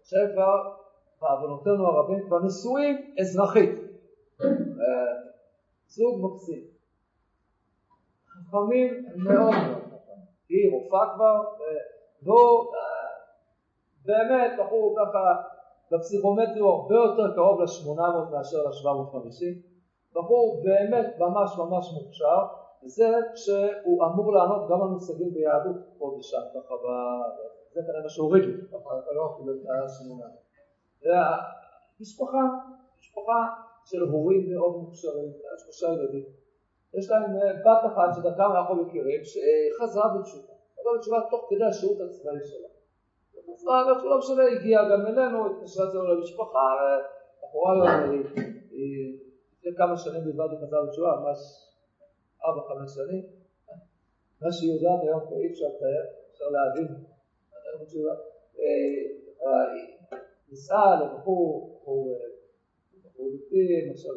שהם 0.05 0.33
כבר, 0.33 0.73
בעוונותינו 1.21 1.87
הרבים, 1.87 2.27
כבר 2.27 2.39
נשואים 2.45 3.15
אזרחית. 3.21 3.71
זוג 5.87 6.25
מקסים. 6.25 6.63
חכמים 8.29 9.05
מאוד 9.17 9.51
מאוד 9.51 9.83
חכמים. 9.85 10.25
היא 10.49 10.73
רופאה 10.73 11.15
כבר, 11.15 11.43
והוא 12.23 12.73
באמת 14.05 14.53
בחור 14.61 14.97
ככה, 14.99 15.43
בפסיכומטרי 15.93 16.61
הוא 16.61 16.71
הרבה 16.71 16.95
יותר 16.95 17.35
קרוב 17.35 17.61
ל-800 17.61 18.33
מאשר 18.33 18.59
ל-750. 18.59 19.71
בחור 20.15 20.63
באמת 20.65 21.19
ממש 21.19 21.51
ממש 21.59 21.87
מוכשר, 21.95 22.41
וזה 22.85 23.09
שהוא 23.35 24.05
אמור 24.07 24.33
לענות 24.33 24.71
גם 24.71 24.83
על 24.83 24.89
מושגים 24.89 25.35
ביהדות 25.35 25.77
פה 25.99 26.05
ושם, 26.19 26.45
ככה 26.55 26.75
זה 27.73 27.81
כנראה 27.87 28.03
מה 28.03 28.09
שהורידו, 28.09 28.53
לא 29.17 29.35
אפילו 29.35 29.53
את 29.55 29.85
השמונה. 29.85 30.27
משפחה, 32.01 32.43
משפחה 32.99 33.41
של 33.85 34.01
הורים 34.03 34.55
מאוד 34.55 34.77
מוכשרים, 34.77 35.33
שלושה 35.59 35.87
ילדים. 35.93 36.25
יש 36.95 37.11
להם 37.11 37.23
אה, 37.23 37.53
בת 37.53 37.93
אחת 37.93 38.15
שדרכם 38.15 38.53
אנחנו 38.57 38.75
מכירים, 38.75 39.21
שחזרה 39.25 40.09
בתשובה. 40.19 40.50
חזרה 40.81 40.99
בתשובה 40.99 41.21
תוך 41.31 41.47
כדי 41.51 41.65
השירות 41.65 42.01
הצבאי 42.01 42.45
שלה. 42.45 42.69
חזרה, 43.55 43.83
לא 44.05 44.19
משנה, 44.19 44.43
הגיעה 44.57 44.83
גם 44.91 45.07
אלינו, 45.07 45.47
התקשרה 45.47 45.89
אצלנו 45.89 46.15
למשפחה, 46.15 46.67
בחורה 47.43 47.73
היום 47.75 48.11
היא 48.71 49.19
לפני 49.53 49.73
כמה 49.77 49.97
שנים 49.97 50.25
בלבד 50.25 50.47
היא 50.51 50.59
חזרה 50.67 50.87
בתשובה, 50.87 51.17
ממש 51.21 51.39
ארבע, 52.45 52.63
חמש 52.69 52.91
שנים. 52.95 53.25
מה 54.43 54.53
שהיא 54.53 54.73
יודעת 54.75 55.03
היום 55.03 55.21
אי 55.41 55.51
אפשר 55.51 55.65
לתאר, 55.65 56.05
אפשר 56.33 56.45
להבין 56.45 56.89
ניסה 60.51 60.83
לבחור, 61.03 61.81
בחור 61.83 62.19
דתי, 63.17 63.91
עכשיו 63.91 64.15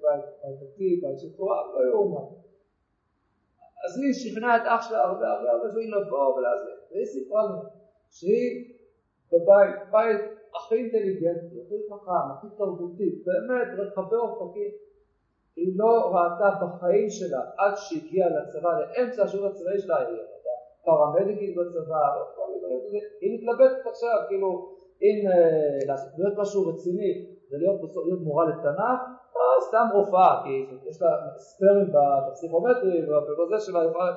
בית 0.00 0.56
דתי, 0.60 1.00
בית 1.02 1.18
של 1.18 1.36
תורה, 1.36 1.56
לא 1.74 1.90
יאומן. 1.90 2.49
אז 3.84 3.92
היא 4.00 4.12
שכנעה 4.20 4.56
את 4.56 4.62
אח 4.66 4.88
שלה 4.88 5.02
הרבה 5.04 5.26
הרבה 5.28 5.50
הרבה 5.50 5.68
פעמים 5.72 5.90
לבוא 5.94 6.34
ולעזור. 6.36 6.74
והיא 6.90 7.06
סיפרה 7.06 7.42
לנו 7.44 7.58
שהיא 8.10 8.74
בבית, 9.32 9.74
בית 9.90 10.20
הכי 10.56 10.74
אינטליגנטי, 10.74 11.56
הכי 11.66 11.74
חכם, 11.90 12.26
הכי 12.32 12.46
תרבותי, 12.58 13.22
באמת 13.26 13.68
רחבי 13.78 14.16
אופקים. 14.16 14.70
היא 15.56 15.72
לא 15.76 16.12
ראתה 16.14 16.50
בחיים 16.64 17.10
שלה 17.10 17.40
עד 17.58 17.72
שהגיעה 17.76 18.28
לצבא, 18.28 18.70
לאמצע 18.80 19.22
השירות 19.22 19.52
הצבאי 19.52 19.78
שלה, 19.78 19.98
היא 19.98 20.18
פרמדיקית 20.84 21.56
בצבא, 21.56 22.04
היא 23.20 23.30
מתלבטת 23.38 23.86
עכשיו, 23.86 24.16
כאילו, 24.28 24.70
אם 25.02 25.28
אה, 25.30 25.78
לעשות- 25.86 26.38
משהו 26.38 26.68
רציני 26.68 27.26
זה 27.48 27.56
להיות 27.58 27.80
בסוף 27.82 28.04
להיות 28.06 28.20
מורה 28.20 28.44
לתנ"ך, 28.48 29.00
סתם 29.70 29.86
רופאה, 29.94 30.42
כי 30.44 30.50
יש 30.88 31.02
לה 31.02 31.08
ספרים 31.36 31.92
בפסיכומטרי 32.28 33.02
ובזה 33.08 33.64
שלה, 33.66 33.84
יכולה- 33.84 34.16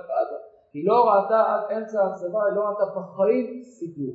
היא 0.73 0.87
לא 0.87 1.09
ראתה 1.09 1.39
עד 1.53 1.77
אמצע 1.77 1.99
הצבא, 2.05 2.39
היא 2.45 2.55
לא 2.55 2.61
ראתה 2.61 2.85
בחיים 2.99 3.63
סידור. 3.63 4.13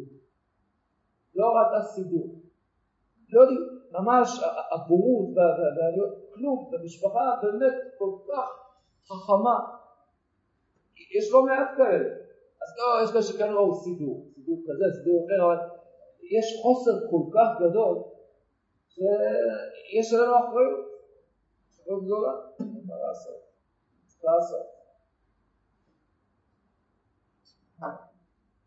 לא 1.35 1.47
ראתה 1.47 1.85
סידור. 1.85 2.27
לא 3.33 3.41
יודעים, 3.41 3.61
ממש 3.93 4.29
הבורות, 4.71 5.37
וה- 5.37 6.05
כלום, 6.35 6.71
במשפחה 6.73 7.37
באמת 7.43 7.75
כל 7.99 8.11
כך 8.29 8.49
חכמה. 9.09 9.59
יש 11.19 11.33
לא 11.33 11.43
מעט 11.43 11.69
כאלה. 11.77 12.09
אז 12.63 12.69
לא, 12.79 13.05
יש 13.05 13.11
כאלה 13.11 13.23
שכן 13.23 13.53
ראו 13.53 13.75
סידור, 13.75 14.25
סידור 14.35 14.59
כזה, 14.67 14.85
סידור 14.99 15.27
אחר, 15.27 15.45
אבל 15.47 15.57
יש 16.37 16.61
חוסר 16.63 17.11
כל 17.11 17.23
כך 17.35 17.49
גדול, 17.61 17.97
שיש 18.89 20.15
עלינו 20.15 20.37
אחריות. 20.39 20.88
אחריות 21.89 22.05
גדולה, 22.05 22.33
מה 22.87 22.95
לעשות? 23.09 23.35
צריך 24.07 24.25
לעשות. 24.25 24.67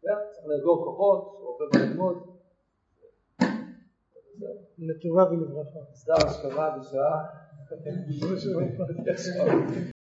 כן, 0.01 0.09
צריך 0.31 0.47
לאגור 0.47 0.85
כוחות, 0.85 1.37
רופא 1.41 1.63
בללמוד. 1.73 2.17
לטובה 4.77 5.23
ולברכה. 5.31 5.79
מסדר 5.91 6.23
השכמה 6.23 6.77
בשעה. 6.77 7.25